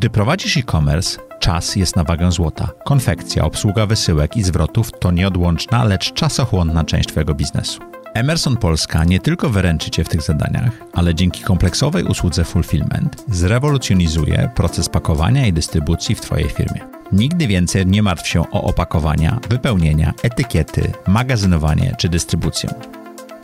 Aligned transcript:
Gdy 0.00 0.10
prowadzisz 0.10 0.56
e-commerce, 0.56 1.18
czas 1.40 1.76
jest 1.76 1.96
na 1.96 2.04
wagę 2.04 2.32
złota. 2.32 2.68
Konfekcja, 2.84 3.44
obsługa 3.44 3.86
wysyłek 3.86 4.36
i 4.36 4.42
zwrotów 4.42 4.92
to 5.00 5.10
nieodłączna, 5.10 5.84
lecz 5.84 6.12
czasochłonna 6.12 6.84
część 6.84 7.08
Twojego 7.08 7.34
biznesu. 7.34 7.80
Emerson 8.14 8.56
Polska 8.56 9.04
nie 9.04 9.20
tylko 9.20 9.50
wyręczy 9.50 9.90
Cię 9.90 10.04
w 10.04 10.08
tych 10.08 10.22
zadaniach, 10.22 10.72
ale 10.92 11.14
dzięki 11.14 11.42
kompleksowej 11.42 12.04
usłudze 12.04 12.44
Fulfillment 12.44 13.24
zrewolucjonizuje 13.28 14.50
proces 14.54 14.88
pakowania 14.88 15.46
i 15.46 15.52
dystrybucji 15.52 16.14
w 16.14 16.20
Twojej 16.20 16.48
firmie. 16.48 16.80
Nigdy 17.12 17.46
więcej 17.46 17.86
nie 17.86 18.02
martw 18.02 18.28
się 18.28 18.50
o 18.50 18.62
opakowania, 18.62 19.40
wypełnienia, 19.50 20.12
etykiety, 20.22 20.92
magazynowanie 21.06 21.94
czy 21.98 22.08
dystrybucję. 22.08 22.70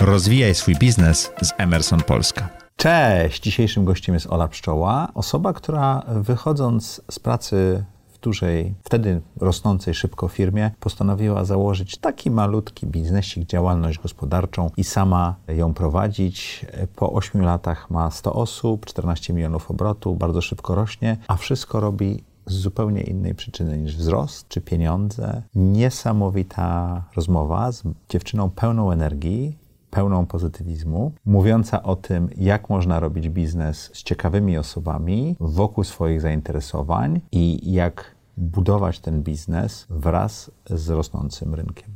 Rozwijaj 0.00 0.54
swój 0.54 0.76
biznes 0.76 1.32
z 1.42 1.52
Emerson 1.58 2.00
Polska. 2.00 2.65
Cześć! 2.76 3.42
Dzisiejszym 3.42 3.84
gościem 3.84 4.14
jest 4.14 4.26
Ola 4.26 4.48
Pszczoła, 4.48 5.08
osoba, 5.14 5.52
która 5.52 6.02
wychodząc 6.06 7.02
z 7.10 7.18
pracy 7.18 7.84
w 8.08 8.18
dużej, 8.18 8.74
wtedy 8.84 9.20
rosnącej 9.40 9.94
szybko 9.94 10.28
firmie, 10.28 10.70
postanowiła 10.80 11.44
założyć 11.44 11.98
taki 11.98 12.30
malutki 12.30 12.86
biznesik, 12.86 13.46
działalność 13.46 13.98
gospodarczą 13.98 14.70
i 14.76 14.84
sama 14.84 15.34
ją 15.48 15.74
prowadzić. 15.74 16.66
Po 16.96 17.12
8 17.12 17.42
latach 17.42 17.90
ma 17.90 18.10
100 18.10 18.32
osób, 18.32 18.86
14 18.86 19.32
milionów 19.32 19.70
obrotu, 19.70 20.14
bardzo 20.14 20.40
szybko 20.40 20.74
rośnie, 20.74 21.16
a 21.28 21.36
wszystko 21.36 21.80
robi 21.80 22.24
z 22.46 22.54
zupełnie 22.54 23.02
innej 23.02 23.34
przyczyny 23.34 23.78
niż 23.78 23.96
wzrost 23.96 24.48
czy 24.48 24.60
pieniądze. 24.60 25.42
Niesamowita 25.54 27.02
rozmowa 27.16 27.72
z 27.72 27.82
dziewczyną 28.08 28.50
pełną 28.50 28.90
energii, 28.90 29.58
pełną 29.96 30.26
pozytywizmu, 30.26 31.12
mówiąca 31.24 31.82
o 31.82 31.96
tym, 31.96 32.28
jak 32.36 32.70
można 32.70 33.00
robić 33.00 33.28
biznes 33.28 33.90
z 33.94 34.02
ciekawymi 34.02 34.58
osobami 34.58 35.36
wokół 35.40 35.84
swoich 35.84 36.20
zainteresowań 36.20 37.20
i 37.32 37.72
jak 37.72 38.14
budować 38.36 39.00
ten 39.00 39.22
biznes 39.22 39.86
wraz 39.90 40.50
z 40.70 40.88
rosnącym 40.88 41.54
rynkiem. 41.54 41.90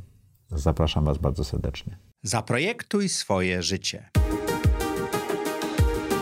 Zapraszam 0.51 1.05
Was 1.05 1.17
bardzo 1.17 1.43
serdecznie. 1.43 1.97
Zaprojektuj 2.23 3.09
swoje 3.09 3.63
życie. 3.63 4.09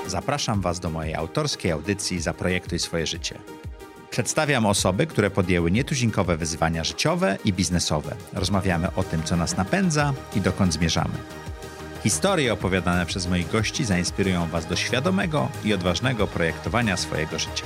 Zapraszam 0.07 0.61
Was 0.61 0.80
do 0.80 0.89
mojej 0.89 1.16
autorskiej 1.16 1.72
audycji 1.72 2.22
Zaprojektuj 2.22 2.80
swoje 2.80 3.07
życie. 3.07 3.39
Przedstawiam 4.09 4.66
osoby, 4.66 5.07
które 5.07 5.30
podjęły 5.30 5.72
nietuzinkowe 5.72 6.38
wyzwania 6.38 6.83
życiowe 6.83 7.38
i 7.45 7.53
biznesowe. 7.53 8.16
Rozmawiamy 8.33 8.95
o 8.95 9.03
tym, 9.03 9.23
co 9.23 9.35
nas 9.35 9.57
napędza 9.57 10.13
i 10.35 10.41
dokąd 10.41 10.73
zmierzamy. 10.73 11.13
Historie 12.03 12.53
opowiadane 12.53 13.05
przez 13.05 13.28
moich 13.28 13.52
gości 13.52 13.86
zainspirują 13.86 14.47
Was 14.47 14.66
do 14.66 14.75
świadomego 14.75 15.50
i 15.66 15.73
odważnego 15.73 16.28
projektowania 16.28 16.97
swojego 16.97 17.39
życia. 17.39 17.66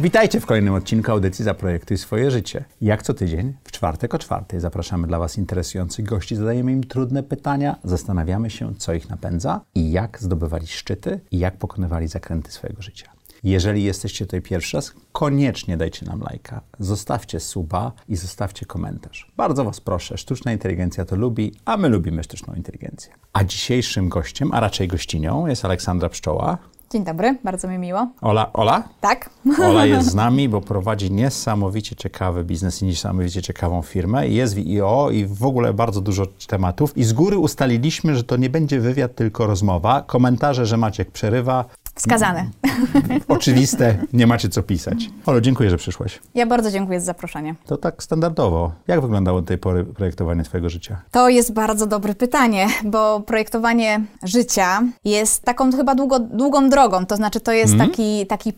Witajcie 0.00 0.40
w 0.40 0.46
kolejnym 0.46 0.74
odcinku 0.74 1.12
audycji 1.12 1.44
Zaprojektuj 1.44 1.98
swoje 1.98 2.30
życie. 2.30 2.64
Jak 2.80 3.02
co 3.02 3.14
tydzień, 3.14 3.54
w 3.64 3.72
czwartek 3.72 4.14
o 4.14 4.18
czwartej 4.18 4.60
zapraszamy 4.60 5.06
dla 5.06 5.18
Was 5.18 5.38
interesujących 5.38 6.04
gości, 6.04 6.36
zadajemy 6.36 6.72
im 6.72 6.84
trudne 6.84 7.22
pytania, 7.22 7.76
zastanawiamy 7.84 8.50
się, 8.50 8.74
co 8.74 8.94
ich 8.94 9.08
napędza 9.10 9.60
i 9.74 9.90
jak 9.90 10.20
zdobywali 10.20 10.66
szczyty 10.66 11.20
i 11.30 11.38
jak 11.38 11.56
pokonywali 11.56 12.08
zakręty 12.08 12.52
swojego 12.52 12.82
życia. 12.82 13.17
Jeżeli 13.42 13.84
jesteście 13.84 14.26
tutaj 14.26 14.42
pierwszy 14.42 14.76
raz, 14.76 14.92
koniecznie 15.12 15.76
dajcie 15.76 16.06
nam 16.06 16.20
lajka, 16.20 16.60
zostawcie 16.78 17.40
suba 17.40 17.92
i 18.08 18.16
zostawcie 18.16 18.66
komentarz. 18.66 19.32
Bardzo 19.36 19.64
Was 19.64 19.80
proszę, 19.80 20.18
sztuczna 20.18 20.52
inteligencja 20.52 21.04
to 21.04 21.16
lubi, 21.16 21.54
a 21.64 21.76
my 21.76 21.88
lubimy 21.88 22.24
sztuczną 22.24 22.54
inteligencję. 22.54 23.12
A 23.32 23.44
dzisiejszym 23.44 24.08
gościem, 24.08 24.50
a 24.52 24.60
raczej 24.60 24.88
gościnią 24.88 25.46
jest 25.46 25.64
Aleksandra 25.64 26.08
Pszczoła. 26.08 26.58
Dzień 26.90 27.04
dobry, 27.04 27.38
bardzo 27.44 27.68
mi 27.68 27.78
miło. 27.78 28.08
Ola, 28.20 28.52
Ola? 28.52 28.88
Tak. 29.00 29.30
Ola 29.68 29.86
jest 29.86 30.10
z 30.10 30.14
nami, 30.14 30.48
bo 30.48 30.60
prowadzi 30.60 31.10
niesamowicie 31.12 31.96
ciekawy 31.96 32.44
biznes 32.44 32.82
i 32.82 32.84
niesamowicie 32.84 33.42
ciekawą 33.42 33.82
firmę. 33.82 34.28
Jest 34.28 34.54
w 34.54 34.58
IO 34.58 35.10
i 35.10 35.26
w 35.26 35.44
ogóle 35.44 35.74
bardzo 35.74 36.00
dużo 36.00 36.26
tematów. 36.46 36.96
I 36.96 37.04
z 37.04 37.12
góry 37.12 37.38
ustaliliśmy, 37.38 38.16
że 38.16 38.24
to 38.24 38.36
nie 38.36 38.50
będzie 38.50 38.80
wywiad, 38.80 39.14
tylko 39.14 39.46
rozmowa. 39.46 40.02
Komentarze, 40.06 40.66
że 40.66 40.76
Maciek 40.76 41.10
przerywa. 41.10 41.64
Wskazane. 41.98 42.46
Oczywiste, 43.28 43.98
nie 44.12 44.26
macie 44.26 44.48
co 44.48 44.62
pisać. 44.62 45.10
Olo, 45.26 45.40
dziękuję, 45.40 45.70
że 45.70 45.76
przyszłaś. 45.76 46.20
Ja 46.34 46.46
bardzo 46.46 46.70
dziękuję 46.70 47.00
za 47.00 47.06
zaproszenie. 47.06 47.54
To 47.66 47.76
tak 47.76 48.02
standardowo. 48.02 48.72
Jak 48.86 49.00
wyglądało 49.00 49.40
do 49.40 49.46
tej 49.46 49.58
pory 49.58 49.84
projektowanie 49.84 50.42
Twojego 50.42 50.68
życia? 50.70 51.02
To 51.10 51.28
jest 51.28 51.52
bardzo 51.52 51.86
dobre 51.86 52.14
pytanie, 52.14 52.66
bo 52.84 53.20
projektowanie 53.20 54.00
życia 54.22 54.82
jest 55.04 55.42
taką 55.42 55.72
chyba 55.72 55.94
długo, 55.94 56.18
długą 56.18 56.68
drogą. 56.70 57.06
To 57.06 57.16
znaczy, 57.16 57.40
to 57.40 57.52
jest 57.52 57.72
Mhm. 57.72 57.90
taki, 57.90 58.26
taki 58.26 58.52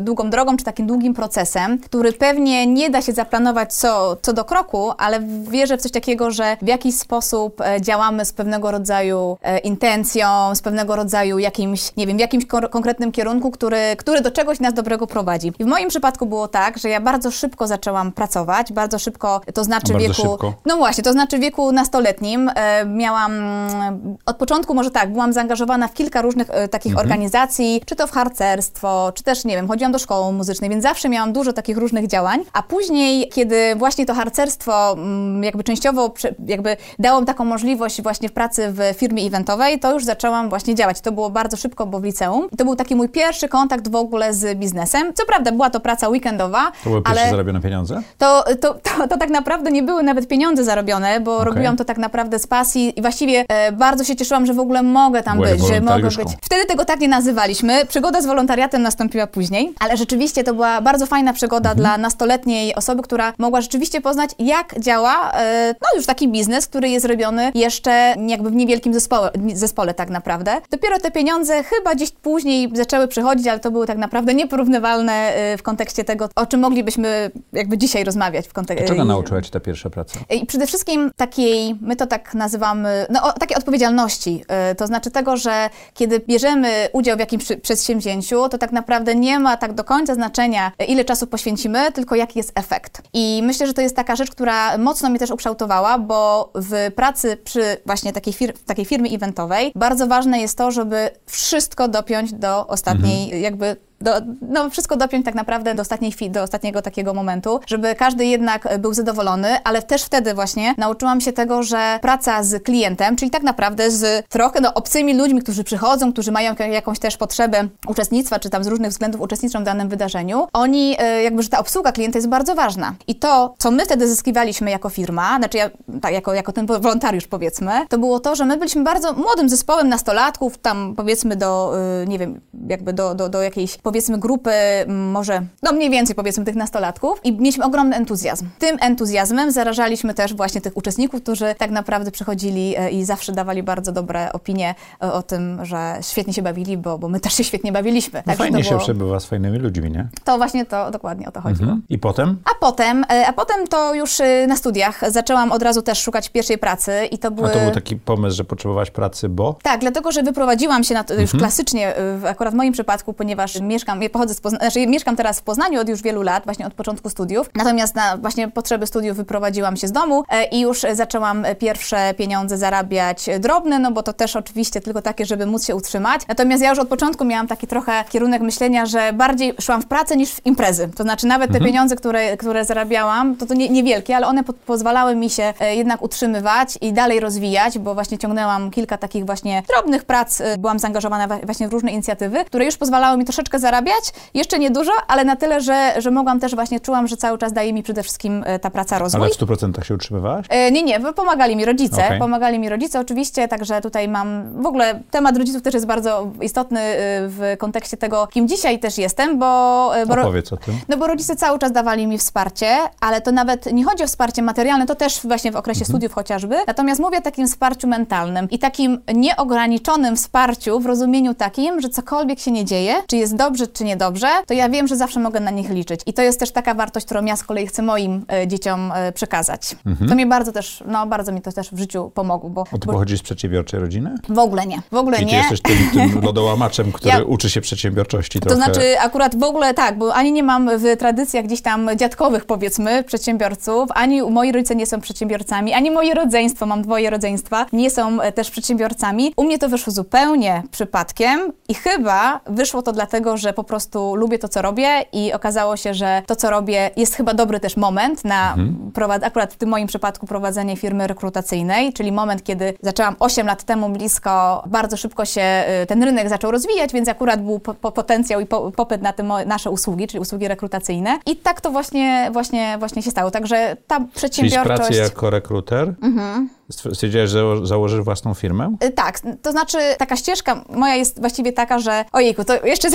długą 0.00 0.30
drogą, 0.30 0.56
czy 0.56 0.64
takim 0.64 0.86
długim 0.86 1.14
procesem, 1.14 1.78
który 1.78 2.12
pewnie 2.12 2.66
nie 2.66 2.90
da 2.90 3.02
się 3.02 3.12
zaplanować 3.12 3.74
co, 3.74 4.16
co 4.22 4.32
do 4.32 4.44
kroku, 4.44 4.92
ale 4.98 5.20
wierzę 5.50 5.76
w 5.78 5.80
coś 5.82 5.92
takiego, 5.92 6.30
że 6.30 6.56
w 6.62 6.66
jakiś 6.68 6.94
sposób 6.94 7.60
e, 7.60 7.80
działamy 7.80 8.24
z 8.24 8.32
pewnego 8.32 8.70
rodzaju 8.70 9.36
e, 9.42 9.58
intencją, 9.58 10.54
z 10.54 10.62
pewnego 10.62 10.96
rodzaju 10.96 11.38
jakimś, 11.38 11.96
nie 11.96 12.06
wiem, 12.06 12.16
w 12.16 12.20
jakimś 12.20 12.46
kon- 12.46 12.63
konkretnym 12.68 13.12
kierunku, 13.12 13.50
który, 13.50 13.78
który 13.98 14.20
do 14.20 14.30
czegoś 14.30 14.60
nas 14.60 14.74
dobrego 14.74 15.06
prowadzi. 15.06 15.52
I 15.58 15.64
w 15.64 15.66
moim 15.66 15.88
przypadku 15.88 16.26
było 16.26 16.48
tak, 16.48 16.78
że 16.78 16.88
ja 16.88 17.00
bardzo 17.00 17.30
szybko 17.30 17.66
zaczęłam 17.66 18.12
pracować, 18.12 18.72
bardzo 18.72 18.98
szybko, 18.98 19.40
to 19.54 19.64
znaczy 19.64 19.92
Bardzo 19.92 20.08
wieku... 20.08 20.22
szybko. 20.22 20.54
No 20.66 20.76
właśnie, 20.76 21.04
to 21.04 21.12
znaczy 21.12 21.38
w 21.38 21.40
wieku 21.40 21.72
nastoletnim 21.72 22.50
e, 22.54 22.84
miałam, 22.86 23.32
mm, 23.32 24.16
od 24.26 24.36
początku 24.36 24.74
może 24.74 24.90
tak, 24.90 25.12
byłam 25.12 25.32
zaangażowana 25.32 25.88
w 25.88 25.94
kilka 25.94 26.22
różnych 26.22 26.50
e, 26.50 26.68
takich 26.68 26.98
organizacji, 26.98 27.82
czy 27.86 27.96
to 27.96 28.06
w 28.06 28.10
harcerstwo, 28.10 29.12
czy 29.14 29.22
też, 29.22 29.44
nie 29.44 29.56
wiem, 29.56 29.68
chodziłam 29.68 29.92
do 29.92 29.98
szkoły 29.98 30.32
muzycznej, 30.32 30.70
więc 30.70 30.82
zawsze 30.82 31.08
miałam 31.08 31.32
dużo 31.32 31.52
takich 31.52 31.78
różnych 31.78 32.06
działań, 32.06 32.44
a 32.52 32.62
później, 32.62 33.28
kiedy 33.28 33.74
właśnie 33.76 34.06
to 34.06 34.14
harcerstwo 34.14 34.92
mm, 34.92 35.44
jakby 35.44 35.64
częściowo 35.64 36.14
jakby 36.46 36.76
dało 36.98 37.20
mi 37.20 37.26
taką 37.26 37.44
możliwość 37.44 38.02
właśnie 38.02 38.28
w 38.28 38.32
pracy 38.32 38.72
w 38.72 38.96
firmie 38.96 39.22
eventowej, 39.26 39.80
to 39.80 39.92
już 39.92 40.04
zaczęłam 40.04 40.48
właśnie 40.48 40.74
działać. 40.74 41.00
To 41.00 41.12
było 41.12 41.30
bardzo 41.30 41.56
szybko, 41.56 41.86
bo 41.86 42.00
w 42.00 42.04
liceum. 42.04 42.48
To 42.58 42.64
był 42.64 42.76
taki 42.76 42.96
mój 42.96 43.08
pierwszy 43.08 43.48
kontakt 43.48 43.88
w 43.88 43.94
ogóle 43.96 44.34
z 44.34 44.58
biznesem. 44.58 45.14
Co 45.14 45.26
prawda 45.26 45.52
była 45.52 45.70
to 45.70 45.80
praca 45.80 46.08
weekendowa, 46.08 46.72
To 46.84 46.90
były 46.90 47.02
pierwsze 47.02 47.30
zarobione 47.30 47.60
pieniądze? 47.60 48.02
to, 48.18 48.44
to, 48.60 48.74
to, 48.74 49.08
to 49.08 49.18
tak 49.18 49.30
naprawdę 49.30 49.70
nie 49.70 49.82
były 49.82 50.02
nawet 50.02 50.28
pieniądze 50.28 50.64
zarobione, 50.64 51.20
bo 51.20 51.36
Okej. 51.36 51.46
robiłam 51.46 51.76
to 51.76 51.84
tak 51.84 51.98
naprawdę 51.98 52.38
z 52.38 52.46
pasji 52.46 52.98
i 52.98 53.02
właściwie 53.02 53.44
e, 53.48 53.72
bardzo 53.72 54.04
się 54.04 54.16
cieszyłam, 54.16 54.46
że 54.46 54.54
w 54.54 54.58
ogóle 54.58 54.82
mogę 54.82 55.22
tam 55.22 55.36
Byłaś 55.38 55.52
być, 55.52 55.66
że 55.66 55.80
mogę 55.80 56.02
być. 56.02 56.28
Wtedy 56.42 56.64
tego 56.64 56.84
tak 56.84 57.00
nie 57.00 57.08
nazywaliśmy. 57.08 57.86
Przygoda 57.86 58.20
z 58.20 58.26
wolontariatem 58.26 58.82
nastąpiła 58.82 59.26
później, 59.26 59.74
ale 59.80 59.96
rzeczywiście 59.96 60.44
to 60.44 60.54
była 60.54 60.80
bardzo 60.80 61.06
fajna 61.06 61.32
przygoda 61.32 61.70
Mhm. 61.70 61.78
dla 61.78 61.98
nastoletniej 61.98 62.74
osoby, 62.74 63.02
która 63.02 63.32
mogła 63.38 63.60
rzeczywiście 63.60 64.00
poznać, 64.00 64.30
jak 64.38 64.80
działa 64.80 65.32
e, 65.34 65.74
no 65.82 65.88
już 65.96 66.06
taki 66.06 66.28
biznes, 66.28 66.66
który 66.66 66.88
jest 66.88 67.06
robiony 67.06 67.52
jeszcze 67.54 68.14
jakby 68.26 68.50
w 68.50 68.54
niewielkim 68.54 68.94
zespole, 68.94 69.30
zespole 69.54 69.94
tak 69.94 70.10
naprawdę. 70.10 70.60
Dopiero 70.70 70.98
te 70.98 71.10
pieniądze 71.10 71.62
chyba 71.64 71.94
gdzieś 71.94 72.10
później 72.10 72.43
zaczęły 72.74 73.08
przychodzić, 73.08 73.46
ale 73.46 73.60
to 73.60 73.70
były 73.70 73.86
tak 73.86 73.98
naprawdę 73.98 74.34
nieporównywalne 74.34 75.12
e, 75.12 75.56
w 75.56 75.62
kontekście 75.62 76.04
tego, 76.04 76.28
o 76.36 76.46
czym 76.46 76.60
moglibyśmy 76.60 77.30
jakby 77.52 77.78
dzisiaj 77.78 78.04
rozmawiać 78.04 78.48
w 78.48 78.52
kontekście. 78.52 78.88
Czego 78.88 79.04
nauczyła 79.04 79.42
Cię 79.42 79.50
ta 79.50 79.60
pierwsza 79.60 79.90
praca? 79.90 80.18
I 80.30 80.46
przede 80.46 80.66
wszystkim 80.66 81.10
takiej, 81.16 81.74
my 81.80 81.96
to 81.96 82.06
tak 82.06 82.34
nazywamy, 82.34 83.06
no 83.10 83.32
takiej 83.32 83.56
odpowiedzialności. 83.56 84.44
Y, 84.72 84.74
To 84.74 84.86
znaczy 84.86 85.10
tego, 85.10 85.36
że 85.36 85.70
kiedy 85.94 86.20
bierzemy 86.20 86.88
udział 86.92 87.16
w 87.16 87.20
jakimś 87.20 87.44
przedsięwzięciu, 87.62 88.48
to 88.48 88.58
tak 88.58 88.72
naprawdę 88.72 89.14
nie 89.14 89.38
ma 89.38 89.56
tak 89.56 89.72
do 89.72 89.84
końca 89.84 90.14
znaczenia, 90.14 90.72
y, 90.82 90.84
ile 90.84 91.04
czasu 91.04 91.26
poświęcimy, 91.26 91.92
tylko 91.92 92.14
jaki 92.14 92.38
jest 92.38 92.52
efekt. 92.54 93.02
I 93.12 93.40
myślę, 93.44 93.66
że 93.66 93.74
to 93.74 93.80
jest 93.82 93.96
taka 93.96 94.16
rzecz, 94.16 94.30
która 94.30 94.78
mocno 94.78 95.10
mnie 95.10 95.18
też 95.18 95.30
ukształtowała, 95.30 95.98
bo 95.98 96.50
w 96.54 96.90
pracy 96.96 97.36
przy 97.44 97.76
właśnie 97.86 98.12
takiej, 98.12 98.34
fir- 98.34 98.52
takiej 98.66 98.84
firmy 98.84 99.08
eventowej 99.08 99.72
bardzo 99.74 100.06
ważne 100.06 100.40
jest 100.40 100.58
to, 100.58 100.70
żeby 100.70 101.10
wszystko 101.26 101.88
dopiąć 101.88 102.23
do 102.32 102.66
ostatniej 102.66 103.42
jakby 103.42 103.76
do, 104.04 104.12
no, 104.48 104.70
wszystko 104.70 104.96
dopiąć 104.96 105.24
tak 105.24 105.34
naprawdę 105.34 105.74
do, 105.74 105.82
ostatniej 105.82 106.12
chwili, 106.12 106.30
do 106.30 106.42
ostatniego 106.42 106.82
takiego 106.82 107.14
momentu, 107.14 107.60
żeby 107.66 107.94
każdy 107.94 108.24
jednak 108.24 108.66
e, 108.66 108.78
był 108.78 108.94
zadowolony, 108.94 109.48
ale 109.64 109.82
też 109.82 110.02
wtedy 110.02 110.34
właśnie 110.34 110.74
nauczyłam 110.78 111.20
się 111.20 111.32
tego, 111.32 111.62
że 111.62 111.98
praca 112.02 112.42
z 112.42 112.62
klientem, 112.62 113.16
czyli 113.16 113.30
tak 113.30 113.42
naprawdę 113.42 113.90
z 113.90 114.26
trochę 114.28 114.60
no, 114.60 114.74
obcymi 114.74 115.14
ludźmi, 115.14 115.42
którzy 115.42 115.64
przychodzą, 115.64 116.12
którzy 116.12 116.32
mają 116.32 116.54
jak- 116.58 116.72
jakąś 116.72 116.98
też 116.98 117.16
potrzebę 117.16 117.68
uczestnictwa, 117.86 118.38
czy 118.38 118.50
tam 118.50 118.64
z 118.64 118.66
różnych 118.66 118.90
względów 118.90 119.20
uczestniczą 119.20 119.60
w 119.60 119.64
danym 119.64 119.88
wydarzeniu, 119.88 120.46
oni 120.52 120.96
e, 120.98 121.22
jakby, 121.22 121.42
że 121.42 121.48
ta 121.48 121.58
obsługa 121.58 121.92
klienta 121.92 122.18
jest 122.18 122.28
bardzo 122.28 122.54
ważna. 122.54 122.94
I 123.06 123.14
to, 123.14 123.54
co 123.58 123.70
my 123.70 123.84
wtedy 123.84 124.08
zyskiwaliśmy 124.08 124.70
jako 124.70 124.88
firma, 124.88 125.36
znaczy 125.38 125.58
ja, 125.58 125.70
tak, 126.02 126.12
jako, 126.12 126.34
jako 126.34 126.52
ten 126.52 126.66
wolontariusz 126.66 127.26
powiedzmy, 127.26 127.72
to 127.88 127.98
było 127.98 128.20
to, 128.20 128.36
że 128.36 128.44
my 128.44 128.56
byliśmy 128.56 128.82
bardzo 128.82 129.12
młodym 129.12 129.48
zespołem 129.48 129.88
nastolatków, 129.88 130.58
tam 130.58 130.94
powiedzmy 130.96 131.36
do, 131.36 131.74
y, 132.02 132.06
nie 132.06 132.18
wiem, 132.18 132.40
jakby 132.68 132.92
do, 132.92 133.14
do, 133.14 133.28
do 133.28 133.42
jakiejś 133.42 133.76
powiedzmy 133.94 134.18
grupy, 134.18 134.50
może, 134.88 135.42
no 135.62 135.72
mniej 135.72 135.90
więcej 135.90 136.16
powiedzmy 136.16 136.44
tych 136.44 136.54
nastolatków 136.54 137.20
i 137.24 137.32
mieliśmy 137.32 137.64
ogromny 137.64 137.96
entuzjazm. 137.96 138.46
Tym 138.58 138.76
entuzjazmem 138.80 139.50
zarażaliśmy 139.50 140.14
też 140.14 140.34
właśnie 140.34 140.60
tych 140.60 140.76
uczestników, 140.76 141.22
którzy 141.22 141.54
tak 141.58 141.70
naprawdę 141.70 142.10
przychodzili 142.10 142.74
e, 142.76 142.90
i 142.90 143.04
zawsze 143.04 143.32
dawali 143.32 143.62
bardzo 143.62 143.92
dobre 143.92 144.32
opinie 144.32 144.74
o, 145.00 145.12
o 145.12 145.22
tym, 145.22 145.64
że 145.64 145.98
świetnie 146.00 146.32
się 146.32 146.42
bawili, 146.42 146.76
bo, 146.76 146.98
bo 146.98 147.08
my 147.08 147.20
też 147.20 147.32
się 147.32 147.44
świetnie 147.44 147.72
bawiliśmy. 147.72 148.22
No 148.26 148.34
fajnie 148.34 148.62
było... 148.62 148.70
się 148.70 148.78
przebywa 148.78 149.20
z 149.20 149.24
fajnymi 149.24 149.58
ludźmi, 149.58 149.90
nie? 149.90 150.08
To 150.24 150.36
właśnie 150.36 150.66
to 150.66 150.90
dokładnie 150.90 151.28
o 151.28 151.32
to 151.32 151.40
chodziło. 151.40 151.62
Mhm. 151.62 151.82
I 151.88 151.98
potem? 151.98 152.38
A 152.44 152.60
potem, 152.60 153.04
a 153.26 153.32
potem 153.32 153.66
to 153.66 153.94
już 153.94 154.18
na 154.48 154.56
studiach 154.56 155.10
zaczęłam 155.10 155.52
od 155.52 155.62
razu 155.62 155.82
też 155.82 155.98
szukać 156.02 156.28
pierwszej 156.28 156.58
pracy 156.58 156.92
i 157.10 157.18
to 157.18 157.30
były... 157.30 157.48
A 157.48 157.50
to 157.50 157.60
był 157.60 157.70
taki 157.70 157.96
pomysł, 157.96 158.36
że 158.36 158.44
potrzebowałaś 158.44 158.90
pracy, 158.90 159.28
bo? 159.28 159.58
Tak, 159.62 159.80
dlatego, 159.80 160.12
że 160.12 160.22
wyprowadziłam 160.22 160.84
się 160.84 160.94
na 160.94 161.04
to, 161.04 161.14
już 161.14 161.22
mhm. 161.22 161.40
klasycznie, 161.40 161.94
akurat 162.28 162.54
w 162.54 162.56
moim 162.56 162.72
przypadku, 162.72 163.12
ponieważ 163.12 163.60
mieszkam, 163.74 164.02
ja 164.02 164.10
pochodzę 164.10 164.34
z 164.34 164.40
Pozna 164.40 164.58
znaczy 164.58 164.86
mieszkam 164.86 165.16
teraz 165.16 165.40
w 165.40 165.42
Poznaniu 165.42 165.80
od 165.80 165.88
już 165.88 166.02
wielu 166.02 166.22
lat, 166.22 166.44
właśnie 166.44 166.66
od 166.66 166.74
początku 166.74 167.10
studiów, 167.10 167.50
natomiast 167.54 167.94
na 167.94 168.16
właśnie 168.16 168.48
potrzeby 168.48 168.86
studiów 168.86 169.16
wyprowadziłam 169.16 169.76
się 169.76 169.88
z 169.88 169.92
domu 169.92 170.24
e, 170.28 170.44
i 170.44 170.60
już 170.60 170.82
zaczęłam 170.92 171.46
pierwsze 171.58 172.14
pieniądze 172.14 172.58
zarabiać 172.58 173.26
drobne, 173.40 173.78
no 173.78 173.92
bo 173.92 174.02
to 174.02 174.12
też 174.12 174.36
oczywiście 174.36 174.80
tylko 174.80 175.02
takie, 175.02 175.26
żeby 175.26 175.46
móc 175.46 175.66
się 175.66 175.74
utrzymać. 175.74 176.20
Natomiast 176.28 176.62
ja 176.62 176.70
już 176.70 176.78
od 176.78 176.88
początku 176.88 177.24
miałam 177.24 177.46
taki 177.46 177.66
trochę 177.66 178.04
kierunek 178.08 178.42
myślenia, 178.42 178.86
że 178.86 179.12
bardziej 179.12 179.54
szłam 179.60 179.82
w 179.82 179.86
pracę 179.86 180.16
niż 180.16 180.30
w 180.30 180.46
imprezy. 180.46 180.88
To 180.96 181.02
znaczy 181.02 181.26
nawet 181.26 181.50
te 181.50 181.56
mhm. 181.56 181.72
pieniądze, 181.72 181.96
które, 181.96 182.36
które 182.36 182.64
zarabiałam, 182.64 183.36
to 183.36 183.46
to 183.46 183.54
nie, 183.54 183.68
niewielkie, 183.68 184.16
ale 184.16 184.26
one 184.26 184.44
po 184.44 184.52
pozwalały 184.52 185.16
mi 185.16 185.30
się 185.30 185.54
e, 185.60 185.76
jednak 185.76 186.02
utrzymywać 186.02 186.78
i 186.80 186.92
dalej 186.92 187.20
rozwijać, 187.20 187.78
bo 187.78 187.94
właśnie 187.94 188.18
ciągnęłam 188.18 188.70
kilka 188.70 188.98
takich 188.98 189.26
właśnie 189.26 189.62
drobnych 189.68 190.04
prac, 190.04 190.40
e, 190.40 190.58
byłam 190.58 190.78
zaangażowana 190.78 191.28
właśnie 191.42 191.68
w 191.68 191.72
różne 191.72 191.90
inicjatywy, 191.92 192.44
które 192.44 192.64
już 192.64 192.76
pozwalały 192.76 193.18
mi 193.18 193.24
troszeczkę 193.24 193.58
zarabiać, 193.64 194.12
jeszcze 194.34 194.58
nie 194.58 194.70
dużo, 194.70 194.92
ale 195.08 195.24
na 195.24 195.36
tyle, 195.36 195.60
że, 195.60 195.94
że 195.98 196.10
mogłam 196.10 196.40
też 196.40 196.54
właśnie, 196.54 196.80
czułam, 196.80 197.08
że 197.08 197.16
cały 197.16 197.38
czas 197.38 197.52
daje 197.52 197.72
mi 197.72 197.82
przede 197.82 198.02
wszystkim 198.02 198.44
e, 198.46 198.58
ta 198.58 198.70
praca 198.70 198.98
rozwój. 198.98 199.22
Ale 199.22 199.30
w 199.30 199.38
100% 199.38 199.82
się 199.82 199.94
utrzymywałaś? 199.94 200.46
nie, 200.72 200.82
nie, 200.82 201.00
pomagali 201.00 201.56
mi 201.56 201.64
rodzice, 201.64 202.04
okay. 202.04 202.18
pomagali 202.18 202.58
mi 202.58 202.68
rodzice 202.68 203.00
oczywiście, 203.00 203.48
także 203.48 203.80
tutaj 203.80 204.08
mam, 204.08 204.62
w 204.62 204.66
ogóle 204.66 205.00
temat 205.10 205.36
rodziców 205.36 205.62
też 205.62 205.74
jest 205.74 205.86
bardzo 205.86 206.30
istotny 206.40 206.80
w 207.28 207.54
kontekście 207.58 207.96
tego, 207.96 208.26
kim 208.26 208.48
dzisiaj 208.48 208.78
też 208.78 208.98
jestem, 208.98 209.38
bo... 209.38 209.92
bo 210.06 210.14
Opowiedz 210.14 210.52
o 210.52 210.56
tym. 210.56 210.74
No 210.88 210.96
bo 210.96 211.06
rodzice 211.06 211.36
cały 211.36 211.58
czas 211.58 211.72
dawali 211.72 212.06
mi 212.06 212.18
wsparcie, 212.18 212.68
ale 213.00 213.20
to 213.20 213.32
nawet 213.32 213.72
nie 213.72 213.84
chodzi 213.84 214.04
o 214.04 214.06
wsparcie 214.06 214.42
materialne, 214.42 214.86
to 214.86 214.94
też 214.94 215.20
właśnie 215.24 215.52
w 215.52 215.56
okresie 215.56 215.80
mhm. 215.80 215.92
studiów 215.92 216.12
chociażby, 216.14 216.56
natomiast 216.66 217.00
mówię 217.00 217.18
o 217.18 217.22
takim 217.22 217.46
wsparciu 217.46 217.88
mentalnym 217.88 218.50
i 218.50 218.58
takim 218.58 219.02
nieograniczonym 219.14 220.16
wsparciu 220.16 220.80
w 220.80 220.86
rozumieniu 220.86 221.34
takim, 221.34 221.80
że 221.80 221.88
cokolwiek 221.88 222.38
się 222.38 222.50
nie 222.50 222.64
dzieje, 222.64 222.94
czy 223.06 223.16
jest 223.16 223.36
dobrze, 223.36 223.53
czy 223.72 223.84
niedobrze, 223.84 224.28
to 224.46 224.54
ja 224.54 224.68
wiem, 224.68 224.86
że 224.86 224.96
zawsze 224.96 225.20
mogę 225.20 225.40
na 225.40 225.50
nich 225.50 225.70
liczyć. 225.70 226.00
I 226.06 226.12
to 226.12 226.22
jest 226.22 226.40
też 226.40 226.50
taka 226.50 226.74
wartość, 226.74 227.06
którą 227.06 227.24
ja 227.24 227.36
z 227.36 227.44
kolei 227.44 227.66
chcę 227.66 227.82
moim 227.82 228.24
e, 228.32 228.48
dzieciom 228.48 228.92
e, 228.94 229.12
przekazać. 229.12 229.76
Mhm. 229.86 230.10
To 230.10 230.16
mi 230.16 230.26
bardzo 230.26 230.52
też, 230.52 230.84
no 230.86 231.06
bardzo 231.06 231.32
mi 231.32 231.40
to 231.40 231.52
też 231.52 231.70
w 231.70 231.78
życiu 231.78 232.10
pomogło. 232.14 232.50
Bo, 232.50 232.60
o, 232.60 232.64
ty 232.64 232.86
bo... 232.86 232.92
pochodzisz 232.92 233.20
z 233.20 233.22
przedsiębiorczej 233.22 233.80
rodziny? 233.80 234.14
W 234.28 234.38
ogóle 234.38 234.66
nie, 234.66 234.82
w 234.92 234.96
ogóle 234.96 235.16
I 235.16 235.20
ty 235.20 235.26
nie. 235.26 235.36
jesteś 235.36 235.62
tym, 235.62 235.76
tym 235.92 236.20
lodołamaczem, 236.24 236.92
który 236.92 237.14
ja... 237.14 237.22
uczy 237.22 237.50
się 237.50 237.60
przedsiębiorczości 237.60 238.40
To 238.40 238.54
znaczy 238.54 239.00
akurat 239.00 239.38
w 239.38 239.42
ogóle 239.42 239.74
tak, 239.74 239.98
bo 239.98 240.14
ani 240.14 240.32
nie 240.32 240.42
mam 240.42 240.78
w 240.78 240.96
tradycjach 240.98 241.44
gdzieś 241.44 241.62
tam 241.62 241.90
dziadkowych 241.96 242.44
powiedzmy 242.44 243.04
przedsiębiorców, 243.04 243.88
ani 243.94 244.22
moi 244.22 244.52
rodzice 244.52 244.76
nie 244.76 244.86
są 244.86 245.00
przedsiębiorcami, 245.00 245.72
ani 245.72 245.90
moje 245.90 246.14
rodzeństwo, 246.14 246.66
mam 246.66 246.82
dwoje 246.82 247.10
rodzeństwa, 247.10 247.66
nie 247.72 247.90
są 247.90 248.20
e, 248.20 248.32
też 248.32 248.50
przedsiębiorcami. 248.50 249.32
U 249.36 249.44
mnie 249.44 249.58
to 249.58 249.68
wyszło 249.68 249.92
zupełnie 249.92 250.62
przypadkiem 250.70 251.52
i 251.68 251.74
chyba 251.74 252.40
wyszło 252.46 252.82
to 252.82 252.92
dlatego, 252.92 253.36
że 253.36 253.43
po 253.52 253.64
prostu 253.64 254.14
lubię 254.14 254.38
to, 254.38 254.48
co 254.48 254.62
robię 254.62 255.04
i 255.12 255.32
okazało 255.32 255.76
się, 255.76 255.94
że 255.94 256.22
to, 256.26 256.36
co 256.36 256.50
robię 256.50 256.90
jest 256.96 257.14
chyba 257.14 257.34
dobry 257.34 257.60
też 257.60 257.76
moment 257.76 258.24
na 258.24 258.54
mhm. 258.54 259.22
akurat 259.22 259.52
w 259.52 259.56
tym 259.56 259.68
moim 259.68 259.86
przypadku 259.86 260.26
prowadzenie 260.26 260.76
firmy 260.76 261.06
rekrutacyjnej, 261.06 261.92
czyli 261.92 262.12
moment, 262.12 262.44
kiedy 262.44 262.74
zaczęłam 262.82 263.16
8 263.18 263.46
lat 263.46 263.64
temu 263.64 263.88
blisko, 263.88 264.62
bardzo 264.66 264.96
szybko 264.96 265.24
się 265.24 265.40
e, 265.40 265.86
ten 265.86 266.02
rynek 266.02 266.28
zaczął 266.28 266.50
rozwijać, 266.50 266.92
więc 266.92 267.08
akurat 267.08 267.42
był 267.42 267.58
po, 267.58 267.74
po 267.74 267.92
potencjał 267.92 268.40
i 268.40 268.46
po, 268.46 268.70
popyt 268.70 269.02
na 269.02 269.12
te 269.12 269.22
nasze 269.22 269.70
usługi, 269.70 270.06
czyli 270.06 270.20
usługi 270.20 270.48
rekrutacyjne 270.48 271.18
i 271.26 271.36
tak 271.36 271.60
to 271.60 271.70
właśnie, 271.70 272.30
właśnie, 272.32 272.76
właśnie 272.78 273.02
się 273.02 273.10
stało. 273.10 273.30
Także 273.30 273.76
ta 273.86 274.00
przedsiębiorczość... 274.14 274.80
Czyli 274.80 274.94
z 274.94 274.98
pracy 274.98 275.14
jako 275.14 275.30
rekruter 275.30 275.94
mhm. 276.02 276.48
Stwierdziłeś, 276.70 277.30
że 277.30 277.66
założysz 277.66 278.00
własną 278.00 278.34
firmę? 278.34 278.76
Y, 278.84 278.90
tak, 278.90 279.20
to 279.42 279.52
znaczy 279.52 279.78
taka 279.98 280.16
ścieżka 280.16 280.64
moja 280.68 280.94
jest 280.94 281.20
właściwie 281.20 281.52
taka, 281.52 281.78
że 281.78 282.04
ojejku, 282.12 282.44
to 282.44 282.66
jeszcze 282.66 282.90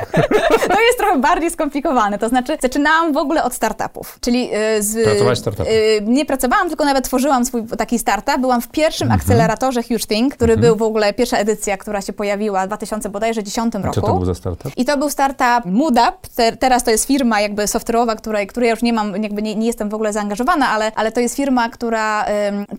to 0.74 0.80
jest 0.80 0.98
trochę 0.98 1.18
bardziej 1.18 1.50
skomplikowane. 1.50 2.18
To 2.18 2.28
znaczy 2.28 2.56
zaczynałam 2.62 3.12
w 3.12 3.16
ogóle 3.16 3.44
od 3.44 3.54
startupów, 3.54 4.18
czyli 4.20 4.50
y, 4.54 4.82
z... 4.82 5.04
Pracowałaś 5.04 5.38
startupem? 5.38 5.72
Nie 6.02 6.26
pracowałam, 6.26 6.68
tylko 6.68 6.84
nawet 6.84 7.04
tworzyłam 7.04 7.44
swój 7.44 7.66
taki 7.66 7.98
startup. 7.98 8.40
Byłam 8.40 8.60
w 8.60 8.68
pierwszym 8.68 9.06
mhm. 9.06 9.20
akceleratorze 9.20 9.82
Huge 9.82 10.06
Think, 10.06 10.34
który 10.34 10.52
mhm. 10.52 10.68
był 10.68 10.76
w 10.76 10.82
ogóle 10.82 11.12
pierwsza 11.12 11.36
edycja, 11.36 11.76
która 11.76 12.00
się 12.00 12.12
pojawiła 12.12 12.64
w 12.64 12.66
2010 12.66 13.74
roku. 13.74 13.94
Co 13.94 14.00
to 14.00 14.14
był 14.14 14.24
za 14.24 14.34
startup? 14.34 14.72
I 14.76 14.84
to 14.84 14.98
był 14.98 15.10
startup 15.10 15.64
Moodup. 15.64 16.14
Teraz 16.58 16.84
to 16.84 16.90
jest 16.90 17.04
firma 17.04 17.40
jakby 17.40 17.62
software'owa, 17.62 18.16
której, 18.16 18.46
której 18.46 18.66
ja 18.66 18.70
już 18.70 18.82
nie 18.82 18.92
mam, 18.92 19.22
jakby 19.22 19.42
nie, 19.42 19.54
nie 19.54 19.66
jestem 19.66 19.88
w 19.88 19.94
ogóle 19.94 20.12
zaangażowana, 20.12 20.68
ale, 20.68 20.92
ale 20.94 21.12
to 21.12 21.20
jest 21.20 21.36
firma, 21.36 21.68
która, 21.68 22.26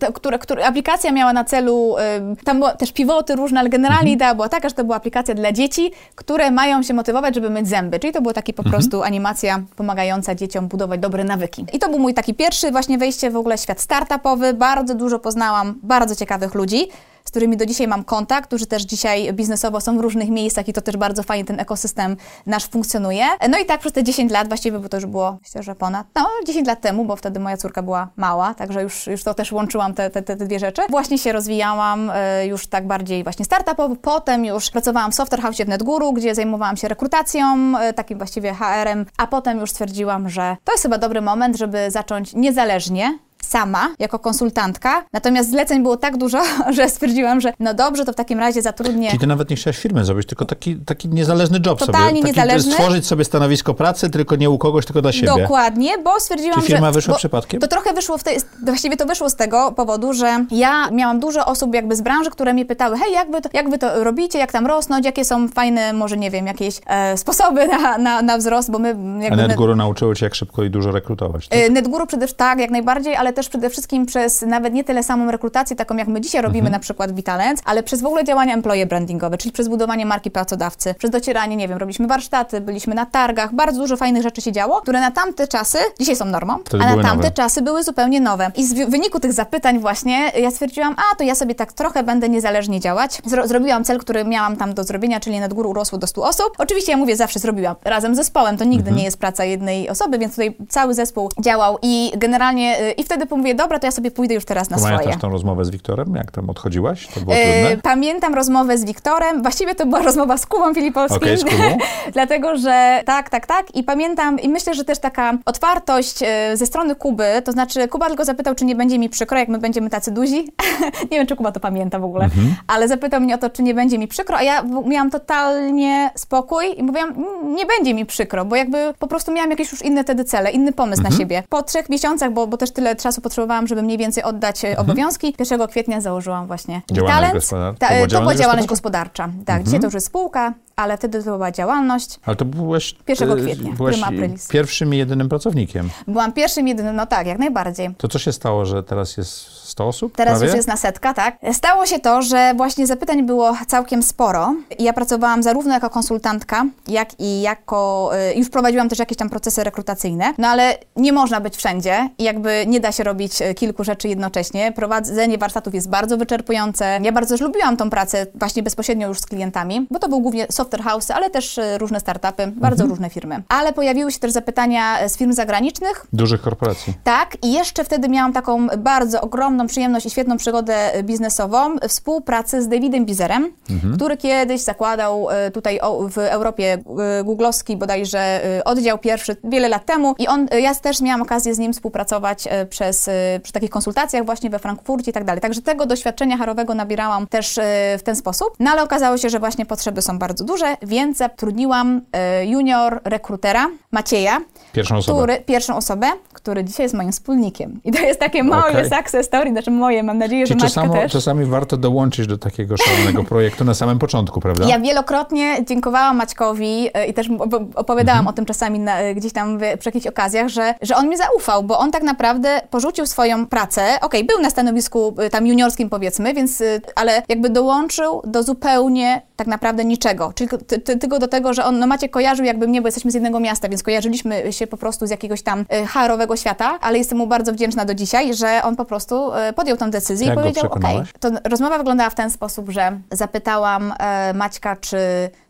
to, 0.00 0.12
która, 0.16 0.38
która 0.38 0.66
aplikacja 0.66 1.12
miała 1.12 1.32
na 1.32 1.44
celu, 1.44 1.96
tam 2.44 2.58
były 2.58 2.72
też 2.72 2.92
pivoty 2.92 3.36
różne, 3.36 3.60
ale 3.60 3.68
generalnie 3.68 4.12
mhm. 4.12 4.14
idea 4.14 4.34
była 4.34 4.48
taka, 4.48 4.68
że 4.68 4.74
to 4.74 4.84
była 4.84 4.96
aplikacja 4.96 5.34
dla 5.34 5.52
dzieci, 5.52 5.92
które 6.14 6.50
mają 6.50 6.82
się 6.82 6.94
motywować, 6.94 7.34
żeby 7.34 7.50
myć 7.50 7.68
zęby. 7.68 7.98
Czyli 8.00 8.12
to 8.12 8.22
była 8.22 8.34
taki 8.34 8.54
po 8.54 8.62
mhm. 8.62 8.72
prostu 8.72 9.02
animacja 9.02 9.62
pomagająca 9.76 10.34
dzieciom 10.34 10.68
budować 10.68 11.00
dobre 11.00 11.24
nawyki. 11.24 11.66
I 11.72 11.78
to 11.78 11.88
był 11.88 11.98
mój 11.98 12.14
taki 12.14 12.34
pierwszy 12.34 12.70
właśnie 12.70 12.98
wejście 12.98 13.30
w 13.30 13.36
ogóle 13.36 13.56
w 13.56 13.60
świat 13.60 13.80
startupowy. 13.80 14.54
Bardzo 14.54 14.94
dużo 14.94 15.18
poznałam 15.18 15.74
bardzo 15.82 16.16
ciekawych 16.16 16.54
ludzi 16.54 16.88
z 17.26 17.30
którymi 17.30 17.56
do 17.56 17.66
dzisiaj 17.66 17.88
mam 17.88 18.04
kontakt, 18.04 18.46
którzy 18.46 18.66
też 18.66 18.82
dzisiaj 18.82 19.32
biznesowo 19.32 19.80
są 19.80 19.98
w 19.98 20.00
różnych 20.00 20.28
miejscach 20.28 20.68
i 20.68 20.72
to 20.72 20.80
też 20.80 20.96
bardzo 20.96 21.22
fajnie 21.22 21.44
ten 21.44 21.60
ekosystem 21.60 22.16
nasz 22.46 22.66
funkcjonuje. 22.66 23.24
No 23.48 23.58
i 23.58 23.66
tak 23.66 23.80
przez 23.80 23.92
te 23.92 24.04
10 24.04 24.32
lat, 24.32 24.48
właściwie 24.48 24.78
bo 24.78 24.88
to 24.88 24.96
już 24.96 25.06
było, 25.06 25.38
myślę, 25.42 25.62
że 25.62 25.74
ponad, 25.74 26.06
no 26.14 26.28
10 26.46 26.66
lat 26.66 26.80
temu, 26.80 27.04
bo 27.04 27.16
wtedy 27.16 27.40
moja 27.40 27.56
córka 27.56 27.82
była 27.82 28.08
mała, 28.16 28.54
także 28.54 28.82
już, 28.82 29.06
już 29.06 29.22
to 29.22 29.34
też 29.34 29.52
łączyłam 29.52 29.94
te, 29.94 30.10
te, 30.10 30.22
te 30.22 30.36
dwie 30.36 30.58
rzeczy. 30.58 30.82
Właśnie 30.90 31.18
się 31.18 31.32
rozwijałam 31.32 32.10
e, 32.14 32.46
już 32.46 32.66
tak 32.66 32.86
bardziej 32.86 33.24
właśnie 33.24 33.44
startupowo, 33.44 33.96
potem 33.96 34.44
już 34.44 34.70
pracowałam 34.70 35.12
w 35.12 35.14
Software 35.14 35.42
House 35.42 35.56
w 35.56 35.68
NetGuru, 35.68 36.12
gdzie 36.12 36.34
zajmowałam 36.34 36.76
się 36.76 36.88
rekrutacją, 36.88 37.72
e, 37.78 37.92
takim 37.92 38.18
właściwie 38.18 38.54
HR-em, 38.54 39.06
a 39.18 39.26
potem 39.26 39.60
już 39.60 39.70
stwierdziłam, 39.70 40.28
że 40.28 40.56
to 40.64 40.72
jest 40.72 40.82
chyba 40.82 40.98
dobry 40.98 41.20
moment, 41.20 41.56
żeby 41.56 41.90
zacząć 41.90 42.34
niezależnie 42.34 43.18
sama, 43.42 43.88
jako 43.98 44.18
konsultantka. 44.18 45.04
Natomiast 45.12 45.50
zleceń 45.50 45.82
było 45.82 45.96
tak 45.96 46.16
dużo, 46.16 46.42
że 46.76 46.88
stwierdziłam, 46.88 47.40
że 47.40 47.52
no 47.60 47.74
dobrze, 47.74 48.04
to 48.04 48.12
w 48.12 48.16
takim 48.16 48.38
razie 48.38 48.62
zatrudnię... 48.62 49.08
Czyli 49.08 49.20
ty 49.20 49.26
nawet 49.26 49.50
nie 49.50 49.56
chciałaś 49.56 49.78
firmy 49.78 50.04
zrobić, 50.04 50.26
tylko 50.26 50.44
taki, 50.44 50.76
taki 50.76 51.08
niezależny 51.08 51.60
job 51.66 51.78
Totalnie 51.78 52.08
sobie. 52.08 52.22
Taki, 52.22 52.26
niezależny. 52.26 52.72
Stworzyć 52.72 53.06
sobie 53.06 53.24
stanowisko 53.24 53.74
pracy, 53.74 54.10
tylko 54.10 54.36
nie 54.36 54.50
u 54.50 54.58
kogoś, 54.58 54.86
tylko 54.86 55.02
dla 55.02 55.12
siebie. 55.12 55.26
Dokładnie, 55.26 55.98
bo 55.98 56.20
stwierdziłam, 56.20 56.60
Czy 56.60 56.66
firma 56.66 56.86
że... 56.86 56.92
wyszła 56.92 57.14
przypadkiem? 57.14 57.60
To 57.60 57.68
trochę 57.68 57.92
wyszło 57.92 58.18
w 58.18 58.22
tej... 58.22 58.38
Właściwie 58.64 58.96
to 58.96 59.06
wyszło 59.06 59.30
z 59.30 59.36
tego 59.36 59.72
powodu, 59.72 60.12
że 60.12 60.46
ja 60.50 60.90
miałam 60.90 61.20
dużo 61.20 61.46
osób 61.46 61.74
jakby 61.74 61.96
z 61.96 62.00
branży, 62.00 62.30
które 62.30 62.54
mnie 62.54 62.64
pytały, 62.64 62.98
hej, 62.98 63.12
jak 63.12 63.30
wy 63.30 63.40
to, 63.40 63.48
jak 63.52 63.70
wy 63.70 63.78
to 63.78 64.04
robicie, 64.04 64.38
jak 64.38 64.52
tam 64.52 64.66
rosnąć, 64.66 65.06
jakie 65.06 65.24
są 65.24 65.48
fajne, 65.48 65.92
może 65.92 66.16
nie 66.16 66.30
wiem, 66.30 66.46
jakieś 66.46 66.80
e, 66.86 67.16
sposoby 67.16 67.68
na, 67.68 67.98
na, 67.98 68.22
na 68.22 68.38
wzrost, 68.38 68.70
bo 68.70 68.78
my... 68.78 68.88
Jakby 69.20 69.42
A 69.42 69.48
NetGuru 69.48 69.72
my... 69.72 69.76
nauczyły 69.76 70.16
cię, 70.16 70.26
jak 70.26 70.34
szybko 70.34 70.64
i 70.64 70.70
dużo 70.70 70.92
rekrutować, 70.92 71.48
tak? 71.48 71.58
E, 71.58 71.70
NetGuru 71.70 72.06
przede 72.06 72.26
wszystkim, 72.26 72.46
tak, 72.46 72.58
jak 72.58 72.70
najbardziej, 72.70 73.16
ale 73.16 73.32
też 73.36 73.48
przede 73.48 73.70
wszystkim 73.70 74.06
przez 74.06 74.42
nawet 74.42 74.74
nie 74.74 74.84
tyle 74.84 75.02
samą 75.02 75.30
rekrutację, 75.30 75.76
taką 75.76 75.96
jak 75.96 76.08
my 76.08 76.20
dzisiaj 76.20 76.42
robimy 76.42 76.58
mhm. 76.58 76.72
na 76.72 76.78
przykład 76.78 77.12
w 77.12 77.14
Vitalens, 77.14 77.60
ale 77.64 77.82
przez 77.82 78.02
w 78.02 78.06
ogóle 78.06 78.24
działania 78.24 78.54
employee 78.54 78.86
brandingowe, 78.86 79.38
czyli 79.38 79.52
przez 79.52 79.68
budowanie 79.68 80.06
marki 80.06 80.30
pracodawcy, 80.30 80.94
przez 80.94 81.10
docieranie, 81.10 81.56
nie 81.56 81.68
wiem, 81.68 81.78
robiliśmy 81.78 82.06
warsztaty, 82.06 82.60
byliśmy 82.60 82.94
na 82.94 83.06
targach, 83.06 83.54
bardzo 83.54 83.80
dużo 83.80 83.96
fajnych 83.96 84.22
rzeczy 84.22 84.40
się 84.40 84.52
działo, 84.52 84.80
które 84.80 85.00
na 85.00 85.10
tamte 85.10 85.48
czasy, 85.48 85.78
dzisiaj 86.00 86.16
są 86.16 86.24
normą, 86.24 86.58
Wtedy 86.64 86.84
a 86.84 86.96
na 86.96 87.02
tamte 87.02 87.16
nowe. 87.16 87.30
czasy 87.30 87.62
były 87.62 87.82
zupełnie 87.82 88.20
nowe. 88.20 88.50
I 88.56 88.64
w 88.66 88.90
wyniku 88.90 89.20
tych 89.20 89.32
zapytań 89.32 89.78
właśnie 89.78 90.32
ja 90.38 90.50
stwierdziłam, 90.50 90.94
a 91.12 91.16
to 91.16 91.24
ja 91.24 91.34
sobie 91.34 91.54
tak 91.54 91.72
trochę 91.72 92.02
będę 92.02 92.28
niezależnie 92.28 92.80
działać. 92.80 93.22
Zro 93.24 93.48
zrobiłam 93.48 93.84
cel, 93.84 93.98
który 93.98 94.24
miałam 94.24 94.56
tam 94.56 94.74
do 94.74 94.84
zrobienia, 94.84 95.20
czyli 95.20 95.40
nad 95.40 95.54
górą 95.54 95.70
urosło 95.70 95.98
do 95.98 96.06
100 96.06 96.22
osób. 96.22 96.52
Oczywiście 96.58 96.92
ja 96.92 96.98
mówię, 96.98 97.16
zawsze 97.16 97.38
zrobiłam 97.38 97.76
razem 97.84 98.14
z 98.14 98.16
zespołem, 98.16 98.56
to 98.56 98.64
nigdy 98.64 98.88
mhm. 98.88 98.96
nie 98.96 99.04
jest 99.04 99.18
praca 99.18 99.44
jednej 99.44 99.88
osoby, 99.88 100.18
więc 100.18 100.32
tutaj 100.32 100.56
cały 100.68 100.94
zespół 100.94 101.30
działał 101.40 101.78
i 101.82 102.12
generalnie 102.16 102.80
y, 102.80 102.92
i 102.92 103.04
wtedy 103.04 103.15
wtedy 103.16 103.36
mówię, 103.36 103.54
dobra, 103.54 103.78
to 103.78 103.86
ja 103.86 103.90
sobie 103.90 104.10
pójdę 104.10 104.34
już 104.34 104.44
teraz 104.44 104.70
na 104.70 104.76
Pamiętasz 104.78 105.00
swoje. 105.02 105.16
tą 105.18 105.28
rozmowę 105.30 105.64
z 105.64 105.70
Wiktorem? 105.70 106.14
Jak 106.14 106.30
tam 106.30 106.50
odchodziłaś? 106.50 107.06
To 107.06 107.20
było 107.20 107.36
E, 107.36 107.62
trudne? 107.62 107.82
Pamiętam 107.82 108.34
rozmowę 108.34 108.78
z 108.78 108.84
Wiktorem. 108.84 109.42
Właściwie 109.42 109.74
to 109.74 109.86
była 109.86 110.02
rozmowa 110.02 110.36
z 110.38 110.46
Kubą 110.46 110.74
Filipowskim. 110.74 111.16
Okej, 111.22 111.38
z 111.38 111.44
Kubą. 111.44 111.78
Dlatego, 112.12 112.56
że 112.58 113.02
tak, 113.06 113.30
tak, 113.30 113.46
tak. 113.46 113.74
I 113.76 113.82
pamiętam, 113.82 114.40
i 114.40 114.48
myślę, 114.48 114.74
że 114.74 114.84
też 114.84 114.98
taka 114.98 115.32
otwartość 115.44 116.18
e, 116.22 116.56
ze 116.56 116.66
strony 116.66 116.94
Kuby, 116.94 117.24
to 117.44 117.52
znaczy 117.52 117.88
Kuba 117.88 118.06
tylko 118.08 118.24
zapytał, 118.24 118.54
czy 118.54 118.64
nie 118.64 118.74
będzie 118.76 118.98
mi 118.98 119.08
przykro, 119.08 119.38
jak 119.38 119.48
my 119.48 119.58
będziemy 119.58 119.90
tacy 119.90 120.10
duzi. 120.10 120.52
nie 121.10 121.18
wiem, 121.18 121.26
czy 121.26 121.36
Kuba 121.36 121.52
to 121.52 121.60
pamięta 121.60 121.98
w 121.98 122.04
ogóle, 122.04 122.24
Mhm. 122.24 122.54
ale 122.66 122.88
zapytał 122.88 123.20
mnie 123.20 123.34
o 123.34 123.38
to, 123.38 123.50
czy 123.50 123.62
nie 123.62 123.74
będzie 123.74 123.98
mi 123.98 124.08
przykro, 124.08 124.36
a 124.36 124.42
ja 124.42 124.62
miałam 124.86 125.10
totalnie 125.10 126.10
spokój 126.14 126.64
i 126.78 126.82
mówiłam, 126.82 127.08
"Mm, 127.08 127.54
nie 127.54 127.66
będzie 127.66 127.94
mi 127.94 128.06
przykro, 128.06 128.44
bo 128.44 128.56
jakby 128.56 128.94
po 128.98 129.06
prostu 129.06 129.32
miałam 129.32 129.50
jakieś 129.50 129.72
już 129.72 129.82
inne 129.82 130.02
wtedy 130.04 130.24
cele, 130.24 130.50
inny 130.50 130.72
pomysł 130.72 131.00
Mhm. 131.00 131.12
na 131.14 131.18
siebie. 131.18 131.42
Po 131.48 131.62
trzech 131.62 131.88
miesiącach, 131.88 132.32
bo, 132.32 132.46
bo 132.46 132.56
też 132.56 132.70
tyle 132.70 132.96
czasu 133.06 133.20
potrzebowałam, 133.20 133.66
żeby 133.66 133.82
mniej 133.82 133.98
więcej 133.98 134.22
oddać 134.22 134.64
e, 134.64 134.76
obowiązki, 134.78 135.34
1 135.38 135.66
kwietnia 135.68 136.00
założyłam 136.00 136.46
właśnie 136.46 136.74
Mhm. 136.74 136.96
Działalność 136.96 137.48
Talent. 137.48 137.78
Ta, 137.78 137.88
To 137.88 137.94
była 137.94 138.08
to 138.08 138.20
była 138.20 138.34
działalność 138.34 138.68
gospodarcza? 138.68 139.24
Mhm. 139.24 139.44
Tak, 139.44 139.62
dzisiaj 139.62 139.80
to 139.80 139.86
już 139.86 139.94
jest 139.94 140.06
spółka, 140.06 140.54
ale 140.76 140.96
wtedy 140.96 141.22
to 141.22 141.30
była 141.30 141.52
działalność. 141.52 142.20
Ale 142.26 142.36
to 142.36 142.44
byłeś... 142.44 142.96
1 143.08 143.30
e, 143.30 143.36
kwietnia, 143.36 143.72
aprilis. 144.06 144.48
pierwszym 144.48 144.94
i 144.94 144.96
jedynym 144.96 145.28
pracownikiem. 145.28 145.90
Byłam 146.08 146.32
pierwszym, 146.32 146.68
jedynym, 146.68 146.96
no 146.96 147.06
tak, 147.06 147.26
jak 147.26 147.38
najbardziej. 147.38 147.94
To 147.98 148.08
co 148.08 148.18
się 148.18 148.32
stało, 148.32 148.64
że 148.64 148.82
teraz 148.82 149.16
jest 149.16 149.32
100 149.66 149.88
osób? 149.88 150.16
Teraz 150.16 150.32
prawie? 150.32 150.46
już 150.46 150.56
jest 150.56 150.68
na 150.68 150.76
setka, 150.76 151.14
tak. 151.14 151.36
Stało 151.52 151.86
się 151.86 151.98
to, 151.98 152.22
że 152.22 152.54
właśnie 152.56 152.86
zapytań 152.86 153.22
było 153.22 153.56
całkiem 153.66 154.02
sporo 154.02 154.54
ja 154.78 154.92
pracowałam 154.92 155.42
zarówno 155.42 155.74
jako 155.74 155.90
konsultantka, 155.90 156.66
jak 156.88 157.20
i 157.20 157.40
jako, 157.40 158.10
y, 158.32 158.34
już 158.34 158.48
prowadziłam 158.50 158.88
też 158.88 158.98
jakieś 158.98 159.18
tam 159.18 159.30
procesy 159.30 159.64
rekrutacyjne, 159.64 160.34
no 160.38 160.48
ale 160.48 160.78
nie 160.96 161.12
można 161.12 161.40
być 161.40 161.56
wszędzie 161.56 162.10
i 162.18 162.24
jakby 162.24 162.64
nie 162.66 162.80
da 162.80 162.92
się 162.92 163.04
robić 163.04 163.42
y, 163.42 163.54
kilku 163.54 163.84
rzeczy 163.84 164.08
jednocześnie. 164.08 164.72
Prowadzenie 164.72 165.38
warsztatów 165.38 165.74
jest 165.74 165.88
bardzo 165.88 166.16
wyczerpujące. 166.16 166.98
Ja 167.02 167.12
bardzo 167.12 167.34
też 167.34 167.40
lubiłam 167.40 167.76
tą 167.76 167.90
pracę 167.90 168.26
właśnie 168.34 168.62
bezpośrednio 168.62 169.08
już 169.08 169.20
z 169.20 169.26
klientami, 169.26 169.86
bo 169.90 169.98
to 169.98 170.08
był 170.08 170.20
głównie 170.20 170.46
software 170.66 170.82
house, 170.82 171.10
ale 171.10 171.30
też 171.30 171.58
y, 171.58 171.78
różne 171.78 172.00
startupy, 172.00 172.46
bardzo 172.56 172.86
różne 172.86 173.10
firmy. 173.10 173.42
Ale 173.48 173.72
pojawiły 173.72 174.12
się 174.12 174.18
też 174.18 174.32
zapytania 174.32 175.04
y, 175.04 175.08
z 175.08 175.16
firm 175.16 175.32
zagranicznych, 175.32 176.06
Dużych 176.12 176.40
korporacji. 176.42 176.94
tak, 177.04 177.36
i 177.42 177.52
jeszcze 177.52 177.84
wtedy 177.84 178.08
miałam 178.08 178.32
taką 178.32 178.66
bardzo 178.78 179.20
ogromną 179.20 179.66
przyjemność 179.66 180.06
i 180.06 180.10
świetną 180.10 180.36
przygodę 180.36 180.94
e, 180.94 181.02
biznesową, 181.02 181.76
współpracę 181.88 182.62
z 182.62 182.68
Davidem 182.68 183.06
Bizerem, 183.06 183.52
który 183.96 184.16
kiedyś 184.16 184.60
zakładał 184.60 185.30
e, 185.30 185.50
tutaj 185.50 185.80
w 186.10 186.18
Europie 186.18 186.78
e, 187.20 187.24
googlowski 187.24 187.76
bodajże 187.76 188.18
e, 188.58 188.64
oddział 188.64 188.98
pierwszy 188.98 189.36
wiele 189.44 189.68
lat 189.68 189.86
temu 189.86 190.14
i 190.18 190.28
on, 190.28 190.48
e, 190.50 190.60
ja 190.60 190.74
też 190.74 191.00
miałam 191.00 191.22
okazję 191.22 191.54
z 191.54 191.58
nim 191.58 191.72
współpracować 191.72 192.46
e, 192.50 192.66
przez, 192.66 193.08
e, 193.08 193.12
przy 193.42 193.52
takich 193.52 193.70
konsultacjach 193.70 194.24
właśnie 194.26 194.50
we 194.50 194.58
Frankfurcie 194.58 195.10
i 195.10 195.14
tak 195.14 195.24
dalej. 195.24 195.40
Także 195.40 195.62
tego 195.62 195.86
doświadczenia 195.86 196.36
harowego 196.36 196.74
nabierałam 196.74 197.26
też 197.26 197.58
e, 197.58 197.62
w 197.98 198.02
ten 198.02 198.16
sposób. 198.16 198.48
No 198.60 198.70
ale 198.70 198.82
okazało 198.82 199.18
się, 199.18 199.30
że 199.30 199.38
właśnie 199.38 199.66
potrzeby 199.66 200.02
są 200.02 200.18
bardzo 200.18 200.44
duże, 200.44 200.55
więc 200.82 201.16
zatrudniłam 201.18 202.00
e, 202.12 202.46
junior 202.46 203.00
rekrutera 203.04 203.66
Macieja, 203.92 204.40
Pierwszą 204.72 204.96
osobę. 204.96 205.18
który, 205.18 205.40
pierwszą 205.46 205.76
osobę, 205.76 206.06
który 206.32 206.64
dzisiaj 206.64 206.84
jest 206.84 206.94
moim 206.94 207.12
wspólnikiem. 207.12 207.80
I 207.84 207.92
to 207.92 207.98
jest 207.98 208.20
takie 208.20 208.42
moje 208.42 208.62
Okej. 208.72 208.90
success 208.90 209.26
story, 209.26 209.50
znaczy 209.50 209.70
moje, 209.70 210.02
mam 210.02 210.18
nadzieję, 210.18 210.46
że 210.46 210.54
Czyli 210.54 210.64
Maćka 210.64 210.80
czasami, 210.80 211.00
też. 211.00 211.12
czasami 211.12 211.44
warto 211.44 211.76
dołączyć 211.76 212.26
do 212.26 212.38
takiego 212.38 212.76
szalonego 212.76 213.24
projektu 213.34 213.64
na 213.64 213.74
samym 213.74 213.98
początku, 213.98 214.40
prawda? 214.40 214.66
Ja 214.68 214.80
wielokrotnie 214.80 215.64
dziękowałam 215.64 216.16
Maćkowi 216.16 216.88
e, 216.94 217.06
i 217.06 217.14
też 217.14 217.30
op- 217.30 217.66
opowiadałam 217.74 218.18
Mhm. 218.18 218.26
o 218.28 218.32
tym 218.32 218.44
czasami 218.46 218.78
na, 218.78 218.98
e, 218.98 219.14
gdzieś 219.14 219.32
tam 219.32 219.58
w, 219.58 219.62
przy 219.78 219.88
jakichś 219.88 220.06
okazjach, 220.06 220.48
że, 220.48 220.74
że 220.82 220.96
on 220.96 221.08
mi 221.08 221.16
zaufał, 221.16 221.62
bo 221.62 221.78
on 221.78 221.90
tak 221.92 222.02
naprawdę 222.02 222.60
porzucił 222.70 223.06
swoją 223.06 223.46
pracę. 223.46 223.82
Okej, 224.00 224.24
był 224.24 224.40
na 224.40 224.50
stanowisku 224.50 225.14
tam 225.30 225.46
juniorskim 225.46 225.90
powiedzmy, 225.90 226.34
więc, 226.34 226.62
ale 226.94 227.22
jakby 227.28 227.50
dołączył 227.50 228.22
do 228.24 228.42
zupełnie 228.42 229.22
tak 229.36 229.46
naprawdę 229.46 229.84
niczego. 229.84 230.32
Czyli 230.34 230.45
ty, 230.66 230.80
ty, 230.80 230.98
tylko 230.98 231.18
do 231.18 231.28
tego, 231.28 231.54
że 231.54 231.64
on, 231.64 231.78
no 231.78 231.86
Maciek 231.86 232.10
kojarzył 232.10 232.44
jakby 232.44 232.68
mnie, 232.68 232.82
bo 232.82 232.88
jesteśmy 232.88 233.10
z 233.10 233.14
jednego 233.14 233.40
miasta, 233.40 233.68
więc 233.68 233.82
kojarzyliśmy 233.82 234.52
się 234.52 234.66
po 234.66 234.76
prostu 234.76 235.06
z 235.06 235.10
jakiegoś 235.10 235.42
tam 235.42 235.64
HR-owego 235.86 236.36
świata, 236.36 236.78
ale 236.80 236.98
jestem 236.98 237.18
mu 237.18 237.26
bardzo 237.26 237.52
wdzięczna 237.52 237.84
do 237.84 237.94
dzisiaj, 237.94 238.34
że 238.34 238.60
on 238.64 238.76
po 238.76 238.84
prostu 238.84 239.34
e, 239.34 239.52
podjął 239.52 239.76
tę 239.76 239.90
decyzję 239.90 240.26
Jak 240.26 240.36
i 240.36 240.40
powiedział, 240.40 240.64
okej, 240.66 240.80
przekonałaś? 240.80 241.08
to 241.20 241.30
rozmowa 241.50 241.78
wyglądała 241.78 242.10
w 242.10 242.14
ten 242.14 242.30
sposób, 242.30 242.70
że 242.70 242.98
zapytałam 243.10 243.94
e, 243.98 244.34
Maćka, 244.34 244.76
czy 244.76 244.98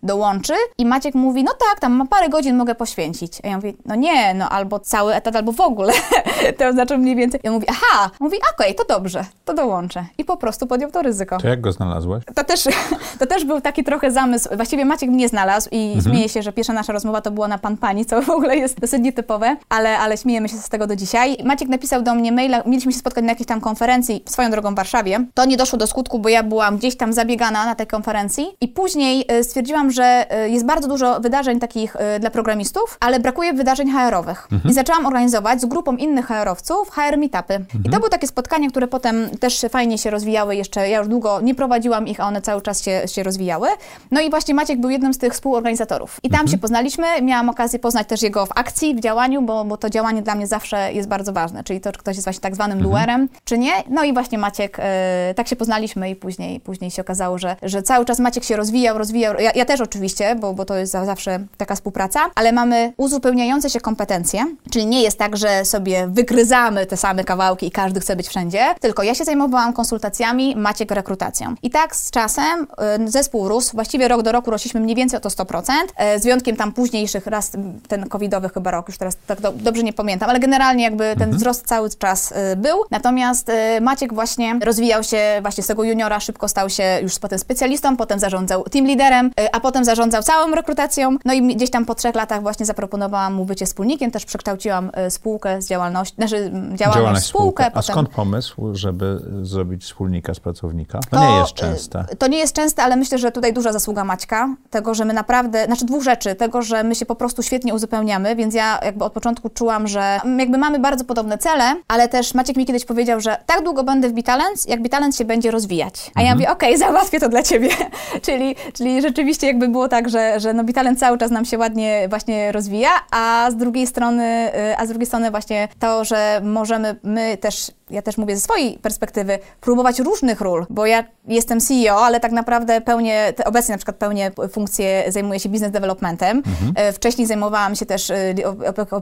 dołączy 0.07 0.53
i 0.79 0.87
Maciek 0.87 1.15
mówi, 1.15 1.45
no 1.45 1.53
tak, 1.71 1.81
tam 1.81 1.93
ma 1.93 2.07
parę 2.07 2.29
godzin 2.29 2.57
mogę 2.57 2.75
poświęcić. 2.75 3.33
A 3.45 3.49
ja 3.49 3.57
mówię, 3.57 3.73
no 3.85 3.95
nie, 3.95 4.35
no 4.35 4.49
albo 4.49 4.79
cały 4.81 5.15
etat, 5.15 5.37
albo 5.37 5.53
w 5.53 5.61
ogóle. 5.61 5.93
to 6.59 6.73
znaczy 6.73 6.99
mniej 6.99 7.17
więcej. 7.17 7.41
Ja 7.43 7.53
mówię, 7.53 7.67
aha, 7.71 8.11
mówi, 8.21 8.37
okej, 8.55 8.75
to 8.75 8.85
dobrze, 8.85 9.25
to 9.45 9.55
dołączę. 9.55 10.05
I 10.19 10.25
po 10.25 10.37
prostu 10.37 10.67
podjął 10.67 10.91
to 10.91 11.03
ryzyko. 11.03 11.39
To 11.39 11.49
jak 11.49 11.61
go 11.61 11.73
znalazłeś? 11.73 12.25
To 12.35 12.45
też, 12.45 12.65
to 13.19 13.27
też 13.27 13.45
był 13.45 13.61
taki 13.61 13.85
trochę 13.85 14.11
zamysł. 14.11 14.49
Właściwie 14.57 14.85
Maciek 14.85 15.11
mnie 15.11 15.29
znalazł 15.29 15.69
i 15.73 15.93
Mhm. 15.95 16.15
śmieję 16.15 16.29
się, 16.29 16.43
że 16.43 16.53
pierwsza 16.53 16.73
nasza 16.73 16.93
rozmowa 16.93 17.21
to 17.21 17.31
była 17.31 17.49
na 17.49 17.59
pan 17.59 17.77
pani, 17.77 18.07
co 18.07 18.23
w 18.23 18.31
ogóle 18.31 18.57
jest 18.57 18.81
dosyć 18.81 19.03
nietypowe, 19.03 19.57
ale, 19.69 19.99
ale 19.99 20.17
śmiejemy 20.17 20.49
się 20.49 20.57
z 20.57 20.69
tego 20.69 20.87
do 20.87 20.97
dzisiaj. 20.97 21.37
Maciek 21.45 21.69
napisał 21.69 22.03
do 22.03 22.15
mnie 22.15 22.33
maila, 22.33 22.63
mieliśmy 22.67 22.93
się 22.93 22.99
spotkać 22.99 23.25
na 23.25 23.31
jakiejś 23.31 23.47
tam 23.49 23.61
konferencji, 23.61 24.23
swoją 24.29 24.51
drogą 24.51 24.73
w 24.73 24.77
Warszawie. 24.77 25.25
To 25.35 25.45
nie 25.45 25.57
doszło 25.57 25.79
do 25.79 25.87
skutku, 25.87 26.19
bo 26.19 26.29
ja 26.29 26.43
byłam 26.43 26.77
gdzieś 26.79 26.97
tam 26.97 27.13
zabiegana 27.13 27.65
na 27.65 27.75
tej 27.75 27.87
konferencji 27.87 28.47
i 28.61 28.69
później 28.69 29.25
e, 29.29 29.45
stwierdziłam, 29.45 29.91
że 29.97 30.27
e, 30.31 30.49
jest 30.49 30.67
bardzo 30.67 30.89
dużo 30.89 31.21
wydarzeń 31.21 31.61
takich 31.61 31.97
e, 31.97 32.21
dla 32.21 32.31
programistów, 32.31 32.97
ale 33.01 33.21
brakuje 33.21 33.53
wydarzeń 33.53 33.93
HR-owych. 33.93 34.49
I 34.65 34.73
zaczęłam 34.73 35.07
organizować 35.07 35.61
z 35.61 35.65
grupą 35.67 35.97
innych 35.97 36.27
HR-owców 36.27 36.91
HR 36.91 37.19
meetupy. 37.19 37.65
I 37.85 37.91
to 37.91 37.99
były 37.99 38.11
takie 38.11 38.27
spotkania, 38.27 38.71
które 38.71 38.89
potem 38.89 39.31
też 39.41 39.67
fajnie 39.71 39.99
się 39.99 40.11
rozwijały 40.11 40.57
jeszcze. 40.57 40.89
Ja 40.89 40.99
już 40.99 41.09
długo 41.09 41.41
nie 41.41 41.55
prowadziłam 41.55 42.09
ich, 42.09 42.21
a 42.21 42.27
one 42.27 42.43
cały 42.43 42.63
czas 42.63 42.83
się, 42.83 43.03
się 43.07 43.23
rozwijały. 43.23 43.69
No 44.11 44.21
i 44.21 44.31
właśnie 44.31 44.55
Maciek 44.55 44.81
był 44.81 44.91
jednym 44.91 45.15
z 45.15 45.19
tych 45.19 45.33
współorganizatorów. 45.33 46.21
I 46.23 46.31
tam 46.31 46.49
się 46.49 46.59
poznaliśmy. 46.59 47.07
Miałam 47.23 47.49
okazję 47.49 47.79
poznać 47.79 48.09
też 48.09 48.23
jego 48.23 48.47
w 48.47 48.51
akcji, 48.55 48.95
w 48.95 49.01
działaniu, 49.01 49.43
bo, 49.43 49.65
bo 49.65 49.77
to 49.77 49.91
działanie 49.91 50.23
dla 50.23 50.35
mnie 50.35 50.47
zawsze 50.47 50.93
jest 50.93 51.09
bardzo 51.09 51.33
ważne. 51.33 51.65
Czyli 51.65 51.81
to, 51.81 51.93
czy 51.93 51.99
ktoś 51.99 52.17
jest 52.17 52.27
właśnie 52.27 52.41
tak 52.41 52.55
zwanym 52.55 52.83
duerem, 52.83 53.29
czy 53.45 53.59
nie. 53.59 53.73
No 53.91 54.05
i 54.05 54.13
właśnie 54.13 54.39
Maciek, 54.39 54.77
e, 54.81 55.35
tak 55.37 55.49
się 55.49 55.57
poznaliśmy 55.57 56.11
i 56.11 56.17
później, 56.17 56.61
później 56.61 56.91
się 56.91 57.03
okazało, 57.03 57.39
że, 57.39 57.57
że 57.63 57.83
cały 57.83 58.05
czas 58.05 58.19
Maciek 58.19 58.45
się 58.45 58.57
rozwijał, 58.57 58.99
rozwijał. 58.99 59.35
Ja, 59.41 59.53
ja 59.55 59.65
też 59.65 59.81
oczywiście, 59.87 60.35
bo, 60.35 60.55
bo 60.55 60.65
to 60.65 60.77
jest 60.77 60.93
za, 60.93 61.05
zawsze 61.05 61.39
taka 61.57 61.75
współpraca, 61.75 62.21
ale 62.35 62.53
mamy 62.53 62.93
uzupełniające 62.97 63.71
się 63.71 63.81
kompetencje, 63.81 64.45
czyli 64.71 64.87
nie 64.87 65.03
jest 65.03 65.19
tak, 65.19 65.37
że 65.37 65.65
sobie 65.65 66.07
wygryzamy 66.09 66.87
te 66.87 66.97
same 66.97 67.25
kawałki 67.25 67.67
i 67.67 67.71
każdy 67.71 68.01
chce 68.01 68.17
być 68.17 68.29
wszędzie, 68.29 68.75
tylko 68.81 69.03
ja 69.03 69.15
się 69.15 69.25
zajmowałam 69.25 69.73
konsultacjami, 69.73 70.57
Maciek 70.57 70.91
rekrutacją. 70.91 71.55
I 71.63 71.71
tak 71.71 71.97
z 71.97 72.11
czasem 72.11 72.67
y, 73.07 73.11
zespół 73.11 73.49
rósł, 73.49 73.75
właściwie 73.75 74.09
rok 74.09 74.23
do 74.23 74.33
roku 74.33 74.51
rośliśmy 74.51 74.81
mniej 74.81 74.97
więcej 74.97 75.17
o 75.17 75.21
to 75.21 75.29
100%, 75.29 75.73
y, 76.17 76.21
z 76.21 76.23
wyjątkiem 76.23 76.57
tam 76.57 76.73
późniejszych, 76.73 77.27
raz 77.27 77.53
ten 77.89 78.09
covidowy 78.09 78.49
chyba 78.49 78.71
rok, 78.71 78.89
już 78.89 78.99
teraz 78.99 79.17
tak 79.27 79.41
do, 79.41 79.53
dobrze 79.53 79.83
nie 79.83 79.93
pamiętam, 79.93 80.31
ale 80.31 80.41
generalnie 80.41 80.85
jakby 80.85 81.15
ten 81.19 81.31
wzrost 81.31 81.67
cały 81.67 81.91
czas 81.91 82.33
y, 82.33 82.57
był. 82.57 82.77
Natomiast 82.91 83.49
y, 83.49 83.81
Maciek 83.81 84.15
właśnie 84.15 84.59
rozwijał 84.65 85.03
się 85.03 85.39
właśnie 85.43 85.65
z 85.65 85.67
tego 85.67 85.85
juniora, 85.85 86.21
szybko 86.21 86.49
stał 86.49 86.71
się 86.71 86.99
już 87.03 87.19
potem 87.19 87.39
specjalistą, 87.39 87.97
potem 87.97 88.19
zarządzał 88.19 88.65
team 88.65 88.87
liderem, 88.87 89.31
a 89.53 89.61
potem 89.67 89.85
zarządzał 89.85 90.23
całą 90.23 90.55
rekrutacją. 90.55 91.17
No 91.25 91.33
i 91.33 91.57
gdzieś 91.57 91.71
tam 91.71 91.85
po 91.85 91.95
trzech 91.95 92.15
latach 92.15 92.43
właśnie 92.43 92.67
zaproponowałam 92.67 93.35
mu 93.35 93.45
bycie 93.45 93.67
wspólnikiem, 93.67 94.11
też 94.11 94.25
przekształciłam 94.25 94.91
y, 95.07 95.11
spółkę 95.11 95.63
z 95.63 95.69
działalności, 95.69 96.15
znaczy 96.17 96.37
m, 96.37 96.77
działalność, 96.77 97.27
spółkę. 97.27 97.67
A 97.67 97.71
potem... 97.71 97.83
skąd 97.83 98.09
pomysł, 98.09 98.75
żeby 98.75 99.21
zrobić 99.43 99.85
wspólnika 99.85 100.35
z 100.35 100.41
pracownika? 100.41 101.01
To, 101.11 101.21
nie 101.21 101.37
jest 101.37 101.53
częste. 101.53 102.05
y, 102.13 102.17
To 102.17 102.27
nie 102.27 102.39
jest 102.39 102.53
częste, 102.53 102.83
ale 102.83 102.97
myślę, 102.97 103.19
że 103.19 103.33
tutaj 103.33 103.53
duża 103.53 103.73
zasługa 103.73 104.05
Maćka, 104.05 104.49
tego, 104.71 104.95
że 104.95 105.05
my 105.05 105.13
naprawdę, 105.13 105.65
znaczy 105.65 105.85
dwóch 105.85 106.03
rzeczy, 106.03 106.35
tego, 106.35 106.63
że 106.63 106.85
my 106.85 106.95
się 106.95 107.07
po 107.07 107.15
prostu 107.15 107.43
świetnie 107.43 107.75
uzupełniamy, 107.75 108.37
więc 108.37 108.55
ja 108.55 108.81
jakby 108.85 109.05
od 109.05 109.13
początku 109.13 109.49
czułam, 109.51 109.89
że 109.89 110.21
mm, 110.25 110.39
jakby 110.39 110.59
mamy 110.59 110.79
bardzo 110.79 111.05
podobne 111.05 111.39
cele, 111.39 111.77
ale 111.89 112.09
też 112.09 112.35
Maciek 112.35 112.57
mi 112.57 112.67
kiedyś 112.67 112.85
powiedział, 112.85 113.21
że 113.21 113.37
tak 113.47 113.65
długo 113.65 113.85
będę 113.85 114.09
w 114.09 114.13
Bitalents, 114.13 114.69
jak 114.69 114.83
Bitalents 114.83 115.19
się 115.19 115.25
będzie 115.25 115.51
rozwijać. 115.51 116.11
A 116.15 116.23
ja 116.23 116.35
mówię, 116.35 116.51
okej, 116.51 116.79
załatwię 116.87 117.21
to 117.21 117.29
dla 117.29 117.43
Ciebie. 117.43 117.69
czyli, 118.27 118.57
czyli 118.73 119.03
rzeczywiście 119.03 119.47
jakby 119.57 119.69
było 119.69 119.89
tak, 119.89 120.09
że, 120.09 120.41
że 120.41 120.53
no 120.55 120.65
Bitalent 120.65 120.99
cały 120.99 121.19
czas 121.19 121.31
nam 121.31 121.45
się 121.45 121.59
ładnie 121.59 122.07
właśnie 122.09 122.53
rozwija, 122.53 122.91
a 123.11 123.49
z 123.51 123.57
drugiej 123.57 123.87
strony, 123.87 124.51
y, 124.73 124.77
a 124.77 124.87
z 124.87 124.89
drugiej 124.89 125.07
strony 125.07 125.31
właśnie 125.31 125.69
to, 125.79 126.05
że 126.05 126.41
możemy 126.45 126.97
my 127.03 127.37
też 127.37 127.71
ja 127.91 128.03
też 128.03 128.17
mówię 128.17 128.37
ze 128.37 128.43
swojej 128.43 128.79
perspektywy, 128.79 129.39
próbować 129.61 129.99
różnych 129.99 130.41
ról, 130.41 130.67
bo 130.71 130.87
ja 130.87 131.05
jestem 131.29 131.61
CEO, 131.61 132.05
ale 132.05 132.21
tak 132.21 132.33
naprawdę 132.33 132.81
pełnię, 132.81 133.33
obecnie 133.45 133.73
na 133.73 133.79
przykład 133.79 133.97
pełnię 133.97 134.31
funkcję, 134.51 135.05
zajmuję 135.09 135.41
się 135.41 135.49
business 135.49 135.73
developmentem. 135.73 136.37
Mhm. 136.37 136.93
Wcześniej 136.93 137.27
zajmowałam 137.27 137.75
się 137.75 137.87
też, 137.87 138.13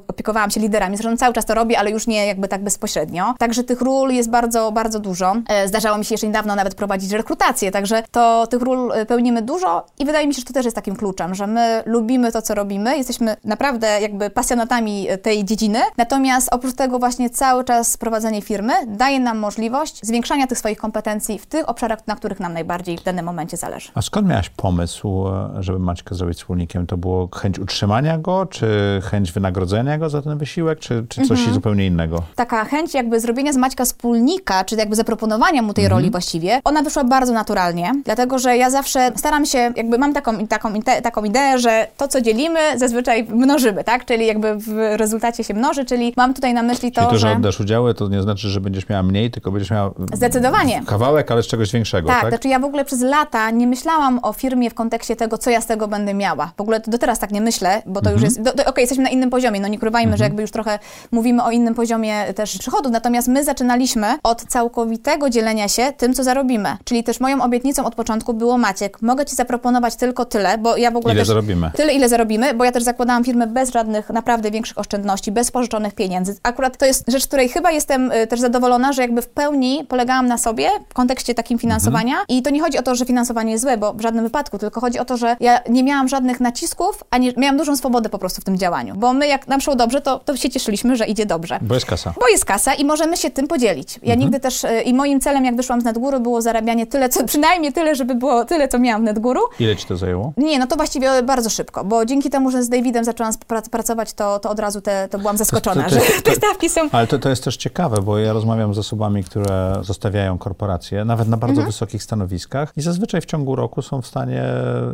opiekowałam 0.09 0.51
się 0.51 0.61
liderami, 0.61 0.97
zresztą 0.97 1.17
cały 1.17 1.35
czas 1.35 1.47
to 1.47 1.55
robię, 1.55 1.79
ale 1.79 1.91
już 1.91 2.07
nie 2.07 2.27
jakby 2.27 2.49
tak 2.49 2.65
bezpośrednio. 2.65 3.35
Także 3.39 3.65
tych 3.65 3.81
ról 3.81 4.11
jest 4.11 4.31
bardzo, 4.31 4.73
bardzo 4.73 5.01
dużo. 5.01 5.35
Zdarzało 5.67 5.99
mi 5.99 6.05
się 6.05 6.15
jeszcze 6.15 6.27
niedawno 6.27 6.55
nawet 6.55 6.75
prowadzić 6.75 7.13
rekrutację, 7.13 7.71
także 7.71 8.03
to 8.11 8.47
tych 8.47 8.63
ról 8.63 8.93
pełnimy 9.09 9.43
dużo 9.43 9.87
i 9.99 10.05
wydaje 10.05 10.27
mi 10.27 10.35
się, 10.35 10.41
że 10.41 10.47
to 10.47 10.53
też 10.53 10.65
jest 10.65 10.75
takim 10.75 10.97
kluczem, 10.97 11.35
że 11.35 11.47
my 11.47 11.83
lubimy 11.87 12.33
to, 12.33 12.43
co 12.43 12.55
robimy, 12.55 12.97
jesteśmy 12.97 13.37
naprawdę 13.45 14.01
jakby 14.01 14.31
pasjonatami 14.31 15.09
tej 15.23 15.45
dziedziny, 15.45 15.79
natomiast 15.97 16.49
oprócz 16.51 16.75
tego 16.75 16.99
właśnie 16.99 17.31
cały 17.31 17.65
czas 17.65 17.97
prowadzenie 17.97 18.43
firmy 18.43 18.74
daje 18.87 19.21
nam 19.21 19.39
możliwość 19.39 20.01
zwiększania 20.03 20.47
tych 20.47 20.59
swoich 20.59 20.79
kompetencji 20.79 21.39
w 21.39 21.47
tych 21.47 21.69
obszarach, 21.69 22.07
na 22.07 22.17
których 22.17 22.41
nam 22.41 22.53
najbardziej 22.53 22.99
w 22.99 23.03
danym 23.03 23.25
momencie 23.25 23.57
zależy. 23.57 23.91
A 23.95 24.03
skąd 24.03 24.29
miałaś 24.29 24.49
pomysł, 24.49 25.25
żeby 25.61 25.79
Maćka 25.79 26.15
zrobić 26.15 26.39
wspólnikiem? 26.39 26.87
To 26.87 26.97
było 26.97 27.29
chęć 27.35 27.59
utrzymania 27.59 28.19
go, 28.19 28.47
czy 28.47 28.67
chęć 29.05 29.33
wynagrodzenia 29.33 29.99
go 29.99 30.11
za 30.11 30.23
ten 30.23 30.39
wysiłek, 30.39 30.79
czy, 30.79 31.07
czy 31.09 31.23
coś 31.23 31.39
mhm. 31.39 31.55
zupełnie 31.55 31.87
innego? 31.87 32.23
Taka 32.35 32.65
chęć 32.65 32.95
jakby 32.95 33.21
zrobienia 33.21 33.53
z 33.53 33.57
Maćka 33.57 33.85
wspólnika, 33.85 34.65
czy 34.65 34.77
jakby 34.77 34.97
zaproponowania 34.97 35.63
mu 35.63 35.75
tej 35.75 35.85
mhm. 35.85 35.99
roli 36.01 36.11
właściwie, 36.11 36.61
ona 36.65 36.83
wyszła 36.83 37.05
bardzo 37.05 37.33
naturalnie, 37.33 37.93
dlatego, 38.05 38.39
że 38.39 38.57
ja 38.57 38.71
zawsze 38.71 39.13
staram 39.17 39.47
się, 39.47 39.59
jakby 39.77 39.99
mam 39.99 40.13
taką, 40.13 40.47
taką, 40.47 40.73
taką 41.03 41.25
ideę, 41.25 41.59
że 41.59 41.87
to, 41.97 42.09
co 42.09 42.21
dzielimy, 42.21 42.79
zazwyczaj 42.79 43.25
mnożymy, 43.25 43.85
tak? 43.85 44.05
Czyli 44.05 44.27
jakby 44.27 44.57
w 44.57 44.69
rezultacie 44.97 45.45
się 45.45 45.55
mnoży, 45.55 45.85
czyli 45.85 46.13
mam 46.17 46.35
tutaj 46.35 46.55
na 46.55 46.63
myśli 46.63 46.93
to, 46.93 47.01
czyli 47.01 47.13
to, 47.13 47.19
że... 47.19 47.29
że 47.29 47.37
oddasz 47.37 47.61
udziały, 47.61 47.95
to 47.95 48.09
nie 48.09 48.23
znaczy, 48.23 48.49
że 48.49 48.61
będziesz 48.65 48.89
miała 48.89 49.03
mniej, 49.03 49.31
tylko 49.31 49.51
będziesz 49.51 49.71
miała... 49.71 49.91
Zdecydowanie. 50.13 50.83
Kawałek, 50.87 51.31
ale 51.31 51.43
z 51.43 51.47
czegoś 51.47 51.73
większego, 51.73 52.09
tak? 52.09 52.21
Tak, 52.21 52.31
znaczy 52.31 52.49
ja 52.49 52.59
w 52.59 52.65
ogóle 52.65 52.85
przez 52.85 53.01
lata 53.01 53.51
nie 53.51 53.67
myślałam 53.67 54.21
o 54.23 54.33
firmie 54.33 54.71
w 54.71 54.75
kontekście 54.75 55.17
tego, 55.17 55.39
co 55.39 55.51
ja 55.51 55.61
z 55.61 55.67
tego 55.67 55.89
będę 55.89 56.15
miała. 56.15 56.53
W 56.57 56.61
ogóle 56.61 56.81
do 56.87 56.99
teraz 56.99 57.19
tak 57.19 57.31
nie 57.31 57.41
myślę, 57.41 57.83
bo 57.87 58.01
to 58.01 58.11
mhm. 58.11 58.15
już 58.15 58.23
jest... 58.23 58.49
Okej, 58.49 58.67
okay, 58.67 58.83
jesteśmy 58.83 59.05
na 59.05 59.11
innym 59.11 59.31
poziomie, 59.31 59.61
no 59.61 59.69
nie 59.69 59.77
ukrywajmy, 59.77 60.13
mhm. 60.13 60.19
że 60.19 60.25
jakby 60.25 60.43
już 60.43 60.51
trochę 60.51 60.79
mówimy 61.13 61.43
o 61.43 61.51
innym 61.51 61.75
poziomie 61.75 62.35
też 62.35 62.59
przychodów, 62.59 62.93
natomiast 62.93 63.29
my 63.29 63.45
zaczynaliśmy 63.45 64.07
od 64.23 64.43
całkowitego 64.43 65.31
dzielenia 65.31 65.69
się 65.69 65.93
tym, 65.97 66.15
co 66.15 66.25
zarobimy. 66.25 66.77
Czyli 66.85 67.05
też 67.05 67.21
moją 67.21 67.43
obietnicą 67.43 67.85
od 67.85 67.95
początku 67.95 68.35
było 68.35 68.59
Maciek, 68.59 69.03
mogę 69.03 69.25
Ci 69.27 69.37
zaproponować 69.37 69.97
tylko 69.97 70.25
tyle, 70.25 70.59
bo 70.59 70.77
ja 70.77 70.91
w 70.91 70.97
ogóle 70.97 71.15
Ile 71.15 71.21
też... 71.21 71.29
zarobimy? 71.29 71.71
Tyle, 71.75 71.93
ile 71.93 72.09
zarobimy, 72.09 72.55
bo 72.55 72.65
ja 72.65 72.73
też 72.73 72.83
zakładałam 72.83 73.25
firmę 73.25 73.47
bez 73.47 73.73
żadnych 73.73 74.11
naprawdę 74.11 74.51
większych 74.51 74.79
oszczędności, 74.79 75.33
bez 75.33 75.51
pożyczonych 75.51 75.95
pieniędzy. 75.95 76.37
Akurat 76.43 76.77
to 76.77 76.87
jest 76.87 77.05
rzecz, 77.09 77.27
której 77.27 77.49
chyba 77.49 77.71
jestem 77.71 78.13
y, 78.13 78.27
też 78.27 78.41
zadowolona, 78.41 78.54
że 78.93 79.03
jakby 79.03 79.23
w 79.23 79.29
pełni 79.29 79.85
polegałam 79.89 80.27
na 80.27 80.39
sobie 80.39 80.69
w 80.89 80.95
kontekście 80.95 81.35
takim 81.35 81.59
finansowania 81.59 82.13
mhm. 82.13 82.27
i 82.29 82.43
to 82.43 82.51
nie 82.51 82.61
chodzi 82.61 82.79
o 82.79 82.83
to, 82.83 82.95
że 82.95 83.05
finansowanie 83.05 83.53
jest 83.53 83.65
złe, 83.65 83.77
bo 83.77 83.93
w 83.93 84.01
żadnym 84.01 84.25
wypadku, 84.25 84.59
tylko 84.59 84.81
chodzi 84.81 84.99
o 84.99 85.05
to, 85.05 85.17
że 85.17 85.37
ja 85.41 85.61
nie 85.69 85.85
miałam 85.85 86.09
żadnych 86.09 86.41
nacisków, 86.41 87.05
ani 87.11 87.33
miałam 87.37 87.57
dużą 87.57 87.77
swobodę 87.77 88.09
po 88.09 88.19
prostu 88.19 88.41
w 88.41 88.45
tym 88.45 88.59
działaniu, 88.59 88.95
bo 88.97 89.13
my 89.13 89.27
jak 89.27 89.49
nam 89.49 89.61
szło 89.61 89.77
dobrze, 89.77 90.01
to, 90.01 90.19
to 90.19 90.37
się 90.37 90.51
cieszyliśmy, 90.51 90.97
że 90.97 91.07
idzie 91.07 91.27
dobrze. 91.27 91.59
Bo 91.63 91.75
jest 91.75 91.87
kasa. 91.87 92.15
Bo 92.21 92.29
jest 92.29 92.45
kasa 92.45 92.75
i 92.75 92.85
możemy 92.85 93.17
się 93.17 93.31
tym 93.31 93.47
podzielić. 93.47 93.97
Ja 93.97 94.01
mhm. 94.01 94.21
nigdy 94.21 94.41
też, 94.41 94.65
y, 94.65 94.83
i 94.83 94.95
moim 94.95 95.21
celem 95.21 95.45
jak 95.45 95.57
wyszłam 95.57 95.81
z 95.81 95.85
Nadgóru 95.85 96.21
było 96.21 96.43
zarabianie 96.43 96.87
tyle, 96.87 97.09
co, 97.09 97.25
przynajmniej 97.25 97.73
tyle, 97.73 97.95
żeby 97.95 98.15
było 98.15 98.45
tyle, 98.45 98.69
co 98.69 98.79
miałam 98.79 99.03
w 99.03 99.05
Nadgóru. 99.05 99.41
Ile 99.59 99.77
Ci 99.77 99.87
to 99.87 99.97
zajęło? 99.97 100.33
Nie, 100.37 100.59
no 100.59 100.67
to 100.67 100.77
właściwie 100.77 101.23
bardzo 101.23 101.51
szybko, 101.51 101.85
bo 101.85 102.05
dzięki 102.05 102.31
temu, 102.31 102.51
że 102.51 102.63
z 102.63 102.69
Davidem 102.69 103.05
zaczęłam 103.05 103.33
pracować, 103.71 104.13
to, 104.13 104.39
to 104.39 104.51
od 104.51 104.59
razu 104.59 104.81
te, 104.81 105.09
to 105.09 105.19
byłam 105.19 105.37
zaskoczona, 105.37 105.85
to, 105.85 105.91
to, 105.91 105.95
że 105.95 106.23
te 106.23 106.35
stawki 106.35 106.69
są... 106.69 106.81
Ale 106.93 107.07
to, 107.07 107.19
to 107.19 107.29
jest 107.29 107.45
też 107.45 107.57
ciekawe, 107.57 108.03
bo 108.03 108.19
ja 108.19 108.33
rozmawiam 108.45 108.75
z 108.75 108.79
osobami, 108.79 109.25
które 109.25 109.75
zostawiają 109.83 110.39
korporacje, 110.39 111.05
nawet 111.05 111.29
na 111.29 111.37
bardzo 111.37 111.53
mhm. 111.53 111.67
wysokich 111.67 112.03
stanowiskach 112.03 112.73
i 112.77 112.83
zazwyczaj 112.83 113.21
w 113.21 113.25
ciągu 113.25 113.57
roku 113.57 113.83
są 113.83 114.03
w 114.03 114.07
stanie, 114.07 114.45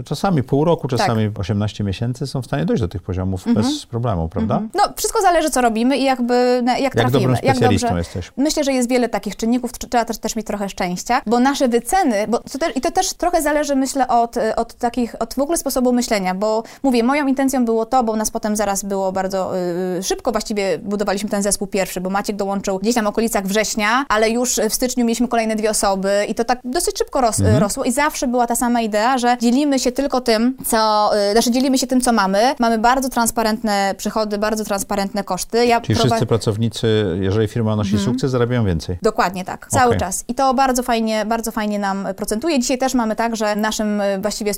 czasami 0.05 0.43
pół 0.43 0.65
roku, 0.65 0.89
czasami 0.89 1.29
tak. 1.29 1.39
18 1.39 1.85
miesięcy 1.85 2.27
są 2.27 2.43
w 2.43 2.47
stanie 2.47 2.65
dojść 2.65 2.81
do 2.81 2.89
tych 2.89 3.03
poziomów 3.03 3.47
mhm. 3.47 3.67
bez 3.67 3.87
problemu, 3.87 4.29
prawda? 4.29 4.55
Mhm. 4.55 4.71
No, 4.75 4.95
wszystko 4.97 5.23
zależy, 5.23 5.51
co 5.51 5.61
robimy 5.61 5.97
i 5.97 6.05
jakby 6.05 6.63
jak, 6.67 6.81
jak 6.81 6.93
trafimy. 6.93 7.21
Dobrym 7.21 7.37
specjalistą 7.37 7.87
jak 7.87 7.95
dobrze. 7.95 7.99
jesteś? 7.99 8.33
Myślę, 8.37 8.65
że 8.65 8.73
jest 8.73 8.89
wiele 8.89 9.09
takich 9.09 9.37
czynników, 9.37 9.73
trzeba 9.73 10.05
też, 10.05 10.19
też 10.19 10.37
mieć 10.37 10.47
trochę 10.47 10.69
szczęścia, 10.69 11.23
bo 11.27 11.41
nasze 11.41 11.69
wyceny, 11.69 12.27
bo 12.29 12.39
to 12.39 12.59
też, 12.59 12.77
i 12.77 12.81
to 12.81 12.91
też 12.91 13.15
trochę 13.15 13.43
zależy, 13.43 13.77
myślę, 13.77 14.09
od, 14.09 14.37
od 14.57 14.75
takich, 14.75 15.15
od 15.19 15.35
w 15.35 15.39
ogóle 15.39 15.59
sposobu 15.59 15.93
myślenia, 15.93 16.35
bo 16.35 16.63
mówię, 16.83 17.03
moją 17.03 17.27
intencją 17.27 17.65
było 17.65 17.87
to, 17.87 18.05
bo 18.05 18.17
nas 18.17 18.31
potem 18.31 18.57
zaraz 18.57 18.85
było 18.85 19.13
bardzo 19.13 19.53
y, 19.99 20.03
szybko 20.03 20.33
właściwie 20.33 20.79
budowaliśmy 20.79 21.31
ten 21.31 21.43
zespół 21.43 21.67
pierwszy, 21.67 22.01
bo 22.01 22.11
Maciek 22.11 22.37
dołączył 22.37 22.79
gdzieś 22.79 22.95
tam 22.95 23.05
w 23.05 23.09
okolicach 23.09 23.40
września, 23.47 24.05
ale 24.09 24.31
już 24.31 24.61
w 24.71 24.75
styczniu 24.75 25.05
mieliśmy 25.05 25.29
kolejne 25.29 25.57
dwie 25.57 25.71
osoby 25.71 26.11
i 26.29 26.35
to 26.35 26.45
tak 26.45 26.59
dosyć 26.65 26.99
szybko 26.99 27.21
ros, 27.21 27.41
mhm. 27.41 27.59
rosło 27.59 27.85
i 27.85 27.93
zawsze 27.93 28.27
była 28.27 28.47
ta 28.47 28.57
sama 28.57 28.81
idea, 28.81 29.19
że 29.19 29.37
dzielimy 29.41 29.79
się 29.79 29.93
tylko 29.93 30.21
tym, 30.21 30.57
co, 30.67 31.11
y, 31.31 31.33
znaczy 31.33 31.51
dzielimy 31.51 31.79
się 31.79 31.87
tym, 31.87 32.01
co 32.01 32.13
mamy. 32.13 32.55
Mamy 32.59 32.79
bardzo 32.79 33.09
transparentne 33.09 33.95
przychody, 33.97 34.39
bardzo 34.39 34.65
transparentne 34.65 35.25
koszty. 35.25 35.67
Ja 35.67 35.81
Czyli 35.81 35.99
wszyscy 35.99 36.27
pracownicy, 36.27 37.19
jeżeli 37.21 37.49
firma 37.49 37.77
nosi 37.77 37.95
mhm. 37.97 38.13
sukces, 38.13 38.31
zarabiają 38.31 38.65
więcej. 38.65 38.99
Dokładnie 39.03 39.45
tak, 39.45 39.67
cały 39.71 39.87
okay. 39.87 40.01
czas. 40.01 40.25
I 40.29 40.35
to 40.35 40.55
bardzo 40.55 40.83
fajnie, 40.83 41.25
bardzo 41.27 41.51
fajnie 41.51 41.79
nam 41.79 42.09
procentuje. 42.17 42.59
Dzisiaj 42.59 42.79
też 42.79 42.95
mamy 42.95 43.17
tak, 43.17 43.37
że 43.37 43.57
naszym 43.57 44.01
y, 44.01 44.19
właściwie 44.19 44.53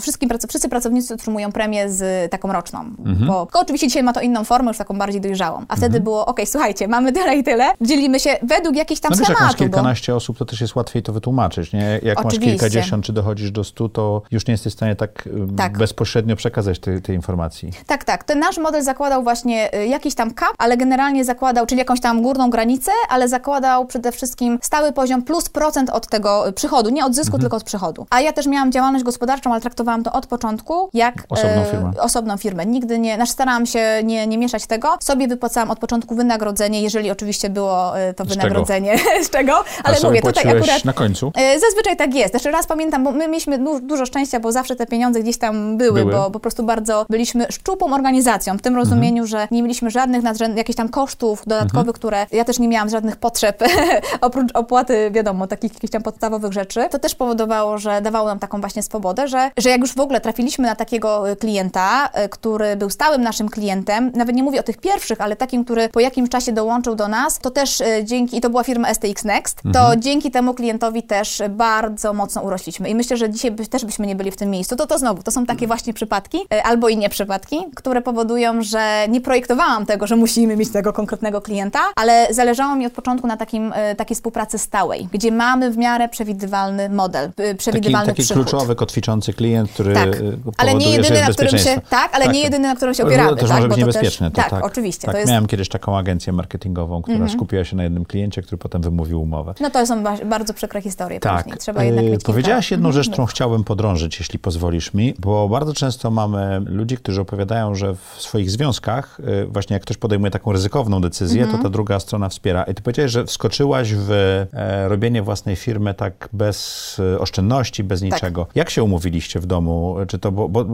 wszystkim, 0.00 0.30
wszyscy 0.48 0.68
pracownicy 0.68 1.14
otrzymują 1.14 1.52
premię 1.52 1.90
z 1.90 2.30
taką 2.30 2.52
roczną, 2.52 2.80
mhm. 2.80 3.26
bo 3.26 3.48
oczywiście 3.52 3.86
dzisiaj 3.86 4.02
ma 4.02 4.12
to 4.12 4.20
inną 4.20 4.44
formę, 4.44 4.70
już 4.70 4.78
taką 4.78 4.98
bardziej 4.98 5.20
dojrzałą. 5.20 5.64
A 5.68 5.76
wtedy 5.76 5.86
mhm. 5.86 6.04
było, 6.04 6.26
ok, 6.26 6.40
słuchajcie, 6.44 6.88
mamy 6.88 7.12
tyle 7.12 7.36
i 7.36 7.44
tyle, 7.44 7.64
dzielimy 7.80 8.20
się 8.20 8.25
według 8.42 8.76
jakichś 8.76 9.00
tam 9.00 9.10
no 9.10 9.16
schematów. 9.16 9.40
jak 9.40 9.48
masz 9.48 9.56
kilkanaście 9.56 10.12
bo... 10.12 10.16
osób, 10.16 10.38
to 10.38 10.44
też 10.44 10.60
jest 10.60 10.74
łatwiej 10.74 11.02
to 11.02 11.12
wytłumaczyć, 11.12 11.72
nie? 11.72 12.00
Jak 12.02 12.20
Oczywiście. 12.20 12.40
masz 12.40 12.50
kilkadziesiąt, 12.50 13.04
czy 13.04 13.12
dochodzisz 13.12 13.50
do 13.50 13.64
stu, 13.64 13.88
to 13.88 14.22
już 14.30 14.46
nie 14.46 14.52
jesteś 14.52 14.72
w 14.72 14.76
stanie 14.76 14.96
tak, 14.96 15.28
tak. 15.56 15.78
bezpośrednio 15.78 16.36
przekazać 16.36 16.78
tej, 16.78 17.02
tej 17.02 17.16
informacji. 17.16 17.70
Tak, 17.86 18.04
tak. 18.04 18.24
Ten 18.24 18.38
nasz 18.38 18.58
model 18.58 18.82
zakładał 18.82 19.22
właśnie 19.22 19.74
y, 19.74 19.86
jakiś 19.86 20.14
tam 20.14 20.34
cap, 20.34 20.48
ale 20.58 20.76
generalnie 20.76 21.24
zakładał, 21.24 21.66
czyli 21.66 21.78
jakąś 21.78 22.00
tam 22.00 22.22
górną 22.22 22.50
granicę, 22.50 22.92
ale 23.08 23.28
zakładał 23.28 23.86
przede 23.86 24.12
wszystkim 24.12 24.58
stały 24.62 24.92
poziom 24.92 25.22
plus 25.22 25.48
procent 25.48 25.90
od 25.90 26.06
tego 26.06 26.48
y, 26.48 26.52
przychodu, 26.52 26.90
nie 26.90 27.04
od 27.04 27.14
zysku, 27.14 27.36
mhm. 27.36 27.40
tylko 27.40 27.56
od 27.56 27.64
przychodu. 27.64 28.06
A 28.10 28.20
ja 28.20 28.32
też 28.32 28.46
miałam 28.46 28.72
działalność 28.72 29.04
gospodarczą, 29.04 29.52
ale 29.52 29.60
traktowałam 29.60 30.02
to 30.02 30.12
od 30.12 30.26
początku 30.26 30.90
jak 30.94 31.14
osobną 31.28 31.62
e, 31.62 31.70
firmę. 31.70 31.90
osobną 32.00 32.36
firmę. 32.36 32.66
Nigdy 32.66 32.98
nie, 32.98 33.14
znaczy 33.14 33.32
starałam 33.32 33.66
się 33.66 34.00
nie, 34.04 34.26
nie 34.26 34.38
mieszać 34.38 34.66
tego. 34.66 34.96
Sobie 35.00 35.28
wypłacałam 35.28 35.70
od 35.70 35.78
początku 35.78 36.14
wynagrodzenie, 36.14 36.82
jeżeli 36.82 37.10
oczywiście 37.10 37.50
było 37.50 37.98
e, 37.98 38.14
to 38.16 38.24
z 38.24 38.28
wynagrodzenie 38.28 38.98
czego? 38.98 39.24
z 39.26 39.30
czego, 39.30 39.64
ale 39.84 39.96
mówię, 40.02 40.22
tutaj 40.22 40.48
akurat 40.48 40.84
na 40.84 40.92
końcu. 40.92 41.32
E, 41.34 41.60
zazwyczaj 41.60 41.96
tak 41.96 42.14
jest. 42.14 42.34
Jeszcze 42.34 42.50
raz 42.50 42.66
pamiętam, 42.66 43.04
bo 43.04 43.12
my 43.12 43.28
mieliśmy 43.28 43.58
dużo 43.82 44.06
szczęścia, 44.06 44.40
bo 44.40 44.52
zawsze 44.52 44.76
te 44.76 44.86
pieniądze 44.86 45.20
gdzieś 45.20 45.38
tam 45.38 45.76
były, 45.76 46.00
były. 46.00 46.12
bo 46.12 46.30
po 46.30 46.40
prostu 46.40 46.62
bardzo 46.62 47.06
byliśmy 47.10 47.46
szczupłą 47.50 47.94
organizacją, 47.94 48.58
w 48.58 48.62
tym 48.62 48.76
rozumieniu, 48.76 49.22
mhm. 49.22 49.26
że 49.26 49.48
nie 49.50 49.62
mieliśmy 49.62 49.90
żadnych 49.90 50.22
nadrzędnych, 50.22 50.58
jakichś 50.58 50.76
tam 50.76 50.88
kosztów 50.88 51.42
dodatkowych, 51.46 51.78
mhm. 51.78 51.94
które 51.94 52.26
ja 52.32 52.44
też 52.44 52.58
nie 52.58 52.68
miałam 52.68 52.88
żadnych 52.88 53.16
potrzeb, 53.16 53.62
oprócz 54.20 54.50
opłaty, 54.54 55.10
wiadomo, 55.10 55.46
takich 55.46 55.74
jakichś 55.74 55.92
tam 55.92 56.02
podstawowych 56.02 56.52
rzeczy. 56.52 56.88
To 56.90 56.98
też 56.98 57.14
powodowało, 57.14 57.78
że 57.78 58.02
dawało 58.02 58.28
nam 58.28 58.38
taką 58.38 58.60
właśnie 58.60 58.82
swobodę, 58.82 59.28
że, 59.28 59.50
że 59.56 59.70
jak 59.70 59.80
już 59.80 59.94
w 59.94 60.00
ogóle 60.00 60.20
trafiliśmy 60.20 60.66
na 60.66 60.76
takiego 60.76 61.30
e, 61.30 61.36
klienta, 61.36 62.08
e, 62.12 62.28
który 62.28 62.76
był 62.76 62.90
stałym 62.90 63.22
naszym 63.22 63.48
klientem, 63.48 64.12
nawet 64.14 64.36
nie 64.36 64.42
mówię 64.42 64.60
o 64.60 64.62
tych 64.62 64.76
pierwszych, 64.76 65.20
ale 65.20 65.36
takim, 65.36 65.64
który 65.64 65.88
po 65.88 66.00
jakimś 66.00 66.30
czasie 66.30 66.52
dołączył 66.52 66.94
do 66.94 67.08
nas, 67.08 67.38
to 67.38 67.50
też 67.50 67.82
dzięki, 68.06 68.36
i 68.36 68.40
to 68.40 68.50
była 68.50 68.64
firma 68.64 68.94
STX 68.94 69.24
Next, 69.24 69.62
to 69.62 69.68
mhm. 69.68 70.02
dzięki 70.02 70.30
temu 70.30 70.54
klientowi 70.54 71.02
też 71.02 71.42
bardzo 71.50 72.12
mocno 72.12 72.42
urośliśmy. 72.42 72.88
I 72.88 72.94
myślę, 72.94 73.16
że 73.16 73.30
dzisiaj 73.30 73.50
by, 73.50 73.66
też 73.66 73.84
byśmy 73.84 74.06
nie 74.06 74.16
byli 74.16 74.30
w 74.30 74.36
tym 74.36 74.50
miejscu. 74.50 74.76
To 74.76 74.86
to 74.86 74.98
znowu, 74.98 75.22
to 75.22 75.30
są 75.30 75.46
takie 75.46 75.66
właśnie 75.66 75.94
przypadki, 75.94 76.38
albo 76.64 76.88
i 76.88 76.96
nie 76.96 77.08
przypadki, 77.08 77.56
które 77.74 78.02
powodują, 78.02 78.62
że 78.62 79.06
nie 79.08 79.20
projektowałam 79.20 79.86
tego, 79.86 80.06
że 80.06 80.16
musimy 80.16 80.56
mieć 80.56 80.72
tego 80.72 80.92
konkretnego 80.92 81.40
klienta, 81.40 81.80
ale 81.96 82.26
zależało 82.30 82.74
mi 82.74 82.86
od 82.86 82.92
początku 82.92 83.26
na 83.26 83.36
takim, 83.36 83.72
takiej 83.96 84.14
współpracy 84.14 84.58
stałej, 84.58 85.08
gdzie 85.12 85.32
mamy 85.32 85.70
w 85.70 85.76
miarę 85.76 86.08
przewidywalny 86.08 86.88
model, 86.88 87.30
przewidywalny 87.58 88.06
taki, 88.06 88.22
taki 88.22 88.34
kluczowy, 88.34 88.74
kotwiczący 88.74 89.32
klient, 89.32 89.70
który 89.70 89.94
tak. 89.94 90.08
ale 90.56 90.74
nie 90.74 90.90
jedyny, 90.90 91.20
na 91.20 91.28
którym 91.28 91.58
się, 91.58 91.80
tak, 91.90 92.14
ale 92.14 92.24
tak. 92.24 92.34
nie 92.34 92.40
jedyny, 92.40 92.68
na 92.68 92.76
którym 92.76 92.94
się 92.94 93.04
opieramy. 93.04 93.30
To 93.30 93.36
też 93.36 93.48
tak? 93.48 93.56
może 93.56 93.68
być 93.68 93.78
niebezpieczne. 93.78 94.30
To, 94.30 94.36
tak, 94.36 94.50
tak, 94.50 94.64
oczywiście. 94.64 95.06
Tak, 95.06 95.16
jest... 95.16 95.28
Miałem 95.28 95.46
kiedyś 95.46 95.68
taką 95.68 95.98
agencję 95.98 96.32
marketingową, 96.32 97.02
która 97.02 97.18
-hmm. 97.18 97.32
skupiła 97.32 97.64
się 97.64 97.76
na 97.76 97.84
jednym 97.86 98.04
kliencie, 98.04 98.42
który 98.42 98.58
potem 98.58 98.82
wymówił 98.82 99.22
umowę. 99.22 99.54
No 99.60 99.70
to 99.70 99.86
są 99.86 100.04
bardzo 100.26 100.54
przykre 100.54 100.82
historie 100.82 101.20
tak. 101.20 101.42
później. 101.42 101.58
Trzeba 101.58 101.84
jednak 101.84 102.04
mieć 102.04 102.22
Powiedziałaś 102.24 102.70
jedną 102.70 102.92
rzecz, 102.92 103.10
którą 103.10 103.26
chciałbym 103.26 103.64
podrążyć, 103.64 104.18
jeśli 104.18 104.38
pozwolisz 104.38 104.94
mi, 104.94 105.14
bo 105.18 105.48
bardzo 105.48 105.74
często 105.74 106.10
mamy 106.10 106.60
ludzi, 106.66 106.96
którzy 106.96 107.20
opowiadają, 107.20 107.74
że 107.74 107.94
w 107.94 108.14
swoich 108.18 108.50
związkach, 108.50 109.20
y, 109.20 109.46
właśnie 109.46 109.74
jak 109.74 109.82
ktoś 109.82 109.96
podejmuje 109.96 110.30
taką 110.30 110.52
ryzykowną 110.52 111.00
decyzję, 111.00 111.42
mm 111.42 111.54
-hmm. 111.54 111.56
to 111.56 111.62
ta 111.62 111.70
druga 111.70 112.00
strona 112.00 112.28
wspiera. 112.28 112.62
I 112.62 112.74
ty 112.74 112.82
powiedziałeś, 112.82 113.12
że 113.12 113.24
wskoczyłaś 113.24 113.94
w 113.94 114.10
e, 114.10 114.88
robienie 114.88 115.22
własnej 115.22 115.56
firmy 115.56 115.94
tak 115.94 116.28
bez 116.32 116.96
e, 117.14 117.18
oszczędności, 117.18 117.84
bez 117.84 118.00
tak. 118.00 118.12
niczego. 118.12 118.46
Jak 118.54 118.70
się 118.70 118.82
umówiliście 118.82 119.40
w 119.40 119.46
domu? 119.46 119.96
Czy 120.08 120.18
to, 120.18 120.32
bo, 120.32 120.48
bo 120.48 120.64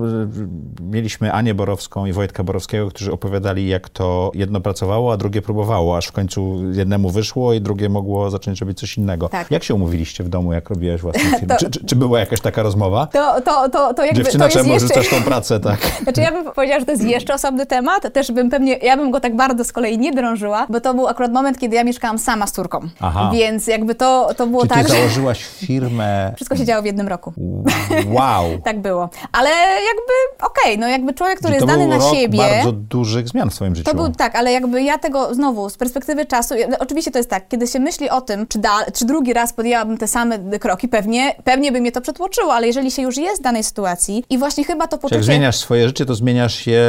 mieliśmy 0.80 1.32
Anię 1.32 1.54
Borowską 1.54 2.06
i 2.06 2.12
Wojtka 2.12 2.44
Borowskiego, 2.44 2.88
którzy 2.88 3.12
opowiadali, 3.12 3.68
jak 3.68 3.88
to 3.88 4.30
jedno 4.34 4.60
pracowało, 4.60 5.12
a 5.12 5.16
drugie 5.16 5.42
próbowało, 5.42 5.96
aż 5.96 6.06
w 6.06 6.12
końcu 6.12 6.62
jednemu 6.72 7.01
jednemu 7.02 7.10
wyszło 7.10 7.52
i 7.52 7.60
drugie 7.60 7.88
mogło 7.88 8.30
zacząć 8.30 8.60
robić 8.60 8.78
coś 8.78 8.98
innego. 8.98 9.28
Tak. 9.28 9.50
Jak 9.50 9.64
się 9.64 9.74
umówiliście 9.74 10.24
w 10.24 10.28
domu, 10.28 10.52
jak 10.52 10.70
robiłaś 10.70 11.00
własną 11.00 11.30
firmę? 11.40 11.56
Czy, 11.56 11.70
czy, 11.70 11.84
czy 11.86 11.96
była 11.96 12.20
jakaś 12.20 12.40
taka 12.40 12.62
rozmowa? 12.62 13.06
To, 13.06 13.40
to, 13.40 13.68
to, 13.68 13.94
to 13.94 14.04
jakby 14.04 14.22
Dziewczyna, 14.22 14.48
to 14.48 14.52
czemu 14.54 14.72
jeszcze... 14.72 14.88
rzucasz 14.88 15.08
tą 15.08 15.22
pracę, 15.22 15.60
tak? 15.60 15.78
Znaczy 16.02 16.20
ja 16.20 16.32
bym 16.32 16.52
powiedziała, 16.52 16.80
że 16.80 16.86
to 16.86 16.92
jest 16.92 17.04
jeszcze 17.04 17.34
osobny 17.34 17.66
temat, 17.66 18.12
też 18.12 18.32
bym 18.32 18.50
pewnie, 18.50 18.76
ja 18.76 18.96
bym 18.96 19.10
go 19.10 19.20
tak 19.20 19.36
bardzo 19.36 19.64
z 19.64 19.72
kolei 19.72 19.98
nie 19.98 20.12
drążyła, 20.12 20.66
bo 20.68 20.80
to 20.80 20.94
był 20.94 21.08
akurat 21.08 21.32
moment, 21.32 21.58
kiedy 21.58 21.76
ja 21.76 21.84
mieszkałam 21.84 22.18
sama 22.18 22.46
z 22.46 22.52
córką. 22.52 22.80
Aha. 23.00 23.30
Więc 23.34 23.66
jakby 23.66 23.94
to, 23.94 24.30
to 24.36 24.46
było 24.46 24.62
Czy 24.62 24.68
ty 24.68 24.74
tak, 24.74 24.88
że 24.88 24.94
założyłaś 24.94 25.44
firmę? 25.44 26.32
wszystko 26.36 26.56
się 26.56 26.64
działo 26.64 26.82
w 26.82 26.84
jednym 26.84 27.08
roku. 27.08 27.32
Wow! 28.06 28.44
Tak 28.64 28.80
było. 28.80 29.10
Ale 29.32 29.50
jakby 29.74 30.46
okej, 30.46 30.78
no 30.78 30.88
jakby 30.88 31.14
człowiek, 31.14 31.38
który 31.38 31.54
Czyli 31.54 31.66
jest 31.66 31.72
to 31.72 31.78
dany 31.78 31.98
był 31.98 32.08
na 32.08 32.14
siebie... 32.20 32.38
bardzo 32.38 32.72
dużych 32.72 33.28
zmian 33.28 33.50
w 33.50 33.54
swoim 33.54 33.74
życiu. 33.76 33.90
To 33.90 33.96
był 33.96 34.12
tak, 34.12 34.36
ale 34.36 34.52
jakby 34.52 34.82
ja 34.82 34.98
tego 34.98 35.34
znowu 35.34 35.70
z 35.70 35.76
perspektywy 35.76 36.26
czasu, 36.26 36.54
ja- 36.54 36.78
oczywiście 36.92 37.10
to 37.10 37.18
jest 37.18 37.30
tak, 37.30 37.48
kiedy 37.48 37.66
się 37.66 37.80
myśli 37.80 38.10
o 38.10 38.20
tym, 38.20 38.46
czy, 38.46 38.58
da, 38.58 38.70
czy 38.94 39.04
drugi 39.04 39.32
raz 39.32 39.52
podjęłabym 39.52 39.98
te 39.98 40.08
same 40.08 40.38
kroki, 40.38 40.88
pewnie, 40.88 41.34
pewnie 41.44 41.72
by 41.72 41.80
mnie 41.80 41.92
to 41.92 42.00
przetłoczyło, 42.00 42.54
ale 42.54 42.66
jeżeli 42.66 42.90
się 42.90 43.02
już 43.02 43.16
jest 43.16 43.40
w 43.40 43.44
danej 43.44 43.64
sytuacji 43.64 44.24
i 44.30 44.38
właśnie 44.38 44.64
chyba 44.64 44.86
to 44.86 44.96
Czy 44.96 45.00
poczucie... 45.02 45.16
jak 45.16 45.24
zmieniasz 45.24 45.56
swoje 45.56 45.86
życie, 45.88 46.06
to 46.06 46.14
zmieniasz 46.14 46.66
je 46.66 46.82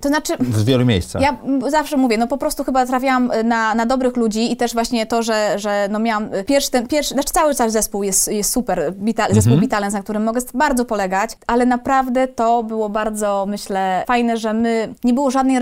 To 0.00 0.08
znaczy, 0.08 0.36
w 0.38 0.64
wielu 0.64 0.84
miejscach. 0.84 1.22
ja 1.22 1.36
zawsze 1.68 1.96
mówię, 1.96 2.18
no 2.18 2.26
po 2.26 2.38
prostu 2.38 2.64
chyba 2.64 2.86
trafiałam 2.86 3.30
y, 3.30 3.44
na, 3.44 3.74
na 3.74 3.86
dobrych 3.86 4.16
ludzi 4.16 4.52
i 4.52 4.56
też 4.56 4.72
właśnie 4.72 5.06
to, 5.06 5.22
że, 5.22 5.58
że 5.58 5.88
no 5.90 5.98
miałam 5.98 6.34
y, 6.34 6.44
pierwszy, 6.44 6.70
ten 6.70 6.86
pierwszy, 6.86 7.14
znaczy 7.14 7.32
cały 7.32 7.54
czas 7.54 7.72
zespół 7.72 8.02
jest, 8.02 8.28
jest 8.28 8.52
super, 8.52 8.92
Bita, 8.94 9.26
zespół 9.30 9.56
Bitalens, 9.56 9.94
na 9.94 10.02
którym 10.02 10.24
mogę 10.24 10.40
bardzo 10.54 10.84
polegać, 10.84 11.30
ale 11.46 11.66
naprawdę 11.66 12.28
to 12.28 12.62
było 12.62 12.88
bardzo, 12.88 13.46
myślę, 13.48 14.04
fajne, 14.06 14.36
że 14.36 14.52
my, 14.52 14.94
nie 15.04 15.14
było 15.14 15.30
żadnej 15.30 15.58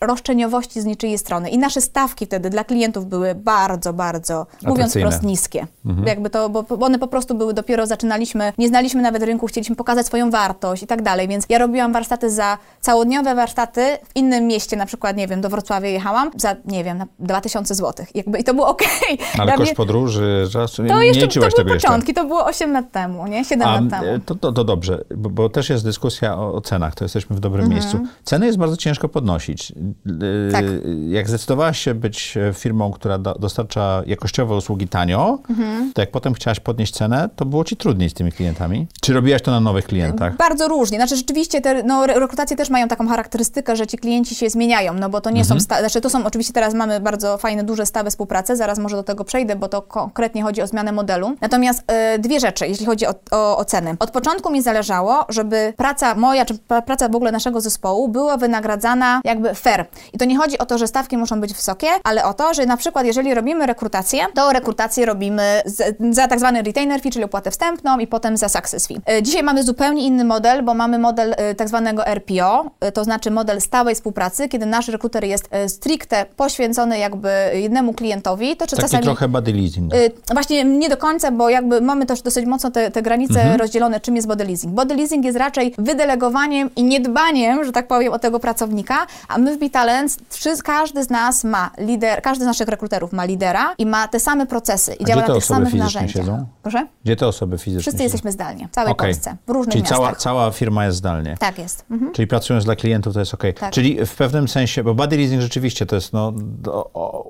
roszczeniowości 0.00 0.80
z 0.80 0.84
niczyjej 0.84 1.18
strony 1.18 1.50
i 1.50 1.58
nasze 1.58 1.80
stawki 1.80 2.26
wtedy 2.26 2.50
dla 2.50 2.64
klientów 2.64 2.99
były 3.04 3.34
bardzo, 3.34 3.92
bardzo, 3.92 4.46
mówiąc 4.62 4.78
Atrakcyjne. 4.78 5.08
wprost, 5.10 5.22
niskie. 5.24 5.66
Jakby 6.06 6.30
to, 6.30 6.48
bo 6.48 6.64
one 6.80 6.98
po 6.98 7.08
prostu 7.08 7.34
były, 7.34 7.54
dopiero 7.54 7.86
zaczynaliśmy, 7.86 8.52
nie 8.58 8.68
znaliśmy 8.68 9.02
nawet 9.02 9.22
rynku, 9.22 9.46
chcieliśmy 9.46 9.76
pokazać 9.76 10.06
swoją 10.06 10.30
wartość 10.30 10.82
i 10.82 10.86
tak 10.86 11.02
dalej, 11.02 11.28
więc 11.28 11.44
ja 11.48 11.58
robiłam 11.58 11.92
warsztaty 11.92 12.30
za 12.30 12.58
całodniowe 12.80 13.34
warsztaty 13.34 13.80
w 14.08 14.16
innym 14.16 14.46
mieście, 14.46 14.76
na 14.76 14.86
przykład, 14.86 15.16
nie 15.16 15.26
wiem, 15.28 15.40
do 15.40 15.48
Wrocławia 15.48 15.88
jechałam 15.88 16.30
za, 16.36 16.56
nie 16.64 16.84
wiem, 16.84 16.98
na 16.98 17.06
2000 17.18 17.74
zł. 17.74 18.06
Jakby, 18.14 18.38
I 18.38 18.44
to 18.44 18.54
było 18.54 18.68
okej. 18.68 19.18
Ale 19.34 19.44
Dla 19.46 19.56
koszt 19.56 19.70
mnie- 19.70 19.76
podróży, 19.76 20.48
czas, 20.52 20.72
to 20.72 20.82
nie 20.82 21.06
jeszcze, 21.06 21.20
to 21.20 21.26
liczyłaś 21.26 21.50
były 21.52 21.56
tego 21.64 21.74
jeszcze. 21.74 21.88
początki, 21.88 22.14
to 22.14 22.24
było 22.24 22.44
8 22.46 22.72
lat 22.72 22.92
temu, 22.92 23.26
nie? 23.26 23.44
7 23.44 23.68
A, 23.68 23.80
lat 23.80 23.90
temu. 23.90 24.04
e, 24.14 24.20
to, 24.26 24.34
to, 24.34 24.52
to 24.52 24.64
dobrze, 24.64 25.04
bo, 25.16 25.30
bo 25.30 25.48
też 25.48 25.70
jest 25.70 25.84
dyskusja 25.84 26.38
o, 26.38 26.54
o 26.54 26.60
cenach, 26.60 26.94
to 26.94 27.04
jesteśmy 27.04 27.36
w 27.36 27.40
dobrym 27.40 27.64
Mhm. 27.64 27.80
miejscu. 27.80 27.98
Ceny 28.24 28.46
jest 28.46 28.58
bardzo 28.58 28.76
ciężko 28.76 29.08
podnosić. 29.08 29.72
E, 29.72 30.52
Tak. 30.52 30.64
Jak 31.08 31.28
zdecydowałaś 31.28 31.78
się 31.78 31.94
być 31.94 32.36
e, 32.36 32.52
firmą, 32.90 32.98
która 32.98 33.18
do, 33.18 33.34
dostarcza 33.34 34.02
jakościowe 34.06 34.54
usługi 34.56 34.88
tanio, 34.88 35.38
Mhm. 35.50 35.92
to 35.94 36.02
jak 36.02 36.10
potem 36.10 36.34
chciałaś 36.34 36.60
podnieść 36.60 36.94
cenę, 36.94 37.28
to 37.36 37.44
było 37.44 37.64
ci 37.64 37.76
trudniej 37.76 38.10
z 38.10 38.14
tymi 38.14 38.32
klientami? 38.32 38.86
Czy 39.00 39.12
robiłaś 39.12 39.42
to 39.42 39.50
na 39.50 39.60
nowych 39.60 39.84
klientach? 39.84 40.36
Bardzo 40.36 40.68
różnie. 40.68 40.98
Znaczy 40.98 41.16
rzeczywiście 41.16 41.60
te 41.60 41.82
no, 41.82 42.04
re- 42.04 42.20
rekrutacje 42.20 42.56
też 42.56 42.70
mają 42.70 42.88
taką 42.88 43.08
charakterystykę, 43.08 43.76
że 43.76 43.86
ci 43.86 43.98
klienci 43.98 44.34
się 44.34 44.50
zmieniają, 44.50 44.94
no 44.94 45.08
bo 45.08 45.20
to 45.20 45.30
nie 45.30 45.40
Mhm. 45.40 45.60
są, 45.60 45.64
znaczy 45.78 46.00
to 46.00 46.10
są, 46.10 46.24
oczywiście 46.26 46.52
teraz 46.52 46.74
mamy 46.74 47.00
bardzo 47.00 47.38
fajne, 47.38 47.64
duże, 47.64 47.86
stałe 47.86 48.10
współprace, 48.10 48.56
zaraz 48.56 48.78
może 48.78 48.96
do 48.96 49.02
tego 49.02 49.24
przejdę, 49.24 49.56
bo 49.56 49.68
to 49.68 49.82
konkretnie 49.82 50.42
chodzi 50.42 50.62
o 50.62 50.66
zmianę 50.66 50.92
modelu. 50.92 51.36
Natomiast 51.40 51.82
e, 51.86 52.18
dwie 52.18 52.40
rzeczy, 52.40 52.66
jeśli 52.66 52.86
chodzi 52.86 53.06
o, 53.06 53.14
o, 53.30 53.58
o 53.58 53.64
ceny. 53.64 53.96
Od 53.98 54.10
początku 54.10 54.50
mi 54.52 54.62
zależało, 54.62 55.24
żeby 55.28 55.72
praca 55.76 56.14
moja, 56.14 56.44
czy 56.44 56.54
pra- 56.54 56.82
praca 56.82 57.08
w 57.08 57.16
ogóle 57.16 57.32
naszego 57.32 57.60
zespołu 57.60 58.08
była 58.08 58.36
wynagradzana 58.36 59.20
jakby 59.24 59.54
fair. 59.54 59.86
I 60.12 60.18
to 60.18 60.24
nie 60.24 60.36
chodzi 60.38 60.58
o 60.58 60.66
to, 60.66 60.78
że 60.78 60.86
stawki 60.88 61.16
muszą 61.16 61.40
być 61.40 61.54
wysokie, 61.54 61.88
ale 62.04 62.24
o 62.24 62.34
to, 62.34 62.54
że 62.54 62.66
na 62.66 62.76
przykład 62.80 63.06
jeżeli 63.06 63.34
robimy 63.34 63.66
rekrutację, 63.66 64.26
to 64.34 64.52
rekrutację 64.52 65.06
robimy 65.06 65.62
z, 65.64 65.96
za 66.10 66.28
tak 66.28 66.38
zwany 66.38 66.62
retainer 66.62 67.00
fee, 67.00 67.10
czyli 67.10 67.24
opłatę 67.24 67.50
wstępną 67.50 67.98
i 67.98 68.06
potem 68.06 68.36
za 68.36 68.48
success 68.48 68.86
fee. 68.86 69.00
E, 69.10 69.22
Dzisiaj 69.22 69.42
mamy 69.42 69.62
zupełnie 69.62 70.06
inny 70.06 70.24
model, 70.24 70.62
bo 70.62 70.74
mamy 70.74 70.98
model 70.98 71.34
e, 71.36 71.54
tak 71.54 71.68
zwanego 71.68 72.06
RPO, 72.06 72.70
e, 72.80 72.92
to 72.92 73.04
znaczy 73.04 73.30
model 73.30 73.60
stałej 73.60 73.94
współpracy, 73.94 74.48
kiedy 74.48 74.66
nasz 74.66 74.88
rekruter 74.88 75.24
jest 75.24 75.48
stricte 75.68 76.26
poświęcony 76.36 76.98
jakby 76.98 77.30
jednemu 77.54 77.92
klientowi, 77.92 78.56
to 78.56 78.66
czy 78.66 78.76
Taki 78.76 78.82
czasami... 78.82 79.04
trochę 79.04 79.28
body 79.28 79.52
leasing. 79.52 79.94
Y, 79.94 80.10
Właśnie 80.32 80.64
nie 80.64 80.88
do 80.88 80.96
końca, 80.96 81.30
bo 81.30 81.48
jakby 81.50 81.80
mamy 81.80 82.06
też 82.06 82.22
dosyć 82.22 82.46
mocno 82.46 82.70
te, 82.70 82.90
te 82.90 83.02
granice 83.02 83.56
rozdzielone, 83.56 84.00
czym 84.00 84.16
jest 84.16 84.28
body 84.28 84.44
leasing. 84.44 84.74
Body 84.74 84.94
leasing 84.94 85.24
jest 85.24 85.38
raczej 85.38 85.74
wydelegowaniem 85.78 86.70
i 86.76 86.82
niedbaniem, 86.82 87.64
że 87.64 87.72
tak 87.72 87.86
powiem, 87.86 88.12
o 88.12 88.18
tego 88.18 88.40
pracownika, 88.40 89.06
a 89.28 89.38
my 89.38 89.56
w 89.56 89.58
Bitalents, 89.58 90.18
wszyscy, 90.28 90.62
każdy 90.62 91.04
z 91.04 91.10
nas 91.10 91.44
ma 91.44 91.70
lider, 91.78 92.22
każdy 92.22 92.44
z 92.44 92.46
naszych 92.46 92.68
rekruterów 92.70 93.12
ma 93.12 93.24
lidera 93.24 93.74
i 93.78 93.86
ma 93.86 94.08
te 94.08 94.20
same 94.20 94.46
procesy 94.46 94.92
i 94.94 95.04
A 95.04 95.06
działa 95.06 95.22
gdzie 95.22 95.26
te 95.26 95.32
na 95.32 95.34
tych 95.34 95.36
osoby 95.36 95.54
samych 95.56 95.72
fizycznie 95.72 95.84
narzędziach. 96.00 96.22
siedzą? 96.22 96.46
Proszę? 96.62 96.86
Gdzie 97.04 97.16
te 97.16 97.26
osoby 97.26 97.58
fizycznie 97.58 97.80
Wszyscy 97.80 97.98
siedzą? 97.98 98.02
jesteśmy 98.04 98.32
zdalnie, 98.32 98.68
w 98.68 98.70
całej 98.70 98.92
Okej. 98.92 99.06
Polsce, 99.08 99.36
w 99.46 99.50
różnych 99.50 99.72
Czyli 99.72 99.82
miastach. 99.82 99.98
cała, 99.98 100.14
cała 100.14 100.50
firma 100.50 100.86
jest 100.86 100.98
zdalnie. 100.98 101.36
Tak 101.38 101.58
jest. 101.58 101.84
Mhm. 101.90 102.12
Czyli 102.12 102.26
pracując 102.28 102.64
dla 102.64 102.76
klientów 102.76 103.14
to 103.14 103.20
jest 103.20 103.34
ok. 103.34 103.42
Tak. 103.60 103.72
Czyli 103.72 104.06
w 104.06 104.14
pewnym 104.14 104.48
sensie, 104.48 104.84
bo 104.84 104.94
body 104.94 105.16
leasing 105.16 105.42
rzeczywiście 105.42 105.86
to 105.86 105.94
jest, 105.96 106.12
no, 106.12 106.32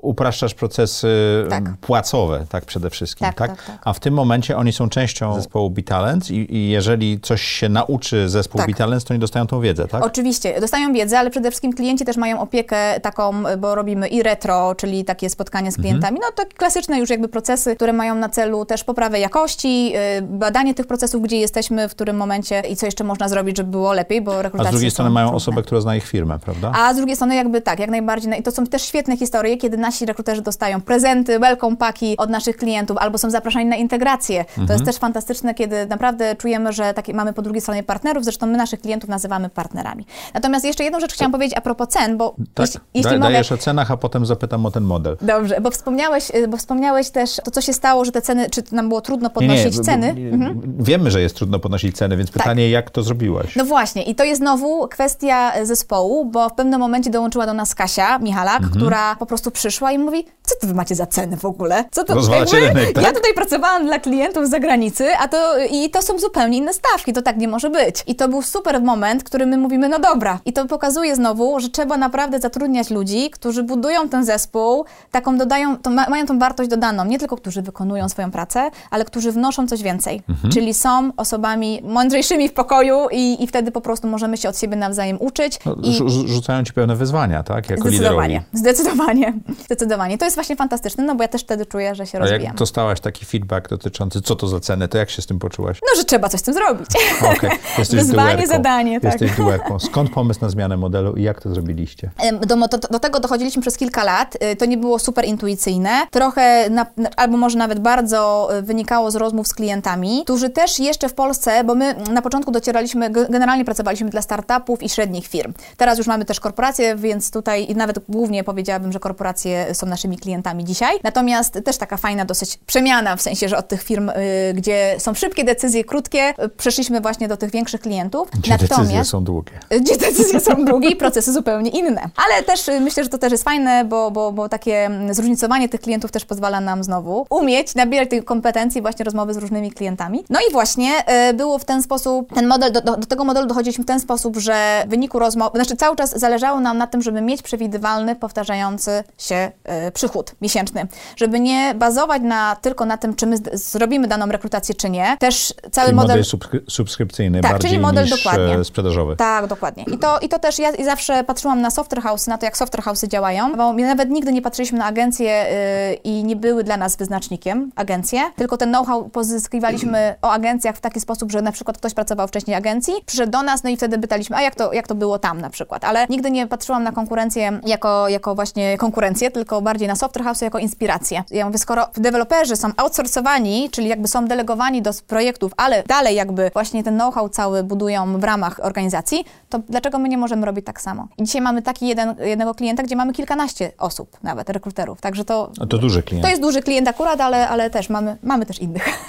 upraszczasz 0.01 0.53
procesy 0.53 1.07
Tak. 1.49 1.67
m, 1.67 1.75
płacowe, 1.81 2.45
tak 2.49 2.65
przede 2.65 2.89
wszystkim, 2.89 3.27
Tak, 3.27 3.37
tak? 3.37 3.49
tak, 3.57 3.65
tak. 3.65 3.77
A 3.83 3.93
w 3.93 3.99
tym 3.99 4.13
momencie 4.13 4.57
oni 4.57 4.73
są 4.73 4.89
częścią 4.89 5.35
zespołu 5.35 5.69
Bitalents 5.69 6.31
i, 6.31 6.55
i 6.55 6.69
jeżeli 6.69 7.19
coś 7.19 7.41
się 7.41 7.69
nauczy 7.69 8.29
zespół 8.29 8.57
Tak. 8.59 8.67
Bitalents, 8.67 9.05
to 9.05 9.13
oni 9.13 9.19
dostają 9.19 9.47
tą 9.47 9.61
wiedzę, 9.61 9.87
tak? 9.87 10.03
Oczywiście, 10.05 10.61
dostają 10.61 10.93
wiedzę, 10.93 11.19
ale 11.19 11.29
przede 11.29 11.51
wszystkim 11.51 11.73
klienci 11.73 12.05
też 12.05 12.17
mają 12.17 12.39
opiekę 12.41 12.99
taką, 12.99 13.33
bo 13.57 13.75
robimy 13.75 14.07
i 14.07 14.23
retro, 14.23 14.75
czyli 14.75 15.05
takie 15.05 15.29
spotkania 15.31 15.71
z 15.71 15.77
Mhm. 15.77 15.83
klientami, 15.83 16.19
no 16.21 16.27
to 16.35 16.43
klasyczne 16.57 16.99
już 16.99 17.09
jakby 17.09 17.27
procesy, 17.27 17.75
które 17.75 17.93
mają 17.93 18.15
na 18.15 18.29
celu 18.29 18.65
też 18.65 18.83
poprawę 18.83 19.19
jakości, 19.19 19.93
y, 20.17 20.21
badanie 20.21 20.73
tych 20.73 20.87
procesów, 20.87 21.21
gdzie 21.23 21.37
jesteśmy, 21.37 21.89
w 21.89 21.91
którym 21.91 22.17
momencie 22.17 22.59
i 22.69 22.75
co 22.75 22.85
jeszcze 22.85 23.03
można 23.03 23.29
zrobić, 23.29 23.57
żeby 23.57 23.71
było 23.71 23.93
lepiej, 23.93 24.21
bo 24.21 24.39
A 24.39 24.41
rekrutacje 24.41 24.71
z 24.71 24.73
drugiej 24.73 24.91
strony 24.91 25.11
mają 25.11 25.27
trudne. 25.27 25.37
osobę, 25.37 25.61
która 25.63 25.81
zna 25.81 25.95
ich 25.95 26.07
firmę, 26.07 26.39
prawda? 26.39 26.71
A 26.75 26.93
z 26.93 26.97
drugiej 26.97 27.15
strony 27.15 27.35
jakby 27.35 27.61
tak, 27.61 27.79
jak 27.79 27.89
najbardziej. 27.89 28.29
No 28.29 28.35
i 28.37 28.43
to 28.43 28.51
są 28.51 28.65
też 28.67 28.81
świetne 28.81 29.17
historie, 29.17 29.57
kiedy 29.57 29.77
nasi 29.77 30.05
rekruterzy 30.05 30.41
dostają 30.41 30.81
prezenty, 30.81 31.39
welcome 31.39 31.75
paki 31.77 32.17
od 32.17 32.29
naszych 32.29 32.57
klientów 32.57 32.97
albo 32.97 33.17
są 33.17 33.29
zapraszani 33.29 33.65
na 33.65 33.75
integrację. 33.75 34.45
To 34.45 34.61
Mhm. 34.61 34.79
jest 34.79 34.85
też 34.85 34.95
fantastyczne, 34.97 35.53
kiedy 35.53 35.85
naprawdę 35.85 36.35
czujemy, 36.35 36.73
że 36.73 36.93
mamy 37.13 37.33
po 37.33 37.41
drugiej 37.41 37.61
stronie 37.61 37.83
partnerów, 37.83 38.23
zresztą 38.23 38.47
my 38.47 38.57
naszych 38.57 38.81
klientów 38.81 39.09
nazywamy 39.09 39.49
partnerami. 39.49 40.05
Natomiast 40.33 40.65
jeszcze 40.65 40.83
jedną 40.83 40.99
rzecz 40.99 41.13
chciałam 41.13 41.31
powiedzieć 41.31 41.57
a 41.57 41.61
propos 41.61 41.87
cen, 41.89 42.17
bo 42.17 42.35
tak, 42.53 42.65
jeśli, 42.67 42.79
jeśli 42.93 43.11
da, 43.11 43.17
mogę... 43.17 43.31
dajesz 43.31 43.51
o 43.51 43.57
cenach, 43.57 43.91
a 43.91 43.97
potem 43.97 44.25
zapytam 44.25 44.65
o 44.65 44.71
ten 44.71 44.83
model. 44.83 45.10
Dobrze, 45.21 45.61
bo 45.61 45.71
wspomniałeś, 45.71 46.29
y, 46.35 46.47
bo 46.47 46.57
wspomniałeś 46.57 47.09
też 47.09 47.35
to, 47.43 47.51
co 47.51 47.61
się 47.61 47.73
stało, 47.73 48.05
że 48.05 48.11
te 48.11 48.21
ceny, 48.21 48.49
czy 48.49 48.63
nam 48.71 48.89
było 48.89 49.01
trudno 49.01 49.29
Nie, 49.41 49.47
nie, 49.47 49.53
podnosić 49.53 49.77
b- 49.77 49.83
ceny. 49.83 50.07
Mhm. 50.09 50.61
Wiemy, 50.79 51.11
że 51.11 51.21
jest 51.21 51.35
trudno 51.35 51.59
podnosić 51.59 51.97
ceny, 51.97 52.17
więc 52.17 52.31
pytanie, 52.31 52.69
jak 52.69 52.89
to 52.89 53.03
zrobiłaś? 53.03 53.55
No 53.55 53.65
właśnie, 53.65 54.03
i 54.03 54.15
to 54.15 54.23
jest 54.23 54.41
znowu 54.41 54.87
kwestia 54.87 55.53
e, 55.53 55.65
zespołu, 55.65 56.25
bo 56.25 56.49
w 56.49 56.53
pewnym 56.53 56.79
momencie 56.79 57.09
dołączyła 57.09 57.45
do 57.45 57.53
nas 57.53 57.75
Kasia 57.75 58.19
Michalak, 58.19 58.55
Mhm. 58.61 58.71
która 58.75 59.15
po 59.15 59.25
prostu 59.25 59.51
przyszła 59.51 59.91
i 59.91 59.97
mówi, 59.99 60.25
co 60.43 60.55
to 60.61 60.67
wy 60.67 60.73
macie 60.73 60.95
za 60.95 61.05
ceny 61.05 61.37
w 61.37 61.45
ogóle? 61.45 61.85
Co 61.91 62.03
to, 62.03 62.13
Rozwalacie 62.15 62.59
rynek, 62.59 62.93
tak? 62.93 63.03
Ja 63.03 63.11
tutaj 63.13 63.33
pracowałam 63.33 63.85
dla 63.85 63.99
klientów 63.99 64.47
z 64.47 64.49
zagranicy, 64.49 65.07
a 65.19 65.27
to 65.27 65.37
i 65.71 65.89
to 65.89 66.01
są 66.01 66.19
zupełnie 66.19 66.57
inne 66.57 66.73
stawki, 66.73 67.13
to 67.13 67.21
tak 67.21 67.37
nie 67.37 67.47
może 67.47 67.69
być. 67.69 68.03
I 68.07 68.15
to 68.15 68.27
był 68.27 68.41
super 68.41 68.81
moment, 68.81 69.21
w 69.21 69.25
którym 69.25 69.49
my 69.49 69.57
mówimy, 69.57 69.89
no 69.89 69.99
dobra. 69.99 70.39
I 70.45 70.53
to 70.53 70.65
pokazuje 70.65 71.15
znowu, 71.15 71.59
że 71.59 71.69
trzeba 71.69 71.97
naprawdę 71.97 72.39
zatrudniać 72.39 72.89
ludzi, 72.89 73.29
którzy 73.29 73.63
budują 73.63 74.09
ten 74.09 74.25
zespół, 74.25 74.85
taką 75.11 75.37
dodają, 75.37 75.77
to 75.77 75.89
ma, 75.89 76.09
mają 76.09 76.25
tą 76.25 76.39
wartość 76.39 76.69
dodaną, 76.69 77.05
nie 77.05 77.19
tylko 77.19 77.37
którzy 77.37 77.61
wykonują 77.61 78.09
swoją 78.09 78.31
pracę, 78.31 78.71
ale 78.91 79.05
którzy 79.05 79.31
wnoszą 79.31 79.67
coś 79.67 79.81
więcej. 79.83 80.21
Mhm. 80.29 80.53
Czyli 80.53 80.73
są 80.73 81.11
osobami 81.17 81.81
mądrzejszymi 81.83 82.49
w 82.49 82.53
pokoju 82.53 83.07
i, 83.11 83.43
i 83.43 83.47
wtedy 83.47 83.71
po 83.71 83.81
prostu 83.81 84.07
możemy 84.07 84.37
się 84.37 84.49
od 84.49 84.57
siebie 84.57 84.75
nawzajem 84.75 85.17
uczyć. 85.21 85.59
No, 85.65 85.75
i 85.83 85.91
rzu- 85.95 86.09
rzu- 86.09 86.27
rzucają 86.27 86.63
ci 86.63 86.73
pewne 86.73 86.95
wyzwania, 86.95 87.43
tak? 87.43 87.69
Jako 87.69 87.81
zdecydowanie, 87.89 88.27
liderowi. 88.27 88.57
zdecydowanie, 88.59 89.33
zdecydowanie. 89.65 90.17
To 90.17 90.25
jest 90.25 90.37
właśnie 90.37 90.55
fantastyczne, 90.55 91.03
no 91.03 91.15
bo 91.15 91.23
ja 91.23 91.27
też 91.27 91.41
wtedy 91.41 91.65
czuję, 91.65 91.95
że 91.95 92.05
się 92.07 92.17
A 92.17 92.21
rozwijam. 92.21 92.43
jak 92.43 92.55
dostałaś 92.55 92.99
taki 92.99 93.25
feedback 93.25 93.69
dotyczący, 93.69 94.21
co 94.21 94.35
to 94.35 94.47
za 94.47 94.59
ceny, 94.59 94.87
to 94.87 94.97
jak 94.97 95.09
się 95.09 95.21
z 95.21 95.25
tym 95.27 95.39
poczułaś? 95.39 95.79
No, 95.81 95.97
że 96.01 96.05
trzeba 96.05 96.29
coś 96.29 96.39
z 96.39 96.43
tym 96.43 96.53
zrobić. 96.53 96.87
Jesteś 97.77 97.99
Wyzwanie, 97.99 98.33
duerką. 98.35 98.53
zadanie, 98.53 99.01
tak. 99.01 99.11
Jesteś 99.21 99.37
duerką. 99.37 99.79
Skąd 99.79 100.09
pomysł 100.09 100.39
na 100.41 100.49
zmianę 100.49 100.77
modelu 100.77 101.13
i 101.15 101.23
jak 101.23 101.41
to 101.41 101.49
zrobiliście? 101.49 102.09
Do, 102.47 102.55
do, 102.55 102.77
do 102.77 102.99
tego 102.99 103.19
dochodziliśmy 103.19 103.61
przez 103.61 103.77
kilka 103.77 104.03
lat. 104.03 104.37
Y, 104.43 104.55
To 104.55 104.65
nie 104.65 104.77
było 104.77 104.99
super 105.01 105.25
intuicyjne. 105.25 105.89
Trochę, 106.11 106.69
na, 106.69 106.85
albo 107.17 107.37
może 107.37 107.57
nawet 107.57 107.79
bardzo 107.79 108.49
y, 108.57 108.61
wynikało 108.61 109.11
z 109.11 109.15
rozmów 109.15 109.47
z 109.47 109.53
klientami, 109.53 110.21
którzy 110.23 110.49
też 110.49 110.79
jeszcze 110.79 111.09
w 111.09 111.13
Polsce, 111.13 111.63
bo 111.63 111.75
my 111.75 111.95
na 112.11 112.21
początku 112.21 112.51
docieraliśmy, 112.51 113.09
ge- 113.09 113.29
generalnie 113.29 113.65
pracowaliśmy 113.65 114.09
dla 114.09 114.21
startupów 114.21 114.83
i 114.83 114.89
średnich 114.89 115.27
firm. 115.27 115.53
Teraz 115.77 115.97
już 115.97 116.07
mamy 116.07 116.25
też 116.25 116.39
korporacje, 116.39 116.95
więc 116.95 117.31
tutaj 117.31 117.75
nawet 117.75 117.99
głównie 118.09 118.43
powiedziałabym, 118.43 118.91
że 118.91 118.99
korporacje 118.99 119.75
są 119.75 119.87
naszymi 119.87 120.17
klientami 120.17 120.65
dzisiaj. 120.65 120.99
Natomiast 121.03 121.59
też 121.65 121.77
taka 121.77 121.97
fajna 121.97 122.25
dosyć 122.25 122.57
przemiana, 122.57 123.15
w 123.15 123.21
sensie, 123.21 123.49
że 123.49 123.57
od 123.57 123.67
tych 123.67 123.83
firm, 123.83 124.09
y, 124.09 124.53
gdzie 124.53 124.95
są 124.97 125.13
szybkie 125.13 125.43
decyzje, 125.43 125.83
krótkie, 125.83 126.33
y, 126.45 126.49
przeszliśmy 126.49 127.01
właśnie 127.01 127.27
do 127.27 127.37
tych 127.37 127.51
większych 127.51 127.81
klientów. 127.81 128.29
Gdzie 128.31 128.57
decyzje 128.57 129.05
są 129.05 129.23
długie. 129.23 129.51
Gdzie 129.81 129.97
decyzje 129.97 130.39
są 130.39 130.65
długie 130.65 130.89
i 130.89 130.95
procesy 130.95 131.33
zupełnie 131.33 131.69
inne. 131.69 132.01
Ale 132.27 132.43
też 132.43 132.67
y, 132.67 132.79
myślę, 132.79 133.03
że 133.03 133.09
to 133.09 133.17
też 133.17 133.31
jest 133.31 133.43
fajne, 133.43 133.85
bo, 133.85 134.11
bo, 134.11 134.31
bo 134.31 134.49
takie 134.49 134.89
zróżnicowanie 135.11 135.69
tych 135.69 135.81
klientów 135.81 136.11
też 136.11 136.25
pozwala 136.25 136.61
nam 136.61 136.83
znowu 136.83 137.25
umieć 137.29 137.75
nabierać 137.75 138.09
tych 138.09 138.25
kompetencji 138.25 138.81
właśnie 138.81 139.05
rozmowy 139.05 139.33
z 139.33 139.37
różnymi 139.37 139.71
klientami. 139.71 140.23
No 140.29 140.39
i 140.49 140.51
właśnie 140.51 140.91
y, 141.29 141.33
było 141.33 141.59
w 141.59 141.65
ten 141.65 141.81
sposób, 141.83 142.33
ten 142.33 142.47
model, 142.47 142.71
do, 142.71 142.81
do, 142.81 142.97
do 142.97 143.05
tego 143.05 143.23
modelu 143.23 143.47
dochodziliśmy 143.47 143.83
w 143.83 143.87
ten 143.87 143.99
sposób, 143.99 144.37
że 144.37 144.83
w 144.87 144.89
wyniku 144.89 145.19
rozmowy, 145.19 145.57
znaczy 145.57 145.75
cały 145.75 145.95
czas 145.95 146.19
zależało 146.19 146.59
nam 146.59 146.77
na 146.77 146.87
tym, 146.87 147.01
żeby 147.01 147.21
mieć 147.21 147.41
przewidywalny, 147.41 148.15
powtarzający 148.15 149.03
się 149.17 149.51
y, 149.87 149.91
przychód 149.91 150.35
miesięczny, 150.41 150.87
żeby 151.15 151.39
nie 151.39 151.75
bazować 151.75 152.21
na, 152.21 152.55
tylko 152.61 152.85
na 152.85 152.97
tym, 152.97 153.15
czy 153.15 153.25
my 153.25 153.37
zrobimy 153.53 154.07
daną 154.07 154.25
rekrutację, 154.25 154.75
czy 154.75 154.89
nie. 154.89 155.17
Też 155.19 155.53
cały 155.71 155.87
czyli 155.87 155.95
model... 155.95 156.23
model 156.33 156.63
subskrypcyjny 156.69 157.41
tak, 157.41 157.51
bardziej 157.51 157.69
czyli 157.69 157.81
model 157.81 158.03
niż 158.03 158.23
dokładnie. 158.23 158.55
e, 158.55 158.63
sprzedażowy. 158.63 159.15
Tak, 159.15 159.47
dokładnie. 159.47 159.83
I 159.83 159.97
to, 159.97 160.19
I 160.19 160.29
to 160.29 160.39
też 160.39 160.59
ja 160.59 160.71
i 160.71 160.85
zawsze 160.85 161.23
patrzyłam 161.23 161.61
na 161.61 161.71
software 161.71 162.01
house, 162.01 162.27
na 162.27 162.37
to, 162.37 162.45
jak 162.45 162.57
software 162.57 162.83
house'y 162.83 163.07
działają, 163.07 163.55
bo 163.55 163.73
my 163.73 163.83
nawet 163.83 164.09
nigdy 164.09 164.33
nie 164.33 164.41
patrzyliśmy 164.41 164.77
na 164.81 164.87
agencje 164.87 165.45
yy, 165.89 165.93
i 165.93 166.23
nie 166.23 166.35
były 166.35 166.63
dla 166.63 166.77
nas 166.77 166.95
wyznacznikiem 166.95 167.71
agencje, 167.75 168.19
tylko 168.35 168.57
ten 168.57 168.69
know-how 168.69 169.09
pozyskiwaliśmy 169.09 170.15
o 170.21 170.31
agencjach 170.31 170.75
w 170.75 170.81
taki 170.81 170.99
sposób, 170.99 171.31
że 171.31 171.41
na 171.41 171.51
przykład 171.51 171.77
ktoś 171.77 171.93
pracował 171.93 172.27
wcześniej 172.27 172.57
agencji, 172.57 172.93
przyszedł 173.05 173.31
do 173.31 173.43
nas, 173.43 173.63
no 173.63 173.69
i 173.69 173.77
wtedy 173.77 173.99
pytaliśmy, 173.99 174.35
a 174.35 174.41
jak 174.41 174.55
to, 174.55 174.73
jak 174.73 174.87
to 174.87 174.95
było 174.95 175.19
tam 175.19 175.41
na 175.41 175.49
przykład. 175.49 175.83
Ale 175.83 176.05
nigdy 176.09 176.31
nie 176.31 176.47
patrzyłam 176.47 176.83
na 176.83 176.91
konkurencję 176.91 177.59
jako, 177.65 178.09
jako 178.09 178.35
właśnie 178.35 178.77
konkurencję, 178.77 179.31
tylko 179.31 179.61
bardziej 179.61 179.87
na 179.87 179.95
software 179.95 180.23
house 180.25 180.41
jako 180.41 180.59
inspirację. 180.59 181.23
Ja 181.31 181.45
mówię, 181.45 181.57
skoro 181.57 181.87
deweloperzy 181.93 182.55
są 182.55 182.67
outsourcowani, 182.77 183.69
czyli 183.69 183.87
jakby 183.87 184.07
są 184.07 184.25
delegowani 184.25 184.81
do 184.81 184.91
projektów, 185.07 185.51
ale 185.57 185.83
dalej 185.83 186.15
jakby 186.15 186.51
właśnie 186.53 186.83
ten 186.83 186.95
know-how 186.95 187.29
cały 187.29 187.63
budują 187.63 188.19
w 188.19 188.23
ramach 188.23 188.59
organizacji, 188.63 189.25
to 189.49 189.59
dlaczego 189.69 189.99
my 189.99 190.09
nie 190.09 190.17
możemy 190.17 190.45
robić 190.45 190.65
tak 190.65 190.81
samo? 190.81 191.07
I 191.17 191.23
dzisiaj 191.23 191.41
mamy 191.41 191.61
taki 191.61 191.87
jeden, 191.87 192.15
jednego 192.19 192.55
klienta, 192.55 192.83
gdzie 192.83 192.95
mamy 192.95 193.13
kilkanaście 193.13 193.71
osób 193.77 194.17
nawet, 194.23 194.49
rekruterów, 194.49 194.70
także 195.01 195.25
to... 195.25 195.51
A 195.59 195.65
to 195.65 195.77
duży 195.77 196.03
klient. 196.03 196.23
To 196.23 196.29
jest 196.29 196.41
duży 196.41 196.61
klient 196.61 196.87
akurat, 196.87 197.21
ale, 197.21 197.49
ale 197.49 197.69
też 197.69 197.89
mamy, 197.89 198.17
mamy 198.23 198.45
też 198.45 198.59
innych. 198.59 198.87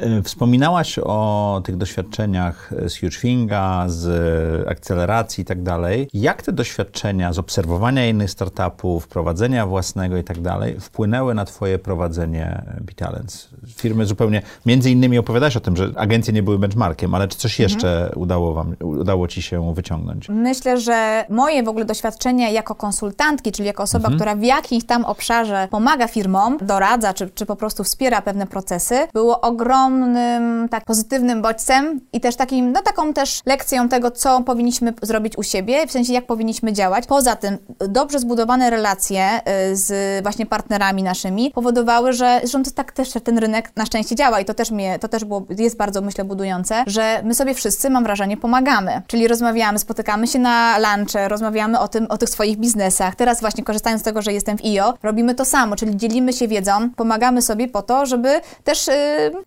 E, 0.00 0.22
Wspominałaś 0.22 0.98
o 0.98 1.60
tych 1.64 1.76
doświadczeniach 1.76 2.70
z 2.86 3.00
HugeFinga, 3.00 3.84
z 3.88 4.68
akceleracji 4.68 5.42
i 5.42 5.44
tak 5.44 5.62
dalej. 5.62 6.08
Jak 6.14 6.42
te 6.42 6.52
doświadczenia 6.52 7.32
z 7.32 7.38
obserwowania 7.38 8.08
innych 8.08 8.30
startupów, 8.30 9.08
prowadzenia 9.08 9.66
własnego 9.66 10.16
i 10.16 10.24
tak 10.24 10.40
dalej 10.40 10.80
wpłynęły 10.80 11.34
na 11.34 11.44
twoje 11.44 11.78
prowadzenie 11.78 12.62
Bitalents? 12.80 13.48
Firmy 13.76 14.06
zupełnie, 14.06 14.42
między 14.66 14.90
innymi 14.90 15.18
opowiadałaś 15.18 15.56
o 15.56 15.60
tym, 15.60 15.76
że 15.76 15.88
agencje 15.96 16.32
nie 16.32 16.42
były 16.42 16.58
benchmarkiem, 16.58 17.14
ale 17.14 17.28
czy 17.28 17.38
coś 17.38 17.60
jeszcze 17.60 18.12
udało 18.16 18.54
wam, 18.54 18.76
udało 18.80 19.28
ci 19.28 19.42
się 19.42 19.74
wyciągnąć? 19.74 20.28
Myślę, 20.28 20.80
że 20.80 21.24
moje 21.28 21.62
w 21.62 21.68
ogóle 21.68 21.84
doświadczenie 21.84 22.52
jako 22.52 22.74
konsultantki, 22.74 23.52
czyli 23.52 23.66
jako 23.66 23.82
osoba, 23.82 24.10
która 24.10 24.36
w 24.36 24.42
jakimś 24.42 24.84
tam 24.84 25.04
obszarze 25.04 25.68
pomaga 25.70 26.08
firmom, 26.08 26.58
doradza, 26.60 27.14
czy, 27.14 27.30
czy 27.34 27.46
po 27.46 27.56
prostu 27.56 27.84
wspiera 27.84 28.22
pewne 28.22 28.46
procesy, 28.46 28.94
było 29.12 29.40
ogromnym, 29.86 30.68
tak, 30.68 30.84
pozytywnym 30.84 31.42
bodźcem 31.42 32.00
i 32.12 32.20
też 32.20 32.36
takim, 32.36 32.72
no 32.72 32.82
taką 32.82 33.12
też 33.12 33.40
lekcją 33.46 33.88
tego, 33.88 34.10
co 34.10 34.40
powinniśmy 34.40 34.92
zrobić 35.02 35.38
u 35.38 35.42
siebie, 35.42 35.86
w 35.86 35.92
sensie 35.92 36.12
jak 36.12 36.26
powinniśmy 36.26 36.72
działać. 36.72 37.06
Poza 37.06 37.36
tym, 37.36 37.58
dobrze 37.78 38.18
zbudowane 38.18 38.70
relacje 38.70 39.40
y, 39.70 39.76
z 39.76 40.22
właśnie 40.22 40.46
partnerami 40.46 41.02
naszymi 41.02 41.50
powodowały, 41.50 42.12
że, 42.12 42.38
zresztą 42.40 42.62
to 42.62 42.70
tak 42.70 42.92
też 42.92 43.08
ten 43.24 43.38
rynek 43.38 43.72
na 43.76 43.86
szczęście 43.86 44.16
działa 44.16 44.40
i 44.40 44.44
to 44.44 44.54
też 44.54 44.70
mnie, 44.70 44.98
to 44.98 45.08
też 45.08 45.24
było, 45.24 45.42
jest 45.58 45.76
bardzo, 45.76 46.00
myślę, 46.00 46.24
budujące, 46.24 46.84
że 46.86 47.20
my 47.24 47.34
sobie 47.34 47.54
wszyscy, 47.54 47.90
mam 47.90 48.04
wrażenie, 48.04 48.36
pomagamy. 48.36 49.02
Czyli 49.06 49.28
rozmawiamy, 49.28 49.78
spotykamy 49.78 50.26
się 50.26 50.38
na 50.38 50.78
lunche, 50.78 51.28
rozmawiamy 51.28 51.78
o 51.78 51.88
tym, 51.88 52.06
o 52.08 52.18
tych 52.18 52.28
swoich 52.28 52.56
biznesach. 52.56 53.14
Teraz 53.14 53.40
właśnie 53.40 53.64
korzystając 53.64 54.02
z 54.02 54.04
tego, 54.04 54.22
że 54.22 54.32
jestem 54.32 54.58
w 54.58 54.64
IO, 54.64 54.94
robimy 55.02 55.34
to 55.34 55.44
samo, 55.44 55.76
czyli 55.76 55.96
dzielimy 55.96 56.32
się 56.32 56.48
wiedzą, 56.48 56.90
pomagamy 56.96 57.42
sobie 57.42 57.68
po 57.68 57.82
to, 57.82 58.06
żeby 58.06 58.40
też 58.64 58.86
yy, 58.86 58.94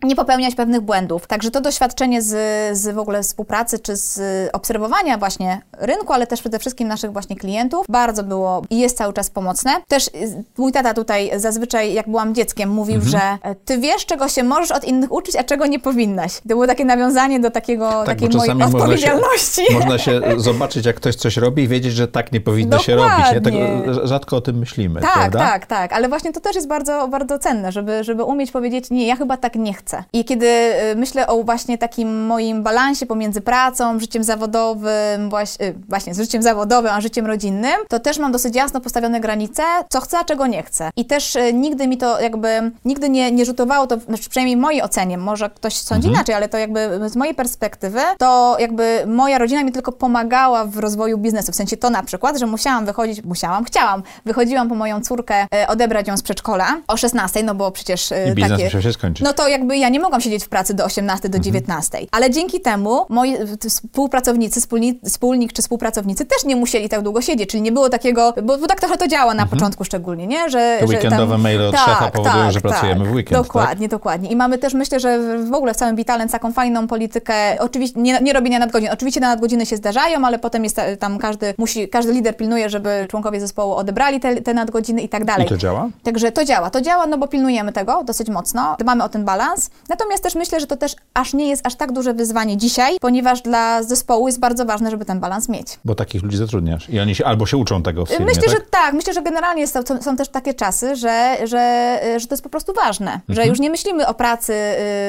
nie 0.02 0.16
popełniać 0.16 0.25
pewnych 0.56 0.80
błędów. 0.80 1.26
Także 1.26 1.50
to 1.50 1.60
doświadczenie 1.60 2.22
z, 2.22 2.36
z 2.78 2.94
w 2.94 2.98
ogóle 2.98 3.22
współpracy, 3.22 3.78
czy 3.78 3.96
z 3.96 4.20
obserwowania 4.52 5.18
właśnie 5.18 5.60
rynku, 5.78 6.12
ale 6.12 6.26
też 6.26 6.40
przede 6.40 6.58
wszystkim 6.58 6.88
naszych 6.88 7.12
właśnie 7.12 7.36
klientów, 7.36 7.86
bardzo 7.88 8.22
było 8.22 8.62
i 8.70 8.78
jest 8.78 8.96
cały 8.96 9.12
czas 9.12 9.30
pomocne. 9.30 9.70
Też 9.88 10.10
yy, 10.14 10.44
mój 10.58 10.72
tata 10.72 10.94
tutaj 10.94 11.30
zazwyczaj, 11.36 11.92
jak 11.94 12.08
byłam 12.08 12.34
dzieckiem, 12.34 12.70
mówił, 12.70 13.00
że 13.02 13.18
e, 13.42 13.54
ty 13.54 13.78
wiesz, 13.78 14.06
czego 14.06 14.28
się 14.28 14.42
możesz 14.42 14.70
od 14.70 14.84
innych 14.84 15.12
uczyć, 15.12 15.36
a 15.36 15.44
czego 15.44 15.66
nie 15.66 15.78
powinnaś. 15.78 16.34
To 16.40 16.48
było 16.48 16.66
takie 16.66 16.84
nawiązanie 16.84 17.40
do 17.40 17.50
takiego, 17.50 17.90
Tak, 17.90 18.06
takiej 18.06 18.28
mojej 18.28 18.40
czasami 18.40 18.60
można 18.60 18.78
się, 18.78 18.84
odpowiedzialności. 18.84 19.62
można 19.80 19.98
się 19.98 20.20
zobaczyć, 20.36 20.86
jak 20.86 20.96
ktoś 20.96 21.14
coś 21.14 21.36
robi 21.36 21.62
i 21.62 21.68
wiedzieć, 21.68 21.92
że 21.92 22.08
tak 22.08 22.32
nie 22.32 22.40
powinno 22.40 22.78
się 22.78 22.96
robić. 22.96 23.32
Nie? 23.32 23.40
Tego, 23.40 23.58
Dokładnie. 23.58 24.08
rzadko 24.08 24.36
o 24.36 24.40
tym 24.40 24.58
myślimy, 24.58 25.00
Tak, 25.00 25.12
prawda? 25.12 25.38
tak, 25.38 25.66
tak, 25.66 25.92
ale 25.92 26.08
właśnie 26.08 26.32
to 26.32 26.40
też 26.40 26.56
jest 26.56 26.68
bardzo, 26.68 27.08
bardzo 27.08 27.38
cenne, 27.38 27.72
żeby, 27.72 28.04
żeby 28.04 28.24
umieć 28.24 28.50
powiedzieć, 28.50 28.90
nie, 28.90 29.06
ja 29.06 29.16
chyba 29.16 29.36
tak 29.36 29.54
nie 29.54 29.74
chcę. 29.74 30.04
I 30.16 30.24
kiedy 30.24 30.46
y, 30.46 30.96
myślę 30.96 31.26
o 31.26 31.42
właśnie 31.42 31.78
takim 31.78 32.26
moim 32.26 32.62
balansie 32.62 33.06
pomiędzy 33.06 33.40
pracą, 33.40 34.00
życiem 34.00 34.24
zawodowym, 34.24 35.30
właśnie, 35.30 35.66
y, 35.66 35.74
właśnie 35.88 36.14
z 36.14 36.20
życiem 36.20 36.42
zawodowym, 36.42 36.90
a 36.92 37.00
życiem 37.00 37.26
rodzinnym, 37.26 37.76
to 37.88 38.00
też 38.00 38.18
mam 38.18 38.32
dosyć 38.32 38.56
jasno 38.56 38.80
postawione 38.80 39.20
granice, 39.20 39.62
co 39.88 40.00
chcę, 40.00 40.18
a 40.18 40.24
czego 40.24 40.46
nie 40.46 40.62
chcę. 40.62 40.90
I 40.96 41.04
też 41.04 41.36
y, 41.36 41.52
nigdy 41.52 41.88
mi 41.88 41.98
to 41.98 42.20
jakby, 42.20 42.70
nigdy 42.84 43.08
nie, 43.08 43.32
nie 43.32 43.44
rzutowało 43.44 43.86
to, 43.86 43.98
znaczy 43.98 44.30
przynajmniej 44.30 44.56
w 44.56 44.60
mojej 44.60 44.82
ocenie, 44.82 45.18
może 45.18 45.50
ktoś 45.50 45.76
sądzi 45.76 46.08
inaczej, 46.08 46.34
ale 46.34 46.48
to 46.48 46.58
jakby 46.58 47.08
z 47.08 47.16
mojej 47.16 47.34
perspektywy, 47.34 48.00
to 48.18 48.56
jakby 48.58 49.02
moja 49.06 49.38
rodzina 49.38 49.64
mi 49.64 49.72
tylko 49.72 49.92
pomagała 49.92 50.64
w 50.64 50.78
rozwoju 50.78 51.18
biznesu, 51.18 51.52
w 51.52 51.56
sensie 51.56 51.76
to 51.76 51.90
na 51.90 52.02
przykład, 52.02 52.38
że 52.38 52.46
musiałam 52.46 52.86
wychodzić, 52.86 53.24
musiałam, 53.24 53.64
chciałam, 53.64 54.02
wychodziłam 54.24 54.68
po 54.68 54.74
moją 54.74 55.00
córkę, 55.00 55.46
odebrać 55.68 56.08
ją 56.08 56.16
z 56.16 56.22
przedszkola 56.22 56.80
o 56.88 56.96
16, 56.96 57.42
no 57.42 57.54
bo 57.54 57.70
przecież 57.70 58.10
I 58.30 58.34
biznes 58.34 58.50
takie... 58.50 58.64
musiał 58.64 58.82
się 58.82 58.92
skończyć. 58.92 59.24
No 59.24 59.32
to 59.32 59.48
jakby 59.48 59.76
ja 59.76 59.88
nie 59.88 60.00
mogłam 60.06 60.20
siedzieć 60.20 60.44
w 60.44 60.48
pracy 60.48 60.74
do 60.74 60.84
18, 60.84 61.28
do 61.28 61.38
19. 61.38 61.98
Ale 62.10 62.30
dzięki 62.30 62.60
temu 62.60 63.06
moi 63.08 63.36
współpracownicy, 63.68 64.60
wspólni, 64.60 65.00
wspólnik 65.04 65.52
czy 65.52 65.62
współpracownicy 65.62 66.24
też 66.24 66.44
nie 66.44 66.56
musieli 66.56 66.88
tak 66.88 67.02
długo 67.02 67.20
siedzieć, 67.22 67.50
czyli 67.50 67.62
nie 67.62 67.72
było 67.72 67.88
takiego, 67.88 68.34
bo, 68.42 68.58
bo 68.58 68.66
tak 68.66 68.80
trochę 68.80 68.96
to 68.96 69.08
działa 69.08 69.34
na 69.34 69.46
początku 69.46 69.84
szczególnie, 69.84 70.26
nie? 70.26 70.50
Że, 70.50 70.76
Te 70.80 70.86
że 70.86 70.92
weekendowe 70.94 71.32
tam, 71.32 71.40
maile 71.42 71.62
od 71.66 71.76
szefa 71.76 72.10
powodują, 72.10 72.50
że 72.50 72.60
pracujemy 72.60 73.04
w 73.04 73.12
weekend, 73.12 73.36
tak? 73.36 73.46
Dokładnie, 73.46 73.88
dokładnie. 73.88 74.30
I 74.30 74.36
mamy 74.36 74.58
też, 74.58 74.74
myślę, 74.74 75.00
że 75.00 75.18
w 75.44 75.54
ogóle 75.54 75.74
w 75.74 75.76
całym 75.76 75.96
Bitalent 75.96 76.32
taką 76.32 76.52
fajną 76.52 76.86
politykę, 76.86 77.34
oczywiście 77.60 78.00
nie, 78.00 78.20
nie 78.20 78.32
robienia 78.32 78.58
nadgodzin. 78.58 78.88
Oczywiście 78.92 79.20
te 79.20 79.26
nadgodziny 79.26 79.66
się 79.66 79.76
zdarzają, 79.76 80.24
ale 80.26 80.38
potem 80.38 80.64
jest 80.64 80.76
ta- 80.76 80.96
tam 80.96 81.18
każdy 81.18 81.54
musi, 81.58 81.88
każdy 81.88 82.12
lider 82.12 82.36
pilnuje, 82.36 82.68
żeby 82.70 83.06
członkowie 83.10 83.40
zespołu 83.40 83.72
odebrali 83.74 84.20
te, 84.20 84.42
te 84.42 84.54
nadgodziny 84.54 85.02
i 85.02 85.08
tak 85.08 85.24
dalej. 85.24 85.46
I 85.46 85.48
to 85.48 85.56
działa? 85.56 85.88
Także 86.02 86.32
to 86.32 86.44
działa, 86.44 86.70
to 86.70 86.80
działa, 86.80 87.06
no 87.06 87.18
bo 87.18 87.28
pilnujemy 87.28 87.72
tego 87.72 88.04
dosyć 88.04 88.28
mocno, 88.28 88.76
dbamy 88.78 89.04
o 89.04 89.08
ten 89.08 89.24
balans. 89.24 89.70
Natomiast 89.98 90.22
też 90.22 90.34
myślę, 90.34 90.60
że 90.60 90.66
to 90.66 90.76
też 90.76 90.96
aż 91.14 91.34
nie 91.34 91.48
jest 91.48 91.66
aż 91.66 91.74
tak 91.74 91.92
duże 91.92 92.14
wyzwanie 92.14 92.56
dzisiaj, 92.56 92.96
ponieważ 93.00 93.42
dla 93.42 93.82
zespołu 93.82 94.26
jest 94.26 94.40
bardzo 94.40 94.64
ważne, 94.64 94.90
żeby 94.90 95.04
ten 95.04 95.20
balans 95.20 95.48
mieć. 95.48 95.66
Bo 95.84 95.94
takich 95.94 96.22
ludzi 96.22 96.36
zatrudniasz 96.36 96.90
i 96.90 97.00
oni 97.00 97.14
się 97.14 97.24
albo 97.24 97.46
się 97.46 97.56
uczą 97.56 97.82
tego 97.82 98.06
w 98.06 98.08
firmie, 98.08 98.26
Myślę, 98.26 98.42
tak? 98.42 98.50
że 98.50 98.56
tak. 98.70 98.94
Myślę, 98.94 99.12
że 99.14 99.22
generalnie 99.22 99.66
są, 99.66 99.80
są 100.00 100.16
też 100.16 100.28
takie 100.28 100.54
czasy, 100.54 100.96
że, 100.96 101.36
że, 101.44 101.98
że 102.20 102.26
to 102.26 102.34
jest 102.34 102.42
po 102.42 102.48
prostu 102.48 102.72
ważne. 102.74 103.10
Że 103.28 103.32
Mhm. 103.42 103.48
już 103.48 103.60
nie 103.60 103.70
myślimy 103.70 104.06
o 104.06 104.14
pracy 104.14 104.52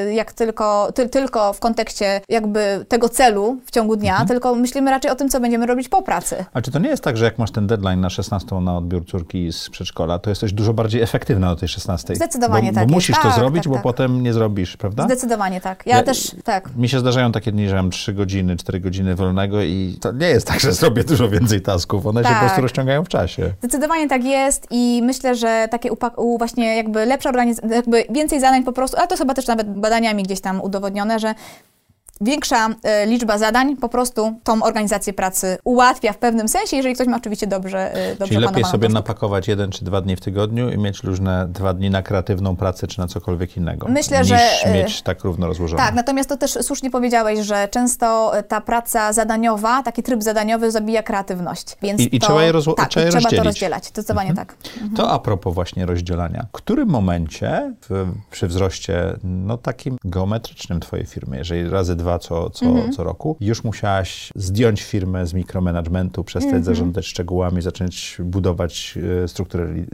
y, 0.08 0.14
jak 0.14 0.34
tylko, 0.34 0.92
ty, 0.92 1.10
tylko 1.10 1.54
w 1.54 1.60
kontekście 1.60 2.22
jakby 2.30 2.86
tego 2.88 3.10
celu 3.10 3.58
w 3.66 3.72
ciągu 3.72 3.96
dnia, 3.96 4.12
Mhm. 4.12 4.28
tylko 4.28 4.56
myślimy 4.56 4.92
raczej 4.92 5.12
o 5.12 5.16
tym, 5.16 5.30
co 5.30 5.40
będziemy 5.40 5.66
robić 5.66 5.90
po 5.90 6.02
pracy. 6.02 6.46
A 6.54 6.62
czy 6.62 6.72
to 6.72 6.80
nie 6.80 6.90
jest 6.90 7.04
tak, 7.04 7.18
że 7.18 7.26
jak 7.26 7.38
masz 7.38 7.52
ten 7.52 7.68
deadline 7.68 8.02
na 8.02 8.10
16 8.10 8.56
na 8.62 8.78
odbiór 8.78 9.06
córki 9.08 9.52
z 9.54 9.70
przedszkola, 9.70 10.20
to 10.20 10.30
jesteś 10.30 10.54
dużo 10.54 10.74
bardziej 10.74 11.02
efektywna 11.02 11.50
do 11.50 11.56
tej 11.56 11.68
16? 11.70 12.16
Zdecydowanie 12.16 12.70
bo, 12.72 12.76
tak 12.76 12.88
Bo 12.88 12.94
musisz 12.94 13.16
to 13.16 13.22
Tak, 13.22 13.34
zrobić, 13.36 13.64
tak, 13.64 13.70
bo 13.70 13.76
tak. 13.76 13.84
potem 13.84 14.24
nie 14.24 14.34
zrobisz, 14.34 14.77
prawda? 14.78 15.04
Zdecydowanie 15.04 15.62
tak. 15.62 15.84
Ja, 15.86 15.98
Ja- 15.98 16.04
też, 16.04 16.32
tak. 16.44 16.76
Mi 16.76 16.90
się 16.90 17.00
zdarzają 17.00 17.32
takie 17.32 17.52
dni, 17.52 17.70
że 17.70 17.76
mam 17.76 17.92
3 17.92 18.14
godziny, 18.14 18.58
4 18.58 18.80
godziny 18.80 19.16
wolnego 19.16 19.62
i 19.62 19.98
to 20.02 20.12
nie 20.12 20.28
jest 20.28 20.48
tak, 20.48 20.60
że 20.60 20.74
zrobię 20.74 21.04
dużo 21.04 21.30
więcej 21.30 21.62
tasków. 21.62 22.06
One 22.08 22.24
się 22.24 22.30
Tak. 22.30 22.40
po 22.40 22.46
prostu 22.46 22.62
rozciągają 22.62 23.04
w 23.04 23.10
czasie. 23.10 23.54
Zdecydowanie 23.60 24.08
tak 24.10 24.24
jest 24.24 24.68
i 24.72 25.02
myślę, 25.04 25.36
że 25.36 25.68
takie 25.72 25.92
upa- 25.92 26.12
u 26.18 26.38
właśnie 26.38 26.76
jakby 26.76 27.06
lepsza 27.06 27.30
organizacja, 27.30 27.76
jakby 27.76 28.04
więcej 28.10 28.40
zadań 28.40 28.64
po 28.64 28.72
prostu, 28.74 28.98
ale 28.98 29.08
to 29.08 29.18
chyba 29.18 29.34
też 29.34 29.48
nawet 29.48 29.80
badaniami 29.80 30.24
gdzieś 30.24 30.42
tam 30.42 30.62
udowodnione, 30.62 31.20
że 31.20 31.36
większa 32.22 32.70
e, 32.84 33.06
liczba 33.06 33.38
zadań 33.38 33.76
po 33.76 33.90
prostu 33.90 34.40
tą 34.44 34.64
organizację 34.64 35.14
pracy 35.14 35.58
ułatwia 35.64 36.14
w 36.14 36.18
pewnym 36.18 36.48
sensie, 36.48 36.78
jeżeli 36.78 36.96
ktoś 36.96 37.08
ma 37.08 37.18
oczywiście 37.18 37.48
dobrze, 37.48 37.94
e, 37.94 38.16
dobrze 38.16 38.34
Czyli 38.34 38.46
lepiej 38.46 38.66
sobie 38.66 38.90
napakować 38.90 39.48
jeden 39.48 39.72
czy 39.72 39.86
dwa 39.86 40.02
dni 40.02 40.16
w 40.16 40.22
tygodniu 40.22 40.72
i 40.72 40.78
mieć 40.78 41.04
luźne 41.04 41.48
dwa 41.50 41.74
dni 41.74 41.90
na 41.90 42.02
kreatywną 42.02 42.56
pracę 42.56 42.88
czy 42.88 43.00
na 43.00 43.08
cokolwiek 43.08 43.58
innego. 43.58 43.88
Myślę, 43.90 44.20
niż 44.20 44.28
że, 44.28 44.40
y, 44.70 44.74
mieć 44.74 45.02
tak 45.02 45.24
równo 45.24 45.48
rozłożone. 45.48 45.84
Tak, 45.84 45.96
natomiast 45.96 46.30
to 46.30 46.38
też 46.38 46.52
słusznie 46.62 46.92
powiedziałeś, 46.92 47.40
że 47.40 47.68
często 47.68 48.38
e, 48.38 48.44
ta 48.44 48.62
praca 48.62 49.14
zadaniowa, 49.14 49.84
taki 49.84 50.04
tryb 50.04 50.24
zadaniowy 50.24 50.72
zabija 50.72 51.04
kreatywność. 51.04 51.78
Więc 51.82 52.02
I- 52.02 52.16
i 52.16 52.20
to, 52.20 52.28
trzeba 52.28 52.44
je 52.44 52.52
rozło- 52.52 52.74
tak, 52.74 52.90
trzeba 52.90 53.06
je 53.06 53.12
trzeba 53.12 53.30
to 53.30 53.44
rozdzielać. 53.44 53.86
Zdecydowanie 53.86 54.34
tak. 54.34 54.56
To 54.96 55.12
a 55.12 55.20
propos 55.20 55.54
właśnie 55.54 55.86
rozdzielania. 55.86 56.46
W 56.50 56.52
którym 56.52 56.90
momencie 56.90 57.74
w, 57.90 58.08
przy 58.32 58.48
wzroście 58.48 59.14
no 59.24 59.58
takim 59.58 59.98
geometrycznym 60.06 60.80
twojej 60.80 61.06
firmy, 61.06 61.38
jeżeli 61.38 61.70
razy 61.70 61.96
dwa 61.96 62.07
dwa 62.08 62.20
co, 62.20 62.50
co, 62.50 62.66
mhm. 62.66 62.92
co 62.92 63.04
roku. 63.04 63.38
Już 63.40 63.64
musiałaś 63.64 64.34
zdjąć 64.36 64.84
firmę 64.84 65.28
z 65.28 65.34
mikromanagementu, 65.34 66.24
przestać 66.24 66.46
mhm. 66.46 66.64
zarządzać 66.64 67.06
szczegółami, 67.06 67.62
zacząć 67.62 68.18
budować 68.20 68.98
e, 69.24 69.28
strukturę 69.28 69.66
li, 69.66 69.86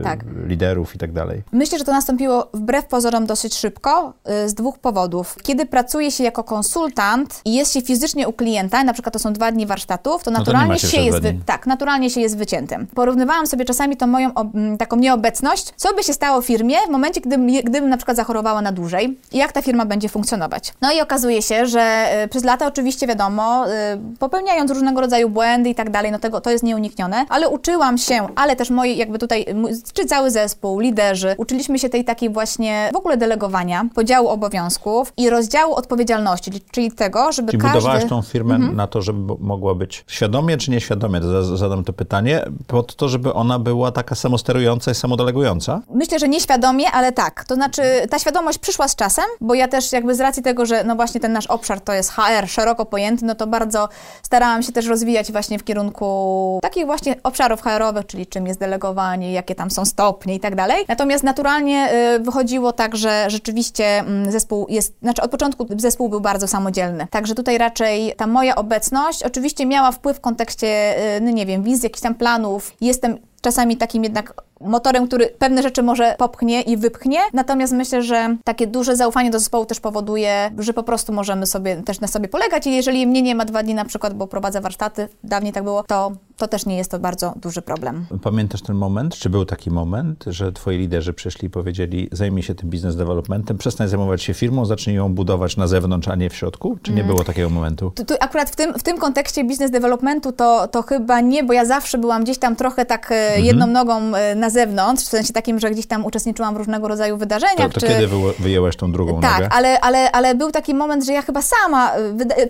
e, 0.00 0.02
tak. 0.02 0.24
liderów 0.46 0.94
i 0.94 0.98
tak 0.98 1.12
dalej. 1.12 1.42
Myślę, 1.52 1.78
że 1.78 1.84
to 1.84 1.92
nastąpiło 1.92 2.48
wbrew 2.54 2.86
pozorom 2.86 3.26
dosyć 3.26 3.54
szybko 3.54 4.12
z 4.46 4.54
dwóch 4.54 4.78
powodów. 4.78 5.36
Kiedy 5.42 5.66
pracuje 5.66 6.10
się 6.10 6.24
jako 6.24 6.44
konsultant 6.44 7.40
i 7.44 7.54
jest 7.54 7.72
się 7.72 7.82
fizycznie 7.82 8.28
u 8.28 8.32
klienta, 8.32 8.84
na 8.84 8.92
przykład 8.92 9.12
to 9.12 9.18
są 9.18 9.32
dwa 9.32 9.52
dni 9.52 9.66
warsztatów, 9.66 10.24
to 10.24 10.30
naturalnie 10.30 10.74
no 10.74 10.80
to 10.80 10.86
się 10.86 11.00
jest, 11.00 11.18
wy... 11.18 11.34
tak, 11.46 11.66
naturalnie 11.66 12.10
się 12.10 12.20
jest 12.20 12.36
wyciętym. 12.36 12.86
Porównywałam 12.94 13.46
sobie 13.46 13.64
czasami 13.64 13.96
tą 13.96 14.06
moją 14.06 14.30
taką 14.78 14.96
nieobecność, 14.96 15.72
co 15.76 15.94
by 15.94 16.02
się 16.02 16.12
stało 16.12 16.40
w 16.40 16.46
firmie 16.46 16.76
w 16.88 16.90
momencie, 16.90 17.20
gdybym, 17.20 17.46
gdybym 17.64 17.88
na 17.90 17.96
przykład 17.96 18.16
zachorowała 18.16 18.62
na 18.62 18.72
dłużej 18.72 19.18
i 19.32 19.38
jak 19.38 19.52
ta 19.52 19.62
firma 19.62 19.84
będzie 19.86 20.08
funkcjonować. 20.08 20.74
No 20.80 20.92
i 20.92 21.00
okazuje 21.00 21.42
się, 21.42 21.55
że 21.64 22.06
y, 22.24 22.28
przez 22.28 22.44
lata 22.44 22.66
oczywiście 22.66 23.06
wiadomo, 23.06 23.66
y, 23.68 23.70
popełniając 24.18 24.70
różnego 24.70 25.00
rodzaju 25.00 25.28
błędy 25.28 25.70
i 25.70 25.74
tak 25.74 25.90
dalej, 25.90 26.12
no 26.12 26.18
tego, 26.18 26.40
to 26.40 26.50
jest 26.50 26.64
nieuniknione, 26.64 27.26
ale 27.28 27.48
uczyłam 27.48 27.98
się, 27.98 28.26
ale 28.36 28.56
też 28.56 28.70
moi 28.70 28.96
jakby 28.96 29.18
tutaj, 29.18 29.46
czy 29.92 30.04
cały 30.04 30.30
zespół, 30.30 30.80
liderzy, 30.80 31.34
uczyliśmy 31.38 31.78
się 31.78 31.88
tej 31.88 32.04
takiej 32.04 32.30
właśnie 32.30 32.90
w 32.92 32.96
ogóle 32.96 33.16
delegowania, 33.16 33.88
podziału 33.94 34.28
obowiązków 34.28 35.12
i 35.16 35.30
rozdziału 35.30 35.74
odpowiedzialności, 35.74 36.50
czyli 36.70 36.92
tego, 36.92 37.32
żeby 37.32 37.52
czyli 37.52 37.62
każdy... 37.62 37.78
budowałaś 37.78 38.04
tą 38.04 38.22
firmę 38.22 38.54
mhm. 38.54 38.76
na 38.76 38.86
to, 38.86 39.02
żeby 39.02 39.34
mogła 39.40 39.74
być 39.74 40.04
świadomie 40.06 40.56
czy 40.56 40.70
nieświadomie, 40.70 41.20
zadam 41.54 41.84
to 41.84 41.92
pytanie, 41.92 42.44
pod 42.66 42.96
to, 42.96 43.08
żeby 43.08 43.32
ona 43.34 43.58
była 43.58 43.92
taka 43.92 44.14
samosterująca 44.14 44.90
i 44.90 44.94
samodelegująca? 44.94 45.80
Myślę, 45.94 46.18
że 46.18 46.28
nieświadomie, 46.28 46.90
ale 46.90 47.12
tak. 47.12 47.44
To 47.44 47.54
znaczy 47.54 47.82
ta 48.10 48.18
świadomość 48.18 48.58
przyszła 48.58 48.88
z 48.88 48.96
czasem, 48.96 49.24
bo 49.40 49.54
ja 49.54 49.68
też 49.68 49.92
jakby 49.92 50.14
z 50.14 50.20
racji 50.20 50.42
tego, 50.42 50.66
że 50.66 50.84
no 50.84 50.96
właśnie 50.96 51.20
ten 51.20 51.32
nasz 51.32 51.45
obszar 51.48 51.80
to 51.80 51.92
jest 51.92 52.10
HR 52.10 52.48
szeroko 52.48 52.86
pojęty, 52.86 53.24
no 53.24 53.34
to 53.34 53.46
bardzo 53.46 53.88
starałam 54.22 54.62
się 54.62 54.72
też 54.72 54.86
rozwijać 54.86 55.32
właśnie 55.32 55.58
w 55.58 55.64
kierunku 55.64 56.58
takich 56.62 56.86
właśnie 56.86 57.14
obszarów 57.22 57.62
HR-owych, 57.62 58.06
czyli 58.06 58.26
czym 58.26 58.46
jest 58.46 58.60
delegowanie, 58.60 59.32
jakie 59.32 59.54
tam 59.54 59.70
są 59.70 59.84
stopnie 59.84 60.34
i 60.34 60.40
tak 60.40 60.54
dalej. 60.54 60.84
Natomiast 60.88 61.24
naturalnie 61.24 61.92
y, 62.14 62.20
wychodziło 62.20 62.72
tak, 62.72 62.96
że 62.96 63.30
rzeczywiście 63.30 63.98
mm, 63.98 64.32
zespół 64.32 64.66
jest, 64.68 64.94
znaczy 65.02 65.22
od 65.22 65.30
początku 65.30 65.66
zespół 65.76 66.08
był 66.08 66.20
bardzo 66.20 66.48
samodzielny. 66.48 67.06
Także 67.10 67.34
tutaj 67.34 67.58
raczej 67.58 68.14
ta 68.16 68.26
moja 68.26 68.56
obecność 68.56 69.22
oczywiście 69.22 69.66
miała 69.66 69.92
wpływ 69.92 70.16
w 70.16 70.20
kontekście, 70.20 70.96
y, 71.16 71.20
no 71.20 71.30
nie 71.30 71.46
wiem, 71.46 71.62
wizji, 71.62 71.86
jakichś 71.86 72.02
tam 72.02 72.14
planów. 72.14 72.72
Jestem 72.80 73.18
czasami 73.40 73.76
takim 73.76 74.04
jednak 74.04 74.34
motorem, 74.60 75.06
który 75.06 75.26
pewne 75.26 75.62
rzeczy 75.62 75.82
może 75.82 76.14
popchnie 76.18 76.62
i 76.62 76.76
wypchnie. 76.76 77.18
Natomiast 77.32 77.72
myślę, 77.72 78.02
że 78.02 78.36
takie 78.44 78.66
duże 78.66 78.96
zaufanie 78.96 79.30
do 79.30 79.38
zespołu 79.38 79.66
też 79.66 79.80
powoduje, 79.80 80.50
że 80.58 80.72
po 80.72 80.82
prostu 80.82 81.12
możemy 81.12 81.46
sobie 81.46 81.76
też 81.76 82.00
na 82.00 82.08
sobie 82.08 82.28
polegać 82.28 82.66
i 82.66 82.72
jeżeli 82.72 83.06
mnie 83.06 83.22
nie 83.22 83.34
ma 83.34 83.44
dwa 83.44 83.62
dni 83.62 83.74
na 83.74 83.84
przykład, 83.84 84.14
bo 84.14 84.26
prowadzę 84.26 84.60
warsztaty, 84.60 85.08
dawniej 85.24 85.52
tak 85.52 85.64
było, 85.64 85.82
to, 85.82 86.12
to 86.36 86.48
też 86.48 86.66
nie 86.66 86.76
jest 86.76 86.90
to 86.90 86.98
bardzo 86.98 87.34
duży 87.36 87.62
problem. 87.62 88.06
Pamiętasz 88.22 88.62
ten 88.62 88.76
moment? 88.76 89.14
Czy 89.14 89.30
był 89.30 89.44
taki 89.44 89.70
moment, 89.70 90.24
że 90.26 90.52
twoi 90.52 90.78
liderzy 90.78 91.12
przyszli 91.12 91.46
i 91.46 91.50
powiedzieli, 91.50 92.08
zajmij 92.12 92.42
się 92.42 92.54
tym 92.54 92.70
biznes 92.70 92.96
developmentem, 92.96 93.58
przestań 93.58 93.88
zajmować 93.88 94.22
się 94.22 94.34
firmą, 94.34 94.64
zacznij 94.64 94.96
ją 94.96 95.14
budować 95.14 95.56
na 95.56 95.66
zewnątrz, 95.66 96.08
a 96.08 96.14
nie 96.14 96.30
w 96.30 96.36
środku? 96.36 96.78
Czy 96.82 96.92
nie 96.92 97.02
mm. 97.02 97.14
było 97.14 97.24
takiego 97.24 97.50
momentu? 97.50 97.92
Tu, 97.94 98.04
tu 98.04 98.14
akurat 98.20 98.50
w 98.50 98.56
tym, 98.56 98.74
w 98.74 98.82
tym 98.82 98.98
kontekście 98.98 99.44
biznes 99.44 99.70
developmentu 99.70 100.32
to, 100.32 100.68
to 100.68 100.82
chyba 100.82 101.20
nie, 101.20 101.44
bo 101.44 101.52
ja 101.52 101.64
zawsze 101.64 101.98
byłam 101.98 102.22
gdzieś 102.24 102.38
tam 102.38 102.56
trochę 102.56 102.84
tak 102.84 103.12
mm 103.12 103.40
-hmm. 103.40 103.44
jedną 103.44 103.66
nogą 103.66 104.14
e, 104.14 104.34
na 104.46 104.50
zewnątrz, 104.50 105.04
w 105.04 105.08
sensie 105.08 105.32
takim, 105.32 105.60
że 105.60 105.70
gdzieś 105.70 105.86
tam 105.86 106.04
uczestniczyłam 106.04 106.54
w 106.54 106.56
różnego 106.56 106.88
rodzaju 106.88 107.16
wydarzeniach. 107.16 107.72
To, 107.72 107.80
to 107.80 107.80
czy... 107.80 107.86
kiedy 107.86 108.08
wyjęłaś 108.38 108.76
tą 108.76 108.92
drugą 108.92 109.20
tak, 109.20 109.32
nogę? 109.32 109.44
Tak, 109.44 109.58
ale, 109.58 109.80
ale, 109.80 110.12
ale 110.12 110.34
był 110.34 110.50
taki 110.50 110.74
moment, 110.74 111.04
że 111.04 111.12
ja 111.12 111.22
chyba 111.22 111.42
sama, 111.42 111.92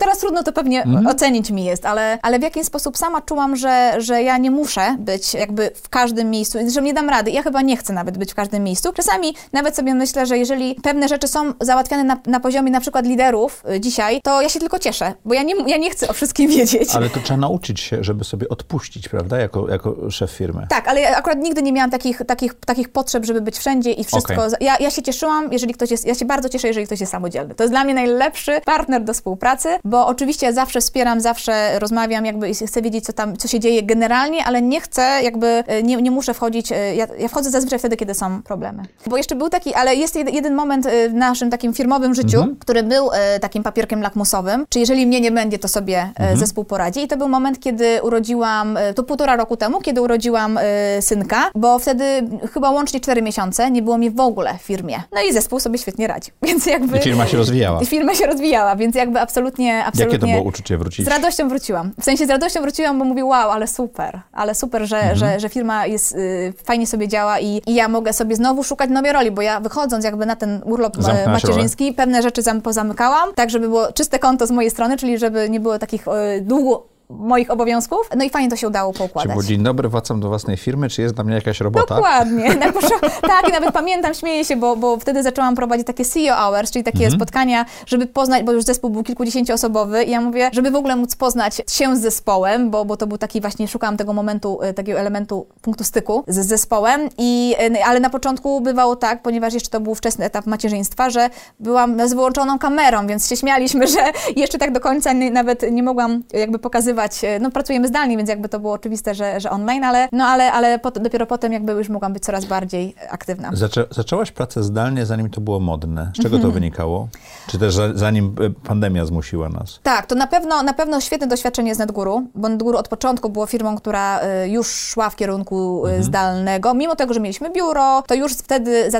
teraz 0.00 0.18
trudno 0.18 0.42
to 0.42 0.52
pewnie 0.52 0.82
mhm. 0.82 1.06
ocenić 1.06 1.50
mi 1.50 1.64
jest, 1.64 1.86
ale, 1.86 2.18
ale 2.22 2.38
w 2.38 2.42
jakiś 2.42 2.64
sposób 2.64 2.96
sama 2.96 3.20
czułam, 3.20 3.56
że, 3.56 3.94
że 3.98 4.22
ja 4.22 4.38
nie 4.38 4.50
muszę 4.50 4.96
być 4.98 5.34
jakby 5.34 5.70
w 5.74 5.88
każdym 5.88 6.30
miejscu, 6.30 6.58
że 6.74 6.82
nie 6.82 6.94
dam 6.94 7.10
rady. 7.10 7.30
Ja 7.30 7.42
chyba 7.42 7.62
nie 7.62 7.76
chcę 7.76 7.92
nawet 7.92 8.18
być 8.18 8.32
w 8.32 8.34
każdym 8.34 8.64
miejscu. 8.64 8.92
Czasami 8.92 9.34
nawet 9.52 9.76
sobie 9.76 9.94
myślę, 9.94 10.26
że 10.26 10.38
jeżeli 10.38 10.74
pewne 10.82 11.08
rzeczy 11.08 11.28
są 11.28 11.52
załatwiane 11.60 12.04
na, 12.04 12.20
na 12.26 12.40
poziomie 12.40 12.70
na 12.70 12.80
przykład 12.80 13.06
liderów 13.06 13.62
y, 13.74 13.80
dzisiaj, 13.80 14.20
to 14.22 14.42
ja 14.42 14.48
się 14.48 14.60
tylko 14.60 14.78
cieszę, 14.78 15.14
bo 15.24 15.34
ja 15.34 15.42
nie, 15.42 15.54
ja 15.66 15.76
nie 15.76 15.90
chcę 15.90 16.08
o 16.08 16.12
wszystkim 16.12 16.50
wiedzieć. 16.50 16.88
Ale 16.94 17.10
to 17.10 17.20
trzeba 17.20 17.40
nauczyć 17.40 17.80
się, 17.80 18.04
żeby 18.04 18.24
sobie 18.24 18.48
odpuścić, 18.48 19.08
prawda, 19.08 19.38
jako, 19.38 19.68
jako 19.70 20.10
szef 20.10 20.30
firmy. 20.30 20.66
Tak, 20.68 20.88
ale 20.88 21.00
ja 21.00 21.16
akurat 21.16 21.38
nigdy 21.38 21.62
nie 21.62 21.72
miałam 21.72 21.85
takich, 21.90 22.22
takich, 22.26 22.54
takich 22.54 22.88
potrzeb, 22.88 23.24
żeby 23.24 23.40
być 23.40 23.58
wszędzie 23.58 23.92
i 23.92 24.04
wszystko. 24.04 24.34
Okay. 24.34 24.50
Ja, 24.60 24.76
ja 24.80 24.90
się 24.90 25.02
cieszyłam, 25.02 25.52
jeżeli 25.52 25.74
ktoś 25.74 25.90
jest, 25.90 26.06
ja 26.06 26.14
się 26.14 26.24
bardzo 26.24 26.48
cieszę, 26.48 26.68
jeżeli 26.68 26.86
ktoś 26.86 27.00
jest 27.00 27.12
samodzielny. 27.12 27.54
To 27.54 27.64
jest 27.64 27.72
dla 27.72 27.84
mnie 27.84 27.94
najlepszy 27.94 28.60
partner 28.64 29.04
do 29.04 29.14
współpracy, 29.14 29.68
bo 29.84 30.06
oczywiście 30.06 30.52
zawsze 30.52 30.80
wspieram, 30.80 31.20
zawsze 31.20 31.78
rozmawiam, 31.78 32.26
jakby 32.26 32.54
chcę 32.54 32.82
wiedzieć, 32.82 33.04
co 33.04 33.12
tam, 33.12 33.36
co 33.36 33.48
się 33.48 33.60
dzieje 33.60 33.82
generalnie, 33.82 34.44
ale 34.44 34.62
nie 34.62 34.80
chcę, 34.80 35.20
jakby 35.22 35.46
e, 35.46 35.82
nie, 35.82 35.96
nie 35.96 36.10
muszę 36.10 36.34
wchodzić, 36.34 36.72
e, 36.72 36.94
ja, 36.94 37.06
ja 37.18 37.28
wchodzę 37.28 37.50
zazwyczaj 37.50 37.78
wtedy, 37.78 37.96
kiedy 37.96 38.14
są 38.14 38.42
problemy. 38.42 38.82
Bo 39.06 39.16
jeszcze 39.16 39.34
był 39.34 39.48
taki, 39.48 39.74
ale 39.74 39.94
jest 39.94 40.16
jeden 40.16 40.54
moment 40.54 40.86
e, 40.86 41.08
w 41.08 41.14
naszym 41.14 41.50
takim 41.50 41.74
firmowym 41.74 42.14
życiu, 42.14 42.38
mhm. 42.38 42.56
który 42.56 42.82
był 42.82 43.10
takim 43.40 43.62
papierkiem 43.62 44.02
lakmusowym, 44.02 44.66
czy 44.68 44.78
jeżeli 44.78 45.06
mnie 45.06 45.20
nie 45.20 45.32
będzie, 45.32 45.58
to 45.58 45.68
sobie 45.68 46.00
mhm. 46.00 46.38
zespół 46.38 46.64
poradzi. 46.64 47.02
I 47.02 47.08
to 47.08 47.16
był 47.16 47.28
moment, 47.28 47.60
kiedy 47.60 48.02
urodziłam, 48.02 48.78
to 48.94 49.02
półtora 49.02 49.36
roku 49.36 49.56
temu, 49.56 49.80
kiedy 49.80 50.02
urodziłam 50.02 50.58
synka, 51.00 51.50
bo 51.54 51.75
wtedy 51.78 52.04
chyba 52.52 52.70
łącznie 52.70 53.00
cztery 53.00 53.22
miesiące 53.22 53.70
nie 53.70 53.82
było 53.82 53.98
mi 53.98 54.10
w 54.10 54.20
ogóle 54.20 54.58
w 54.58 54.62
firmie. 54.62 55.02
No 55.12 55.20
i 55.30 55.32
zespół 55.32 55.60
sobie 55.60 55.78
świetnie 55.78 56.06
radzi. 56.06 56.30
Więc 56.46 56.66
jakby... 56.66 56.98
I 56.98 57.00
firma 57.00 57.26
się 57.26 57.36
rozwijała. 57.36 57.84
Firma 57.84 58.14
się 58.14 58.26
rozwijała, 58.26 58.76
więc 58.76 58.96
jakby 58.96 59.20
absolutnie, 59.20 59.84
absolutnie... 59.84 60.12
Jakie 60.14 60.18
to 60.18 60.26
było 60.26 60.42
uczucie 60.48 60.78
wrócić? 60.78 61.06
Z 61.06 61.08
radością 61.08 61.48
wróciłam. 61.48 61.92
W 62.00 62.04
sensie 62.04 62.26
z 62.26 62.30
radością 62.30 62.62
wróciłam, 62.62 62.98
bo 62.98 63.04
mówię, 63.04 63.24
wow, 63.24 63.50
ale 63.50 63.66
super, 63.66 64.20
ale 64.32 64.54
super, 64.54 64.86
że, 64.86 64.96
mhm. 64.96 65.16
że, 65.16 65.40
że 65.40 65.48
firma 65.48 65.86
jest, 65.86 66.14
y, 66.14 66.52
fajnie 66.64 66.86
sobie 66.86 67.08
działa 67.08 67.40
i, 67.40 67.62
i 67.66 67.74
ja 67.74 67.88
mogę 67.88 68.12
sobie 68.12 68.36
znowu 68.36 68.64
szukać 68.64 68.90
nowej 68.90 69.12
roli, 69.12 69.30
bo 69.30 69.42
ja 69.42 69.60
wychodząc 69.60 70.04
jakby 70.04 70.26
na 70.26 70.36
ten 70.36 70.60
urlop 70.64 70.96
Zamknęła 70.96 71.32
macierzyński, 71.32 71.92
pewne 71.92 72.22
rzeczy 72.22 72.42
zam, 72.42 72.62
pozamykałam, 72.62 73.34
tak 73.34 73.50
żeby 73.50 73.68
było 73.68 73.92
czyste 73.92 74.18
konto 74.18 74.46
z 74.46 74.50
mojej 74.50 74.70
strony, 74.70 74.96
czyli 74.96 75.18
żeby 75.18 75.50
nie 75.50 75.60
było 75.60 75.78
takich 75.78 76.08
y, 76.08 76.40
długo 76.40 76.95
moich 77.08 77.50
obowiązków. 77.50 78.10
No 78.16 78.24
i 78.24 78.30
fajnie 78.30 78.50
to 78.50 78.56
się 78.56 78.68
udało 78.68 78.92
poukładać. 78.92 79.28
Czy 79.28 79.32
było 79.32 79.42
dzień 79.42 79.62
dobry, 79.62 79.88
wracam 79.88 80.20
do 80.20 80.28
własnej 80.28 80.56
firmy, 80.56 80.88
czy 80.88 81.02
jest 81.02 81.14
dla 81.14 81.24
mnie 81.24 81.34
jakaś 81.34 81.60
robota? 81.60 81.94
Dokładnie. 81.94 82.54
Na 82.54 82.72
tak, 83.20 83.48
i 83.48 83.52
nawet 83.52 83.72
pamiętam, 83.72 84.14
śmieję 84.14 84.44
się, 84.44 84.56
bo, 84.56 84.76
bo 84.76 84.96
wtedy 84.96 85.22
zaczęłam 85.22 85.54
prowadzić 85.54 85.86
takie 85.86 86.04
CEO 86.04 86.36
Hours, 86.36 86.70
czyli 86.70 86.84
takie 86.84 87.04
mhm. 87.04 87.12
spotkania, 87.20 87.64
żeby 87.86 88.06
poznać, 88.06 88.42
bo 88.42 88.52
już 88.52 88.64
zespół 88.64 88.90
był 88.90 89.02
kilkudziesięcioosobowy 89.02 90.04
i 90.04 90.10
ja 90.10 90.20
mówię, 90.20 90.50
żeby 90.52 90.70
w 90.70 90.76
ogóle 90.76 90.96
móc 90.96 91.16
poznać 91.16 91.62
się 91.70 91.96
z 91.96 92.00
zespołem, 92.00 92.70
bo, 92.70 92.84
bo 92.84 92.96
to 92.96 93.06
był 93.06 93.18
taki 93.18 93.40
właśnie, 93.40 93.68
szukałam 93.68 93.96
tego 93.96 94.12
momentu, 94.12 94.62
e, 94.62 94.74
takiego 94.74 94.98
elementu, 94.98 95.46
punktu 95.62 95.84
styku 95.84 96.24
z 96.28 96.46
zespołem 96.46 97.08
i, 97.18 97.54
e, 97.58 97.86
ale 97.86 98.00
na 98.00 98.10
początku 98.10 98.60
bywało 98.60 98.96
tak, 98.96 99.22
ponieważ 99.22 99.54
jeszcze 99.54 99.70
to 99.70 99.80
był 99.80 99.94
wczesny 99.94 100.24
etap 100.24 100.46
macierzyństwa, 100.46 101.10
że 101.10 101.30
byłam 101.60 102.08
z 102.08 102.14
wyłączoną 102.14 102.58
kamerą, 102.58 103.06
więc 103.06 103.28
się 103.28 103.36
śmialiśmy, 103.36 103.86
że 103.96 104.00
jeszcze 104.36 104.58
tak 104.58 104.72
do 104.72 104.80
końca 104.80 105.12
nie, 105.12 105.30
nawet 105.30 105.72
nie 105.72 105.82
mogłam 105.82 106.22
jakby 106.32 106.58
pokazywać 106.58 106.95
E, 107.22 107.38
no 107.40 107.50
pracujemy 107.50 107.88
zdalnie, 107.88 108.16
więc 108.16 108.28
jakby 108.28 108.48
to 108.48 108.60
było 108.60 108.72
oczywiste, 108.72 109.14
że, 109.14 109.40
że 109.40 109.50
online, 109.50 109.84
ale, 109.84 110.08
no, 110.12 110.24
ale, 110.24 110.52
ale 110.52 110.78
pot, 110.78 110.98
dopiero 110.98 111.26
potem 111.26 111.52
jakby 111.52 111.72
już 111.72 111.88
mogłam 111.88 112.12
być 112.12 112.22
coraz 112.22 112.44
bardziej 112.44 112.94
aktywna. 113.10 113.50
Zaczę, 113.52 113.86
zaczęłaś 113.90 114.32
pracę 114.32 114.62
zdalnie, 114.62 115.06
zanim 115.06 115.30
to 115.30 115.40
było 115.40 115.60
modne. 115.60 116.10
Z 116.18 116.22
czego 116.22 116.38
to 116.38 116.50
wynikało? 116.50 117.08
Czy 117.46 117.58
też 117.58 117.78
zanim 117.94 118.34
e, 118.40 118.50
pandemia 118.50 119.06
zmusiła 119.06 119.48
nas? 119.48 119.80
Tak, 119.82 120.06
to 120.06 120.14
na 120.14 120.26
pewno, 120.26 120.62
na 120.62 120.72
pewno 120.72 121.00
świetne 121.00 121.26
doświadczenie 121.26 121.74
z 121.74 121.78
NetGuru, 121.78 122.26
bo 122.34 122.48
NetGuru 122.48 122.78
od 122.78 122.88
początku 122.88 123.30
było 123.30 123.46
firmą, 123.46 123.76
która 123.76 124.20
e, 124.20 124.48
już 124.48 124.68
szła 124.68 125.10
w 125.10 125.16
kierunku 125.16 125.86
mhm. 125.86 126.02
zdalnego. 126.02 126.74
Mimo 126.74 126.96
tego, 126.96 127.14
że 127.14 127.20
mieliśmy 127.20 127.50
biuro, 127.50 128.02
to 128.06 128.14
już 128.14 128.32
wtedy 128.32 128.90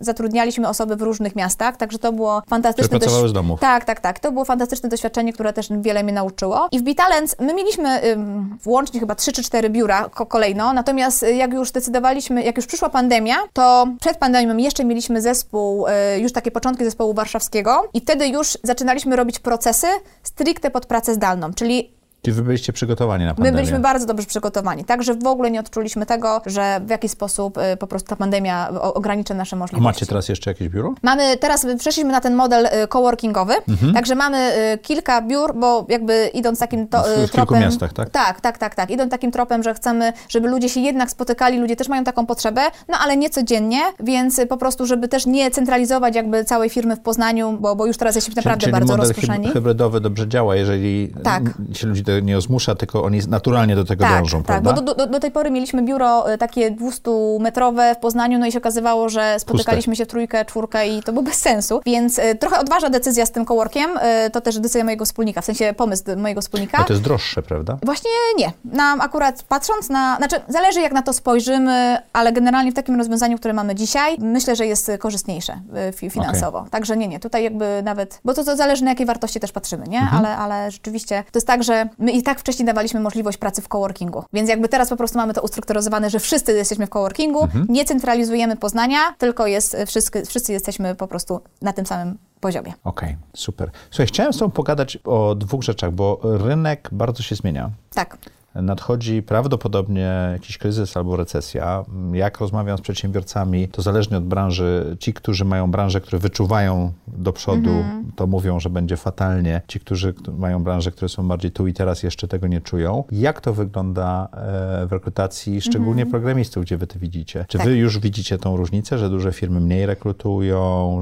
zatrudnialiśmy 0.00 0.68
osoby 0.68 0.96
w 0.96 1.02
różnych 1.02 1.36
miastach, 1.36 1.76
także 1.76 1.98
to 1.98 2.12
było 2.12 2.42
fantastyczne. 2.48 2.98
Pracowały 2.98 3.28
z 3.28 3.32
domu. 3.32 3.58
Tak, 3.60 3.84
tak, 3.84 4.00
tak. 4.00 4.18
To 4.18 4.32
było 4.32 4.44
fantastyczne 4.44 4.88
doświadczenie, 4.88 5.32
które 5.32 5.52
też 5.52 5.68
wiele 5.80 6.02
mnie 6.02 6.12
nauczyło. 6.12 6.68
I 6.72 6.78
w 6.78 6.84
Vital 6.84 7.09
My 7.38 7.54
mieliśmy 7.54 8.02
ym, 8.04 8.58
włącznie 8.62 9.00
chyba 9.00 9.14
3 9.14 9.32
czy 9.32 9.42
4 9.42 9.70
biura 9.70 10.08
ko 10.08 10.26
kolejno, 10.26 10.72
natomiast 10.72 11.22
y, 11.22 11.34
jak 11.34 11.52
już 11.52 11.68
zdecydowaliśmy, 11.68 12.42
jak 12.42 12.56
już 12.56 12.66
przyszła 12.66 12.90
pandemia, 12.90 13.36
to 13.52 13.88
przed 14.00 14.16
pandemią 14.16 14.56
jeszcze 14.56 14.84
mieliśmy 14.84 15.22
zespół, 15.22 15.86
y, 15.86 16.20
już 16.20 16.32
takie 16.32 16.50
początki 16.50 16.84
zespołu 16.84 17.14
warszawskiego 17.14 17.88
i 17.94 18.00
wtedy 18.00 18.28
już 18.28 18.58
zaczynaliśmy 18.62 19.16
robić 19.16 19.38
procesy 19.38 19.86
stricte 20.22 20.70
pod 20.70 20.86
pracę 20.86 21.14
zdalną, 21.14 21.54
czyli 21.54 21.99
Czy 22.22 22.32
wy 22.32 22.42
byliście 22.42 22.72
przygotowani 22.72 23.24
na 23.24 23.30
My 23.30 23.34
pandemię? 23.36 23.56
byliśmy 23.56 23.80
bardzo 23.80 24.06
dobrze 24.06 24.26
przygotowani, 24.26 24.84
także 24.84 25.14
w 25.14 25.26
ogóle 25.26 25.50
nie 25.50 25.60
odczuliśmy 25.60 26.06
tego, 26.06 26.42
że 26.46 26.80
w 26.86 26.90
jakiś 26.90 27.10
sposób 27.10 27.58
y, 27.58 27.76
po 27.76 27.86
prostu 27.86 28.08
ta 28.08 28.16
pandemia 28.16 28.70
o- 28.80 28.94
ograniczy 28.94 29.34
nasze 29.34 29.56
A 29.56 29.58
możliwości. 29.58 29.84
macie 29.84 30.06
teraz 30.06 30.28
jeszcze 30.28 30.50
jakieś 30.50 30.68
biuro? 30.68 30.94
Mamy 31.02 31.36
teraz, 31.36 31.66
przeszliśmy 31.78 32.12
na 32.12 32.20
ten 32.20 32.34
model 32.34 32.66
y, 32.66 32.88
coworkingowy, 32.88 33.54
Mhm. 33.68 33.94
także 33.94 34.14
mamy 34.14 34.52
y, 34.74 34.78
kilka 34.78 35.22
biur, 35.22 35.54
bo 35.54 35.86
jakby 35.88 36.30
idąc 36.34 36.58
takim 36.58 36.88
to, 36.88 37.02
W- 37.02 37.04
w 37.04 37.08
y, 37.08 37.14
kilku 37.16 37.32
tropem... 37.36 37.60
miastach, 37.60 37.92
tak? 37.92 38.10
Tak, 38.10 38.40
tak, 38.40 38.58
tak, 38.58 38.74
tak. 38.74 38.90
Idąc 38.90 39.10
takim 39.10 39.30
tropem, 39.30 39.62
że 39.62 39.74
chcemy, 39.74 40.12
żeby 40.28 40.48
ludzie 40.48 40.68
się 40.68 40.80
jednak 40.80 41.10
spotykali, 41.10 41.58
ludzie 41.58 41.76
też 41.76 41.88
mają 41.88 42.04
taką 42.04 42.26
potrzebę, 42.26 42.60
no 42.88 42.96
ale 43.04 43.16
nie 43.16 43.30
codziennie, 43.30 43.80
więc 44.00 44.38
y, 44.38 44.46
po 44.46 44.56
prostu, 44.56 44.86
żeby 44.86 45.08
też 45.08 45.26
nie 45.26 45.50
centralizować 45.50 46.14
jakby 46.14 46.44
całej 46.44 46.70
firmy 46.70 46.96
w 46.96 47.00
Poznaniu, 47.00 47.58
bo, 47.60 47.76
bo 47.76 47.86
już 47.86 47.96
teraz 47.96 48.14
jesteśmy 48.14 48.38
naprawdę 48.40 48.60
czyli 48.60 48.72
bardzo 48.72 48.92
model 48.92 49.08
rozproszeni. 49.08 49.48
hyb- 49.48 49.52
hybrydowy 49.52 50.00
dobrze 50.00 50.28
działa, 50.28 50.56
jeżeli 50.56 51.12
Tak. 51.24 51.42
się 51.72 51.86
ludzi 51.86 52.04
tego 52.10 52.26
nie 52.26 52.40
zmusza, 52.40 52.74
tylko 52.74 53.02
oni 53.04 53.20
naturalnie 53.28 53.76
do 53.76 53.84
tego 53.84 54.04
Tak, 54.04 54.18
dążą, 54.18 54.38
tak, 54.38 54.46
prawda? 54.46 54.72
bo 54.72 54.82
do, 54.82 54.94
do, 54.94 55.06
do 55.06 55.20
tej 55.20 55.30
pory 55.30 55.50
mieliśmy 55.50 55.82
biuro 55.82 56.32
y, 56.32 56.38
takie 56.38 56.70
200-metrowe 56.70 57.94
w 57.94 57.98
Poznaniu, 57.98 58.38
no 58.38 58.46
i 58.46 58.52
się 58.52 58.58
okazywało, 58.58 59.08
że 59.08 59.36
spotykaliśmy 59.38 59.96
się 59.96 60.04
w 60.04 60.08
trójkę, 60.08 60.44
czwórkę 60.44 60.88
i 60.88 61.02
to 61.02 61.12
było 61.12 61.22
bez 61.22 61.34
sensu, 61.34 61.80
więc 61.86 62.18
y, 62.18 62.34
trochę 62.34 62.58
odważna 62.60 62.90
decyzja 62.90 63.26
z 63.26 63.30
tym 63.32 63.44
coworkiem, 63.44 63.90
y, 64.26 64.30
to 64.30 64.40
też 64.40 64.58
decyzja 64.58 64.84
mojego 64.84 65.04
wspólnika, 65.04 65.40
w 65.40 65.44
sensie 65.44 65.74
pomysł 65.76 66.04
mojego 66.16 66.40
wspólnika. 66.40 66.78
Bo 66.78 66.84
to 66.84 66.92
jest 66.92 67.02
droższe, 67.02 67.42
prawda? 67.42 67.78
Właśnie 67.82 68.10
nie. 68.38 68.52
Nam 68.64 69.00
akurat 69.00 69.42
patrząc 69.42 69.88
na, 69.88 70.16
znaczy 70.16 70.36
zależy 70.48 70.80
jak 70.80 70.92
na 70.92 71.02
to 71.02 71.12
spojrzymy, 71.12 71.98
ale 72.12 72.32
generalnie 72.32 72.70
w 72.72 72.74
takim 72.74 72.96
rozwiązaniu, 72.96 73.38
które 73.38 73.54
mamy 73.54 73.74
dzisiaj, 73.74 74.16
myślę, 74.18 74.56
że 74.56 74.66
jest 74.66 74.90
korzystniejsze 74.98 75.52
y, 75.52 75.92
fi- 75.92 76.10
finansowo. 76.10 76.66
Także 76.70 76.96
nie, 76.96 77.08
nie, 77.08 77.20
tutaj 77.20 77.44
jakby 77.44 77.82
nawet, 77.84 78.20
bo 78.24 78.34
to, 78.34 78.44
to 78.44 78.56
zależy 78.56 78.84
na 78.84 78.90
jakiej 78.90 79.06
wartości 79.06 79.40
też 79.40 79.52
patrzymy, 79.52 79.86
nie? 79.86 80.02
Ale, 80.12 80.36
ale 80.36 80.70
rzeczywiście 80.70 81.24
to 81.32 81.36
jest 81.38 81.46
tak, 81.46 81.62
że 81.62 81.88
my 82.00 82.12
i 82.12 82.22
tak 82.22 82.40
wcześniej 82.40 82.66
dawaliśmy 82.66 83.00
możliwość 83.00 83.38
pracy 83.38 83.62
w 83.62 83.68
coworkingu, 83.68 84.24
więc 84.32 84.48
jakby 84.48 84.68
teraz 84.68 84.88
po 84.88 84.96
prostu 84.96 85.18
mamy 85.18 85.34
to 85.34 85.42
ustrukturyzowane, 85.42 86.10
że 86.10 86.20
wszyscy 86.20 86.52
jesteśmy 86.52 86.86
w 86.86 86.90
coworkingu, 86.90 87.48
nie 87.68 87.84
centralizujemy 87.84 88.56
Poznania, 88.56 88.98
tylko 89.18 89.46
jest, 89.46 89.74
y, 89.74 89.86
wszyscy, 89.86 90.26
wszyscy 90.26 90.52
jesteśmy 90.52 90.94
po 90.94 91.08
prostu 91.08 91.40
na 91.62 91.72
tym 91.72 91.86
samym 91.86 92.18
poziomie. 92.40 92.74
Okej, 92.84 93.16
super. 93.34 93.70
Słuchaj, 93.90 94.06
chciałem 94.06 94.32
z 94.32 94.38
tobą 94.38 94.50
pogadać 94.50 94.98
o 95.04 95.34
dwóch 95.34 95.62
rzeczach, 95.62 95.92
bo 95.92 96.20
rynek 96.22 96.88
bardzo 96.92 97.22
się 97.22 97.34
zmienia. 97.34 97.70
Tak. 97.94 98.18
Nadchodzi 98.54 99.22
prawdopodobnie 99.22 100.28
jakiś 100.32 100.58
kryzys 100.58 100.96
albo 100.96 101.16
recesja. 101.16 101.84
Jak 102.12 102.38
rozmawiam 102.38 102.78
z 102.78 102.80
przedsiębiorcami, 102.80 103.68
to 103.68 103.82
zależnie 103.82 104.16
od 104.16 104.24
branży, 104.24 104.96
ci, 105.00 105.12
którzy 105.14 105.44
mają 105.44 105.70
branże, 105.70 106.00
które 106.00 106.18
wyczuwają 106.18 106.92
do 107.08 107.32
przodu, 107.32 107.70
Mhm. 107.70 108.12
to 108.16 108.26
mówią, 108.26 108.60
że 108.60 108.70
będzie 108.70 108.96
fatalnie. 108.96 109.60
Ci, 109.68 109.80
którzy 109.80 110.14
mają 110.38 110.64
branże, 110.64 110.90
które 110.90 111.08
są 111.08 111.28
bardziej 111.28 111.50
tu 111.50 111.66
i 111.66 111.72
teraz, 111.72 112.02
jeszcze 112.02 112.28
tego 112.28 112.46
nie 112.46 112.60
czują. 112.60 113.04
Jak 113.12 113.40
to 113.40 113.54
wygląda 113.54 114.28
e, 114.32 114.86
w 114.86 114.92
rekrutacji, 114.92 115.60
szczególnie 115.60 116.06
programistów, 116.06 116.64
gdzie 116.64 116.76
wy 116.76 116.86
to 116.86 116.98
widzicie? 116.98 117.44
Czy 117.48 117.58
Mhm. 117.58 117.60
Tak. 117.60 117.66
wy 117.74 117.76
już 117.76 117.98
widzicie 117.98 118.38
tą 118.38 118.56
różnicę, 118.56 118.98
że 118.98 119.10
duże 119.10 119.32
firmy 119.32 119.60
mniej 119.60 119.86
rekrutują? 119.86 121.00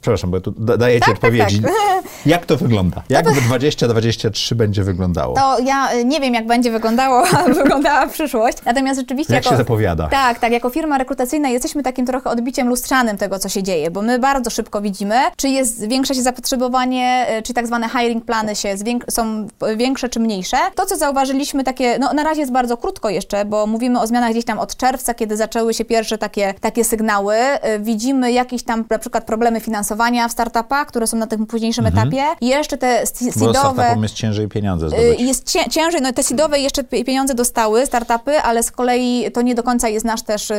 Przepraszam, 0.00 0.30
bo 0.30 0.40
tu 0.40 0.50
da- 0.50 0.76
dajecie 0.76 1.00
Tak, 1.06 1.08
tak, 1.18 1.24
odpowiedzi. 1.24 1.62
tak. 1.62 1.72
Jak 2.26 2.46
to 2.46 2.56
wygląda? 2.56 3.02
Jak 3.08 3.28
w 3.30 3.46
2023 3.46 4.54
będzie 4.54 4.84
wyglądało? 4.84 5.34
To 5.36 5.58
ja 5.58 5.92
y, 5.94 6.04
nie 6.04 6.20
wiem, 6.20 6.34
jak 6.34 6.41
będzie 6.42 6.70
wyglądało, 6.70 7.24
wyglądała 7.62 8.06
przyszłość. 8.06 8.58
Natomiast 8.64 9.00
rzeczywiście. 9.00 9.34
Jak 9.34 9.44
się 9.44 9.56
zapowiada? 9.56 10.08
Tak, 10.08 10.38
tak. 10.38 10.52
Jako 10.52 10.70
firma 10.70 10.98
rekrutacyjna 10.98 11.48
jesteśmy 11.48 11.82
takim 11.82 12.06
trochę 12.06 12.30
odbiciem 12.30 12.68
lustrzanym 12.68 13.16
tego, 13.16 13.38
co 13.38 13.48
się 13.48 13.62
dzieje, 13.62 13.90
bo 13.90 14.02
my 14.02 14.18
bardzo 14.18 14.50
szybko 14.50 14.80
widzimy, 14.80 15.14
czy 15.36 15.48
jest 15.48 15.78
zwiększa 15.78 16.14
się 16.14 16.22
zapotrzebowanie, 16.22 17.26
y, 17.38 17.42
czy 17.42 17.54
tak 17.54 17.66
zwane 17.66 17.88
hiring 17.88 18.24
plany 18.24 18.56
się 18.56 18.74
są 19.10 19.46
większe 19.76 20.08
czy 20.08 20.20
mniejsze. 20.20 20.56
To, 20.74 20.86
co 20.86 20.96
zauważyliśmy, 20.96 21.64
takie, 21.64 21.98
no 21.98 22.12
na 22.12 22.22
razie 22.22 22.40
jest 22.40 22.52
bardzo 22.52 22.76
krótko 22.76 23.10
jeszcze, 23.10 23.44
bo 23.44 23.66
mówimy 23.66 24.00
o 24.00 24.06
zmianach 24.06 24.30
gdzieś 24.30 24.44
tam 24.44 24.58
od 24.58 24.76
czerwca, 24.76 25.14
kiedy 25.14 25.36
zaczęły 25.36 25.74
się 25.74 25.84
pierwsze 25.84 26.18
takie, 26.18 26.54
takie 26.60 26.84
sygnały. 26.84 27.34
Y, 27.36 27.80
Widzimy 27.80 28.32
jakieś 28.32 28.62
tam 28.62 28.84
na 28.90 28.98
przykład 28.98 29.24
problemy 29.24 29.60
finansowania 29.60 30.28
w 30.28 30.32
startupach, 30.32 30.86
które 30.88 31.06
są 31.06 31.16
na 31.16 31.26
tym 31.26 31.46
późniejszym 31.46 31.86
etapie. 31.86 32.22
Jeszcze 32.40 32.78
te 32.78 33.00
Bo 33.00 33.32
seedowe... 33.32 33.54
startupom 33.58 34.02
jest 34.02 34.14
ciężej 34.14 34.48
pieniądze 34.48 34.86
Y, 34.86 34.88
zdobyć. 34.90 35.20
Jest 35.20 35.50
cię, 35.52 35.70
ciężej, 35.70 36.00
no 36.02 36.12
te 36.12 36.22
seedowe 36.32 36.58
jeszcze 36.58 36.84
pi- 36.84 37.04
pieniądze 37.04 37.34
dostały, 37.34 37.86
startupy, 37.86 38.38
ale 38.38 38.62
z 38.62 38.70
kolei 38.70 39.30
to 39.32 39.42
nie 39.42 39.54
do 39.54 39.62
końca 39.62 39.88
jest 39.88 40.04
nasz 40.06 40.22
też 40.22 40.50
y, 40.50 40.54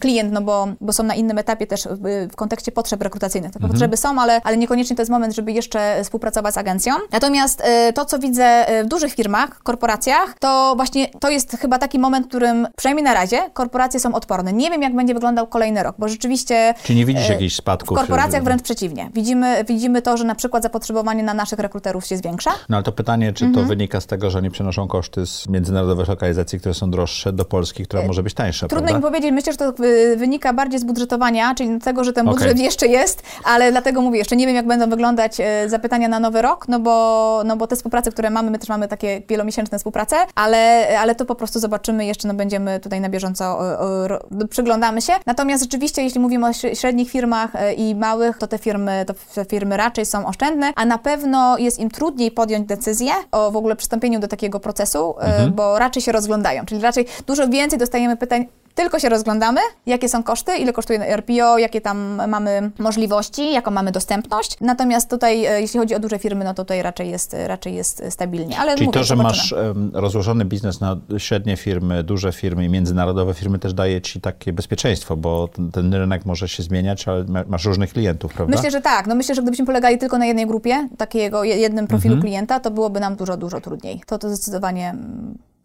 klient, 0.00 0.32
no 0.32 0.40
bo, 0.42 0.68
bo 0.80 0.92
są 0.92 1.02
na 1.02 1.14
innym 1.14 1.38
etapie 1.38 1.66
też 1.66 1.86
y, 1.86 1.90
w 2.32 2.36
kontekście 2.36 2.72
potrzeb 2.72 3.02
rekrutacyjnych. 3.02 3.52
Te 3.52 3.60
potrzeby 3.60 3.96
są, 3.96 4.20
ale, 4.20 4.40
ale 4.44 4.56
niekoniecznie 4.56 4.96
to 4.96 5.02
jest 5.02 5.10
moment, 5.10 5.34
żeby 5.34 5.52
jeszcze 5.52 6.00
współpracować 6.04 6.54
z 6.54 6.58
agencją. 6.58 6.94
Natomiast 7.12 7.62
y, 7.88 7.92
to, 7.92 8.04
co 8.04 8.18
widzę 8.18 8.66
w 8.84 8.88
dużych 8.88 9.14
firmach, 9.14 9.62
korporacjach, 9.62 10.34
to 10.40 10.72
właśnie 10.76 11.08
to 11.20 11.30
jest 11.30 11.56
chyba 11.60 11.78
taki 11.78 11.98
moment, 11.98 12.26
w 12.26 12.28
którym 12.28 12.66
przynajmniej 12.76 13.04
na 13.04 13.14
razie 13.14 13.50
korporacje 13.52 14.00
są 14.00 14.14
odporne. 14.14 14.52
Nie 14.52 14.70
wiem, 14.70 14.82
jak 14.82 14.94
będzie 14.96 15.14
wyglądał 15.14 15.46
kolejny 15.46 15.82
rok, 15.82 15.96
bo 15.98 16.08
rzeczywiście 16.08 16.74
Czy 16.82 16.94
nie 16.94 17.04
widzisz 17.06 17.28
jakichś 17.28 17.54
w 17.54 17.58
spadków? 17.58 17.98
korporacjach 17.98 18.44
wręcz 18.44 18.62
przeciwnie. 18.62 19.10
Widzimy, 19.14 19.64
widzimy 19.68 20.02
to, 20.02 20.16
że 20.16 20.24
na 20.24 20.34
przykład 20.34 20.62
zapotrzebowanie 20.62 21.22
na 21.22 21.34
naszych 21.34 21.58
rekruterów 21.58 22.06
się 22.06 22.16
zwiększa. 22.16 22.50
No 22.68 22.76
ale 22.76 22.84
to 22.84 22.92
pytanie, 22.92 23.32
czy 23.32 23.44
Mhm. 23.44 23.64
to 23.64 23.68
wynika 23.68 24.00
z 24.00 24.06
tego, 24.06 24.30
że 24.30 24.38
oni 24.38 24.50
przenoszą 24.50 24.88
koszty 24.98 25.26
z 25.26 25.48
międzynarodowych 25.48 26.08
lokalizacji, 26.08 26.60
które 26.60 26.74
są 26.74 26.90
droższe, 26.90 27.32
do 27.32 27.44
Polski, 27.44 27.84
która 27.84 28.02
może 28.06 28.22
być 28.22 28.34
tańsza, 28.34 28.66
E, 28.66 28.68
Trudno 28.68 28.86
mi 28.86 28.90
prawda? 28.92 29.08
powiedzieć, 29.08 29.32
myślę, 29.32 29.52
że 29.52 29.58
to 29.58 29.84
y, 29.84 30.16
wynika 30.16 30.52
bardziej 30.52 30.80
z 30.80 30.84
budżetowania, 30.84 31.54
czyli 31.54 31.78
tego, 31.80 32.04
że 32.04 32.12
ten 32.12 32.26
budżet 32.26 32.58
jeszcze 32.58 32.86
jest, 32.86 33.22
ale 33.44 33.70
dlatego 33.70 34.00
mówię, 34.00 34.18
jeszcze 34.18 34.36
nie 34.36 34.46
wiem, 34.46 34.56
jak 34.56 34.66
będą 34.66 34.90
wyglądać 34.90 35.40
e, 35.40 35.68
zapytania 35.68 36.08
na 36.08 36.20
nowy 36.20 36.42
rok, 36.42 36.68
no 36.68 36.80
bo, 36.80 37.42
no 37.44 37.56
bo 37.56 37.66
te 37.66 37.76
współprace, 37.76 38.10
które 38.12 38.30
mamy, 38.30 38.50
my 38.50 38.58
też 38.58 38.68
mamy 38.68 38.88
takie 38.88 39.22
wielomiesięczne 39.28 39.78
współprace, 39.78 40.16
ale, 40.34 40.88
ale 40.98 41.14
to 41.14 41.24
po 41.24 41.34
prostu 41.34 41.58
zobaczymy 41.60 42.06
jeszcze, 42.06 42.28
no 42.28 42.34
będziemy 42.34 42.80
tutaj 42.80 43.00
na 43.00 43.08
bieżąco, 43.08 43.44
o, 43.44 43.58
o, 43.78 44.08
ro- 44.08 44.20
przyglądamy 44.50 45.02
się. 45.02 45.12
Natomiast 45.26 45.62
rzeczywiście, 45.62 46.02
jeśli 46.02 46.20
mówimy 46.20 46.46
o 46.46 46.50
śre- 46.50 46.74
średnich 46.80 47.10
firmach 47.10 47.50
e, 47.56 47.74
i 47.74 47.94
małych, 47.94 48.38
to 48.38 48.46
te 48.46 48.58
firmy, 48.58 49.04
to 49.06 49.14
te 49.34 49.44
firmy 49.44 49.76
raczej 49.76 50.06
są 50.06 50.26
oszczędne, 50.26 50.72
a 50.76 50.84
na 50.84 50.98
pewno 50.98 51.58
jest 51.58 51.78
im 51.78 51.90
trudniej 51.90 52.30
podjąć 52.30 52.66
decyzję 52.68 53.12
o 53.32 53.50
w 53.50 53.56
ogóle 53.56 53.76
przystąpieniu 53.76 54.20
do 54.20 54.28
takiego 54.28 54.60
procesu, 54.60 54.87
e, 54.96 55.50
bo 55.50 55.78
raczej 55.78 56.02
się 56.02 56.12
rozglądają, 56.12 56.66
czyli 56.66 56.80
raczej 56.80 57.06
dużo 57.26 57.48
więcej 57.48 57.78
dostajemy 57.78 58.16
pytań, 58.16 58.46
tylko 58.78 58.98
się 58.98 59.08
rozglądamy, 59.08 59.60
jakie 59.86 60.08
są 60.08 60.22
koszty, 60.22 60.56
ile 60.56 60.72
kosztuje 60.72 61.16
RPO, 61.16 61.58
jakie 61.58 61.80
tam 61.80 62.20
mamy 62.28 62.70
możliwości, 62.78 63.52
jaką 63.52 63.70
mamy 63.70 63.92
dostępność. 63.92 64.56
Natomiast 64.60 65.10
tutaj, 65.10 65.44
e, 65.44 65.60
jeśli 65.60 65.80
chodzi 65.80 65.94
o 65.94 65.98
duże 65.98 66.18
firmy, 66.18 66.44
no 66.44 66.54
to 66.54 66.64
tutaj 66.64 66.82
raczej 66.82 67.10
jest, 67.10 67.36
raczej 67.46 67.74
jest 67.74 68.02
stabilnie. 68.10 68.58
Ale 68.58 68.74
Czyli 68.74 68.86
mówię, 68.86 68.98
to, 68.98 69.04
że 69.04 69.16
zobaczymy. 69.16 69.28
masz 69.32 69.54
rozłożony 69.92 70.44
biznes 70.44 70.80
na 70.80 70.96
średnie 71.18 71.56
firmy, 71.56 72.02
duże 72.04 72.32
firmy 72.32 72.64
i 72.64 72.68
międzynarodowe 72.68 73.34
firmy 73.34 73.58
też 73.58 73.74
daje 73.74 74.00
ci 74.00 74.20
takie 74.20 74.52
bezpieczeństwo, 74.52 75.16
bo 75.16 75.48
ten, 75.48 75.70
ten 75.70 75.94
rynek 75.94 76.26
może 76.26 76.48
się 76.48 76.62
zmieniać, 76.62 77.08
ale 77.08 77.24
ma- 77.24 77.44
masz 77.48 77.64
różnych 77.64 77.92
klientów, 77.92 78.32
prawda? 78.34 78.56
Myślę, 78.56 78.70
że 78.70 78.80
tak. 78.80 79.06
No 79.06 79.14
myślę, 79.14 79.34
że 79.34 79.42
gdybyśmy 79.42 79.66
polegali 79.66 79.98
tylko 79.98 80.18
na 80.18 80.26
jednej 80.26 80.46
grupie, 80.46 80.88
takiego 80.98 81.44
je- 81.44 81.56
jednym 81.56 81.86
profilu 81.86 82.14
Mhm. 82.14 82.22
klienta, 82.30 82.60
to 82.60 82.70
byłoby 82.70 83.00
nam 83.00 83.16
dużo, 83.16 83.36
dużo 83.36 83.60
trudniej. 83.60 84.00
To 84.06 84.18
to 84.18 84.28
zdecydowanie... 84.28 84.94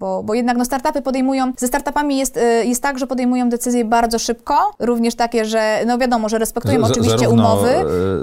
Bo, 0.03 0.23
bo 0.23 0.33
jednak 0.33 0.57
no, 0.57 0.65
startupy 0.65 1.01
podejmują, 1.01 1.51
ze 1.57 1.67
startupami 1.67 2.17
jest, 2.17 2.37
y, 2.37 2.65
jest 2.65 2.81
tak, 2.83 2.99
że 2.99 3.07
podejmują 3.07 3.49
decyzje 3.49 3.85
bardzo 3.85 4.19
szybko, 4.19 4.55
również 4.79 5.15
takie, 5.15 5.45
że, 5.45 5.79
no 5.85 5.97
wiadomo, 5.97 6.29
że 6.29 6.37
respektują 6.37 6.85
Z- 6.87 6.91
oczywiście 6.91 7.17
zarówno, 7.17 7.43
umowy. 7.43 7.69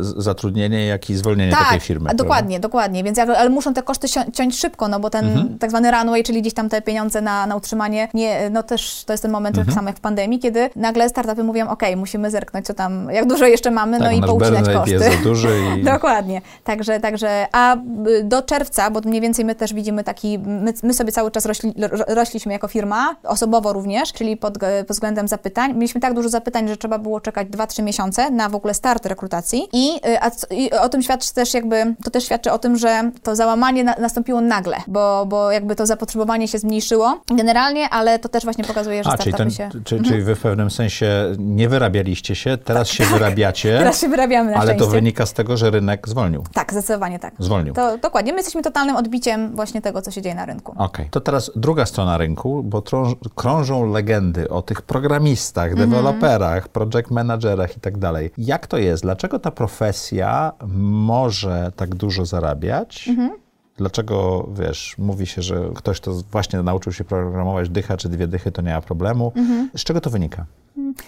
z- 0.00 0.14
zatrudnienie, 0.24 0.86
jak 0.86 1.10
i 1.10 1.14
zwolnienie 1.16 1.52
takiej 1.52 1.80
firmy. 1.80 2.04
a 2.04 2.08
prawda? 2.08 2.24
dokładnie, 2.24 2.60
dokładnie. 2.60 3.04
Więc 3.04 3.18
ale 3.18 3.48
muszą 3.48 3.74
te 3.74 3.82
koszty 3.82 4.06
ciąć 4.32 4.58
szybko, 4.58 4.88
no 4.88 5.00
bo 5.00 5.10
ten 5.10 5.28
Mhm. 5.28 5.58
tak 5.58 5.70
zwany 5.70 5.90
runway, 5.90 6.22
czyli 6.22 6.40
gdzieś 6.40 6.54
tam 6.54 6.68
te 6.68 6.82
pieniądze 6.82 7.20
na, 7.20 7.46
na 7.46 7.56
utrzymanie, 7.56 8.08
nie, 8.14 8.50
no 8.50 8.62
też 8.62 9.04
to 9.06 9.12
jest 9.12 9.22
ten 9.22 9.32
moment, 9.32 9.56
Mhm. 9.56 9.66
tak 9.66 9.74
samo 9.74 9.88
jak 9.88 9.96
w 9.96 10.00
pandemii, 10.00 10.38
kiedy 10.38 10.70
nagle 10.76 11.08
startupy 11.08 11.44
mówią, 11.44 11.68
ok, 11.68 11.82
musimy 11.96 12.30
zerknąć, 12.30 12.66
co 12.66 12.74
tam, 12.74 13.08
jak 13.12 13.26
dużo 13.26 13.46
jeszcze 13.46 13.70
mamy, 13.70 13.98
Tak, 13.98 14.06
no 14.06 14.12
i 14.12 14.20
poucinać 14.20 14.68
koszty. 14.74 14.90
jest 14.90 15.04
za 15.16 15.22
duży 15.24 15.48
i... 15.78 15.82
Dokładnie. 15.94 16.40
Także, 16.64 17.00
także, 17.00 17.46
a 17.52 17.76
y, 17.76 18.24
do 18.24 18.42
czerwca, 18.42 18.90
bo 18.90 19.00
mniej 19.04 19.20
więcej 19.20 19.44
my 19.44 19.54
też 19.54 19.74
widzimy 19.74 20.04
taki, 20.04 20.38
my, 20.38 20.72
my 20.82 20.94
sobie 20.94 21.12
cały 21.12 21.30
czas 21.30 21.46
rośli, 21.78 21.98
ro- 21.98 22.04
rośliśmy 22.14 22.52
jako 22.52 22.68
firma, 22.68 23.16
osobowo 23.24 23.72
również, 23.72 24.12
czyli 24.12 24.36
pod, 24.36 24.58
pod 24.58 24.96
względem 24.96 25.28
zapytań. 25.28 25.74
Mieliśmy 25.74 26.00
tak 26.00 26.14
dużo 26.14 26.28
zapytań, 26.28 26.68
że 26.68 26.76
trzeba 26.76 26.98
było 26.98 27.20
czekać 27.20 27.48
2-3 27.48 27.82
miesiące 27.82 28.30
na 28.30 28.48
w 28.48 28.54
ogóle 28.54 28.74
start 28.74 29.06
rekrutacji 29.06 29.68
i, 29.72 29.96
y, 30.06 30.20
a, 30.22 30.30
i 30.54 30.70
o 30.72 30.88
tym 30.88 31.02
świadczy 31.02 31.34
też 31.34 31.54
jakby, 31.54 31.94
to 32.04 32.10
też 32.10 32.24
świadczy 32.24 32.52
o 32.52 32.58
tym, 32.58 32.76
że 32.76 33.10
to 33.22 33.36
załamanie 33.36 33.84
na, 33.84 33.94
nastąpiło 33.98 34.40
nagle, 34.40 34.76
bo, 34.86 35.26
bo 35.26 35.52
jakby 35.52 35.76
to 35.76 35.86
zapotrzebowanie 35.86 36.48
się 36.48 36.58
zmniejszyło 36.58 37.20
generalnie, 37.36 37.88
ale 37.88 38.18
to 38.18 38.28
też 38.28 38.44
właśnie 38.44 38.64
pokazuje, 38.64 39.04
że 39.04 39.10
A, 39.10 39.18
czyli, 39.18 39.34
ten, 39.34 39.50
się... 39.50 39.68
czy, 39.84 40.02
czyli 40.02 40.22
wy 40.22 40.34
w 40.34 40.40
pewnym 40.40 40.70
sensie 40.70 41.34
nie 41.38 41.68
wyrabialiście 41.68 42.34
się, 42.34 42.58
teraz 42.58 42.88
się 42.88 43.04
wyrabiacie, 43.04 43.72
Tak. 43.72 43.78
Teraz 43.90 44.00
się 44.00 44.08
wyrabiamy 44.08 44.50
na 44.50 44.56
ale 44.56 44.66
to 44.72 44.74
szczęście. 44.74 44.92
wynika 44.92 45.26
z 45.26 45.32
tego, 45.32 45.56
że 45.56 45.70
rynek 45.70 46.08
zwolnił. 46.08 46.44
Tak, 46.54 46.72
zdecydowanie 46.72 47.18
tak. 47.18 47.34
Zwolnił. 47.38 47.74
To 47.74 47.98
dokładnie. 47.98 48.32
My 48.32 48.38
jesteśmy 48.38 48.62
totalnym 48.62 48.96
odbiciem 48.96 49.56
właśnie 49.56 49.82
tego, 49.82 50.02
co 50.02 50.10
się 50.10 50.22
dzieje 50.22 50.34
na 50.34 50.46
rynku. 50.46 50.74
Okej. 50.78 51.08
To 51.10 51.20
teraz 51.20 51.49
druga 51.57 51.86
strona 51.86 52.18
rynku, 52.18 52.62
bo 52.62 52.82
trąż, 52.82 53.14
krążą 53.34 53.92
legendy 53.92 54.48
o 54.48 54.62
tych 54.62 54.82
programistach, 54.82 55.70
Mhm. 55.70 55.90
deweloperach, 55.90 56.68
project 56.68 57.11
managerach 57.11 57.76
i 57.76 57.80
tak 57.80 57.98
dalej. 57.98 58.30
Jak 58.38 58.66
to 58.66 58.78
jest? 58.78 59.03
Dlaczego 59.03 59.38
ta 59.38 59.51
profesja 59.51 60.53
może 60.78 61.72
tak 61.76 61.94
dużo 61.94 62.26
zarabiać? 62.26 63.09
Mhm. 63.09 63.30
Dlaczego, 63.76 64.48
wiesz, 64.55 64.94
mówi 64.98 65.26
się, 65.26 65.42
że 65.42 65.70
ktoś, 65.74 66.01
kto 66.01 66.12
właśnie 66.32 66.62
nauczył 66.62 66.92
się 66.92 67.05
programować 67.05 67.68
dycha 67.68 67.96
czy 67.96 68.09
dwie 68.09 68.26
dychy, 68.26 68.53
to 68.53 68.62
nie 68.62 68.74
ma 68.74 68.80
problemu. 68.80 69.32
Mhm. 69.36 69.70
Z 69.76 69.84
czego 69.84 70.01
to 70.01 70.11
wynika? 70.11 70.44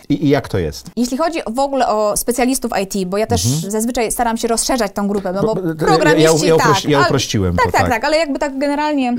I, 0.09 0.25
I 0.27 0.29
jak 0.29 0.49
to 0.49 0.59
jest? 0.59 0.91
Jeśli 0.97 1.17
chodzi 1.19 1.39
w 1.55 1.59
ogóle 1.59 1.89
o 1.89 2.17
specjalistów 2.17 2.71
IT, 2.83 3.09
bo 3.09 3.17
ja 3.19 3.27
też 3.27 3.43
zazwyczaj 3.47 4.13
staram 4.13 4.37
się 4.37 4.49
rozszerzać 4.49 4.93
tą 4.93 5.09
grupę, 5.09 5.33
no 5.33 5.43
bo 5.43 5.55
programiści 5.79 6.47
ja- 6.47 6.53
ja 6.53 6.57
tak. 6.57 6.67
uprości- 6.67 6.91
ja 6.91 6.99
ale- 6.99 7.07
uprościłem 7.07 7.57
tak, 7.57 7.67
to, 7.67 7.73
tak, 7.73 7.81
tak. 7.81 7.91
tak, 7.91 8.05
ale 8.05 8.17
jakby 8.17 8.39
tak 8.39 8.59
generalnie 8.59 9.15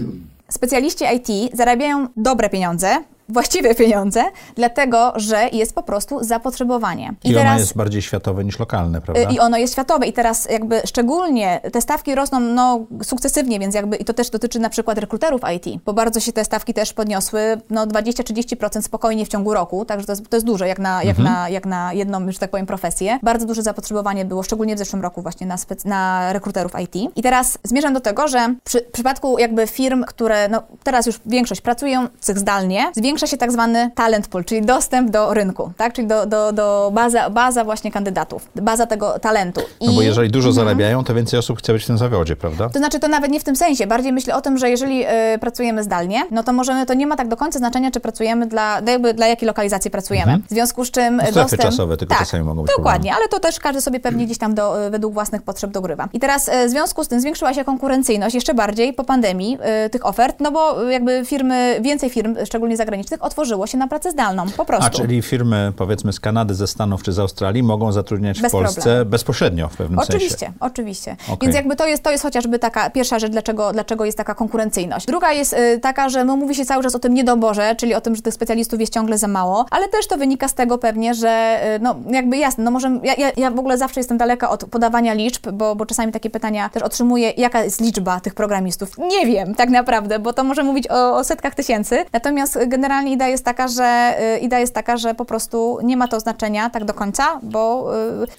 specjaliści 0.53 1.05
IT 1.15 1.57
zarabiają 1.57 2.07
dobre 2.17 2.49
pieniądze, 2.49 3.03
właściwe 3.29 3.75
pieniądze, 3.75 4.23
dlatego 4.55 5.13
że 5.15 5.49
jest 5.53 5.75
po 5.75 5.83
prostu 5.83 6.23
zapotrzebowanie. 6.23 7.13
I, 7.23 7.37
ono 7.37 7.57
jest 7.57 7.77
bardziej 7.77 8.01
światowe 8.01 8.43
niż 8.45 8.59
lokalne, 8.59 9.01
prawda? 9.01 9.31
I 9.31 9.39
ono 9.39 9.57
jest 9.57 9.73
światowe 9.73 10.07
i 10.07 10.13
teraz 10.13 10.47
jakby 10.51 10.81
szczególnie 10.85 11.61
te 11.71 11.81
stawki 11.81 12.15
rosną 12.15 12.39
no, 12.39 12.85
sukcesywnie, 13.03 13.59
więc 13.59 13.75
jakby 13.75 13.95
i 13.95 14.05
to 14.05 14.13
też 14.13 14.29
dotyczy 14.29 14.59
na 14.59 14.69
przykład 14.69 14.97
rekruterów 14.97 15.41
IT, 15.55 15.83
bo 15.85 15.93
bardzo 15.93 16.19
się 16.19 16.31
te 16.31 16.45
stawki 16.45 16.73
też 16.73 16.93
podniosły 16.93 17.61
no 17.69 17.87
20-30% 17.87 18.81
spokojnie 18.81 19.25
w 19.25 19.29
ciągu 19.29 19.53
roku, 19.53 19.85
także 19.85 20.05
to 20.05 20.11
jest, 20.11 20.29
to 20.29 20.37
jest 20.37 20.45
dużo 20.45 20.65
jak 20.65 20.79
na, 20.79 21.03
jak, 21.03 21.17
na, 21.17 21.49
jak 21.49 21.65
na 21.65 21.93
jedną, 21.93 22.31
że 22.31 22.39
tak 22.39 22.51
powiem, 22.51 22.65
profesję. 22.65 23.19
Bardzo 23.23 23.45
duże 23.45 23.63
zapotrzebowanie 23.63 24.25
było, 24.25 24.43
szczególnie 24.43 24.75
w 24.75 24.77
zeszłym 24.77 25.01
roku 25.01 25.21
właśnie 25.21 25.47
na, 25.47 25.55
na 25.85 26.33
rekruterów 26.33 26.71
IT. 26.83 27.11
I 27.15 27.21
teraz 27.21 27.57
zmierzam 27.63 27.93
do 27.93 27.99
tego, 27.99 28.27
że 28.27 28.55
przy, 28.63 28.79
w 28.79 28.91
przypadku 28.91 29.39
jakby 29.39 29.67
firm, 29.67 30.03
które 30.03 30.49
no, 30.49 30.63
teraz 30.83 31.05
już 31.05 31.19
większość 31.25 31.61
pracują 31.61 32.07
tych 32.25 32.39
zdalnie, 32.39 32.91
zwiększa 33.13 33.27
się 33.27 33.37
tak 33.37 33.51
zwany 33.51 33.91
talent 33.95 34.27
pool, 34.27 34.43
czyli 34.45 34.61
dostęp 34.61 35.09
do 35.11 35.33
rynku, 35.33 35.71
tak? 35.77 35.93
czyli 35.93 36.07
do, 36.07 36.25
do, 36.25 36.51
do 36.53 36.91
baza, 36.93 37.29
baza 37.29 37.63
właśnie 37.63 37.91
kandydatów, 37.91 38.49
baza 38.55 38.85
tego 38.85 39.19
talentu. 39.19 39.61
I, 39.79 39.87
No 39.87 39.93
bo 39.93 40.01
jeżeli 40.01 40.29
dużo 40.31 40.49
Mhm. 40.49 40.65
zarabiają, 40.65 41.03
to 41.03 41.13
więcej 41.13 41.39
osób 41.39 41.59
chce 41.59 41.73
być 41.73 41.83
w 41.83 41.87
tym 41.87 41.97
zawodzie, 41.97 42.35
prawda? 42.35 42.69
to 42.69 42.79
znaczy, 42.79 42.99
to 42.99 43.07
nawet 43.07 43.31
nie 43.31 43.39
w 43.39 43.43
tym 43.43 43.55
sensie. 43.55 43.87
Bardziej 43.87 44.13
myślę 44.13 44.35
o 44.35 44.41
tym, 44.41 44.57
że 44.57 44.69
jeżeli 44.69 45.05
y, 45.05 45.09
pracujemy 45.39 45.83
zdalnie, 45.83 46.23
no 46.31 46.43
to 46.43 46.53
możemy, 46.53 46.85
to 46.85 46.93
nie 46.93 47.07
ma 47.07 47.15
tak 47.15 47.27
do 47.27 47.37
końca 47.37 47.59
znaczenia, 47.59 47.91
czy 47.91 47.99
pracujemy 47.99 48.47
dla, 48.47 48.81
dla 48.81 48.91
jakby 48.91 49.13
dla 49.13 49.27
jakiej 49.27 49.47
lokalizacji 49.47 49.91
pracujemy. 49.91 50.39
W 50.47 50.49
związku 50.49 50.85
z 50.85 50.91
czym 50.91 51.17
No, 51.17 51.31
dostęp... 51.31 51.61
czasowe 51.61 51.97
tylko 51.97 52.15
tak, 52.15 52.23
czasami 52.23 52.43
mogą 52.43 52.61
być 52.63 52.71
Dokładnie, 52.77 53.13
ale 53.15 53.27
to 53.27 53.39
też 53.39 53.59
każdy 53.59 53.81
sobie 53.81 53.99
pewnie 53.99 54.25
gdzieś 54.25 54.37
tam 54.37 54.53
do, 54.55 54.85
y, 54.85 54.89
według 54.89 55.13
własnych 55.13 55.41
potrzeb 55.41 55.71
dogrywa. 55.71 56.09
I 56.13 56.19
teraz 56.19 56.47
y, 56.47 56.67
w 56.67 56.69
związku 56.69 57.03
z 57.03 57.07
tym 57.07 57.19
zwiększyła 57.21 57.53
się 57.53 57.63
konkurencyjność 57.63 58.35
jeszcze 58.35 58.53
bardziej 58.53 58.93
po 58.93 59.03
pandemii 59.03 59.57
y, 59.85 59.89
tych 59.89 60.05
ofert, 60.05 60.39
no 60.39 60.51
bo 60.51 60.83
jakby 60.83 61.21
firmy, 61.25 61.77
więcej 61.81 62.09
firm, 62.09 62.35
szczególnie 62.45 62.77
zagranicznych, 62.77 63.02
otworzyło 63.19 63.67
się 63.67 63.77
na 63.77 63.87
pracę 63.87 64.11
zdalną, 64.11 64.45
po 64.57 64.65
prostu. 64.65 64.85
A 64.87 64.89
czyli 64.89 65.21
firmy, 65.21 65.73
powiedzmy, 65.77 66.13
z 66.13 66.19
Kanady, 66.19 66.55
ze 66.55 66.67
Stanów 66.67 67.03
czy 67.03 67.11
z 67.13 67.19
Australii 67.19 67.63
mogą 67.63 67.91
zatrudniać 67.91 68.41
Bez 68.41 68.51
w 68.51 68.51
Polsce 68.51 68.81
problemu. 68.81 69.09
bezpośrednio 69.09 69.69
w 69.69 69.77
pewnym 69.77 69.99
Oczywiście, 69.99 70.37
sensie. 70.37 70.53
oczywiście. 70.59 71.15
Okej. 71.27 71.37
Więc 71.41 71.55
jakby 71.55 71.75
to 71.75 71.87
jest, 71.87 72.03
to 72.03 72.11
jest 72.11 72.23
chociażby 72.23 72.59
taka 72.59 72.89
pierwsza 72.89 73.19
rzecz, 73.19 73.31
dlaczego, 73.31 73.71
dlaczego 73.73 74.05
jest 74.05 74.17
taka 74.17 74.35
konkurencyjność. 74.35 75.05
Druga 75.05 75.31
jest 75.31 75.53
y, 75.53 75.79
taka, 75.79 76.09
że 76.09 76.23
no, 76.25 76.35
mówi 76.35 76.55
się 76.55 76.65
cały 76.65 76.83
czas 76.83 76.95
o 76.95 76.99
tym 76.99 77.13
niedoborze, 77.13 77.75
czyli 77.75 77.93
o 77.93 78.01
tym, 78.01 78.15
że 78.15 78.21
tych 78.21 78.33
specjalistów 78.33 78.79
jest 78.79 78.93
ciągle 78.93 79.17
za 79.17 79.27
mało, 79.27 79.65
ale 79.71 79.89
też 79.89 80.07
to 80.07 80.17
wynika 80.17 80.47
z 80.47 80.53
tego 80.53 80.77
pewnie, 80.77 81.13
że 81.13 81.59
y, 81.75 81.79
no 81.79 81.95
jakby 82.11 82.37
jasne, 82.37 82.63
no 82.63 82.71
może 82.71 82.99
ja, 83.03 83.13
ja, 83.13 83.31
ja 83.37 83.51
w 83.51 83.59
ogóle 83.59 83.77
zawsze 83.77 83.99
jestem 83.99 84.17
daleka 84.17 84.49
od 84.49 84.65
podawania 84.65 85.13
liczb, 85.13 85.51
bo, 85.51 85.75
bo 85.75 85.85
czasami 85.85 86.11
takie 86.11 86.29
pytania 86.29 86.69
też 86.69 86.83
otrzymuję, 86.83 87.33
jaka 87.37 87.63
jest 87.63 87.81
liczba 87.81 88.19
tych 88.19 88.33
programistów. 88.33 88.97
Nie 88.97 89.25
wiem 89.25 89.55
tak 89.55 89.69
naprawdę, 89.69 90.19
bo 90.19 90.33
to 90.33 90.43
może 90.43 90.63
mówić 90.63 90.87
o, 90.89 91.17
o 91.17 91.23
setkach 91.23 91.55
tysięcy. 91.55 92.05
Natomiast 92.13 92.55
y, 92.55 92.67
generalnie 92.93 93.13
idea 93.13 93.27
jest 93.27 93.45
taka, 93.45 93.67
że 93.67 94.15
y, 94.35 94.39
idea 94.39 94.59
jest 94.59 94.73
taka, 94.73 94.97
że 94.97 95.15
po 95.15 95.25
prostu 95.25 95.77
nie 95.83 95.97
ma 95.97 96.07
to 96.07 96.19
znaczenia 96.19 96.69
tak 96.69 96.85
do 96.85 96.93
końca, 96.93 97.39
bo 97.43 97.91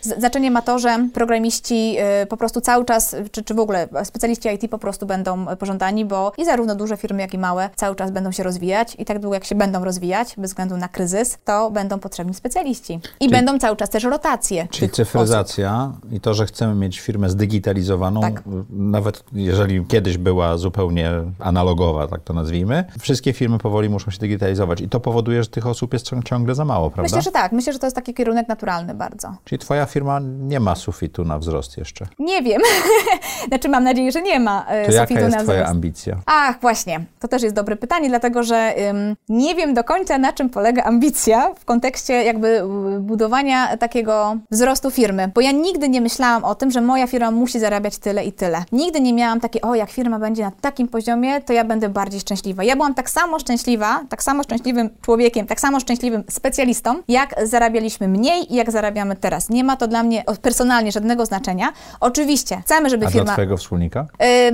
y, 0.07 0.19
znaczenie 0.21 0.51
ma 0.51 0.63
to, 0.63 0.79
że 0.79 1.09
programiści 1.15 1.97
y, 2.23 2.27
po 2.27 2.37
prostu 2.37 2.61
cały 2.61 2.85
czas, 2.85 3.17
czy, 3.33 3.43
czy 3.43 3.55
w 3.55 3.59
ogóle 3.59 3.89
specjaliści 4.05 4.49
IT 4.49 4.71
po 4.71 4.79
prostu 4.79 5.07
będą 5.07 5.47
pożądani, 5.47 6.05
bo 6.05 6.33
i 6.39 6.45
zarówno 6.45 6.75
duże 6.75 6.97
firmy, 6.97 7.21
jak 7.23 7.35
i 7.35 7.39
małe 7.39 7.71
cały 7.77 7.97
czas 7.97 8.11
będą 8.11 8.33
się 8.33 8.43
rozwijać 8.43 8.97
i 8.99 9.05
tak 9.05 9.19
długo 9.19 9.35
jak 9.35 9.45
się 9.45 9.55
będą 9.55 9.85
rozwijać, 9.85 10.35
bez 10.39 10.51
względu 10.51 10.77
na 10.77 10.89
kryzys, 10.89 11.39
to 11.45 11.71
będą 11.71 11.99
potrzebni 11.99 12.35
specjaliści. 12.35 12.93
I 12.95 13.01
Czyli- 13.19 13.31
będą 13.31 13.59
cały 13.59 13.77
czas 13.77 13.91
też 13.91 14.05
rotacje 14.05 14.69
Czyli 14.71 14.89
tych 14.89 14.93
osób. 14.93 15.07
cyfryzacja 15.07 15.93
i 16.13 16.21
to, 16.21 16.35
że 16.35 16.47
chcemy 16.47 16.75
mieć 16.75 17.01
firmę 17.01 17.31
zdigitalizowaną, 17.31 18.21
Tak. 18.21 18.43
nawet 18.71 19.25
jeżeli 19.33 19.85
kiedyś 19.87 20.19
była 20.19 20.57
zupełnie 20.59 21.11
analogowa, 21.39 22.07
tak 22.09 22.21
to 22.25 22.33
nazwijmy, 22.33 22.85
wszystkie 23.01 23.33
firmy 23.33 23.59
powoli 23.59 23.89
muszą 23.89 24.11
się 24.11 24.19
digitalizować 24.19 24.44
i 24.85 24.89
to 24.89 25.01
powoduje, 25.01 25.43
że 25.43 25.49
tych 25.51 25.67
osób 25.67 25.93
jest 25.93 26.07
ciąg- 26.07 26.25
ciągle 26.25 26.55
za 26.55 26.65
mało, 26.65 26.91
prawda? 26.91 27.03
Myślę, 27.03 27.23
że 27.23 27.31
tak. 27.33 27.53
Myślę, 27.53 27.73
że 27.73 27.79
to 27.79 27.87
jest 27.87 27.97
taki 27.97 28.15
kierunek 28.15 28.49
naturalny 28.49 28.95
bardzo. 28.95 29.35
Czyli 29.45 29.59
twoja 29.59 29.87
firma 29.87 30.21
nie 30.23 30.61
ma 30.61 30.75
sufitu 30.75 31.25
na 31.25 31.39
wzrost 31.39 31.77
jeszcze. 31.79 32.07
Nie 32.19 32.43
wiem. 32.43 32.61
znaczy 33.49 33.69
mam 33.69 33.85
nadzieję, 33.85 34.13
że 34.13 34.23
nie 34.23 34.41
ma 34.41 34.65
e, 34.69 34.87
To 34.87 34.93
jaka 34.93 35.07
sufitu 35.07 35.21
jest 35.25 35.37
na 35.37 35.43
twoja 35.43 35.59
wzrost. 35.59 35.73
ambicja? 35.73 36.17
Ach, 36.27 36.61
właśnie. 36.61 37.05
To 37.21 37.29
też 37.29 37.43
jest 37.43 37.55
dobre 37.55 37.77
pytanie, 37.77 38.09
dlatego 38.09 38.43
że 38.43 38.75
ym, 38.91 39.17
nie 39.29 39.55
wiem 39.55 39.75
do 39.75 39.85
końca, 39.85 40.19
na 40.19 40.33
czym 40.33 40.51
polega 40.51 40.83
ambicja 40.83 41.55
w 41.55 41.65
kontekście 41.65 42.13
jakby 42.25 42.63
budowania 43.01 43.77
takiego 43.77 44.37
wzrostu 44.51 44.91
firmy. 44.91 45.31
Bo 45.35 45.41
ja 45.41 45.53
nigdy 45.53 45.89
nie 45.89 46.01
myślałam 46.01 46.45
o 46.45 46.55
tym, 46.55 46.71
że 46.71 46.81
moja 46.81 47.07
firma 47.07 47.31
musi 47.31 47.61
zarabiać 47.61 47.99
tyle 47.99 48.25
i 48.25 48.33
tyle. 48.33 48.65
Nigdy 48.73 49.01
nie 49.01 49.13
miałam 49.13 49.41
takiej, 49.41 49.63
o, 49.63 49.75
jak 49.75 49.91
firma 49.91 50.19
będzie 50.19 50.43
na 50.43 50.51
takim 50.61 50.89
poziomie, 50.89 51.41
to 51.41 51.53
ja 51.53 51.65
będę 51.65 51.89
bardziej 51.89 52.21
szczęśliwa. 52.21 52.65
Ja 52.65 52.77
byłam 52.77 52.95
tak 52.95 53.11
samo 53.11 53.39
szczęśliwa, 53.39 54.01
tak 54.09 54.23
samo 54.23 54.34
szczęśliwym 54.43 54.91
człowiekiem, 55.03 55.47
tak 55.47 55.61
samo 55.61 55.81
szczęśliwym 55.81 56.25
specjalistą, 56.31 56.95
jak 57.09 57.35
zarabialiśmy 57.43 58.09
mniej 58.09 58.53
i 58.53 58.57
jak 58.57 58.71
zarabiamy 58.71 59.17
teraz. 59.17 59.51
Nie 59.51 59.65
ma 59.65 59.77
to 59.77 59.89
dla 59.89 60.03
mnie 60.03 60.25
personalnie 60.43 60.93
żadnego 60.93 61.27
znaczenia. 61.27 61.73
Oczywiście, 62.01 62.61
chcemy, 62.65 62.91
żeby 62.91 63.07
A 63.07 63.11
firma... 63.11 63.25
dla 63.25 63.33
twojego 63.33 63.57
wspólnika? 63.57 64.07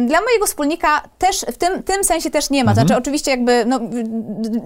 Dla 0.07 0.21
mojego 0.21 0.47
wspólnika 0.47 1.03
też 1.19 1.41
w 1.53 1.57
tym, 1.59 1.83
tym 1.83 2.05
sensie 2.05 2.31
też 2.31 2.51
nie 2.51 2.65
ma. 2.65 2.71
Mhm. 2.71 2.87
Znaczy, 2.87 3.01
oczywiście, 3.01 3.31
jakby, 3.31 3.65
no, 3.67 3.81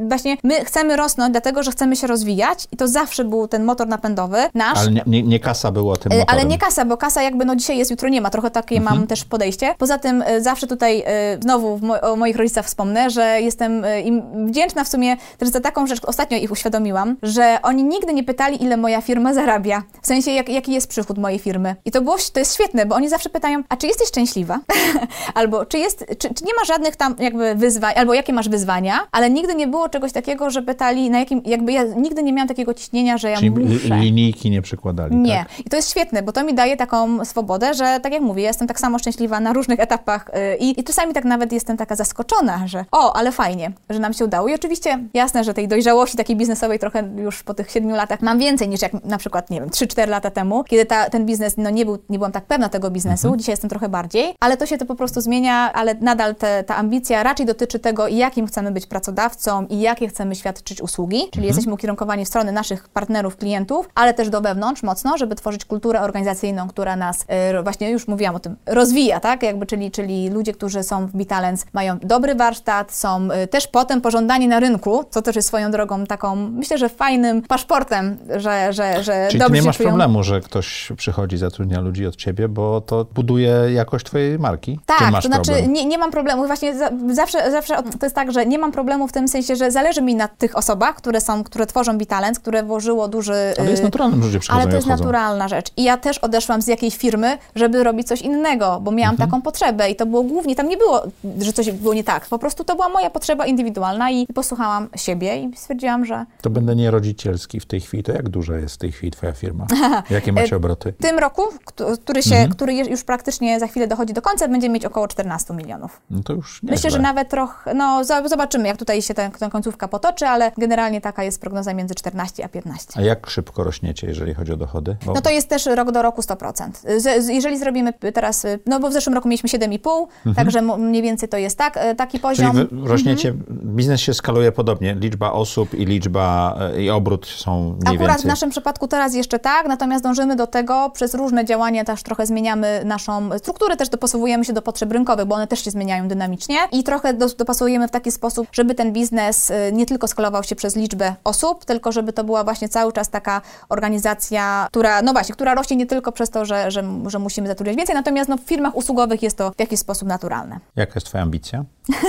właśnie 0.09 0.37
my 0.43 0.65
chcemy 0.65 0.97
rosnąć, 0.97 1.33
dlatego 1.33 1.63
że 1.63 1.71
chcemy 1.71 1.97
się 1.97 2.07
rozwijać 2.07 2.69
i 2.73 2.77
to 2.77 2.89
zawsze 2.89 3.25
był 3.25 3.49
ten 3.49 3.65
motor 3.65 3.89
napędowy 3.89 4.39
nasz. 4.55 4.79
Ale 4.79 4.91
nie, 4.93 5.03
nie, 5.07 5.23
nie 5.23 5.41
kasa 5.41 5.73
było 5.73 5.97
tym 5.97 6.13
motorem. 6.13 6.27
Ale 6.41 6.45
nie 6.45 6.59
kasa, 6.59 6.85
bo 6.85 6.97
kasa 6.97 7.23
jakby 7.23 7.45
no 7.45 7.57
dzisiaj 7.57 7.79
jest, 7.79 7.91
jutro 7.91 8.09
nie 8.09 8.21
ma. 8.21 8.31
Trochę 8.31 8.51
takie 8.51 8.77
Mhm. 8.77 8.97
mam 8.99 9.07
też 9.07 9.25
podejście. 9.25 9.75
Poza 9.79 9.99
tym 9.99 10.23
y, 10.23 10.43
zawsze 10.43 10.67
tutaj 10.67 11.01
y, 11.01 11.43
znowu 11.43 11.79
mo- 11.83 12.01
o 12.01 12.17
moich 12.17 12.37
rodzicach 12.37 12.67
wspomnę, 12.67 13.11
że 13.11 13.41
jestem 13.41 13.85
y, 13.85 14.01
im 14.01 14.23
wdzięczna 14.47 14.85
w 14.85 14.89
sumie 14.89 15.04
też 15.39 15.49
za 15.49 15.61
taką 15.61 15.87
rzecz, 15.87 16.05
ostatnio 16.05 16.39
ich 16.39 16.51
uświadomiłam, 16.51 17.17
że 17.23 17.59
oni 17.63 17.85
nigdy 17.85 18.13
nie 18.15 18.25
pytali, 18.25 18.63
ile 18.63 18.77
moja 18.77 19.01
firma 19.01 19.35
zarabia. 19.35 19.83
W 20.03 20.07
sensie, 20.07 20.31
jak, 20.31 20.49
jaki 20.49 20.73
jest 20.73 20.89
przychód 20.89 21.19
mojej 21.19 21.39
firmy. 21.39 21.77
I 21.85 21.91
to 21.91 22.03
było, 22.03 22.17
to 22.33 22.39
jest 22.41 22.55
świetne, 22.55 22.87
bo 22.87 22.95
oni 22.95 23.09
zawsze 23.09 23.31
pytają, 23.31 23.63
a 23.69 23.77
czy 23.77 23.87
jesteś 23.87 24.09
szczęśliwa? 24.09 24.61
albo 25.35 25.67
czy 25.67 25.79
jest, 25.79 26.07
czy, 26.19 26.35
czy 26.35 26.45
nie 26.45 26.55
ma 26.61 26.65
żadnych 26.67 26.97
tam 26.97 27.17
jakby 27.19 27.55
wyzwań, 27.55 27.93
albo 27.97 28.15
jakie 28.15 28.33
masz 28.33 28.49
wyzwania, 28.49 28.99
ale 29.13 29.31
nigdy 29.31 29.55
nie 29.55 29.67
było 29.67 29.89
czegoś 29.89 30.13
takiego, 30.13 30.51
że 30.51 30.63
pytali, 30.63 31.11
na 31.11 31.19
jakim, 31.19 31.43
jakby 31.45 31.73
ja 31.73 31.83
nigdy 31.85 32.23
nie 32.23 32.33
miałam 32.33 32.49
takiego 32.49 32.75
ciśnienia, 32.75 33.19
że 33.19 33.31
ja 33.31 33.37
Czyli 33.37 33.51
li- 33.51 33.65
muszę. 33.75 33.97
linijki 33.97 34.51
nie 34.51 34.63
przykładali, 34.63 35.17
Nie. 35.17 35.37
tak? 35.39 35.61
I 35.67 35.71
to 35.71 35.77
jest 35.77 35.91
świetne, 35.91 36.23
bo 36.23 36.33
to 36.33 36.45
mi 36.45 36.55
daje 36.55 36.77
taką 36.77 37.25
swobodę, 37.25 37.75
że 37.75 38.01
tak 38.03 38.13
jak 38.13 38.23
mówię, 38.23 38.43
ja 38.43 38.49
jestem 38.49 38.69
tak 38.69 38.81
samo 38.81 38.99
szczęśliwa 38.99 39.41
na 39.41 39.53
różnych 39.53 39.81
etapach 39.81 40.29
y, 40.29 40.57
i, 40.57 40.81
i 40.81 40.85
czasami 40.85 41.15
tak 41.15 41.25
nawet 41.25 41.53
jestem 41.53 41.77
taka 41.77 41.97
zaskoczona, 41.97 42.67
że 42.67 42.85
o, 42.93 43.17
ale 43.17 43.33
fajnie, 43.33 43.73
że 43.91 43.99
nam 43.99 44.13
się 44.13 44.25
udało. 44.25 44.49
I 44.49 44.55
oczywiście 44.55 44.94
jasne, 45.15 45.45
że 45.45 45.55
tej 45.55 45.69
dojrzałości 45.69 46.17
takiej 46.17 46.37
biznesowej 46.37 46.79
trochę 46.79 47.03
już 47.17 47.43
po 47.43 47.55
tych 47.55 47.71
siedmiu 47.71 47.97
latach 47.97 48.23
mam 48.23 48.39
więcej 48.39 48.69
niż 48.69 48.83
jak 48.83 49.05
na 49.05 49.19
przykład, 49.19 49.51
nie 49.51 49.61
wiem, 49.61 49.69
3-4 49.69 50.09
lata 50.09 50.31
temu, 50.31 50.65
kiedy 50.65 50.87
ta, 50.87 51.11
ten 51.11 51.27
biznes, 51.27 51.55
no 51.57 51.71
nie, 51.71 51.85
był, 51.85 51.99
nie 52.09 52.19
byłam 52.19 52.33
tak 52.33 52.45
pewna 52.45 52.69
tego 52.69 52.91
biznesu, 52.91 53.37
dzisiaj 53.37 53.53
jestem 53.53 53.71
trochę 53.71 53.89
bardziej, 53.89 54.35
ale 54.41 54.57
to 54.57 54.67
się 54.67 54.79
to 54.79 54.87
po 54.87 54.95
prostu 54.95 55.21
zmienia, 55.21 55.73
ale 55.73 55.95
nadal 55.95 56.35
te, 56.35 56.65
ta 56.65 56.77
ambicja 56.77 57.23
raczej 57.23 57.47
dotyczy 57.47 57.79
tego, 57.79 58.09
jakim 58.09 58.47
chcemy 58.47 58.71
być 58.71 58.87
pracodawcą 58.87 59.67
i 59.67 59.81
jakie 59.81 60.09
chcemy 60.09 60.35
świadczyć 60.35 60.83
usługi, 60.83 61.23
czyli 61.33 61.47
jesteśmy 61.47 61.75
ukierunkowani 61.75 62.25
w 62.25 62.29
stronę 62.29 62.53
naszych 62.53 62.89
partnerów, 62.89 63.37
klientów, 63.37 63.89
ale 63.95 64.15
też 64.15 64.29
do 64.29 64.41
wewnątrz 64.41 64.83
mocno, 64.83 65.19
żeby 65.19 65.35
tworzyć 65.35 65.65
kulturę 65.65 66.01
organizacyjną, 66.01 66.69
która 66.69 66.97
nas, 66.97 67.25
e, 67.29 67.63
właśnie 67.63 67.91
już 67.91 68.09
mówiłam 68.09 68.35
o 68.35 68.41
tym, 68.41 68.57
rozwija, 68.67 69.21
tak? 69.21 69.43
Jakby, 69.43 69.67
czyli, 69.67 69.91
czyli 69.91 70.29
ludzie, 70.29 70.53
którzy 70.53 70.83
są 70.83 71.07
w 71.07 71.17
Bitalens 71.17 71.67
mają 71.73 71.99
dobry 71.99 72.35
warsztat, 72.35 72.93
są 72.93 73.29
e, 73.31 73.47
też 73.47 73.67
potem 73.67 74.01
pożądani 74.01 74.49
na 74.49 74.61
rynku, 74.61 74.84
co 75.11 75.23
też 75.23 75.37
jest 75.37 75.49
swoją 75.49 75.71
drogą 75.71 76.07
taką, 76.07 76.37
myślę, 76.37 76.79
że 76.79 76.89
fajnym 76.89 77.43
paszportem, 77.43 78.17
że, 78.37 78.73
że, 78.73 79.03
że 79.03 79.27
Czyli 79.31 79.41
dobrze 79.41 79.55
nie 79.61 79.63
masz 79.63 79.77
czują. 79.77 79.89
problemu, 79.89 80.23
że 80.23 80.41
ktoś 80.41 80.93
przychodzi, 80.97 81.37
zatrudnia 81.37 81.81
ludzi 81.81 82.07
od 82.07 82.17
ciebie, 82.17 82.49
bo 82.49 82.81
to 82.81 83.07
buduje 83.15 83.55
jakość 83.75 84.07
twojej 84.07 84.39
marki? 84.39 84.79
Tak, 84.87 85.15
to 85.23 85.29
znaczy 85.29 85.53
nie, 85.69 85.85
nie 85.87 85.99
mam 85.99 86.11
problemu. 86.11 86.47
Właśnie 86.47 86.79
za, 86.79 86.91
zawsze, 87.13 87.51
zawsze 87.51 87.75
to 87.77 88.07
jest 88.07 88.15
tak, 88.15 88.33
że 88.33 88.47
nie 88.47 88.59
mam 88.59 88.73
problemu 88.73 89.09
w 89.09 89.13
tym 89.13 89.29
sensie, 89.29 89.57
że 89.57 89.71
zależy 89.71 90.03
mi 90.03 90.15
na 90.15 90.29
tych 90.29 90.57
osobach, 90.59 90.95
które 90.97 91.21
są, 91.21 91.45
które 91.45 91.67
tworzą 91.67 91.99
Bitalens, 91.99 92.39
które 92.39 92.63
włożyło 92.63 93.09
duży... 93.09 93.55
Ale 93.59 93.71
jest 93.71 93.83
y, 93.83 93.85
naturalnym, 93.85 94.21
że 94.21 94.27
ludzie 94.27 94.39
przychodzą 94.39 94.63
Ale 94.63 94.71
to 94.71 94.77
jest 94.77 94.89
naturalna 94.89 95.49
rzecz. 95.49 95.67
I 95.77 95.85
ja 95.85 95.97
też 95.97 96.19
odeszłam 96.19 96.63
z 96.63 96.67
jakiejś 96.67 96.97
firmy, 96.97 97.39
żeby 97.55 97.85
robić 97.85 98.09
coś 98.09 98.23
innego, 98.23 98.79
bo 98.81 98.91
miałam 98.91 99.15
Mhm. 99.15 99.31
taką 99.31 99.43
potrzebę 99.43 99.91
i 99.91 99.97
to 99.97 100.07
było 100.07 100.23
głównie, 100.23 100.57
tam 100.57 100.69
nie 100.69 100.77
było, 100.77 101.03
że 101.39 101.53
coś 101.53 101.71
było 101.71 101.95
nie 101.95 102.05
tak. 102.05 102.27
Po 102.27 102.39
prostu 102.39 102.65
to 102.65 102.75
była 102.75 102.89
moja 102.89 103.11
potrzeba 103.11 103.47
indywidualna 103.47 104.11
i 104.11 104.27
posłuchałam 104.35 104.64
siebie 104.97 105.37
i 105.43 105.57
stwierdziłam, 105.57 106.05
że 106.05 106.27
To 106.43 106.51
będę 106.51 106.77
nierodzicielski 106.77 107.61
w 107.61 107.67
tej 107.67 107.81
chwili. 107.81 108.03
To 108.03 108.13
jak 108.13 108.29
duża 108.29 108.57
jest 108.57 108.75
w 108.75 108.79
tej 108.79 108.93
chwili 108.93 109.11
twoja 109.13 109.33
firma? 109.33 109.67
Jakie 110.11 110.33
macie 110.33 110.57
obroty? 110.57 110.93
w 110.99 111.03
tym 111.03 111.19
roku, 111.19 111.43
któ- 111.65 111.85
który, 112.05 112.23
się, 112.23 112.49
który 112.51 112.75
je- 112.75 112.85
już 112.85 113.05
praktycznie 113.05 113.61
za 113.61 113.67
chwilę 113.67 113.87
dochodzi 113.87 114.13
do 114.15 114.23
końca, 114.23 114.49
będziemy 114.49 114.75
mieć 114.75 114.85
około 114.85 115.09
14 115.09 115.55
milionów. 115.55 116.01
No 116.11 116.23
to 116.23 116.33
już 116.33 116.63
nie 116.63 116.71
Myślę, 116.71 116.91
że 116.91 116.99
nawet 116.99 117.29
trochę, 117.29 117.75
no 117.75 118.03
zobaczymy, 118.29 118.69
jak 118.69 118.77
tutaj 118.77 119.03
się 119.03 119.15
ta, 119.15 119.31
końcówka 119.51 119.89
potoczy, 119.89 120.27
ale 120.27 120.53
generalnie 120.59 121.01
taka 121.01 121.25
jest 121.25 121.41
prognoza 121.41 121.75
między 121.75 121.95
14 121.95 122.45
a 122.45 122.49
15. 122.49 122.93
A 122.97 123.01
jak 123.01 123.31
szybko 123.31 123.65
rośniecie, 123.65 124.07
jeżeli 124.07 124.35
chodzi 124.35 124.53
o 124.53 124.57
dochody? 124.57 124.97
Bo 125.07 125.13
No 125.13 125.21
to 125.21 125.31
jest 125.31 125.49
też 125.49 125.67
rok 125.67 125.91
do 125.93 126.03
roku 126.03 126.21
100%. 126.21 126.71
Z, 126.99 127.25
z, 127.25 127.29
jeżeli 127.29 127.59
zrobimy 127.59 127.93
teraz, 128.15 128.45
y, 128.45 128.59
no 128.67 128.81
bo 128.81 128.89
w 128.91 128.93
zeszłym 128.93 129.15
roku 129.15 129.29
mieliśmy 129.29 129.49
7,5, 129.49 130.07
także 130.37 130.63
mo- 130.63 130.77
mniej 130.79 131.03
więcej 131.03 131.29
to 131.29 131.37
jest 131.37 131.59
tak, 131.59 131.77
y, 131.77 131.95
taki 131.95 132.17
Mhm. 132.17 132.37
Czyli 132.37 132.49
poziom. 132.49 132.81
wy 132.83 132.89
rośniecie, 132.89 133.35
biznes 133.51 134.01
się 134.01 134.15
skaluje 134.15 134.53
podobnie, 134.55 134.95
liczba 134.95 135.33
osób 135.33 135.75
i 135.75 135.85
liczba 135.85 136.57
e, 136.75 136.83
i 136.83 136.91
obrót 136.91 137.27
są 137.27 137.61
mniej 137.61 137.95
Akurat 137.95 137.97
w 137.97 137.99
więcej. 137.99 138.29
naszym 138.29 138.51
przypadku 138.51 138.89
teraz 138.89 139.15
jeszcze 139.15 139.39
tak, 139.39 139.69
natomiast 139.69 140.05
dążymy 140.05 140.37
do 140.37 140.47
tego, 140.47 140.91
przez 140.95 141.15
różne 141.15 141.45
działania 141.45 141.85
też 141.85 142.03
trochę 142.03 142.27
zmieniamy 142.27 142.83
naszą 142.85 143.39
strukturę, 143.39 143.77
też 143.77 143.89
dopasowujemy 143.89 144.45
się 144.45 144.53
do 144.53 144.63
potrzeb 144.63 144.93
rynkowych, 144.93 145.27
bo 145.27 145.35
one 145.35 145.47
też 145.47 145.65
się 145.65 145.71
zmieniają 145.71 146.09
dynamicznie 146.09 146.57
i 146.73 146.85
trochę 146.85 147.15
do, 147.15 147.29
dopasujemy 147.29 147.89
w 147.89 147.91
taki 147.91 148.11
sposób, 148.11 148.47
żeby 148.53 148.75
ten 148.75 148.93
biznes 148.93 149.51
y, 149.51 149.55
nie 149.73 149.87
tylko 149.87 150.09
skalował 150.09 150.43
się 150.43 150.57
przez 150.57 150.77
liczbę 150.77 151.15
osób, 151.25 151.65
tylko 151.65 151.93
żeby 151.93 152.13
to 152.13 152.25
była 152.25 152.45
właśnie 152.45 152.69
cały 152.69 152.93
czas 152.93 153.11
taka 153.11 153.41
organizacja, 153.69 154.67
która, 154.71 155.03
no 155.03 155.13
właśnie, 155.13 155.35
która 155.35 155.55
rośnie 155.55 155.77
nie 155.77 155.87
tylko 155.87 156.13
przez 156.13 156.31
to, 156.31 156.45
że, 156.45 156.71
że, 156.71 156.85
że 157.07 157.19
musimy 157.19 157.49
zatrudniać 157.49 157.77
więcej, 157.77 157.95
natomiast 157.95 158.31
no, 158.31 158.37
w 158.37 158.41
firmach 158.41 158.77
usługowych 158.77 159.23
jest 159.23 159.39
to 159.39 159.51
w 159.51 159.61
jakiś 159.61 159.81
sposób 159.81 160.09
naturalne. 160.09 160.61
Jaka 160.77 160.93
jest 160.95 161.07
twoja 161.07 161.23
ambicja? 161.23 161.65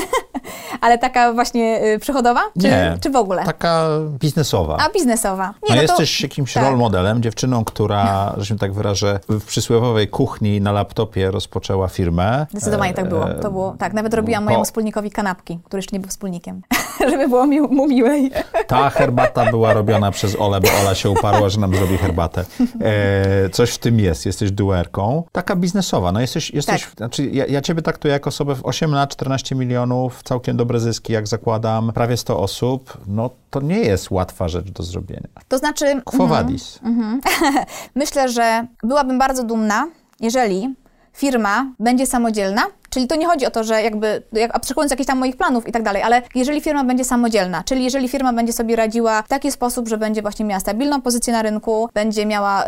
Ale 0.82 0.98
taka 0.98 1.34
właśnie 1.34 1.84
y, 1.96 2.00
przychodowa? 2.36 2.42
Czy, 2.62 2.68
Nie. 2.68 2.98
czy 3.02 3.10
w 3.10 3.16
ogóle? 3.16 3.46
Taka 3.46 3.88
biznesowa. 4.20 4.78
A 4.78 4.90
biznesowa? 4.94 5.54
no 5.70 5.76
to- 5.76 5.82
jesteś 5.82 6.22
jakimś 6.22 6.54
tak. 6.54 6.64
role 6.64 6.76
modelem, 6.78 7.22
dziewczyną, 7.22 7.66
która, 7.66 8.34
że 8.38 8.46
się 8.46 8.58
tak 8.58 8.74
wyrażę, 8.74 9.20
w 9.30 9.46
przysłowiowej 9.46 10.08
kuchni 10.08 10.62
na 10.62 10.72
laptopie 10.72 11.32
rozpoczęła 11.32 11.88
firmę. 11.88 12.48
Zdecydowanie 12.52 12.94
tak 12.94 13.10
było. 13.10 13.30
E, 13.30 13.34
To 13.40 13.52
było 13.52 13.76
tak. 13.80 13.94
Nawet 13.94 14.14
robiłam 14.14 14.44
po- 14.44 14.46
mojemu 14.46 14.66
wspólnikowi 14.66 15.12
kanapki, 15.12 15.60
który 15.64 15.78
jeszcze 15.80 15.96
nie 15.96 16.00
był 16.00 16.10
wspólnikiem, 16.10 16.62
żeby 17.12 17.28
było 17.28 17.48
mi, 17.48 17.62
mu 17.62 17.88
miłej. 17.88 18.32
Ta 18.68 18.90
herbata 18.90 19.52
była 19.52 19.74
robiona 19.74 20.12
przez 20.12 20.36
Olę, 20.40 20.62
bo 20.62 20.68
Ola 20.82 20.96
się 20.96 21.10
uparła, 21.10 21.50
że 21.50 21.60
nam 21.60 21.76
zrobi 21.76 21.98
herbatę. 21.98 22.46
E, 22.82 23.50
coś 23.50 23.72
w 23.72 23.78
tym 23.78 24.00
jest, 24.00 24.26
jesteś 24.26 24.52
duerką. 24.52 25.24
Taka 25.32 25.56
biznesowa, 25.56 26.12
no 26.12 26.22
jesteś, 26.22 26.52
jesteś 26.52 26.82
Tak. 26.84 26.92
znaczy 26.98 27.26
ja, 27.26 27.46
ja 27.46 27.62
ciebie 27.62 27.82
traktuję 27.82 28.12
jako 28.14 28.28
osobę 28.28 28.56
w 28.56 28.66
8 28.66 28.92
lat, 28.92 29.10
14 29.10 29.56
milionów, 29.56 30.24
całkiem 30.24 30.58
dobre 30.58 30.80
zyski, 30.80 31.14
jak 31.14 31.28
zakładam, 31.28 31.92
prawie 31.94 32.18
100 32.26 32.40
osób, 32.40 32.98
no 33.08 33.30
to 33.50 33.62
nie 33.62 33.80
jest 33.80 34.12
łatwa 34.12 34.48
rzecz 34.48 34.70
do 34.72 34.84
zrobienia. 34.84 35.28
To 35.48 35.58
znaczy, 35.58 36.02
Quo 36.06 36.28
vadis. 36.28 36.80
myślę, 37.96 38.30
że 38.30 38.68
byłabym 38.84 39.20
bardzo 39.20 39.44
dumna, 39.44 39.88
jeżeli 40.20 40.76
firma 41.14 41.72
będzie 41.80 42.06
samodzielna. 42.06 42.62
Czyli 42.96 43.08
to 43.08 43.16
nie 43.16 43.26
chodzi 43.26 43.46
o 43.46 43.52
to, 43.52 43.64
że 43.64 43.82
jakby, 43.82 44.22
jak 44.34 44.56
abstrahując 44.56 44.92
jakichś 44.92 45.08
tam 45.08 45.20
moich 45.20 45.38
planów 45.38 45.68
i 45.68 45.72
tak 45.72 45.84
dalej, 45.84 46.02
ale 46.02 46.22
jeżeli 46.36 46.62
firma 46.62 46.84
będzie 46.84 47.06
samodzielna, 47.06 47.64
czyli 47.64 47.84
jeżeli 47.84 48.08
firma 48.08 48.34
będzie 48.34 48.54
sobie 48.54 48.76
radziła 48.76 49.22
w 49.22 49.28
taki 49.28 49.52
sposób, 49.52 49.88
że 49.88 49.98
będzie 49.98 50.22
właśnie 50.22 50.46
miała 50.46 50.60
stabilną 50.60 51.02
pozycję 51.02 51.34
na 51.34 51.42
rynku, 51.42 51.90
będzie 51.94 52.26
miała 52.26 52.64
y, 52.64 52.68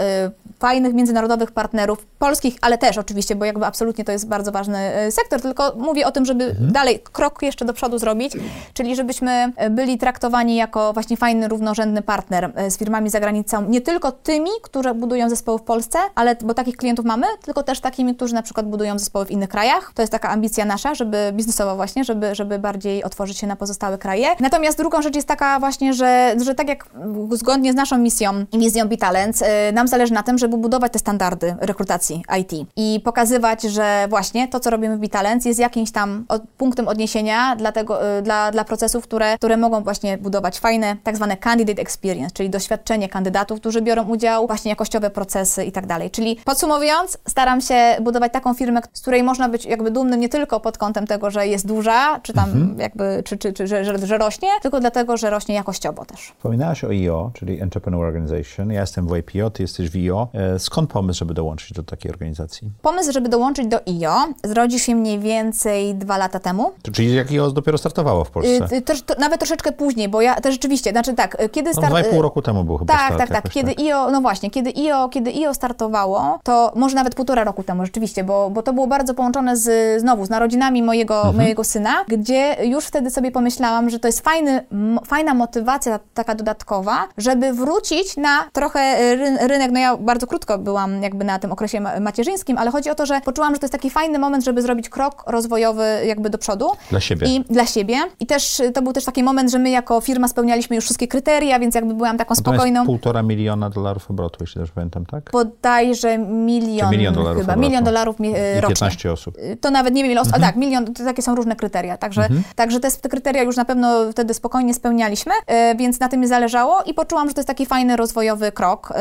fajnych 0.60 0.94
międzynarodowych 0.94 1.52
partnerów, 1.52 2.06
polskich, 2.20 2.58
ale 2.62 2.78
też 2.78 2.98
oczywiście, 2.98 3.36
bo 3.36 3.46
jakby 3.46 3.66
absolutnie 3.66 4.06
to 4.06 4.12
jest 4.12 4.28
bardzo 4.28 4.52
ważny 4.52 5.06
y, 5.08 5.12
sektor, 5.12 5.42
tylko 5.42 5.74
mówię 5.78 6.08
o 6.08 6.12
tym, 6.12 6.26
żeby 6.26 6.56
dalej 6.60 7.00
krok 7.00 7.42
jeszcze 7.42 7.66
do 7.66 7.74
przodu 7.74 8.00
zrobić, 8.00 8.34
czyli 8.74 8.96
żebyśmy 8.96 9.52
byli 9.70 9.98
traktowani 9.98 10.56
jako 10.56 10.94
właśnie 10.94 11.18
fajny, 11.18 11.48
równorzędny 11.48 12.02
partner 12.02 12.52
y, 12.68 12.72
z 12.72 12.78
firmami 12.78 13.10
za 13.10 13.20
granicą, 13.20 13.70
nie 13.70 13.82
tylko 13.82 14.12
tymi, 14.12 14.52
które 14.62 14.94
budują 14.94 15.30
zespoły 15.30 15.60
w 15.60 15.64
Polsce, 15.64 16.00
ale 16.16 16.36
bo 16.36 16.54
takich 16.54 16.78
klientów 16.78 17.06
mamy, 17.06 17.28
tylko 17.42 17.64
też 17.64 17.80
takimi, 17.80 18.16
którzy 18.16 18.34
na 18.34 18.42
przykład 18.42 18.70
budują 18.70 19.00
zespoły 19.00 19.26
w 19.26 19.32
innych 19.32 19.50
krajach. 19.50 19.92
To 19.96 20.02
jest 20.02 20.17
taka 20.20 20.30
ambicja 20.30 20.66
nasza, 20.66 20.96
żeby 20.96 21.32
biznesowa 21.34 21.76
właśnie, 21.76 22.04
żeby, 22.04 22.36
żeby 22.36 22.60
bardziej 22.60 23.04
otworzyć 23.04 23.38
się 23.38 23.48
na 23.48 23.56
pozostałe 23.56 23.98
kraje. 23.98 24.28
Natomiast 24.40 24.78
drugą 24.78 25.02
rzecz 25.02 25.16
jest 25.16 25.28
taka 25.28 25.60
właśnie, 25.60 25.94
że, 25.94 26.36
że 26.46 26.56
tak 26.56 26.68
jak 26.68 26.90
zgodnie 27.32 27.74
z 27.74 27.76
naszą 27.76 27.98
misją 27.98 28.46
i 28.52 28.58
misją 28.58 28.88
Bitalents, 28.88 29.42
y, 29.42 29.46
nam 29.74 29.88
zależy 29.88 30.14
na 30.14 30.24
tym, 30.24 30.38
żeby 30.38 30.58
budować 30.58 30.92
te 30.92 31.00
standardy 31.00 31.56
rekrutacji 31.60 32.24
IT 32.40 32.52
i 32.76 33.02
pokazywać, 33.04 33.62
że 33.62 34.08
właśnie 34.10 34.48
to, 34.48 34.60
co 34.60 34.70
robimy 34.70 34.98
w 34.98 35.00
Bitalents 35.00 35.46
jest 35.46 35.60
jakimś 35.60 35.92
tam 35.92 36.26
od, 36.28 36.42
punktem 36.58 36.88
odniesienia 36.88 37.56
dla, 37.56 37.72
tego, 37.72 38.18
y, 38.18 38.22
dla, 38.22 38.52
dla 38.52 38.64
procesów, 38.64 39.04
które, 39.04 39.38
które 39.38 39.58
mogą 39.58 39.84
właśnie 39.84 40.18
budować 40.18 40.60
fajne 40.60 40.96
tak 41.04 41.16
zwane 41.16 41.38
candidate 41.38 41.82
experience, 41.82 42.32
czyli 42.32 42.50
doświadczenie 42.50 43.10
kandydatów, 43.10 43.60
którzy 43.60 43.82
biorą 43.82 44.04
udział, 44.04 44.48
właśnie 44.48 44.70
jakościowe 44.70 45.10
procesy 45.10 45.64
i 45.64 45.72
tak 45.72 45.86
dalej. 45.86 46.12
Czyli 46.12 46.40
podsumowując, 46.46 47.18
staram 47.28 47.62
się 47.62 47.98
budować 48.02 48.34
taką 48.34 48.54
firmę, 48.54 48.82
z 48.94 49.02
której 49.02 49.24
można 49.24 49.50
być 49.50 49.66
jakby 49.66 49.92
dumnym 49.92 50.07
nie 50.16 50.30
tylko 50.30 50.60
pod 50.60 50.78
kątem 50.78 51.08
tego, 51.08 51.32
że 51.32 51.48
jest 51.48 51.68
duża, 51.68 52.20
czy 52.24 52.34
tam 52.34 52.76
jakby, 52.78 53.24
czy, 53.26 53.38
czy, 53.38 53.54
czy 53.54 53.68
że, 53.68 53.86
że, 53.86 53.98
że 54.08 54.18
rośnie, 54.18 54.50
tylko 54.62 54.80
dlatego, 54.80 55.18
że 55.18 55.30
rośnie 55.30 55.56
jakościowo 55.56 56.06
też. 56.06 56.34
Wspominałaś 56.38 56.84
o 56.84 56.88
IO, 56.88 57.32
czyli 57.34 57.62
Entrepreneur 57.62 58.06
Organization. 58.06 58.72
Ja 58.72 58.82
jestem 58.82 59.08
w 59.08 59.18
IPO, 59.18 59.50
ty 59.50 59.64
jesteś 59.64 59.90
w 59.90 59.96
IO. 59.96 60.28
E, 60.34 60.60
Skąd 60.60 60.90
pomysł, 60.90 61.20
żeby 61.20 61.34
dołączyć 61.34 61.74
do 61.74 61.84
takiej 61.84 62.12
organizacji? 62.12 62.72
Pomysł, 62.82 63.12
żeby 63.12 63.30
dołączyć 63.30 63.68
do 63.68 63.78
IO, 63.78 64.34
zrodził 64.44 64.80
się 64.80 64.96
mniej 64.96 65.20
więcej 65.20 65.96
dwa 65.96 66.18
lata 66.18 66.40
temu. 66.40 66.72
To 66.82 66.92
Czyli 66.92 67.16
jak 67.16 67.32
IO 67.32 67.52
dopiero 67.52 67.78
startowało 67.78 68.24
w 68.24 68.32
Polsce? 68.32 68.68
Y, 68.72 68.78
y, 68.78 68.82
też, 68.82 69.02
to, 69.02 69.14
nawet 69.20 69.40
troszeczkę 69.40 69.72
później, 69.72 70.10
bo 70.10 70.22
ja 70.22 70.36
też 70.36 70.54
rzeczywiście, 70.54 70.92
znaczy 70.92 71.14
tak, 71.14 71.42
y, 71.42 71.50
kiedy 71.50 71.70
No, 71.70 71.74
start... 71.74 71.88
dwa 71.88 72.02
i 72.02 72.04
pół 72.04 72.22
roku 72.22 72.42
temu 72.42 72.64
był 72.64 72.78
chyba 72.78 72.94
Tak, 72.94 73.14
start 73.14 73.32
tak, 73.32 73.44
tak. 73.44 73.52
Kiedy 73.52 73.72
IO, 73.72 74.12
no 74.12 74.22
właśnie, 74.22 74.52
kiedy 74.52 74.70
IO, 74.70 75.10
kiedy 75.10 75.32
IO 75.32 75.54
startowało, 75.54 76.40
to 76.44 76.72
może 76.76 76.96
nawet 76.96 77.16
półtora 77.16 77.44
roku 77.44 77.64
temu 77.64 77.86
rzeczywiście, 77.86 78.24
bo, 78.24 78.50
bo 78.50 78.64
to 78.64 78.74
było 78.74 78.88
bardzo 78.88 79.14
połączone 79.14 79.58
z, 79.58 79.97
znowu 80.00 80.26
z 80.26 80.30
narodzinami 80.30 80.84
mojego, 80.84 81.16
Mhm. 81.18 81.36
mojego 81.36 81.64
syna, 81.64 81.92
gdzie 82.08 82.56
już 82.64 82.86
wtedy 82.86 83.10
sobie 83.12 83.32
pomyślałam, 83.32 83.90
że 83.90 84.00
to 84.00 84.08
jest 84.08 84.22
fajny, 84.22 84.66
fajna 85.06 85.34
motywacja 85.34 86.00
taka 86.14 86.36
dodatkowa, 86.36 87.08
żeby 87.18 87.54
wrócić 87.54 88.18
na 88.18 88.44
trochę 88.54 89.16
ryn, 89.16 89.38
rynek, 89.42 89.72
no 89.72 89.80
ja 89.80 89.98
bardzo 89.98 90.28
krótko 90.28 90.58
byłam 90.58 91.04
jakby 91.04 91.26
na 91.26 91.40
tym 91.40 91.52
okresie 91.52 91.80
ma- 91.82 92.00
macierzyńskim, 92.00 92.58
ale 92.58 92.72
chodzi 92.72 92.90
o 92.90 92.96
to, 92.96 93.06
że 93.06 93.22
poczułam, 93.22 93.54
że 93.54 93.60
to 93.60 93.64
jest 93.66 93.72
taki 93.72 93.90
fajny 93.90 94.20
moment, 94.20 94.44
żeby 94.46 94.62
zrobić 94.62 94.90
krok 94.90 95.24
rozwojowy 95.28 95.86
jakby 96.06 96.30
do 96.30 96.38
przodu. 96.38 96.70
Dla 96.90 97.00
siebie. 97.00 97.28
I 97.28 97.42
dla 97.50 97.66
siebie. 97.66 97.96
I 98.20 98.26
też 98.26 98.60
y, 98.60 98.72
to 98.72 98.82
był 98.82 98.94
też 98.94 99.06
taki 99.06 99.24
moment, 99.24 99.52
że 99.52 99.60
my 99.60 99.70
jako 99.70 100.02
firma 100.02 100.28
spełnialiśmy 100.28 100.76
już 100.76 100.86
wszystkie 100.86 101.08
kryteria, 101.08 101.60
więc 101.60 101.76
jakby 101.76 101.94
byłam 101.94 102.18
taką 102.18 102.30
Natomiast 102.30 102.42
spokojną. 102.58 102.86
półtora 102.86 103.24
miliona 103.24 103.70
dolarów 103.70 104.12
obrotu, 104.12 104.38
jeśli 104.42 104.62
też 104.62 104.72
pamiętam, 104.72 105.06
tak? 105.06 105.30
Bodajże 105.32 106.18
milion, 106.18 106.90
Czy 106.92 106.98
milion 106.98 107.14
dolarów 107.14 107.42
chyba, 107.42 107.54
obrotu. 107.54 107.70
milion 107.70 107.84
dolarów 107.84 108.20
mi, 108.20 108.30
I 108.30 108.34
rocznie. 108.62 108.68
15 108.76 109.12
osób. 109.12 109.36
To 109.62 109.72
nawet 109.78 109.94
nie 109.94 110.04
wiem 110.04 110.12
ile 110.12 110.22
osób, 110.22 110.34
a 110.36 110.40
tak, 110.40 110.56
milion, 110.56 110.94
to 110.94 111.04
takie 111.04 111.22
są 111.22 111.36
różne 111.36 111.56
kryteria, 111.56 111.98
także, 111.98 112.28
także 112.56 112.80
te, 112.80 112.92
te 112.92 113.10
kryteria 113.10 113.44
już 113.44 113.56
na 113.56 113.66
pewno 113.66 114.12
wtedy 114.12 114.34
spokojnie 114.34 114.74
spełnialiśmy, 114.74 115.34
y, 115.72 115.76
więc 115.76 116.00
na 116.00 116.10
tym 116.10 116.20
mi 116.20 116.28
zależało 116.28 116.84
i 116.86 116.94
poczułam, 116.94 117.28
że 117.28 117.34
to 117.34 117.40
jest 117.40 117.48
taki 117.48 117.66
fajny, 117.66 117.96
rozwojowy 117.96 118.52
krok 118.52 118.94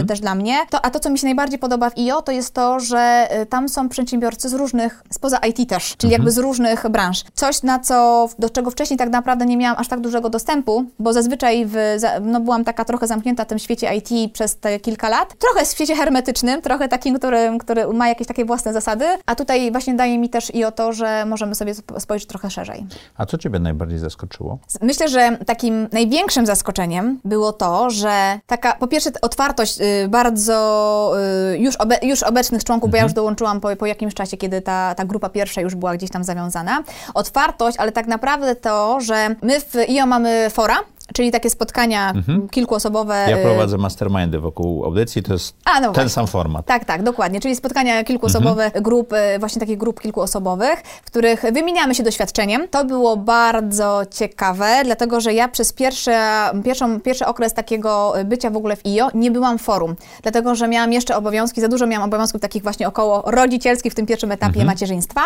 y, 0.00 0.04
też 0.04 0.20
dla 0.20 0.34
mnie. 0.34 0.56
To, 0.70 0.84
a 0.84 0.90
to, 0.90 1.00
co 1.00 1.10
mi 1.10 1.18
się 1.18 1.26
najbardziej 1.26 1.58
podoba 1.58 1.90
w 1.90 1.98
IO, 1.98 2.22
to 2.22 2.32
jest 2.32 2.54
to, 2.54 2.80
że 2.80 3.28
y, 3.42 3.46
tam 3.46 3.68
są 3.68 3.88
przedsiębiorcy 3.88 4.48
z 4.48 4.54
różnych, 4.54 5.02
spoza 5.10 5.38
IT 5.38 5.68
też, 5.68 5.96
czyli 5.96 6.12
jakby 6.12 6.30
z 6.30 6.38
różnych 6.38 6.88
branż. 6.88 7.24
Coś, 7.34 7.62
na 7.62 7.78
co, 7.78 8.28
do 8.38 8.50
czego 8.50 8.70
wcześniej 8.70 8.98
tak 8.98 9.10
naprawdę 9.10 9.46
nie 9.46 9.56
miałam 9.56 9.80
aż 9.80 9.88
tak 9.88 10.00
dużego 10.00 10.30
dostępu, 10.30 10.84
bo 10.98 11.12
zazwyczaj 11.12 11.66
w, 11.66 11.76
no, 12.20 12.40
byłam 12.40 12.64
taka 12.64 12.84
trochę 12.84 13.06
zamknięta 13.06 13.44
w 13.44 13.46
tym 13.46 13.58
świecie 13.58 13.94
IT 13.94 14.32
przez 14.32 14.56
te 14.56 14.80
kilka 14.80 15.08
lat. 15.08 15.34
Trochę 15.38 15.66
w 15.66 15.68
świecie 15.68 15.96
hermetycznym, 15.96 16.62
trochę 16.62 16.88
takim, 16.88 17.18
który, 17.18 17.58
który 17.60 17.86
ma 17.86 18.08
jakieś 18.08 18.26
takie 18.26 18.44
własne 18.44 18.72
zasady, 18.72 19.04
a 19.26 19.34
tutaj 19.34 19.72
właśnie 19.72 19.94
daje 19.94 20.18
mi 20.18 20.23
też 20.28 20.54
i 20.54 20.64
o 20.64 20.72
to, 20.72 20.92
że 20.92 21.24
możemy 21.26 21.54
sobie 21.54 21.70
sp- 21.80 22.00
spojrzeć 22.00 22.28
trochę 22.28 22.50
szerzej. 22.50 22.86
A 23.16 23.26
co 23.26 23.38
ciebie 23.38 23.58
najbardziej 23.58 23.98
zaskoczyło? 23.98 24.58
Myślę, 24.82 25.08
że 25.08 25.38
takim 25.46 25.88
największym 25.92 26.46
zaskoczeniem 26.46 27.20
było 27.24 27.52
to, 27.52 27.90
że 27.90 28.38
taka, 28.46 28.72
po 28.72 28.86
pierwsze, 28.88 29.10
otwartość 29.22 29.80
y, 29.80 30.08
bardzo 30.08 31.12
y, 31.54 31.58
już, 31.58 31.76
obe, 31.76 31.98
już 32.02 32.22
obecnych 32.22 32.64
członków, 32.64 32.90
bo 32.90 32.96
ja 32.96 33.02
już 33.02 33.12
dołączyłam 33.12 33.60
po, 33.60 33.76
po 33.76 33.86
jakimś 33.86 34.14
czasie, 34.14 34.36
kiedy 34.36 34.60
ta, 34.60 34.94
ta 34.94 35.04
grupa 35.04 35.28
pierwsza 35.28 35.60
już 35.60 35.74
była 35.74 35.94
gdzieś 35.96 36.10
tam 36.10 36.24
zawiązana. 36.24 36.82
Otwartość, 37.14 37.78
ale 37.78 37.92
tak 37.92 38.06
naprawdę 38.06 38.56
to, 38.56 39.00
że 39.00 39.34
my 39.42 39.60
w 39.60 39.74
IO 39.88 40.06
mamy 40.06 40.50
fora, 40.50 40.76
czyli 41.14 41.30
takie 41.30 41.50
spotkania 41.50 42.12
kilkuosobowe. 42.50 43.14
Mhm. 43.14 43.30
Ja 43.30 43.36
y, 43.38 43.42
prowadzę 43.42 43.78
mastermindy 43.78 44.38
wokół 44.40 44.84
audycji, 44.84 45.22
to 45.22 45.32
jest 45.32 45.56
A, 45.64 45.74
no 45.74 45.86
ten 45.86 45.92
właśnie. 45.94 46.08
sam 46.10 46.26
format. 46.26 46.66
Tak, 46.66 46.84
tak, 46.84 47.02
dokładnie. 47.02 47.40
Czyli 47.40 47.56
spotkania 47.56 48.04
kilkuosobowe, 48.04 48.64
Mhm. 48.64 48.82
grup, 48.84 49.12
y, 49.12 49.38
właśnie 49.38 49.60
takich 49.60 49.78
grup 49.78 50.00
kilkuosobowych, 50.00 50.82
w 51.04 51.06
których 51.06 51.42
wymieniamy 51.52 51.94
się 51.94 52.02
doświadczeniem. 52.02 52.68
To 52.68 52.84
było 52.84 53.16
bardzo 53.16 54.02
ciekawe, 54.10 54.80
dlatego 54.84 55.20
że 55.20 55.34
ja 55.34 55.48
przez 55.48 55.72
pierwsze, 55.72 56.50
pierwszą, 56.64 57.00
pierwszy 57.00 57.26
okres 57.26 57.54
takiego 57.54 58.14
bycia 58.24 58.50
w 58.50 58.56
ogóle 58.56 58.76
w 58.76 58.86
IO 58.86 59.08
nie 59.14 59.30
byłam 59.30 59.58
w 59.58 59.62
forum, 59.62 59.94
dlatego 60.22 60.54
że 60.54 60.68
miałam 60.68 60.92
jeszcze 60.92 61.16
obowiązki, 61.16 61.60
za 61.60 61.68
dużo 61.68 61.86
miałam 61.86 62.08
obowiązków 62.08 62.40
takich 62.40 62.62
właśnie 62.62 62.88
około 62.88 63.22
rodzicielskich 63.26 63.92
w 63.92 63.96
tym 63.96 64.06
pierwszym 64.06 64.32
etapie 64.32 64.46
Mhm. 64.60 64.66
macierzyństwa. 64.66 65.20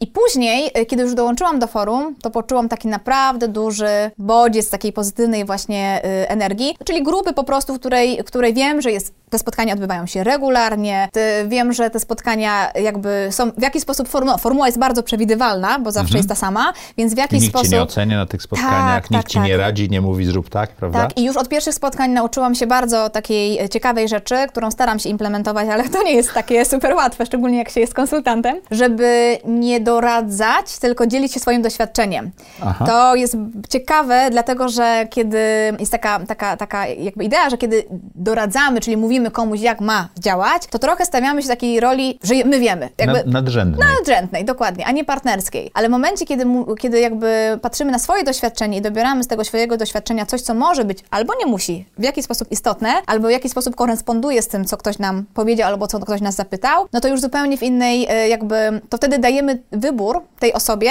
I 0.00 0.06
później, 0.06 0.70
y, 0.78 0.86
kiedy 0.86 1.02
już 1.02 1.14
dołączyłam 1.14 1.58
do 1.58 1.66
forum, 1.66 2.14
to 2.22 2.30
poczułam 2.30 2.68
taki 2.68 2.88
naprawdę 2.88 3.48
duży 3.48 4.10
bodziec 4.18 4.70
takiej 4.70 4.92
pozytywnej 4.92 5.11
właśnie 5.44 6.00
y, 6.04 6.28
energii, 6.28 6.76
czyli 6.84 7.02
grupy 7.02 7.32
po 7.32 7.44
prostu, 7.44 7.74
w 7.74 7.78
której, 7.78 8.22
w 8.22 8.24
której 8.24 8.54
wiem, 8.54 8.80
że 8.80 8.92
jest, 8.92 9.14
te 9.30 9.38
spotkania 9.38 9.74
odbywają 9.74 10.06
się 10.06 10.24
regularnie, 10.24 11.08
wiem, 11.46 11.72
że 11.72 11.90
te 11.90 12.00
spotkania 12.00 12.72
jakby 12.74 13.28
są 13.30 13.50
w 13.50 13.62
jakiś 13.62 13.82
sposób, 13.82 14.08
formu, 14.08 14.38
formuła 14.38 14.66
jest 14.66 14.78
bardzo 14.78 15.02
przewidywalna, 15.02 15.78
bo 15.78 15.92
zawsze 15.92 16.16
jest 16.16 16.28
ta 16.28 16.34
sama, 16.34 16.72
więc 16.96 17.14
w 17.14 17.16
jakiś 17.16 17.40
nikt 17.40 17.52
sposób... 17.52 17.68
cię 17.68 17.76
nie 17.76 17.82
ocenia 17.82 18.16
na 18.16 18.26
tych 18.26 18.42
spotkaniach, 18.42 19.02
Tak, 19.02 19.10
nikt 19.10 19.22
tak, 19.22 19.32
ci 19.32 19.40
nie 19.40 19.50
tak. 19.50 19.60
radzi, 19.60 19.90
nie 19.90 20.00
mówi 20.00 20.24
zrób 20.24 20.50
tak, 20.50 20.70
prawda? 20.70 20.98
Tak, 20.98 21.18
i 21.18 21.24
już 21.24 21.36
od 21.36 21.48
pierwszych 21.48 21.74
spotkań 21.74 22.10
nauczyłam 22.10 22.54
się 22.54 22.66
bardzo 22.66 23.10
takiej 23.10 23.58
e, 23.58 23.68
ciekawej 23.68 24.08
rzeczy, 24.08 24.34
którą 24.48 24.70
staram 24.70 24.98
się 24.98 25.08
implementować, 25.08 25.68
ale 25.68 25.88
to 25.88 26.02
nie 26.02 26.12
jest 26.12 26.32
takie 26.34 26.64
super 26.72 26.94
łatwe, 26.94 27.26
szczególnie 27.26 27.58
jak 27.58 27.68
się 27.68 27.80
jest 27.80 27.94
konsultantem, 27.94 28.56
żeby 28.70 29.38
nie 29.44 29.80
doradzać, 29.80 30.78
tylko 30.78 31.06
dzielić 31.06 31.32
się 31.32 31.40
swoim 31.40 31.62
doświadczeniem. 31.62 32.30
Aha. 32.62 32.84
To 32.86 33.14
jest 33.14 33.36
ciekawe, 33.68 34.28
dlatego 34.30 34.68
że 34.68 34.91
kiedy 35.10 35.38
jest 35.78 35.92
taka, 35.92 36.20
taka, 36.26 36.56
taka 36.56 36.86
jakby 36.86 37.24
idea, 37.24 37.50
że 37.50 37.58
kiedy 37.58 37.84
doradzamy, 38.14 38.80
czyli 38.80 38.96
mówimy 38.96 39.30
komuś, 39.30 39.60
jak 39.60 39.80
ma 39.80 40.08
działać, 40.18 40.66
to 40.70 40.78
trochę 40.78 41.06
stawiamy 41.06 41.42
się 41.42 41.48
takiej 41.48 41.80
roli, 41.80 42.18
że 42.22 42.34
my 42.44 42.60
wiemy. 42.60 42.88
Jakby, 42.98 43.14
Nad, 43.14 43.26
nadrzędnej. 43.26 43.88
nadrzędnej, 43.88 44.44
dokładnie, 44.44 44.86
a 44.86 44.92
nie 44.92 45.04
partnerskiej. 45.04 45.70
Ale 45.74 45.88
w 45.88 45.90
momencie, 45.90 46.24
kiedy, 46.26 46.44
kiedy 46.80 47.00
jakby 47.00 47.58
patrzymy 47.62 47.92
na 47.92 47.98
swoje 47.98 48.24
doświadczenie 48.24 48.78
i 48.78 48.80
dobieramy 48.80 49.24
z 49.24 49.26
tego 49.26 49.44
swojego 49.44 49.76
doświadczenia 49.76 50.26
coś, 50.26 50.40
co 50.40 50.54
może 50.54 50.84
być 50.84 50.98
albo 51.10 51.32
nie 51.38 51.46
musi 51.46 51.86
w 51.98 52.02
jakiś 52.02 52.24
sposób 52.24 52.52
istotne, 52.52 52.92
albo 53.06 53.28
w 53.28 53.30
jakiś 53.30 53.50
sposób 53.52 53.76
koresponduje 53.76 54.42
z 54.42 54.48
tym, 54.48 54.64
co 54.64 54.76
ktoś 54.76 54.98
nam 54.98 55.24
powiedział, 55.34 55.68
albo 55.68 55.86
co 55.86 56.00
ktoś 56.00 56.20
nas 56.20 56.34
zapytał, 56.34 56.86
no 56.92 57.00
to 57.00 57.08
już 57.08 57.20
zupełnie 57.20 57.56
w 57.58 57.62
innej 57.62 58.06
e, 58.08 58.28
jakby, 58.28 58.80
to 58.88 58.96
wtedy 58.96 59.18
dajemy 59.18 59.62
wybór 59.72 60.22
tej 60.38 60.52
osobie, 60.52 60.90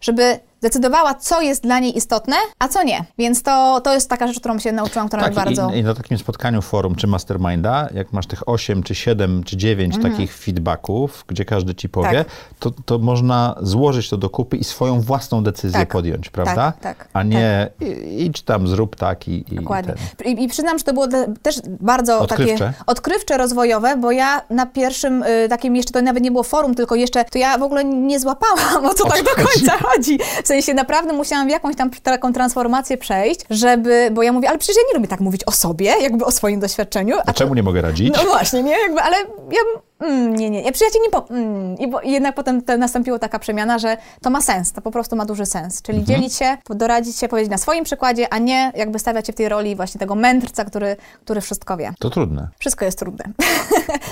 żeby 0.00 0.38
decydowała, 0.62 1.14
co 1.14 1.40
jest 1.40 1.62
dla 1.62 1.78
niej 1.78 1.96
istotne, 1.96 2.36
a 2.58 2.68
co 2.68 2.82
nie. 2.82 3.04
Więc 3.18 3.42
to, 3.42 3.80
to 3.84 3.94
jest 3.94 4.10
taka 4.10 4.26
rzecz, 4.26 4.40
którą 4.40 4.58
się 4.58 4.72
nauczyłam, 4.72 5.08
która 5.08 5.22
Tak, 5.22 5.32
mnie 5.32 5.44
bardzo... 5.44 5.70
i, 5.74 5.78
i 5.78 5.82
na 5.82 5.94
takim 5.94 6.18
spotkaniu 6.18 6.62
forum 6.62 6.94
czy 6.94 7.06
masterminda, 7.06 7.88
jak 7.94 8.12
masz 8.12 8.26
tych 8.26 8.48
8, 8.48 8.82
czy 8.82 8.94
7, 8.94 9.44
czy 9.44 9.56
9 9.56 9.94
takich 10.02 10.36
feedbacków, 10.36 11.24
gdzie 11.26 11.44
każdy 11.44 11.74
ci 11.74 11.88
powie, 11.88 12.08
Mhm. 12.08 12.24
Tak. 12.24 12.34
to, 12.58 12.70
to 12.84 12.98
można 12.98 13.54
złożyć 13.62 14.08
to 14.10 14.16
do 14.16 14.30
kupy 14.30 14.56
i 14.56 14.64
swoją 14.64 15.00
własną 15.00 15.42
decyzję 15.42 15.80
Tak, 15.80 15.88
podjąć, 15.88 16.30
prawda? 16.30 16.72
tak, 16.80 16.80
tak, 16.98 17.08
A 17.12 17.22
nie 17.22 17.70
i- 17.80 18.24
idź 18.24 18.42
tam, 18.42 18.68
zrób 18.68 18.96
tak 18.96 19.28
i, 19.28 19.44
i 19.52 19.56
Dokładnie. 19.56 19.94
ten. 20.16 20.32
I, 20.38 20.44
I 20.44 20.48
przyznam, 20.48 20.78
że 20.78 20.84
to 20.84 20.92
było 20.92 21.08
te- 21.08 21.34
też 21.42 21.60
bardzo 21.80 22.18
Odkrywcze. 22.20 22.58
takie 22.58 22.72
odkrywcze, 22.86 23.38
rozwojowe, 23.38 23.96
bo 23.96 24.10
ja 24.10 24.42
na 24.50 24.66
pierwszym 24.66 25.22
y, 25.22 25.46
takim 25.48 25.76
jeszcze 25.76 25.92
to 25.92 26.02
nawet 26.02 26.22
nie 26.22 26.30
było 26.30 26.42
forum, 26.42 26.74
tylko 26.74 26.94
jeszcze 26.94 27.24
to 27.24 27.38
ja 27.38 27.58
w 27.58 27.62
ogóle 27.62 27.84
nie 27.84 28.20
złapałam, 28.20 28.86
o 28.86 28.94
co 28.94 29.08
tak 29.08 29.22
do 29.24 29.30
końca 29.44 29.78
chodzi. 29.78 30.18
W 30.44 30.46
sensie 30.50 30.74
naprawdę 30.74 31.12
musiałam 31.12 31.46
w 31.46 31.50
jakąś 31.50 31.76
tam 31.76 31.90
taką 31.90 32.32
transformację 32.32 32.96
przejść, 32.96 33.40
żeby, 33.50 34.08
bo 34.12 34.22
ja 34.22 34.32
mówię, 34.32 34.48
ale 34.48 34.58
przecież 34.58 34.76
ja 34.76 34.82
nie 34.88 34.94
lubię 34.94 35.08
tak 35.08 35.20
mówić 35.20 35.44
o 35.44 35.52
sobie, 35.52 35.94
jakby 36.00 36.24
o 36.24 36.30
swoim 36.30 36.60
doświadczeniu. 36.60 37.16
A 37.26 37.32
czemu 37.32 37.54
nie 37.54 37.62
mogę 37.62 37.80
radzić? 37.82 38.14
No 38.16 38.24
właśnie, 38.24 38.62
nie? 38.62 38.78
Jakby, 38.82 39.00
ale 39.00 39.16
ja... 39.50 39.80
Mm, 40.00 40.34
nie, 40.36 40.50
nie, 40.50 40.62
ja 40.62 40.72
przyjaciół 40.72 41.00
nie 41.02 41.10
po... 41.10 41.28
Mm, 41.30 41.78
i, 41.78 41.88
bo, 41.90 42.00
I 42.00 42.10
jednak 42.10 42.34
potem 42.34 42.62
te, 42.62 42.78
nastąpiła 42.78 43.18
taka 43.18 43.38
przemiana, 43.38 43.78
że 43.78 43.96
to 44.22 44.30
ma 44.30 44.40
sens, 44.40 44.72
to 44.72 44.80
po 44.82 44.90
prostu 44.90 45.16
ma 45.16 45.24
duży 45.26 45.46
sens. 45.46 45.82
Czyli 45.82 45.98
Mhm. 45.98 46.16
dzielić 46.18 46.34
się, 46.34 46.56
doradzić 46.70 47.16
się, 47.16 47.28
powiedzieć 47.28 47.50
na 47.50 47.58
swoim 47.58 47.84
przykładzie, 47.84 48.32
a 48.32 48.38
nie 48.38 48.72
jakby 48.76 48.98
stawiać 48.98 49.26
się 49.26 49.32
w 49.32 49.36
tej 49.36 49.48
roli 49.48 49.76
właśnie 49.76 49.98
tego 49.98 50.14
mędrca, 50.14 50.64
który, 50.64 50.96
który 51.24 51.40
wszystko 51.40 51.76
wie. 51.76 51.92
To 51.98 52.10
trudne. 52.10 52.48
Wszystko 52.58 52.84
jest 52.84 52.98
trudne. 52.98 53.24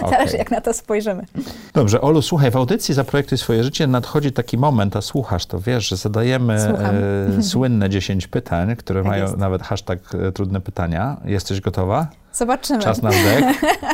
Okej. 0.02 0.10
Zależy, 0.10 0.36
jak 0.36 0.50
na 0.50 0.60
to 0.60 0.74
spojrzymy. 0.74 1.26
Dobrze, 1.74 2.00
Olu, 2.00 2.22
słuchaj, 2.22 2.50
w 2.50 2.56
audycji 2.56 2.94
Zaprojektuj 2.94 3.38
swoje 3.38 3.64
życie 3.64 3.86
nadchodzi 3.86 4.32
taki 4.32 4.58
moment, 4.58 4.96
a 4.96 5.00
słuchasz, 5.00 5.46
to 5.46 5.60
wiesz, 5.60 5.88
że 5.88 5.96
zadajemy 5.96 6.54
e, 7.38 7.42
słynne 7.50 7.90
10 7.90 8.26
pytań, 8.26 8.76
które 8.76 9.00
Tak 9.00 9.08
mają 9.08 9.24
jest. 9.24 9.36
nawet 9.36 9.62
hashtag 9.62 9.98
e, 10.28 10.32
trudne 10.32 10.60
pytania. 10.60 11.16
Jesteś 11.24 11.60
gotowa? 11.60 12.06
Zobaczymy. 12.38 12.78
Czas 12.82 13.02
na 13.02 13.10
wdech. 13.10 13.44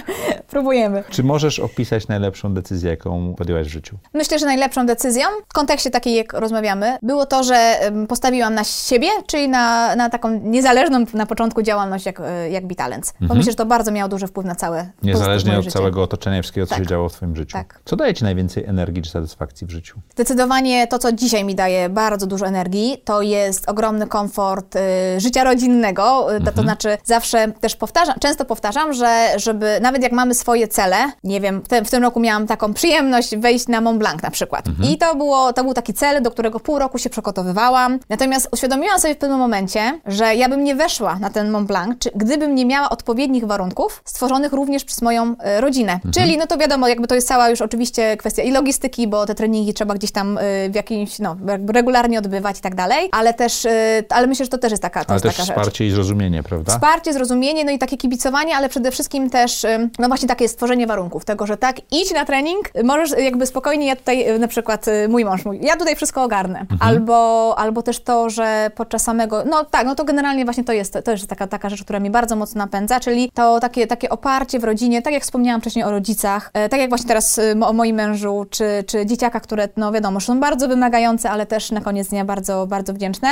Próbujemy. 0.55 1.05
Czy 1.11 1.23
możesz 1.23 1.59
opisać 1.61 2.09
najlepszą 2.09 2.55
decyzję, 2.55 2.91
jaką 2.91 3.35
podjęłaś 3.35 3.67
w 3.67 3.71
życiu? 3.71 3.97
Myślę, 4.15 4.39
że 4.39 4.47
najlepszą 4.47 4.87
decyzją 4.87 5.27
w 5.49 5.53
kontekście 5.53 5.91
takiej, 5.91 6.15
jak 6.15 6.33
rozmawiamy, 6.33 6.99
było 7.03 7.27
to, 7.27 7.45
że 7.45 7.77
postawiłam 8.09 8.55
na 8.55 8.65
siebie, 8.65 9.09
czyli 9.27 9.49
na, 9.49 9.97
na 9.97 10.11
taką 10.11 10.41
niezależną 10.41 11.05
na 11.15 11.27
początku 11.27 11.63
działalność 11.63 12.07
jak, 12.07 12.21
e, 12.21 12.51
jak 12.51 12.67
Bitalens. 12.67 13.15
Bo 13.21 13.35
myślę, 13.35 13.53
że 13.53 13.57
to 13.57 13.67
bardzo 13.67 13.93
miało 13.93 14.09
duży 14.09 14.27
wpływ 14.27 14.47
na 14.47 14.55
całe 14.55 14.91
Niezależnie 15.03 15.59
od 15.59 15.65
życie. 15.65 15.79
całego 15.79 16.03
otoczenia 16.03 16.39
i 16.39 16.43
wszystkiego, 16.43 16.67
co 16.67 16.75
Tak. 16.75 16.85
się 16.85 16.87
działo 16.87 17.09
w 17.09 17.13
twoim 17.13 17.37
życiu. 17.37 17.53
Tak. 17.53 17.81
Co 17.85 17.97
daje 17.97 18.15
ci 18.15 18.25
najwięcej 18.25 18.65
energii 18.65 19.03
czy 19.03 19.11
satysfakcji 19.11 19.67
w 19.67 19.71
życiu? 19.71 20.01
Zdecydowanie 20.15 20.87
to, 20.87 20.99
co 20.99 21.13
dzisiaj 21.13 21.45
mi 21.45 21.55
daje 21.55 21.89
bardzo 21.89 22.27
dużo 22.27 22.47
energii, 22.47 23.03
to 23.05 23.23
jest 23.23 23.69
ogromny 23.69 24.07
komfort 24.07 24.77
y, 24.77 24.81
życia 25.21 25.45
rodzinnego. 25.45 26.35
Y, 26.37 26.41
to, 26.41 26.53
to 26.53 26.63
znaczy 26.63 26.99
zawsze 27.05 27.53
też 27.61 27.77
powtarzam, 27.77 28.15
często 28.21 28.34
powtarzam, 28.45 28.93
że 28.93 29.28
żeby 29.37 29.78
nawet 29.80 30.03
jak 30.03 30.12
mamy 30.12 30.35
swoje 30.35 30.68
cele, 30.68 30.97
nie 31.24 31.41
wiem, 31.41 31.62
w, 31.85 31.91
tym 31.91 32.03
roku 32.03 32.20
miałam 32.20 32.47
taką 32.47 32.74
przyjemność 32.74 33.37
wejść 33.37 33.68
na 33.68 33.80
Mont 33.80 33.99
Blanc 33.99 34.22
na 34.22 34.30
przykład. 34.30 34.64
I 34.91 34.99
to, 34.99 35.14
było, 35.14 35.53
to 35.53 35.64
był 35.64 35.74
taki 35.74 35.95
cel, 35.95 36.22
do 36.22 36.30
którego 36.30 36.61
pół 36.61 36.78
roku 36.78 36.99
się 36.99 37.11
przygotowywałam. 37.11 37.99
Natomiast 38.09 38.49
uświadomiłam 38.53 39.01
sobie 39.01 39.14
w 39.14 39.18
pewnym 39.18 39.39
momencie, 39.39 40.01
że 40.07 40.35
ja 40.35 40.49
bym 40.49 40.64
nie 40.64 40.74
weszła 40.74 41.18
na 41.18 41.30
ten 41.30 41.51
Mont 41.51 41.68
Blanc, 41.68 41.99
czy, 41.99 42.11
gdybym 42.14 42.55
nie 42.55 42.66
miała 42.66 42.91
odpowiednich 42.91 43.45
warunków 43.45 44.03
stworzonych 44.05 44.53
również 44.53 44.85
przez 44.85 45.03
moją 45.03 45.32
y, 45.32 45.61
rodzinę. 45.61 46.01
Czyli, 46.14 46.39
no 46.39 46.47
to 46.47 46.57
wiadomo, 46.59 46.89
jakby 46.89 47.07
to 47.07 47.14
jest 47.14 47.28
cała 47.28 47.51
już 47.51 47.61
oczywiście 47.61 48.16
kwestia 48.16 48.43
i 48.43 48.51
logistyki, 48.51 49.09
bo 49.09 49.26
te 49.26 49.35
treningi 49.35 49.74
trzeba 49.74 49.95
gdzieś 49.95 50.12
tam 50.12 50.39
y, 50.39 50.70
w 50.70 50.74
jakimś, 50.74 51.18
no, 51.18 51.37
regularnie 51.68 52.18
odbywać 52.18 52.59
i 52.59 52.62
tak 52.62 52.74
dalej, 52.74 53.09
ale 53.12 53.35
też, 53.35 53.64
y, 53.64 54.05
ale 54.09 54.26
myślę, 54.26 54.45
że 54.45 54.51
to 54.51 54.59
też 54.59 54.70
jest 54.70 54.82
taka, 54.82 55.05
to 55.05 55.11
Ale 55.11 55.20
też 55.20 55.32
taka 55.37 55.45
rzecz. 55.45 55.57
wsparcie 55.57 55.87
i 55.87 55.91
zrozumienie, 55.91 56.43
prawda? 56.43 56.72
Wsparcie, 56.72 57.12
zrozumienie, 57.12 57.64
no 57.64 57.72
i 57.72 57.78
takie 57.78 57.97
kibicowanie, 57.97 58.14
ale 58.55 58.69
przede 58.69 58.91
wszystkim 58.91 59.31
też, 59.31 59.67
no 59.99 60.09
właśnie 60.09 60.29
takie 60.29 60.49
stworzenie 60.49 60.87
warunków 60.87 61.25
tego, 61.25 61.47
że 61.47 61.57
tak, 61.57 61.77
idź 61.91 62.15
na 62.15 62.25
trening, 62.25 62.71
możesz 62.85 63.11
jakby 63.19 63.47
spokojnie, 63.47 63.87
ja 63.87 63.97
tutaj 63.97 64.31
y, 64.31 64.39
na 64.39 64.49
przykład 64.49 64.89
y, 64.89 65.09
mój 65.09 65.25
mąż 65.25 65.45
mówi, 65.45 65.59
ja 65.62 65.77
tutaj 65.77 65.97
wszystko 65.97 66.23
ogarnę. 66.23 66.61
Mhm. 66.61 66.79
Albo, 66.83 67.55
albo 67.59 67.83
też 67.83 68.01
to, 68.01 68.31
że 68.31 68.71
podczas 68.75 69.03
samego, 69.03 69.45
no 69.45 69.65
tak, 69.65 69.87
no 69.87 69.95
to 69.95 70.05
generalnie 70.05 70.45
właśnie 70.45 70.65
to 70.65 70.73
jest, 70.73 70.99
to 71.05 71.11
jest 71.11 71.27
taka, 71.27 71.47
taka 71.47 71.69
rzecz, 71.69 71.85
która 71.85 72.01
mnie 72.01 72.11
bardzo 72.11 72.37
mocno 72.37 72.59
napędza, 72.59 73.01
czyli 73.01 73.31
to 73.35 73.61
takie, 73.61 73.87
takie 73.87 74.09
oparcie 74.09 74.59
w 74.59 74.65
rodzinie, 74.65 75.03
tak 75.03 75.12
jak 75.12 75.23
wspomniałam 75.23 75.61
wcześniej 75.61 75.85
o 75.85 75.91
rodzicach, 75.91 76.51
e, 76.55 76.69
tak 76.69 76.81
jak 76.81 76.89
właśnie 76.89 77.09
teraz 77.09 77.39
y, 77.39 77.57
o 77.65 77.73
moim 77.73 77.97
mężu, 77.97 78.47
czy, 78.51 78.85
czy 78.87 79.07
dzieciakach, 79.07 79.43
które, 79.43 79.69
no 79.77 79.93
wiadomo, 79.93 80.21
są 80.21 80.41
bardzo 80.41 80.69
wymagające, 80.69 81.31
ale 81.31 81.47
też 81.47 81.71
na 81.71 81.81
koniec 81.81 82.09
dnia 82.09 82.25
bardzo, 82.25 82.67
bardzo 82.67 82.93
wdzięczne. 82.93 83.29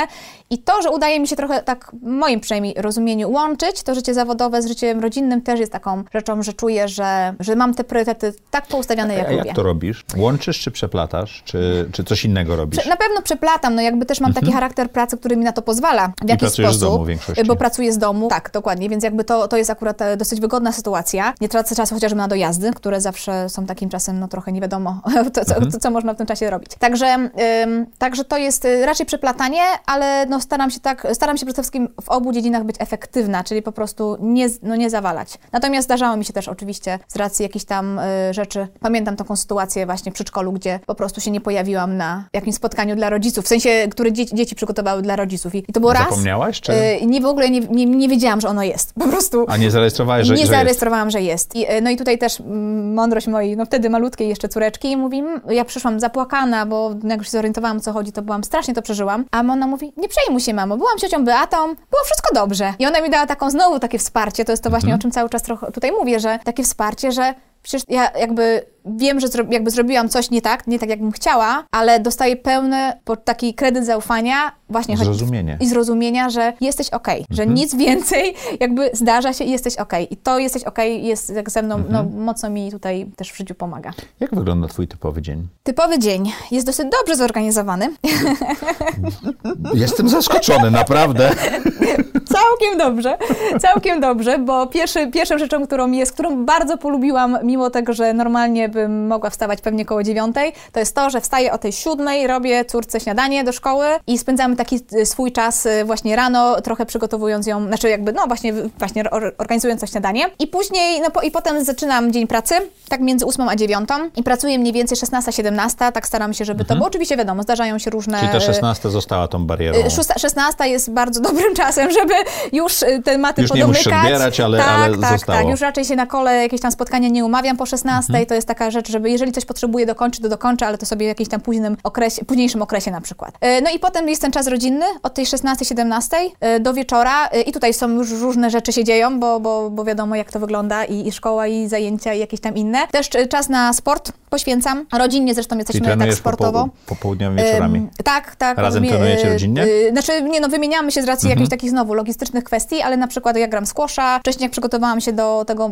I 0.49 0.57
to, 0.57 0.81
że 0.81 0.91
udaje 0.91 1.19
mi 1.19 1.27
się 1.27 1.35
trochę 1.35 1.63
tak, 1.63 1.91
w 2.03 2.07
moim 2.07 2.39
przynajmniej 2.39 2.73
rozumieniu, 2.77 3.31
łączyć 3.31 3.83
to 3.83 3.95
życie 3.95 4.13
zawodowe 4.13 4.61
z 4.61 4.65
życiem 4.73 4.99
rodzinnym 4.99 5.41
też 5.41 5.59
jest 5.59 5.71
taką 5.71 6.03
rzeczą, 6.13 6.43
że 6.43 6.53
czuję, 6.53 6.87
że, 6.87 7.33
że 7.39 7.55
mam 7.55 7.73
te 7.73 7.83
priorytety 7.83 8.33
tak 8.51 8.67
poustawione, 8.67 9.13
jak 9.13 9.27
A 9.27 9.31
lubię. 9.31 9.43
jak 9.45 9.55
to 9.55 9.63
robisz? 9.63 10.05
Łączysz 10.17 10.59
czy 10.59 10.71
przeplatasz? 10.71 11.41
Czy, 11.45 11.89
czy 11.91 12.03
coś 12.03 12.25
innego 12.25 12.55
robisz? 12.55 12.79
Prze- 12.79 12.89
Na 12.89 12.95
pewno 12.97 13.21
przeplatam, 13.21 13.75
no 13.75 13.81
jakby 13.81 14.05
też 14.05 14.19
mam 14.21 14.33
taki 14.33 14.51
charakter 14.51 14.91
pracy, 14.91 15.17
który 15.17 15.37
mi 15.37 15.43
na 15.45 15.51
to 15.51 15.61
pozwala 15.61 16.07
w 16.25 16.29
jakiś 16.29 16.39
pracujesz 16.41 16.71
z 16.73 16.77
sposób. 16.77 16.93
domu 16.93 17.05
większości. 17.05 17.43
Bo 17.45 17.55
pracuję 17.55 17.93
z 17.93 17.97
domu, 17.97 18.27
tak, 18.29 18.49
dokładnie, 18.53 18.89
więc 18.89 19.03
jakby 19.03 19.23
to, 19.23 19.47
to 19.47 19.57
jest 19.57 19.69
akurat 19.69 20.01
e, 20.01 20.17
dosyć 20.17 20.41
wygodna 20.41 20.71
sytuacja. 20.71 21.33
Nie 21.41 21.49
tracę 21.49 21.75
czasu 21.75 21.95
chociażby 21.95 22.17
na 22.17 22.27
dojazdy, 22.27 22.71
które 22.75 23.01
zawsze 23.01 23.49
są 23.49 23.65
takim 23.65 23.89
czasem, 23.89 24.19
no 24.19 24.27
trochę 24.27 24.51
nie 24.51 24.61
wiadomo, 24.61 25.01
to, 25.33 25.45
co, 25.45 25.55
to, 25.71 25.79
co 25.79 25.91
można 25.91 26.13
w 26.13 26.17
tym 26.17 26.27
czasie 26.27 26.49
robić. 26.49 26.71
Także, 26.79 27.29
ym, 27.63 27.85
także 27.97 28.23
to 28.25 28.37
jest 28.37 28.65
y, 28.65 28.85
raczej 28.85 29.05
przeplatanie, 29.05 29.61
ale 29.85 30.25
no 30.25 30.41
staram 30.41 30.71
się 30.71 30.79
tak, 30.79 31.07
staram 31.13 31.37
się 31.37 31.45
przede 31.45 31.61
wszystkim 31.61 31.89
w 32.01 32.09
obu 32.09 32.31
dziedzinach 32.31 32.63
być 32.63 32.75
efektywna, 32.79 33.43
czyli 33.43 33.61
po 33.61 33.71
prostu 33.71 34.17
nie, 34.19 34.47
no 34.63 34.75
nie 34.75 34.89
zawalać. 34.89 35.37
Natomiast 35.51 35.87
zdarzało 35.87 36.17
mi 36.17 36.25
się 36.25 36.33
też 36.33 36.47
oczywiście 36.47 36.99
z 37.07 37.15
racji 37.15 37.43
jakichś 37.43 37.65
tam 37.65 37.99
y, 37.99 38.33
rzeczy. 38.33 38.67
Pamiętam 38.79 39.15
taką 39.15 39.35
sytuację 39.35 39.85
właśnie 39.85 40.11
w 40.11 40.15
przedszkolu, 40.15 40.51
gdzie 40.51 40.79
po 40.85 40.95
prostu 40.95 41.21
się 41.21 41.31
nie 41.31 41.41
pojawiłam 41.41 41.97
na 41.97 42.25
jakimś 42.33 42.55
spotkaniu 42.55 42.95
dla 42.95 43.09
rodziców, 43.09 43.45
w 43.45 43.47
sensie, 43.47 43.69
które 43.91 44.11
dzieci, 44.11 44.35
dzieci 44.35 44.55
przygotowały 44.55 45.01
dla 45.01 45.15
rodziców. 45.15 45.55
I, 45.55 45.57
i 45.67 45.73
to 45.73 45.79
było 45.79 45.93
raz. 45.93 46.03
Zapomniałaś, 46.09 46.61
czy? 46.61 46.73
Y, 46.73 47.05
nie 47.05 47.21
w 47.21 47.25
ogóle 47.25 47.49
nie, 47.49 47.59
nie, 47.59 47.85
nie 47.85 48.09
wiedziałam, 48.09 48.41
że 48.41 48.49
ono 48.49 48.63
jest. 48.63 48.93
Po 48.93 49.07
prostu. 49.07 49.45
A 49.49 49.57
nie 49.57 49.71
zarejestrowałeś, 49.71 50.27
że, 50.27 50.33
nie 50.33 50.45
że 50.45 50.51
zarejestrowałam, 50.51 51.09
że 51.09 51.21
jest. 51.21 51.55
I, 51.55 51.71
y, 51.71 51.81
no 51.81 51.89
i 51.89 51.97
tutaj 51.97 52.17
też 52.17 52.39
mm, 52.39 52.93
mądrość 52.93 53.27
mojej, 53.27 53.57
no 53.57 53.65
wtedy 53.65 53.89
malutkiej 53.89 54.29
jeszcze 54.29 54.49
córeczki, 54.49 54.97
mówi, 54.97 55.19
mm, 55.19 55.41
ja 55.49 55.65
przyszłam 55.65 55.99
zapłakana, 55.99 56.65
bo 56.65 56.91
jak 57.03 57.17
już 57.17 57.27
się 57.27 57.31
zorientowałam, 57.31 57.77
o 57.77 57.79
co 57.79 57.93
chodzi, 57.93 58.11
to 58.11 58.21
byłam 58.21 58.43
strasznie 58.43 58.73
to 58.73 58.81
przeżyłam. 58.81 59.25
A 59.31 59.39
ona 59.39 59.67
mówi, 59.67 59.93
nie 59.97 60.07
przejmuj 60.07 60.41
się, 60.41 60.53
mamo, 60.53 60.77
byłam 60.77 60.97
ciocią 60.97 61.25
Beatą, 61.25 61.57
było 61.65 62.03
wszystko 62.05 62.35
dobrze. 62.35 62.73
I 62.79 62.85
ona 62.85 63.01
mi 63.01 63.09
dała 63.09 63.27
taką 63.27 63.49
znowu 63.49 63.79
takie 63.79 63.99
wsparcie, 63.99 64.45
to 64.45 64.51
jest 64.53 64.63
to 64.63 64.69
właśnie, 64.69 64.87
Mhm. 64.87 64.99
o 64.99 65.01
czym 65.01 65.11
cały 65.11 65.29
czas 65.29 65.41
trochę 65.43 65.71
tutaj 65.71 65.91
mówię, 65.91 66.19
że 66.19 66.39
takie 66.43 66.63
wsparcie, 66.63 67.11
że 67.11 67.33
przecież 67.63 67.81
ja 67.89 68.11
jakby 68.19 68.65
wiem, 68.85 69.19
że 69.19 69.27
zro, 69.27 69.43
jakby 69.49 69.71
zrobiłam 69.71 70.09
coś 70.09 70.29
nie 70.31 70.41
tak, 70.41 70.67
nie 70.67 70.79
tak 70.79 70.89
jakbym 70.89 71.11
chciała, 71.11 71.63
ale 71.71 71.99
dostaję 71.99 72.35
pełny 72.35 72.93
taki 73.23 73.53
kredyt 73.53 73.85
zaufania 73.85 74.51
właśnie 74.69 74.97
Zrozumienie. 74.97 75.57
i 75.61 75.67
zrozumienia, 75.67 76.29
że 76.29 76.53
jesteś 76.61 76.89
okej, 76.89 77.25
że 77.29 77.43
Mhm. 77.43 77.55
nic 77.57 77.75
więcej 77.75 78.35
jakby 78.59 78.89
zdarza 78.93 79.33
się 79.33 79.43
i 79.43 79.51
jesteś 79.51 79.75
okej. 79.77 80.13
I 80.13 80.17
to 80.17 80.39
jesteś 80.39 80.63
okej 80.63 81.05
jest 81.05 81.29
jak 81.35 81.49
ze 81.49 81.61
mną, 81.61 81.75
Mhm. 81.75 81.93
no 81.93 82.23
mocno 82.23 82.49
mi 82.49 82.71
tutaj 82.71 83.05
też 83.15 83.31
w 83.31 83.37
życiu 83.37 83.55
pomaga. 83.55 83.91
Jak 84.19 84.35
wygląda 84.35 84.67
twój 84.67 84.87
typowy 84.87 85.21
dzień? 85.21 85.47
Typowy 85.63 85.99
dzień 85.99 86.31
jest 86.51 86.65
dosyć 86.65 86.87
dobrze 86.99 87.15
zorganizowany. 87.15 87.89
Jestem 89.73 90.09
zaskoczony, 90.09 90.71
naprawdę. 90.71 91.29
Całkiem 92.33 92.77
dobrze, 92.77 93.17
całkiem 93.59 93.99
dobrze, 94.01 94.39
bo 94.39 94.67
pierwszy, 94.67 95.07
pierwszą 95.07 95.37
rzeczą, 95.37 95.67
którą 95.67 95.91
jest, 95.91 96.11
którą 96.13 96.45
bardzo 96.45 96.77
polubiłam, 96.77 97.37
mimo 97.43 97.69
tego, 97.69 97.93
że 97.93 98.13
normalnie 98.13 98.69
bym 98.73 99.07
mogła 99.07 99.29
wstawać 99.29 99.61
pewnie 99.61 99.85
koło 99.85 100.03
dziewiątej, 100.03 100.53
to 100.71 100.79
jest 100.79 100.95
to, 100.95 101.09
że 101.09 101.21
wstaję 101.21 101.53
o 101.53 101.57
tej 101.57 101.71
siódmej, 101.71 102.27
robię 102.27 102.65
córce 102.65 102.99
śniadanie 102.99 103.43
do 103.43 103.51
szkoły 103.51 103.85
i 104.07 104.17
spędzamy 104.17 104.55
taki 104.55 104.79
y, 104.93 105.05
swój 105.05 105.31
czas 105.31 105.65
y, 105.65 105.85
właśnie 105.85 106.15
rano, 106.15 106.61
trochę 106.61 106.85
przygotowując 106.85 107.47
ją, 107.47 107.67
znaczy 107.67 107.89
jakby, 107.89 108.13
no 108.13 108.27
właśnie, 108.27 108.53
właśnie 108.53 109.09
or- 109.11 109.35
organizując 109.37 109.81
to 109.81 109.87
śniadanie. 109.87 110.25
I 110.39 110.47
później, 110.47 111.01
no 111.01 111.11
po, 111.11 111.21
i 111.21 111.31
potem 111.31 111.63
zaczynam 111.65 112.11
dzień 112.13 112.27
pracy, 112.27 112.55
tak 112.89 113.01
między 113.01 113.25
ósmą 113.25 113.49
a 113.49 113.55
dziewiątą 113.55 113.93
i 114.15 114.23
pracuję 114.23 114.59
mniej 114.59 114.73
więcej 114.73 114.97
16-17, 114.97 115.91
tak 115.91 116.07
staram 116.07 116.33
się, 116.33 116.45
żeby 116.45 116.65
to, 116.65 116.75
bo 116.75 116.85
oczywiście 116.85 117.17
wiadomo, 117.17 117.43
zdarzają 117.43 117.79
się 117.79 117.89
różne... 117.91 118.19
Czyli 118.19 118.31
ta 118.31 118.37
y, 118.37 118.41
16 118.41 118.89
została 118.89 119.27
tą 119.27 119.45
barierą. 119.45 119.77
Y, 119.79 119.89
szósta- 119.91 120.19
16 120.19 120.67
jest 120.69 120.91
bardzo 120.91 121.21
dobrym 121.21 121.55
czasem, 121.55 121.91
żeby 121.91 122.13
już 122.51 122.81
y, 122.81 123.01
tematy 123.05 123.41
Już 123.41 123.51
nie 123.53 123.61
podomykać. 123.61 123.85
musisz 123.85 123.99
odbierać, 124.03 124.39
ale- 124.39 124.57
tak, 124.57 124.67
ale 124.67 124.97
tak, 124.97 125.11
zostało. 125.11 125.39
Tak, 125.39 125.49
już 125.49 125.61
raczej 125.61 125.85
się 125.85 125.95
na 125.95 126.05
kole 126.05 126.35
jakieś 126.41 126.61
tam 126.61 126.71
spotkania 126.71 127.09
nie 127.09 127.25
umawiam 127.25 127.57
po 127.57 127.65
16. 127.65 128.13
Mhm. 128.13 128.25
To 128.25 128.35
jest 128.35 128.47
taka 128.47 128.62
rzecz, 128.71 128.91
żeby 128.91 129.09
jeżeli 129.09 129.31
coś 129.31 129.45
potrzebuję 129.45 129.85
dokończyć, 129.85 130.21
to 130.21 130.29
dokończę, 130.29 130.67
ale 130.67 130.77
to 130.77 130.85
sobie 130.85 131.05
w 131.05 131.09
jakimś 131.09 131.29
tam 131.29 131.41
późnym 131.41 131.77
okresie, 131.83 132.25
późniejszym 132.25 132.61
okresie 132.61 132.91
na 132.91 133.01
przykład. 133.01 133.35
Y, 133.35 133.61
No 133.61 133.69
i 133.75 133.79
potem 133.79 134.09
jest 134.09 134.21
ten 134.21 134.31
czas 134.31 134.47
rodzinny 134.47 134.85
od 135.03 135.13
tej 135.13 135.25
16-17 135.25 136.15
y, 136.55 136.59
do 136.59 136.73
wieczora 136.73 137.27
y, 137.27 137.41
i 137.41 137.51
tutaj 137.51 137.73
są 137.73 137.89
już 137.89 138.11
różne 138.11 138.49
rzeczy 138.49 138.73
się 138.73 138.83
dzieją, 138.83 139.19
bo, 139.19 139.39
bo, 139.39 139.69
bo 139.69 139.83
wiadomo 139.83 140.15
jak 140.15 140.31
to 140.31 140.39
wygląda 140.39 140.83
i, 140.85 141.07
i 141.07 141.11
szkoła, 141.11 141.47
i 141.47 141.67
zajęcia, 141.67 142.13
i 142.13 142.19
jakieś 142.19 142.39
tam 142.39 142.55
inne. 142.55 142.87
Też 142.91 143.09
czas 143.29 143.49
na 143.49 143.73
sport 143.73 144.11
poświęcam. 144.29 144.85
Rodzinnie 144.93 145.33
zresztą 145.33 145.57
jesteśmy 145.57 145.97
tak 145.97 146.13
sportowo. 146.13 146.59
popoł- 146.59 146.69
popołudniowymi 146.87 147.43
wieczorami. 147.43 147.79
Ym, 147.79 147.89
tak, 148.03 148.35
tak. 148.35 148.57
Razem 148.57 148.85
trenujecie 148.87 149.29
rodzinnie? 149.29 149.65
Znaczy, 149.91 150.21
nie 150.21 150.39
no, 150.41 150.47
wymieniamy 150.49 150.91
się 150.91 151.01
z 151.01 151.05
racji 151.05 151.27
Mhm. 151.27 151.39
jakichś 151.39 151.49
takich 151.49 151.69
znowu 151.69 151.93
logistycznych 151.93 152.43
kwestii, 152.43 152.81
ale 152.81 152.97
na 152.97 153.07
przykład 153.07 153.37
ja 153.37 153.47
gram 153.47 153.65
squasha. 153.65 154.19
Wcześniej 154.19 154.43
jak 154.43 154.51
przygotowałam 154.51 155.01
się 155.01 155.13
do 155.13 155.43
tego, 155.47 155.69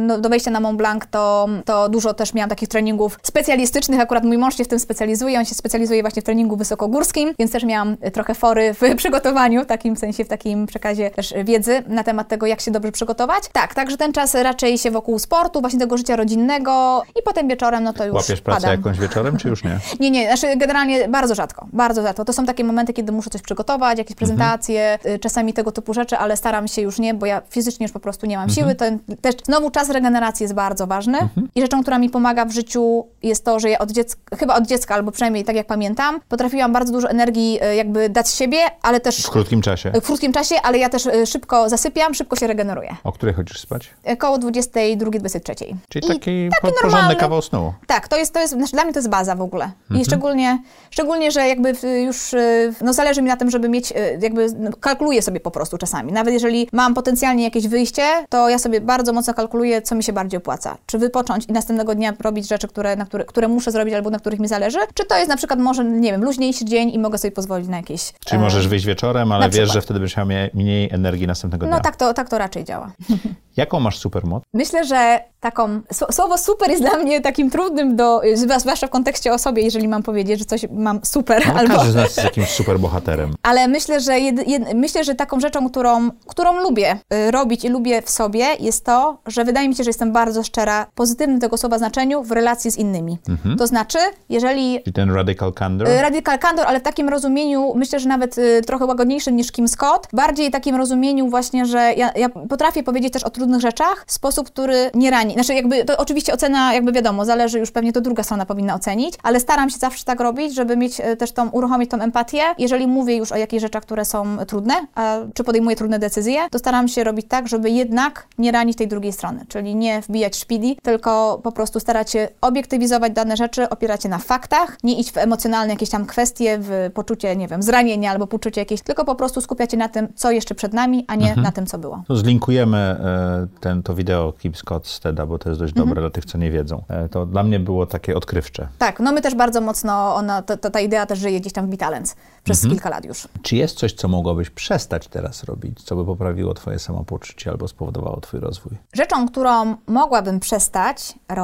no, 0.00 0.18
do 0.18 0.28
wejścia 0.28 0.50
na 0.50 0.60
Mont 0.60 0.78
Blanc, 0.78 1.02
to, 1.10 1.48
to 1.64 1.88
dużo 1.88 2.03
też 2.12 2.34
miałam 2.34 2.50
takich 2.50 2.68
treningów 2.68 3.18
specjalistycznych. 3.22 4.00
Akurat 4.00 4.24
mój 4.24 4.38
mąż 4.38 4.56
się 4.56 4.64
w 4.64 4.68
tym 4.68 4.78
specjalizuje, 4.78 5.38
on 5.38 5.44
się 5.44 5.54
specjalizuje 5.54 6.02
właśnie 6.02 6.22
w 6.22 6.24
treningu 6.24 6.56
wysokogórskim, 6.56 7.34
więc 7.38 7.52
też 7.52 7.64
miałam 7.64 7.96
y, 8.06 8.10
trochę 8.10 8.34
fory 8.34 8.74
w 8.74 8.80
przygotowaniu, 8.96 9.64
w 9.64 9.66
takim 9.66 9.96
sensie, 9.96 10.24
w 10.24 10.28
takim 10.28 10.66
przekazie 10.66 11.10
też 11.10 11.34
wiedzy 11.44 11.82
na 11.86 12.04
temat 12.04 12.28
tego, 12.28 12.46
jak 12.46 12.60
się 12.60 12.70
dobrze 12.70 12.92
przygotować. 12.92 13.44
Tak, 13.52 13.74
także 13.74 13.96
ten 13.96 14.12
czas 14.12 14.34
raczej 14.34 14.78
się 14.78 14.90
wokół 14.90 15.18
sportu, 15.18 15.60
właśnie 15.60 15.78
tego 15.80 15.96
życia 15.96 16.16
rodzinnego 16.16 17.02
i 17.20 17.22
potem 17.22 17.48
wieczorem, 17.48 17.84
no 17.84 17.92
to 17.92 18.04
już 18.06 18.14
Łapiesz 18.14 18.40
pracę 18.40 18.60
padam. 18.60 18.76
jakąś 18.78 18.98
wieczorem, 18.98 19.36
czy 19.36 19.48
już 19.48 19.64
nie? 19.64 19.78
Nie, 20.00 20.10
nie, 20.10 20.26
znaczy 20.36 20.56
generalnie 20.56 21.08
bardzo 21.08 21.34
rzadko, 21.34 21.66
bardzo 21.72 22.02
rzadko. 22.02 22.24
To 22.24 22.32
są 22.32 22.46
takie 22.46 22.64
momenty, 22.64 22.92
kiedy 22.92 23.12
muszę 23.12 23.30
coś 23.30 23.42
przygotować, 23.42 23.98
jakieś 23.98 24.16
prezentacje, 24.16 24.98
y, 25.06 25.18
czasami 25.18 25.52
tego 25.52 25.72
typu 25.72 25.94
rzeczy, 25.94 26.16
ale 26.18 26.36
staram 26.36 26.68
się 26.68 26.82
już 26.82 26.98
nie, 26.98 27.14
bo 27.14 27.26
ja 27.26 27.42
fizycznie 27.50 27.84
już 27.84 27.92
po 27.92 28.00
prostu 28.00 28.26
nie 28.26 28.36
mam 28.36 28.50
siły. 28.50 28.74
To 28.74 28.84
też 29.20 29.34
znowu 29.46 29.70
czas 29.70 29.90
regeneracji 29.90 30.44
jest 30.44 30.54
bardzo 30.54 30.86
ważny 30.86 31.18
i 31.54 31.60
rzeczą, 31.60 31.82
która 31.82 31.93
mi 31.98 32.10
pomaga 32.10 32.44
w 32.44 32.50
życiu 32.52 33.06
jest 33.22 33.44
to, 33.44 33.60
że 33.60 33.70
ja 33.70 33.78
od 33.78 33.90
dziecka, 33.90 34.36
chyba 34.36 34.54
od 34.54 34.66
dziecka, 34.66 34.94
albo 34.94 35.12
przynajmniej 35.12 35.44
tak 35.44 35.56
jak 35.56 35.66
pamiętam, 35.66 36.20
potrafiłam 36.28 36.72
bardzo 36.72 36.92
dużo 36.92 37.10
energii 37.10 37.58
y, 37.72 37.74
jakby 37.74 38.08
dać 38.08 38.28
z 38.28 38.34
siebie, 38.34 38.58
ale 38.82 39.00
też 39.00 39.22
W 39.26 39.30
krótkim 39.30 39.62
czasie. 39.62 39.92
w 40.02 40.06
krótkim 40.06 40.32
czasie, 40.32 40.56
ale 40.62 40.78
ja 40.78 40.88
też 40.88 41.06
y, 41.06 41.26
szybko 41.26 41.68
zasypiam, 41.68 42.14
szybko 42.14 42.36
się 42.36 42.46
regeneruję. 42.46 42.96
O 43.04 43.12
której 43.12 43.34
chodzisz 43.34 43.60
spać? 43.60 43.90
Y, 44.10 44.16
Koło 44.16 44.38
22-23. 44.38 45.74
Czyli 45.88 46.04
I 46.06 46.08
taki, 46.08 46.30
normalny- 46.62 46.82
porządny 46.82 47.16
kawał 47.16 47.42
snu. 47.42 47.72
tak, 47.86 48.08
to 48.08 48.16
jest, 48.16 48.34
to 48.34 48.40
jest, 48.40 48.52
znaczy 48.52 48.72
dla 48.72 48.84
mnie 48.84 48.92
to 48.92 48.98
jest 48.98 49.08
baza 49.08 49.34
w 49.34 49.40
ogóle. 49.40 49.64
Mhm. 49.64 50.00
I 50.00 50.04
szczególnie, 50.04 50.58
szczególnie, 50.90 51.30
że 51.30 51.48
jakby 51.48 51.72
już, 52.06 52.34
no 52.80 52.92
zależy 52.92 53.22
mi 53.22 53.28
na 53.28 53.36
tym, 53.36 53.50
żeby 53.50 53.68
mieć, 53.68 53.92
jakby 54.20 54.46
no, 54.58 54.70
kalkuluję 54.80 55.22
sobie 55.22 55.40
po 55.40 55.50
prostu 55.50 55.78
czasami. 55.78 56.12
Nawet 56.12 56.34
jeżeli 56.34 56.68
mam 56.72 56.94
potencjalnie 56.94 57.44
jakieś 57.44 57.68
wyjście, 57.68 58.02
to 58.28 58.48
ja 58.48 58.58
sobie 58.58 58.80
bardzo 58.80 59.12
mocno 59.12 59.34
kalkuluję, 59.34 59.82
co 59.82 59.94
mi 59.94 60.02
się 60.04 60.12
bardziej 60.12 60.38
opłaca. 60.38 60.76
Czy 60.86 60.98
wypocząć 60.98 61.44
i 61.46 61.52
następnego 61.52 61.83
dnia 61.94 62.12
robić 62.20 62.48
rzeczy, 62.48 62.68
które, 62.68 62.96
na 62.96 63.04
które, 63.04 63.24
które 63.24 63.48
muszę 63.48 63.70
zrobić 63.70 63.94
albo 63.94 64.10
na 64.10 64.18
których 64.18 64.40
mi 64.40 64.48
zależy, 64.48 64.78
czy 64.94 65.04
to 65.04 65.16
jest 65.16 65.28
na 65.28 65.36
przykład 65.36 65.60
może, 65.60 65.84
nie 65.84 66.12
wiem, 66.12 66.24
luźniejszy 66.24 66.64
dzień 66.64 66.90
i 66.90 66.98
mogę 66.98 67.18
sobie 67.18 67.32
pozwolić 67.32 67.68
na 67.68 67.76
jakieś... 67.76 68.12
Czyli 68.26 68.38
e, 68.40 68.42
możesz 68.42 68.68
wyjść 68.68 68.86
wieczorem, 68.86 69.32
ale 69.32 69.44
wiesz, 69.44 69.52
przykład. 69.52 69.74
że 69.74 69.80
wtedy 69.80 70.00
będziesz 70.00 70.16
miał 70.16 70.26
mniej- 70.26 70.94
energii 70.94 71.26
następnego 71.26 71.66
dnia. 71.66 71.76
No 71.76 71.82
tak 71.82 71.96
to, 71.96 72.14
tak 72.14 72.28
to 72.28 72.38
raczej 72.38 72.64
działa. 72.64 72.92
Jaką 73.56 73.80
masz 73.80 73.98
supermoc? 73.98 74.42
Myślę, 74.54 74.84
że 74.84 75.20
taką, 75.40 75.80
sło- 75.92 76.12
słowo 76.12 76.38
super 76.38 76.70
jest 76.70 76.82
dla 76.82 76.98
mnie 76.98 77.20
takim 77.20 77.50
trudnym 77.50 77.96
do, 77.96 78.20
zwłaszcza 78.58 78.86
w 78.86 78.90
kontekście 78.90 79.32
o 79.32 79.38
sobie, 79.38 79.62
jeżeli 79.62 79.88
mam 79.88 80.02
powiedzieć, 80.02 80.38
że 80.38 80.44
coś 80.44 80.66
mam 80.70 81.00
super, 81.04 81.46
No, 81.46 81.54
albo... 81.54 81.74
Każdy 81.74 81.92
z 81.92 81.94
nas 81.94 82.04
jest 82.16 82.24
jakimś 82.24 82.48
superbohaterem. 82.48 83.34
Ale 83.42 83.68
myślę, 83.68 84.00
że 84.00 84.20
jedy, 84.20 84.44
jed, 84.44 84.74
myślę, 84.74 85.04
że 85.04 85.14
taką 85.14 85.40
rzeczą, 85.40 85.70
którą, 85.70 86.10
którą 86.26 86.60
lubię 86.60 86.96
y, 87.14 87.30
robić 87.30 87.64
i 87.64 87.68
lubię 87.68 88.02
w 88.02 88.10
sobie, 88.10 88.46
jest 88.60 88.84
to, 88.84 89.18
że 89.26 89.44
wydaje 89.44 89.68
mi 89.68 89.74
się, 89.74 89.84
że 89.84 89.90
jestem 89.90 90.12
bardzo 90.12 90.42
szczera, 90.42 90.86
pozytywnym 90.94 91.40
tego 91.40 91.56
słowa 91.56 91.73
znaczeniu, 91.78 92.22
w 92.22 92.32
relacji 92.32 92.70
z 92.70 92.76
innymi. 92.76 93.18
To 93.58 93.66
znaczy, 93.66 93.98
jeżeli 94.28 94.80
Czyli 94.82 94.92
ten 94.94 95.10
radical 95.14 95.52
candor? 95.52 95.88
y, 95.88 96.02
Radical 96.02 96.38
candor, 96.38 96.66
ale 96.66 96.80
w 96.80 96.82
takim 96.82 97.08
rozumieniu, 97.08 97.72
myślę, 97.74 98.00
że 98.00 98.08
nawet 98.08 98.38
y, 98.38 98.62
trochę 98.66 98.84
łagodniejszym 98.84 99.36
niż 99.36 99.52
Kim 99.52 99.68
Scott. 99.68 100.08
Bardziej 100.12 100.50
takim 100.50 100.76
rozumieniu 100.76 101.28
właśnie, 101.28 101.66
że 101.66 101.92
ja, 101.96 102.12
ja 102.16 102.28
potrafię 102.28 102.82
powiedzieć 102.82 103.12
też 103.12 103.24
o 103.24 103.30
trudnych 103.30 103.60
rzeczach 103.60 104.04
w 104.06 104.12
sposób, 104.12 104.46
który 104.46 104.90
nie 104.94 105.10
rani. 105.10 105.34
Znaczy 105.34 105.54
jakby, 105.54 105.84
to 105.84 105.96
oczywiście 105.98 106.34
ocena, 106.34 106.74
jakby 106.74 106.92
wiadomo, 106.92 107.24
zależy 107.24 107.58
już 107.58 107.70
pewnie 107.70 107.92
to 107.92 108.00
druga 108.00 108.22
strona 108.22 108.46
powinna 108.46 108.74
ocenić, 108.74 109.14
ale 109.22 109.40
staram 109.40 109.70
się 109.70 109.78
zawsze 109.78 110.04
tak 110.04 110.20
robić, 110.20 110.54
żeby 110.54 110.76
mieć 110.76 111.00
y, 111.00 111.16
też 111.16 111.32
tą, 111.32 111.48
uruchomić 111.50 111.90
tą 111.90 112.00
empatię. 112.00 112.42
Jeżeli 112.58 112.86
mówię 112.86 113.16
już 113.16 113.32
o 113.32 113.36
jakichś 113.36 113.60
rzeczach, 113.62 113.82
które 113.82 114.04
są 114.04 114.36
trudne, 114.46 114.74
a, 114.94 115.16
czy 115.34 115.44
podejmuję 115.44 115.76
trudne 115.76 115.98
decyzje, 115.98 116.38
to 116.50 116.58
staram 116.58 116.88
się 116.88 117.04
robić 117.04 117.26
tak, 117.28 117.48
żeby 117.48 117.70
jednak 117.70 118.26
nie 118.38 118.52
ranić 118.52 118.78
tej 118.78 118.88
drugiej 118.88 119.12
strony, 119.12 119.44
czyli 119.48 119.74
nie 119.74 120.00
wbijać 120.00 120.36
szpili, 120.36 120.76
tylko 120.82 121.40
po 121.42 121.52
prostu 121.54 121.80
starać 121.80 122.10
się 122.10 122.28
obiektywizować 122.40 123.12
dane 123.12 123.36
rzeczy, 123.36 123.68
opierać 123.68 124.02
się 124.02 124.08
na 124.08 124.18
faktach, 124.18 124.76
nie 124.82 124.98
iść 125.00 125.12
w 125.12 125.16
emocjonalne 125.16 125.72
jakieś 125.72 125.90
tam 125.90 126.06
kwestie, 126.06 126.58
w 126.60 126.90
poczucie, 126.94 127.36
nie 127.36 127.48
wiem, 127.48 127.62
zranienia 127.62 128.10
albo 128.10 128.26
poczucie 128.26 128.60
jakieś, 128.60 128.82
tylko 128.82 129.04
po 129.04 129.14
prostu 129.14 129.40
skupiać 129.40 129.70
się 129.70 129.76
na 129.76 129.88
tym, 129.88 130.08
co 130.14 130.30
jeszcze 130.30 130.54
przed 130.54 130.72
nami, 130.72 131.04
a 131.08 131.14
nie 131.14 131.36
na 131.36 131.52
tym, 131.52 131.66
co 131.66 131.78
było. 131.78 132.02
To 132.08 132.16
zlinkujemy 132.16 132.78
e, 132.78 133.46
ten, 133.60 133.82
to 133.82 133.94
wideo 133.94 134.32
Kim 134.32 134.54
Scott 134.54 134.86
z 134.86 135.00
TEDa, 135.00 135.26
bo 135.26 135.38
to 135.38 135.48
jest 135.48 135.60
dość 135.60 135.70
Mhm. 135.72 135.88
dobre 135.88 136.00
dla 136.02 136.10
tych, 136.10 136.24
co 136.24 136.38
nie 136.38 136.50
wiedzą. 136.50 136.82
E, 136.88 137.08
to 137.08 137.26
dla 137.26 137.42
mnie 137.42 137.60
było 137.60 137.86
takie 137.86 138.16
odkrywcze. 138.16 138.68
Tak, 138.78 139.00
no 139.00 139.12
my 139.12 139.20
też 139.20 139.34
bardzo 139.34 139.60
mocno, 139.60 140.14
ona, 140.14 140.42
ta, 140.42 140.56
ta, 140.56 140.70
ta 140.70 140.80
idea 140.80 141.06
też 141.06 141.18
żyje 141.18 141.40
gdzieś 141.40 141.52
tam 141.52 141.66
w 141.66 141.70
Bitalens 141.70 142.16
przez 142.44 142.58
Mhm. 142.58 142.74
kilka 142.74 142.90
lat 142.90 143.04
już. 143.04 143.28
Czy 143.42 143.56
jest 143.56 143.76
coś, 143.78 143.92
co 143.92 144.08
mogłabyś 144.08 144.50
przestać 144.50 145.08
teraz 145.08 145.44
robić, 145.44 145.82
co 145.82 145.96
by 145.96 146.04
poprawiło 146.04 146.54
twoje 146.54 146.78
samopoczucie 146.78 147.50
albo 147.50 147.68
spowodowało 147.68 148.20
twój 148.20 148.40
rozwój? 148.40 148.72
Rzeczą, 148.92 149.28
którą 149.28 149.76
mogłabym 149.86 150.40
przestać 150.40 151.14
robić, 151.28 151.43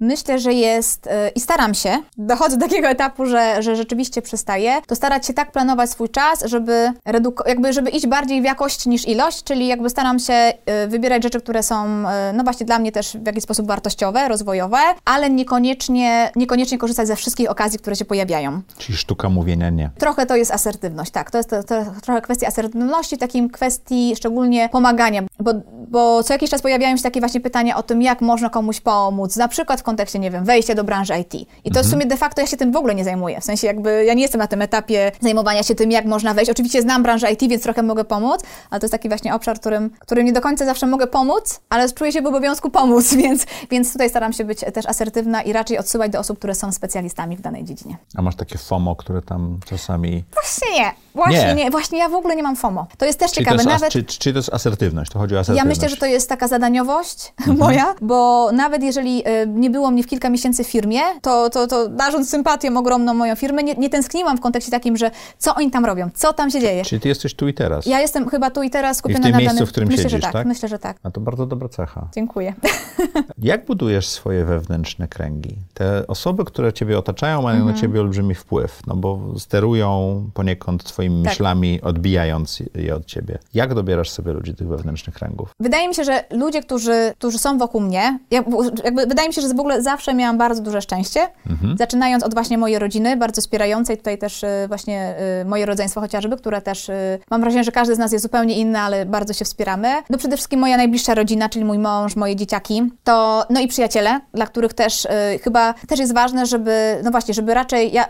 myślę, 0.00 0.38
że 0.38 0.52
jest, 0.52 1.06
yy, 1.06 1.28
i 1.28 1.40
staram 1.40 1.74
się, 1.74 1.98
dochodzę 2.18 2.56
do 2.56 2.66
takiego 2.66 2.88
etapu, 2.88 3.26
że, 3.26 3.62
że 3.62 3.76
rzeczywiście 3.76 4.22
przestaję, 4.22 4.80
to 4.86 4.94
starać 4.96 5.26
się 5.26 5.32
tak 5.34 5.52
planować 5.52 5.90
swój 5.90 6.08
czas, 6.08 6.44
żeby, 6.44 6.92
reduko- 7.08 7.48
jakby, 7.48 7.72
żeby 7.72 7.90
iść 7.90 8.06
bardziej 8.06 8.42
w 8.42 8.44
jakość 8.44 8.86
niż 8.86 9.08
ilość, 9.08 9.42
czyli 9.44 9.66
jakby 9.66 9.90
staram 9.90 10.18
się 10.18 10.52
yy, 10.66 10.88
wybierać 10.88 11.22
rzeczy, 11.22 11.40
które 11.40 11.62
są, 11.62 12.02
yy, 12.02 12.06
no 12.34 12.44
właśnie 12.44 12.66
dla 12.66 12.78
mnie 12.78 12.92
też 12.92 13.16
w 13.16 13.26
jakiś 13.26 13.42
sposób 13.44 13.66
wartościowe, 13.66 14.28
rozwojowe, 14.28 14.78
ale 15.04 15.30
niekoniecznie, 15.30 16.30
niekoniecznie 16.36 16.78
korzystać 16.78 17.06
ze 17.06 17.16
wszystkich 17.16 17.50
okazji, 17.50 17.78
które 17.78 17.96
się 17.96 18.04
pojawiają. 18.04 18.62
Czyli 18.78 18.98
sztuka 18.98 19.28
mówienia 19.28 19.70
nie. 19.70 19.90
Trochę 19.98 20.26
to 20.26 20.36
jest 20.36 20.50
asertywność, 20.50 21.10
tak. 21.10 21.30
To 21.30 21.38
jest 21.38 21.50
to, 21.50 21.62
to 21.62 21.74
trochę 22.02 22.20
kwestia 22.20 22.46
asertywności, 22.46 23.18
takim 23.18 23.50
kwestii 23.50 24.16
szczególnie 24.16 24.68
pomagania. 24.68 25.22
bo, 25.40 25.52
bo 25.88 26.22
co 26.22 26.32
jakiś 26.32 26.50
czas 26.50 26.62
pojawiają 26.62 26.96
się 26.96 27.02
takie 27.02 27.20
właśnie 27.20 27.40
pytania 27.40 27.76
o 27.76 27.82
tym, 27.82 28.02
jak 28.02 28.20
można 28.20 28.50
komuś 28.50 28.80
pomóc, 28.80 29.11
na 29.36 29.48
przykład 29.48 29.80
w 29.80 29.82
kontekście, 29.82 30.18
nie 30.18 30.30
wiem, 30.30 30.44
wejścia 30.44 30.74
do 30.74 30.84
branży 30.84 31.12
IT. 31.18 31.48
I 31.64 31.70
to 31.70 31.82
w 31.82 31.86
sumie 31.86 32.06
de 32.06 32.16
facto 32.16 32.40
ja 32.40 32.46
się 32.46 32.56
tym 32.56 32.72
w 32.72 32.76
ogóle 32.76 32.94
nie 32.94 33.04
zajmuję. 33.04 33.40
W 33.40 33.44
sensie 33.44 33.66
jakby 33.66 34.04
ja 34.04 34.14
nie 34.14 34.22
jestem 34.22 34.38
na 34.38 34.46
tym 34.46 34.62
etapie 34.62 35.12
zajmowania 35.20 35.62
się 35.62 35.74
tym, 35.74 35.90
jak 35.90 36.04
można 36.04 36.34
wejść. 36.34 36.50
Oczywiście 36.50 36.82
znam 36.82 37.02
branżę 37.02 37.32
IT, 37.32 37.40
więc 37.40 37.62
trochę 37.62 37.82
mogę 37.82 38.04
pomóc, 38.04 38.40
ale 38.70 38.80
to 38.80 38.84
jest 38.84 38.92
taki 38.92 39.08
właśnie 39.08 39.34
obszar, 39.34 39.60
którym, 39.60 39.90
którym 39.98 40.26
nie 40.26 40.32
do 40.32 40.40
końca 40.40 40.64
zawsze 40.64 40.86
mogę 40.86 41.06
pomóc, 41.06 41.60
ale 41.68 41.92
czuję 41.92 42.12
się 42.12 42.22
w 42.22 42.26
obowiązku 42.26 42.70
pomóc, 42.70 43.14
więc, 43.22 43.46
więc 43.70 43.92
tutaj 43.92 44.10
staram 44.10 44.32
się 44.32 44.44
być 44.44 44.60
też 44.74 44.86
asertywna 44.86 45.42
i 45.42 45.52
raczej 45.52 45.78
odsyłać 45.78 46.12
do 46.12 46.18
osób, 46.18 46.38
które 46.38 46.54
są 46.54 46.72
specjalistami 46.72 47.36
w 47.36 47.40
danej 47.40 47.64
dziedzinie. 47.64 47.96
A 48.16 48.22
masz 48.22 48.36
takie 48.36 48.58
FOMO, 48.58 48.96
które 48.96 49.22
tam 49.22 49.58
czasami... 49.66 50.24
Właśnie 50.32 50.80
nie. 50.80 50.90
Właśnie 51.14 51.46
Nie. 51.46 51.54
nie. 51.54 51.70
Właśnie 51.70 51.98
ja 51.98 52.08
w 52.08 52.14
ogóle 52.14 52.36
nie 52.36 52.42
mam 52.42 52.56
FOMO. 52.56 52.86
To 52.98 53.04
jest 53.06 53.18
też 53.18 53.32
Czyli 53.32 53.46
ciekawe. 53.46 53.64
to 53.64 53.70
jest, 53.70 53.80
Nawet 53.80 53.92
czy, 53.92 54.04
czy 54.18 54.32
to 54.32 54.38
jest 54.38 54.54
asertywność? 54.54 55.10
To 55.12 55.18
chodzi 55.18 55.34
o 55.34 55.36
ja 55.36 55.40
asertywność. 55.40 55.78
myślę, 55.78 55.88
że 55.88 55.96
to 55.96 56.06
jest 56.06 56.28
taka 56.28 56.48
zadaniowość 56.48 57.32
Mhm. 57.40 57.58
moja, 57.58 57.94
bo 58.00 58.50
nawet 58.52 58.82
jeżeli 58.82 59.28
y, 59.28 59.46
nie 59.46 59.70
było 59.70 59.90
mnie 59.90 60.02
w 60.02 60.06
kilka 60.06 60.30
miesięcy 60.30 60.64
w 60.64 60.66
firmie, 60.66 61.00
to, 61.22 61.50
to, 61.50 61.66
to 61.66 61.88
darząc 61.88 62.30
sympatią 62.30 62.76
ogromną 62.76 63.14
moją 63.14 63.36
firmę, 63.36 63.62
nie, 63.62 63.74
nie 63.74 63.90
tęskniłam 63.90 64.36
w 64.36 64.40
kontekście 64.40 64.70
takim, 64.70 64.96
że 64.96 65.10
co 65.38 65.54
oni 65.54 65.70
tam 65.70 65.84
robią, 65.84 66.08
co 66.14 66.32
tam 66.32 66.50
się 66.50 66.60
dzieje. 66.60 66.84
Czyli 66.84 67.00
ty 67.00 67.08
jesteś 67.08 67.34
tu 67.34 67.48
i 67.48 67.54
teraz. 67.54 67.86
Ja 67.86 68.00
jestem 68.00 68.28
chyba 68.28 68.50
tu 68.50 68.62
i 68.62 68.70
teraz 68.70 68.96
skupiona 68.96 69.22
tym 69.22 69.32
na 69.32 69.38
miejscu, 69.38 69.54
danym... 69.56 69.66
w 69.66 69.70
którym 69.70 69.88
myślę, 69.88 70.02
siedzisz, 70.02 70.16
że 70.18 70.22
tak, 70.22 70.32
tak? 70.32 70.46
Myślę, 70.46 70.68
że 70.68 70.78
tak. 70.78 70.96
A 71.02 71.10
to 71.10 71.20
bardzo 71.20 71.46
dobra 71.46 71.68
cecha. 71.68 72.08
Dziękuję. 72.14 72.54
Jak 73.38 73.66
budujesz 73.66 74.08
swoje 74.08 74.44
wewnętrzne 74.44 75.08
kręgi? 75.08 75.56
Te 75.74 76.06
osoby, 76.06 76.44
które 76.44 76.72
ciebie 76.72 76.98
otaczają, 76.98 77.42
mają 77.42 77.56
Mhm. 77.56 77.74
na 77.76 77.80
ciebie 77.80 78.00
olbrzymi 78.00 78.34
wpływ, 78.34 78.80
no 78.86 78.96
bo 78.96 79.20
sterują 79.38 80.22
poniekąd 80.34 80.82
twoimi 81.02 81.22
Tak. 81.24 81.32
myślami, 81.32 81.80
odbijając 81.82 82.62
je 82.74 82.94
od 82.94 83.06
ciebie. 83.06 83.38
Jak 83.54 83.74
dobierasz 83.74 84.10
sobie 84.10 84.32
ludzi 84.32 84.54
tych 84.54 84.68
wewnętrznych 84.68 85.16
kręgów? 85.16 85.50
Wydaje 85.60 85.88
mi 85.88 85.94
się, 85.94 86.04
że 86.04 86.24
ludzie, 86.30 86.62
którzy, 86.62 87.12
którzy 87.18 87.38
są 87.38 87.58
wokół 87.58 87.80
mnie, 87.80 88.18
ja, 88.30 88.42
jakby 88.84 89.06
wydaje 89.06 89.28
mi 89.28 89.34
się, 89.34 89.40
że 89.42 89.48
w 89.48 89.60
ogóle 89.60 89.82
zawsze 89.82 90.14
miałam 90.14 90.38
bardzo 90.38 90.62
duże 90.62 90.82
szczęście, 90.82 91.28
Mhm. 91.50 91.78
zaczynając 91.78 92.24
od 92.24 92.34
właśnie 92.34 92.58
mojej 92.58 92.78
rodziny, 92.78 93.16
bardzo 93.16 93.40
wspierającej, 93.40 93.96
tutaj 93.96 94.18
też 94.18 94.42
y, 94.42 94.46
właśnie 94.68 95.14
y, 95.42 95.44
moje 95.44 95.66
rodzeństwo 95.66 96.00
chociażby, 96.00 96.36
które 96.36 96.62
też, 96.62 96.88
y, 96.88 97.18
mam 97.30 97.40
wrażenie, 97.40 97.64
że 97.64 97.72
każdy 97.72 97.94
z 97.94 97.98
nas 97.98 98.12
jest 98.12 98.22
zupełnie 98.22 98.54
inny, 98.58 98.78
ale 98.78 99.06
bardzo 99.06 99.32
się 99.34 99.44
wspieramy. 99.44 99.88
No 100.10 100.18
przede 100.18 100.36
wszystkim 100.36 100.60
moja 100.60 100.76
najbliższa 100.76 101.14
rodzina, 101.14 101.48
czyli 101.48 101.64
mój 101.64 101.78
mąż, 101.78 102.16
moje 102.16 102.36
dzieciaki, 102.36 102.82
to, 103.04 103.44
no 103.50 103.60
i 103.60 103.68
przyjaciele, 103.68 104.20
dla 104.34 104.46
których 104.46 104.74
też 104.74 105.06
chyba 105.44 105.74
też 105.88 105.98
jest 106.00 106.14
ważne, 106.14 106.46
żeby, 106.46 107.00
no 107.04 107.10
właśnie, 107.10 107.34
żeby 107.34 107.54
raczej, 107.54 107.92
ja 107.92 108.04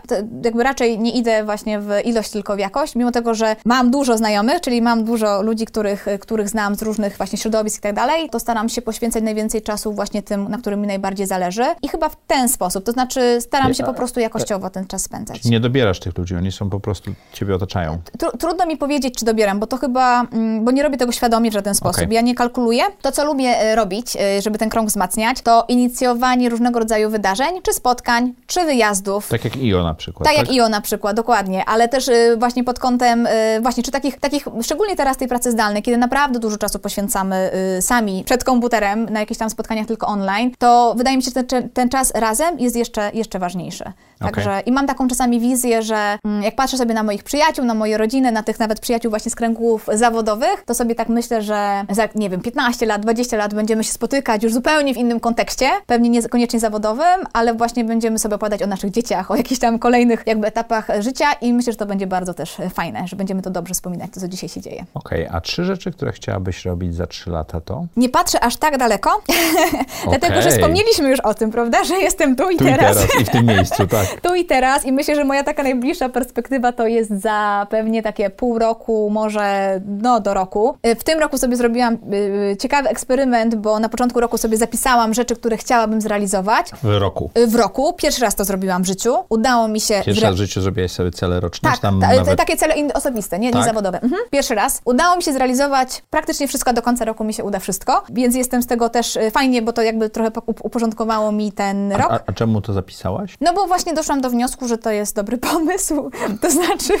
jakby 0.45 0.63
raczej 0.63 0.99
nie 0.99 1.11
idę 1.11 1.43
właśnie 1.43 1.79
w 1.79 1.89
ilość, 2.05 2.29
tylko 2.31 2.55
w 2.55 2.59
jakość, 2.59 2.82
mimo 2.95 3.11
tego, 3.11 3.33
że 3.33 3.55
mam 3.65 3.91
dużo 3.91 4.17
znajomych, 4.17 4.61
czyli 4.61 4.81
mam 4.81 5.03
dużo 5.03 5.41
ludzi, 5.41 5.65
których, 5.65 6.05
których 6.19 6.49
znam 6.49 6.75
z 6.75 6.81
różnych 6.81 7.17
właśnie 7.17 7.37
środowisk 7.37 7.79
i 7.79 7.81
tak 7.81 7.95
dalej, 7.95 8.29
to 8.29 8.39
staram 8.39 8.69
się 8.69 8.81
poświęcać 8.81 9.23
najwięcej 9.23 9.61
czasu 9.61 9.93
właśnie 9.93 10.21
tym, 10.23 10.47
na 10.49 10.57
którym 10.57 10.81
mi 10.81 10.87
najbardziej 10.87 11.27
zależy 11.27 11.65
i 11.81 11.87
chyba 11.87 12.09
w 12.09 12.15
ten 12.27 12.49
sposób, 12.49 12.85
to 12.85 12.91
znaczy 12.91 13.41
staram 13.41 13.73
się 13.73 13.83
po 13.83 13.93
prostu 13.93 14.19
jakościowo 14.19 14.69
ten 14.69 14.87
czas 14.87 15.01
spędzać. 15.01 15.45
Nie 15.45 15.59
dobierasz 15.59 15.99
tych 15.99 16.17
ludzi, 16.17 16.35
oni 16.35 16.51
są 16.51 16.69
po 16.69 16.79
prostu, 16.79 17.11
ciebie 17.33 17.55
otaczają. 17.55 17.97
Tru- 18.17 18.37
trudno 18.37 18.65
mi 18.65 18.77
powiedzieć, 18.77 19.15
czy 19.19 19.25
dobieram, 19.25 19.59
bo 19.59 19.67
to 19.67 19.77
chyba, 19.77 20.21
mm, 20.21 20.65
bo 20.65 20.71
nie 20.71 20.83
robię 20.83 20.97
tego 20.97 21.11
świadomie 21.11 21.51
w 21.51 21.53
żaden 21.53 21.75
sposób. 21.75 22.03
Okej. 22.03 22.15
Ja 22.15 22.21
nie 22.21 22.35
kalkuluję. 22.35 22.83
To, 23.01 23.11
co 23.11 23.25
lubię 23.25 23.59
e, 23.59 23.75
robić, 23.75 24.15
e, 24.15 24.41
żeby 24.41 24.57
ten 24.57 24.69
krąg 24.69 24.89
wzmacniać, 24.89 25.41
to 25.41 25.65
inicjowanie 25.67 26.49
różnego 26.49 26.79
rodzaju 26.79 27.09
wydarzeń, 27.09 27.61
czy 27.63 27.73
spotkań, 27.73 28.33
czy 28.47 28.65
wyjazdów. 28.65 29.29
Tak 29.29 29.45
jak 29.45 29.55
IO 29.57 29.83
na 29.83 29.93
przykład. 29.93 30.27
Tak 30.29 30.37
jak 30.37 30.49
IO 30.51 30.69
na 30.69 30.81
przykład, 30.81 31.15
dokładnie, 31.15 31.65
ale 31.65 31.87
też 31.87 32.09
właśnie 32.37 32.63
pod 32.73 32.79
kątem, 32.79 33.27
y, 33.27 33.61
właśnie 33.61 33.83
czy 33.83 33.91
takich, 33.91 34.19
takich, 34.19 34.47
szczególnie 34.61 34.95
teraz 34.95 35.17
tej 35.17 35.27
pracy 35.27 35.51
zdalnej, 35.51 35.83
kiedy 35.83 35.97
naprawdę 35.97 36.39
dużo 36.39 36.57
czasu 36.57 36.79
poświęcamy 36.79 37.51
y, 37.77 37.81
sami 37.81 38.23
przed 38.25 38.43
komputerem 38.43 39.05
na 39.09 39.19
jakichś 39.19 39.39
tam 39.39 39.49
spotkaniach 39.49 39.87
tylko 39.87 40.07
online, 40.07 40.51
to 40.57 40.93
wydaje 40.97 41.17
mi 41.17 41.23
się, 41.23 41.31
że 41.35 41.43
ten, 41.43 41.69
ten 41.69 41.89
czas 41.89 42.11
razem 42.15 42.59
jest 42.59 42.75
jeszcze, 42.75 43.11
jeszcze 43.13 43.39
ważniejszy. 43.39 43.83
Także 44.19 44.61
i 44.65 44.71
mam 44.71 44.87
taką 44.87 45.07
czasami 45.07 45.39
wizję, 45.39 45.81
że 45.81 46.17
mm, 46.25 46.43
jak 46.43 46.55
patrzę 46.55 46.77
sobie 46.77 46.93
na 46.93 47.03
moich 47.03 47.23
przyjaciół, 47.23 47.65
na 47.65 47.73
moje 47.73 47.97
rodziny, 47.97 48.31
na 48.31 48.43
tych 48.43 48.59
nawet 48.59 48.79
przyjaciół 48.79 49.09
właśnie 49.09 49.31
z 49.31 49.35
kręgów 49.35 49.87
zawodowych, 49.93 50.63
to 50.65 50.73
sobie 50.73 50.95
tak 50.95 51.09
myślę, 51.09 51.41
że 51.41 51.85
za, 51.89 52.07
nie 52.15 52.29
wiem, 52.29 52.41
15 52.41 52.85
lat, 52.85 53.01
20 53.01 53.37
lat 53.37 53.53
będziemy 53.53 53.83
się 53.83 53.91
spotykać 53.91 54.43
już 54.43 54.53
zupełnie 54.53 54.93
w 54.93 54.97
innym 54.97 55.19
kontekście, 55.19 55.69
pewnie 55.85 56.09
niekoniecznie 56.09 56.59
zawodowym, 56.59 57.25
ale 57.33 57.53
właśnie 57.53 57.85
będziemy 57.85 58.19
sobie 58.19 58.35
opowiadać 58.35 58.63
o 58.63 58.67
naszych 58.67 58.91
dzieciach, 58.91 59.31
o 59.31 59.35
jakichś 59.35 59.59
tam 59.59 59.79
kolejnych 59.79 60.23
jakby 60.25 60.47
etapach 60.47 60.87
życia 60.99 61.33
i 61.41 61.53
myślę, 61.53 61.73
że 61.73 61.77
to 61.77 61.85
będzie 61.85 62.07
bardzo 62.07 62.33
też 62.33 62.57
fajne, 62.69 63.07
że 63.07 63.15
będziemy 63.15 63.41
to 63.41 63.49
dobrze 63.49 63.73
wspominać, 63.73 64.11
to 64.13 64.19
co 64.19 64.27
dzisiaj 64.27 64.49
się 64.49 64.61
dzieje. 64.61 64.85
Okej, 64.93 65.27
a 65.31 65.41
trzy 65.41 65.65
rzeczy, 65.65 65.91
które 65.91 66.11
chciałabyś 66.11 66.65
robić 66.65 66.95
za 66.95 67.07
trzy 67.07 67.29
lata 67.29 67.61
to? 67.61 67.85
Nie 67.97 68.09
patrzę 68.09 68.39
aż 68.39 68.57
tak 68.57 68.77
daleko, 68.77 69.21
dlatego 70.09 70.41
że 70.41 70.49
wspomnieliśmy 70.51 71.09
już 71.09 71.19
o 71.19 71.33
tym, 71.33 71.51
prawda, 71.51 71.83
że 71.83 71.95
jestem 71.95 72.35
tu 72.35 72.49
i 72.49 72.57
Tu 72.57 72.63
i 72.63 72.67
teraz. 72.67 72.97
teraz 72.97 73.21
i 73.21 73.25
w 73.25 73.29
tym 73.29 73.45
miejscu, 73.45 73.87
tak. 73.97 74.21
Tu 74.21 74.35
i 74.35 74.45
teraz 74.45 74.85
i 74.85 74.91
myślę, 74.91 75.15
że 75.15 75.23
moja 75.23 75.43
taka 75.43 75.63
najbliższa 75.63 76.09
perspektywa 76.09 76.71
to 76.71 76.87
jest 76.87 77.21
za 77.21 77.67
pewnie 77.69 78.03
takie 78.03 78.29
pół 78.29 78.59
roku, 78.59 79.09
może 79.09 79.79
no 79.87 80.19
do 80.19 80.33
roku. 80.33 80.77
Y, 80.87 80.95
W 80.95 81.03
tym 81.03 81.19
roku 81.19 81.37
sobie 81.37 81.55
zrobiłam 81.55 81.93
y, 81.93 82.57
ciekawy 82.59 82.89
eksperyment, 82.89 83.55
bo 83.55 83.79
na 83.79 83.89
początku 83.89 84.19
roku 84.19 84.37
sobie 84.37 84.57
zapisałam 84.57 85.13
rzeczy, 85.13 85.35
które 85.35 85.57
chciałabym 85.57 86.01
zrealizować. 86.01 86.71
W 86.83 86.97
roku. 86.97 87.31
Y, 87.37 87.47
W 87.47 87.55
roku. 87.55 87.93
Pierwszy 87.93 88.21
raz 88.21 88.35
to 88.35 88.45
zrobiłam 88.45 88.83
w 88.83 88.87
życiu. 88.87 89.15
Udało 89.29 89.67
mi 89.67 89.81
się... 89.81 90.01
Pierwszy 90.05 90.23
raz 90.23 90.35
w 90.35 90.37
życiu 90.37 90.61
zrobiłeś 90.61 90.91
sobie 90.91 91.11
cele 91.11 91.39
roczne, 91.39 91.71
tak, 91.71 91.79
tam 91.79 92.01
ta, 92.01 92.07
nawet... 92.15 92.37
takie 92.37 92.52
cele 92.57 92.75
in- 92.75 92.91
osobiste, 92.93 93.39
nie, 93.39 93.47
nie 93.47 93.53
Tak? 93.53 93.65
zawodowe. 93.65 94.01
Mhm. 94.01 94.21
Pierwszy 94.31 94.55
raz. 94.55 94.81
Udało 94.85 95.15
mi 95.15 95.23
się 95.23 95.33
zrealizować 95.33 96.03
praktycznie 96.09 96.47
wszystko, 96.47 96.69
a 96.69 96.73
do 96.73 96.81
końca 96.81 97.05
roku 97.05 97.23
mi 97.23 97.33
się 97.33 97.43
uda 97.43 97.59
wszystko, 97.59 98.03
więc 98.09 98.35
jestem 98.35 98.61
z 98.61 98.67
tego 98.67 98.89
też 98.89 99.15
y, 99.15 99.31
fajnie, 99.31 99.61
bo 99.61 99.73
to 99.73 99.81
jakby 99.81 100.09
trochę 100.09 100.31
po- 100.31 100.41
up- 100.45 100.61
uporządkowało 100.63 101.31
mi 101.31 101.51
ten 101.51 101.91
rok. 101.91 102.11
A, 102.11 102.19
a 102.27 102.33
czemu 102.33 102.61
to 102.61 102.73
zapisałaś? 102.73 103.37
No 103.41 103.53
bo 103.53 103.67
właśnie 103.67 103.93
doszłam 103.93 104.21
do 104.21 104.29
wniosku, 104.29 104.67
że 104.67 104.77
to 104.77 104.91
jest 104.91 105.15
dobry 105.15 105.37
pomysł. 105.51 106.11
To 106.41 106.49
znaczy, 106.51 106.93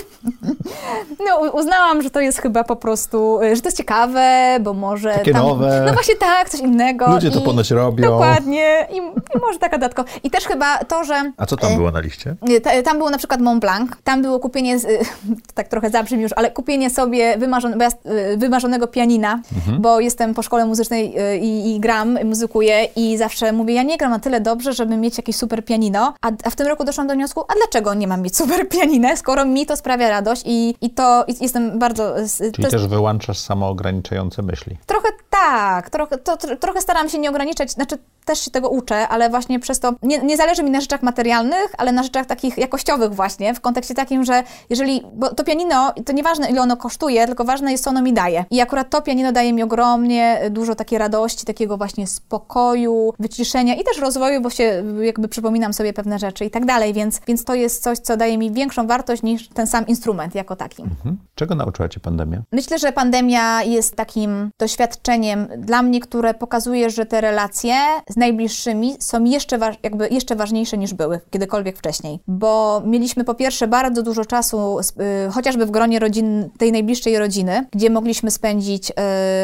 no 1.27 1.51
uznałam, 1.51 2.01
że 2.01 2.09
to 2.09 2.19
jest 2.21 2.41
chyba 2.41 2.63
po 2.63 2.75
prostu, 2.75 3.41
y, 3.41 3.55
że 3.55 3.61
to 3.61 3.67
jest 3.67 3.77
ciekawe, 3.77 4.57
bo 4.61 4.73
może 4.73 5.13
Takie 5.13 5.33
tam, 5.33 5.41
nowe. 5.47 5.83
No 5.87 5.93
właśnie 5.93 6.15
tak, 6.15 6.49
coś 6.49 6.59
innego. 6.61 7.07
Ludzie 7.07 7.31
to 7.31 7.41
ponoć 7.41 7.71
robią. 7.71 8.09
Dokładnie. 8.11 8.87
I, 8.91 8.97
I 8.97 9.39
może 9.41 9.59
taka 9.59 9.77
dodatkowa. 9.77 10.09
I 10.23 10.29
też 10.31 10.43
chyba 10.45 10.77
to, 10.77 11.03
że... 11.03 11.31
A 11.37 11.45
co 11.45 11.57
tam 11.57 11.71
y, 11.71 11.75
było 11.75 11.91
na 11.91 11.99
liście? 11.99 12.35
Ta- 12.63 12.81
Tam 12.83 12.97
było 12.97 13.09
na 13.09 13.17
przykład 13.17 13.41
Mont 13.41 13.61
Blanc, 13.61 13.91
tam 14.03 14.21
było 14.21 14.39
kupienie, 14.39 14.79
z- 14.79 14.87
tak 15.53 15.67
trochę 15.67 15.89
zabrzmi 15.89 16.21
już, 16.21 16.31
ale 16.35 16.51
kupienie 16.51 16.89
sobie 16.89 17.37
ja, 17.37 17.89
y, 18.33 18.37
wymarzonego 18.37 18.87
pianina, 18.87 19.39
Mhm. 19.55 19.81
bo 19.81 19.99
jestem 19.99 20.33
po 20.33 20.41
szkole 20.41 20.65
muzycznej 20.65 21.19
y, 21.33 21.37
i, 21.37 21.75
i 21.75 21.79
gram, 21.79 22.19
i 22.21 22.25
muzykuję 22.25 22.87
i 22.95 23.17
zawsze 23.17 23.51
mówię, 23.51 23.73
ja 23.73 23.83
nie 23.83 23.97
gram 23.97 24.11
na 24.11 24.19
tyle 24.19 24.41
dobrze, 24.41 24.73
żeby 24.73 24.97
mieć 24.97 25.17
jakieś 25.17 25.35
super 25.35 25.65
pianino, 25.65 26.13
a, 26.21 26.31
a 26.43 26.49
w 26.49 26.55
tym 26.55 26.67
roku 26.67 26.83
doszłam 26.83 27.07
do 27.07 27.13
wniosku, 27.13 27.41
a 27.47 27.53
dlaczego 27.53 27.93
nie 27.93 28.07
mam 28.07 28.21
mieć 28.21 28.37
super 28.43 28.69
pianinę, 28.69 29.17
skoro 29.17 29.45
mi 29.45 29.65
to 29.65 29.77
sprawia 29.77 30.09
radość 30.09 30.43
i, 30.45 30.75
i 30.81 30.89
to 30.89 31.25
i 31.27 31.35
jestem 31.43 31.79
bardzo... 31.79 32.19
y, 32.19 32.23
To 32.23 32.51
Czyli 32.51 32.67
też 32.67 32.87
wyłączasz 32.87 33.37
samoograniczające 33.39 34.41
myśli. 34.41 34.77
Trochę 34.85 35.07
tak, 35.29 35.89
trochę, 35.89 36.17
to, 36.17 36.35
tro- 36.35 36.57
trochę 36.57 36.81
staram 36.81 37.09
się 37.09 37.19
nie 37.19 37.29
ograniczać, 37.29 37.71
znaczy 37.71 37.97
też 38.25 38.39
się 38.39 38.51
tego 38.51 38.69
uczę, 38.69 39.07
ale 39.07 39.29
właśnie 39.29 39.59
przez 39.59 39.79
to 39.79 39.93
nie, 40.01 40.19
nie 40.19 40.37
zależy 40.37 40.63
mi 40.63 40.71
na 40.71 40.81
rzeczach 40.81 41.03
materialnych, 41.03 41.67
ale 41.77 41.91
na 41.91 42.03
rzeczach 42.03 42.25
takich 42.25 42.57
jakościowych 42.57 43.13
właśnie, 43.13 43.53
w 43.53 43.61
kontekście 43.61 43.93
takim, 43.93 44.23
że 44.25 44.43
jeżeli, 44.69 45.01
bo 45.13 45.33
to 45.35 45.43
pianino, 45.43 45.93
to 46.05 46.13
nieważne 46.13 46.49
ile 46.49 46.61
ono 46.61 46.77
kosztuje, 46.77 47.25
tylko 47.25 47.43
ważne 47.43 47.71
jest 47.71 47.83
co 47.83 47.89
ono 47.89 48.01
mi 48.01 48.13
daje. 48.13 48.45
I 48.51 48.61
akurat 48.61 48.89
to 48.89 49.01
pianino 49.01 49.31
daje 49.31 49.53
mi 49.53 49.63
ogromnie 49.63 50.41
dużo 50.49 50.75
takiej 50.75 50.99
radości, 50.99 51.45
takiego 51.45 51.77
właśnie 51.77 52.07
spokoju, 52.07 53.13
wyciszenia 53.19 53.75
i 53.75 53.83
też 53.83 53.97
rozwoju, 53.97 54.41
bo 54.41 54.49
się 54.49 54.83
jakby 55.01 55.27
przypominam 55.27 55.73
sobie 55.73 55.93
pewne 55.93 56.19
rzeczy 56.19 56.45
i 56.45 56.51
tak 56.51 56.65
dalej, 56.65 56.93
więc, 56.93 57.21
więc 57.27 57.43
to 57.43 57.55
jest 57.55 57.83
coś, 57.83 57.99
co 57.99 58.17
daje 58.17 58.37
mi 58.37 58.51
większą 58.51 58.87
wartość 58.87 59.23
niż 59.23 59.49
ten 59.49 59.67
sam 59.67 59.87
instrument 59.87 60.35
jako 60.35 60.55
taki. 60.55 60.81
Mhm. 60.81 61.17
Czego 61.35 61.55
nauczyła 61.55 61.89
cię 61.89 61.99
pandemia? 61.99 62.41
Myślę, 62.51 62.79
że 62.79 62.91
pandemia 62.91 63.63
jest 63.63 63.95
takim 63.95 64.49
doświadczeniem 64.59 65.47
dla 65.57 65.81
mnie, 65.81 65.99
które 65.99 66.33
pokazuje, 66.33 66.89
że 66.89 67.05
te 67.05 67.21
relacje 67.21 67.75
z 68.13 68.17
najbliższymi 68.17 68.95
są 68.99 69.23
jeszcze, 69.23 69.57
waż, 69.57 69.75
jakby 69.83 70.07
jeszcze 70.09 70.35
ważniejsze 70.35 70.77
niż 70.77 70.93
były 70.93 71.19
kiedykolwiek 71.31 71.77
wcześniej. 71.77 72.19
Bo 72.27 72.81
mieliśmy 72.85 73.23
po 73.23 73.33
pierwsze 73.33 73.67
bardzo 73.67 74.03
dużo 74.03 74.25
czasu, 74.25 74.79
y, 74.79 75.31
chociażby 75.31 75.65
w 75.65 75.71
gronie 75.71 75.99
rodzin, 75.99 76.49
tej 76.57 76.71
najbliższej 76.71 77.19
rodziny, 77.19 77.65
gdzie 77.71 77.89
mogliśmy 77.89 78.31
spędzić 78.31 78.89
y, 78.89 78.93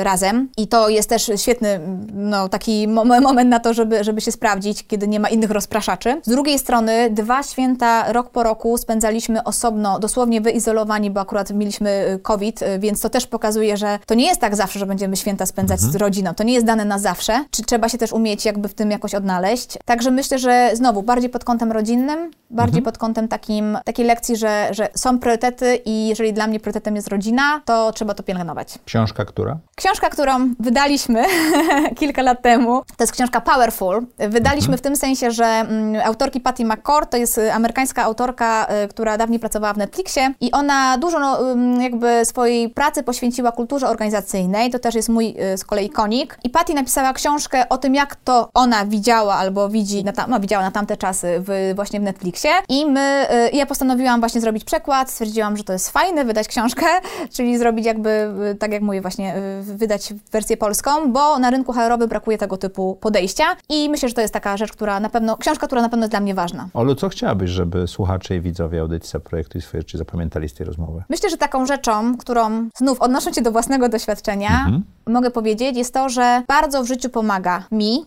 razem. 0.04 0.50
I 0.58 0.68
to 0.68 0.90
jest 0.90 1.10
też 1.10 1.32
świetny 1.36 1.80
no, 2.14 2.50
taki 2.50 2.88
mo- 2.88 3.06
moment 3.06 3.50
na 3.50 3.60
to, 3.60 3.74
żeby, 3.74 4.04
żeby 4.04 4.22
się 4.22 4.32
sprawdzić, 4.32 4.88
kiedy 4.88 5.08
nie 5.08 5.20
ma 5.20 5.30
innych 5.30 5.52
rozpraszaczy. 5.52 6.22
Z 6.24 6.30
drugiej 6.30 6.60
strony, 6.60 7.10
dwa 7.10 7.44
święta 7.44 8.12
rok 8.14 8.30
po 8.30 8.44
roku 8.44 8.78
spędzaliśmy 8.78 9.44
osobno, 9.44 10.00
dosłownie 10.00 10.42
wyizolowani, 10.42 11.12
bo 11.12 11.20
akurat 11.20 11.52
mieliśmy 11.52 11.90
y, 12.16 12.20
COVID, 12.20 12.62
y, 12.62 12.80
więc 12.80 13.02
to 13.02 13.10
też 13.10 13.28
pokazuje, 13.28 13.78
że 13.78 14.00
to 14.06 14.14
nie 14.16 14.26
jest 14.26 14.42
tak 14.42 14.56
zawsze, 14.56 14.80
że 14.80 14.86
będziemy 14.86 15.16
święta 15.18 15.46
spędzać 15.46 15.80
z 15.80 15.96
rodziną. 15.96 16.34
To 16.34 16.44
nie 16.44 16.54
jest 16.54 16.66
dane 16.66 16.86
na 16.86 17.00
zawsze. 17.00 17.46
Czy 17.52 17.64
trzeba 17.64 17.90
się 17.90 17.98
też 17.98 18.14
umieć 18.14 18.46
jakby 18.46 18.59
jakby 18.60 18.70
w 18.70 18.74
tym 18.74 18.92
jakoś 18.92 19.16
odnaleźć. 19.16 19.78
Także 19.86 20.12
myślę, 20.12 20.40
że 20.40 20.72
znowu 20.74 21.04
bardziej 21.04 21.30
pod 21.30 21.44
kątem 21.44 21.72
rodzinnym, 21.72 22.32
bardziej 22.50 22.82
pod 22.82 22.98
kątem 22.98 23.28
takim, 23.28 23.78
takiej 23.86 24.06
lekcji, 24.06 24.36
że, 24.36 24.68
że 24.72 24.90
są 24.96 25.20
priorytety 25.20 25.80
i 25.86 26.08
jeżeli 26.08 26.34
dla 26.34 26.48
mnie 26.48 26.60
priorytetem 26.60 26.96
jest 26.96 27.08
rodzina, 27.08 27.62
to 27.66 27.92
trzeba 27.92 28.14
to 28.14 28.24
pielęgnować. 28.24 28.80
Książka, 28.86 29.26
która? 29.26 29.58
Książka, 29.76 30.10
którą 30.10 30.54
wydaliśmy 30.60 31.24
kilka 32.00 32.22
lat 32.22 32.42
temu, 32.42 32.82
to 32.98 33.04
jest 33.04 33.14
książka 33.14 33.42
Powerful. 33.42 34.06
Wydaliśmy 34.18 34.78
w 34.78 34.82
tym 34.82 34.96
sensie, 34.96 35.32
że 35.32 35.46
mm, 35.46 36.02
autorki 36.06 36.42
Patty 36.42 36.66
McCord 36.66 37.12
to 37.12 37.18
jest 37.18 37.38
y, 37.38 37.54
amerykańska 37.54 38.04
autorka, 38.04 38.68
y, 38.84 38.88
która 38.88 39.18
dawniej 39.18 39.40
pracowała 39.40 39.74
w 39.74 39.78
Netflixie 39.78 40.34
i 40.42 40.52
ona 40.52 40.98
dużo 40.98 41.20
no, 41.20 41.56
jakby 41.82 42.26
swojej 42.26 42.70
pracy 42.70 43.04
poświęciła 43.04 43.52
kulturze 43.52 43.90
organizacyjnej. 43.90 44.72
To 44.72 44.80
też 44.80 44.96
jest 44.96 45.10
mój 45.10 45.36
y, 45.54 45.58
z 45.58 45.64
kolei 45.64 45.90
konik. 45.90 46.38
I 46.44 46.50
Patty 46.50 46.74
napisała 46.74 47.14
książkę 47.14 47.70
o 47.70 47.78
tym, 47.78 47.96
jak 47.96 48.16
to 48.16 48.49
ona 48.54 48.86
widziała 48.86 49.36
albo 49.36 49.70
widzi, 49.70 50.04
na 50.04 50.12
tam, 50.12 50.30
no, 50.30 50.40
widziała 50.40 50.64
na 50.64 50.72
tamte 50.72 50.98
czasy 50.98 51.44
w, 51.48 51.72
właśnie 51.76 52.00
w 52.00 52.04
Netflixie. 52.04 52.50
I 52.70 52.86
my, 52.86 53.28
y, 53.54 53.56
ja 53.56 53.66
postanowiłam 53.66 54.20
właśnie 54.20 54.42
zrobić 54.42 54.64
przekład. 54.64 55.12
Stwierdziłam, 55.12 55.58
że 55.58 55.64
to 55.64 55.74
jest 55.74 55.90
fajne, 55.90 56.26
wydać 56.26 56.48
książkę, 56.48 56.86
czyli 57.36 57.58
zrobić 57.58 57.86
jakby, 57.86 58.10
y, 58.52 58.56
tak 58.56 58.72
jak 58.72 58.82
mówię, 58.82 59.02
właśnie 59.02 59.38
y, 59.38 59.64
wydać 59.64 60.14
wersję 60.32 60.58
polską, 60.58 61.12
bo 61.12 61.40
na 61.40 61.50
rynku 61.50 61.74
HR-owym 61.74 62.10
brakuje 62.10 62.38
tego 62.38 62.58
typu 62.58 62.98
podejścia. 63.02 63.44
I 63.70 63.90
myślę, 63.90 64.10
że 64.10 64.16
to 64.16 64.22
jest 64.22 64.34
taka 64.34 64.58
rzecz, 64.58 64.72
która 64.72 65.00
na 65.00 65.10
pewno, 65.10 65.38
książka, 65.38 65.68
która 65.68 65.82
na 65.82 65.90
pewno 65.90 66.04
jest 66.04 66.12
dla 66.12 66.20
mnie 66.20 66.34
ważna. 66.34 66.68
Olu, 66.74 66.96
co 66.96 67.10
chciałabyś, 67.10 67.50
żeby 67.50 67.88
słuchacze 67.88 68.36
i 68.36 68.42
widzowie 68.42 68.82
audycji 68.82 69.20
projektu 69.20 69.58
i 69.58 69.62
swoje, 69.62 69.84
czy 69.84 69.98
zapamiętali 69.98 70.50
z 70.50 70.54
tej 70.54 70.66
rozmowy? 70.66 71.04
Myślę, 71.10 71.30
że 71.30 71.38
taką 71.38 71.66
rzeczą, 71.66 72.18
którą 72.18 72.70
znów 72.78 73.02
odnosząc 73.02 73.36
się 73.36 73.42
do 73.42 73.52
własnego 73.52 73.90
doświadczenia, 73.90 74.72
mogę 75.08 75.32
powiedzieć, 75.32 75.78
jest 75.78 75.94
to, 75.94 76.10
że 76.10 76.44
bardzo 76.48 76.84
w 76.84 76.88
życiu 76.88 77.10
pomaga 77.10 77.64
mi 77.72 78.06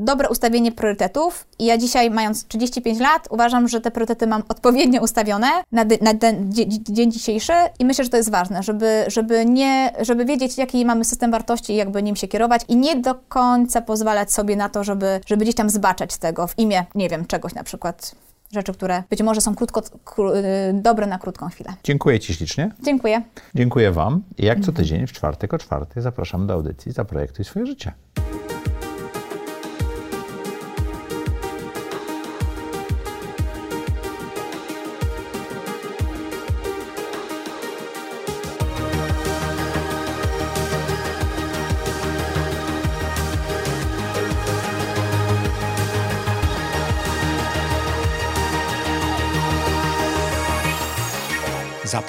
dobre 0.00 0.28
ustawienie 0.28 0.72
priorytetów. 0.72 1.46
I 1.58 1.64
ja 1.64 1.78
dzisiaj, 1.78 2.10
mając 2.10 2.46
35 2.46 3.00
lat, 3.00 3.26
uważam, 3.30 3.68
że 3.68 3.80
te 3.80 3.90
priorytety 3.90 4.26
mam 4.26 4.42
odpowiednio 4.48 5.00
ustawione 5.02 5.46
na, 5.72 5.84
na 6.00 6.14
ten 6.14 6.52
dzie- 6.52 6.68
dzień 6.68 7.12
dzisiejszy 7.12 7.52
i 7.78 7.84
myślę, 7.84 8.04
że 8.04 8.10
to 8.10 8.16
jest 8.16 8.30
ważne, 8.30 8.62
żeby, 8.62 9.04
żeby, 9.08 9.46
nie, 9.46 9.92
żeby 10.00 10.24
wiedzieć, 10.24 10.58
jaki 10.58 10.84
mamy 10.86 11.04
system 11.04 11.30
wartości 11.30 11.72
i 11.72 11.76
jakby 11.76 12.02
nim 12.02 12.16
się 12.16 12.28
kierować 12.28 12.62
i 12.68 12.76
nie 12.76 12.96
do 12.96 13.14
końca 13.14 13.80
pozwalać 13.82 14.32
sobie 14.32 14.56
na 14.56 14.68
to, 14.68 14.84
żeby, 14.84 15.20
żeby 15.26 15.44
gdzieś 15.44 15.54
tam 15.54 15.70
zbaczać 15.70 16.12
z 16.12 16.18
tego 16.18 16.46
w 16.46 16.58
imię, 16.58 16.84
nie 16.94 17.08
wiem, 17.08 17.26
czegoś 17.26 17.54
na 17.54 17.64
przykład. 17.64 18.14
Rzeczy, 18.52 18.72
które 18.72 19.02
być 19.10 19.22
może 19.22 19.40
są 19.40 19.54
krótko, 19.54 19.80
kró- 19.80 20.36
y, 20.36 20.72
dobre 20.74 21.06
na 21.06 21.18
krótką 21.18 21.48
chwilę. 21.48 21.72
Dziękuję 21.84 22.20
Ci 22.20 22.34
ślicznie. 22.34 22.70
Dziękuję. 22.82 23.22
Dziękuję 23.54 23.90
Wam. 23.92 24.22
I 24.38 24.44
jak 24.46 24.60
co 24.60 24.72
tydzień 24.72 25.06
w 25.06 25.12
czwartek 25.12 25.54
o 25.54 25.58
czwartej 25.58 26.02
zapraszam 26.02 26.46
do 26.46 26.54
audycji 26.54 26.92
Zaprojektuj 26.92 27.44
swoje 27.44 27.66
życie. 27.66 27.92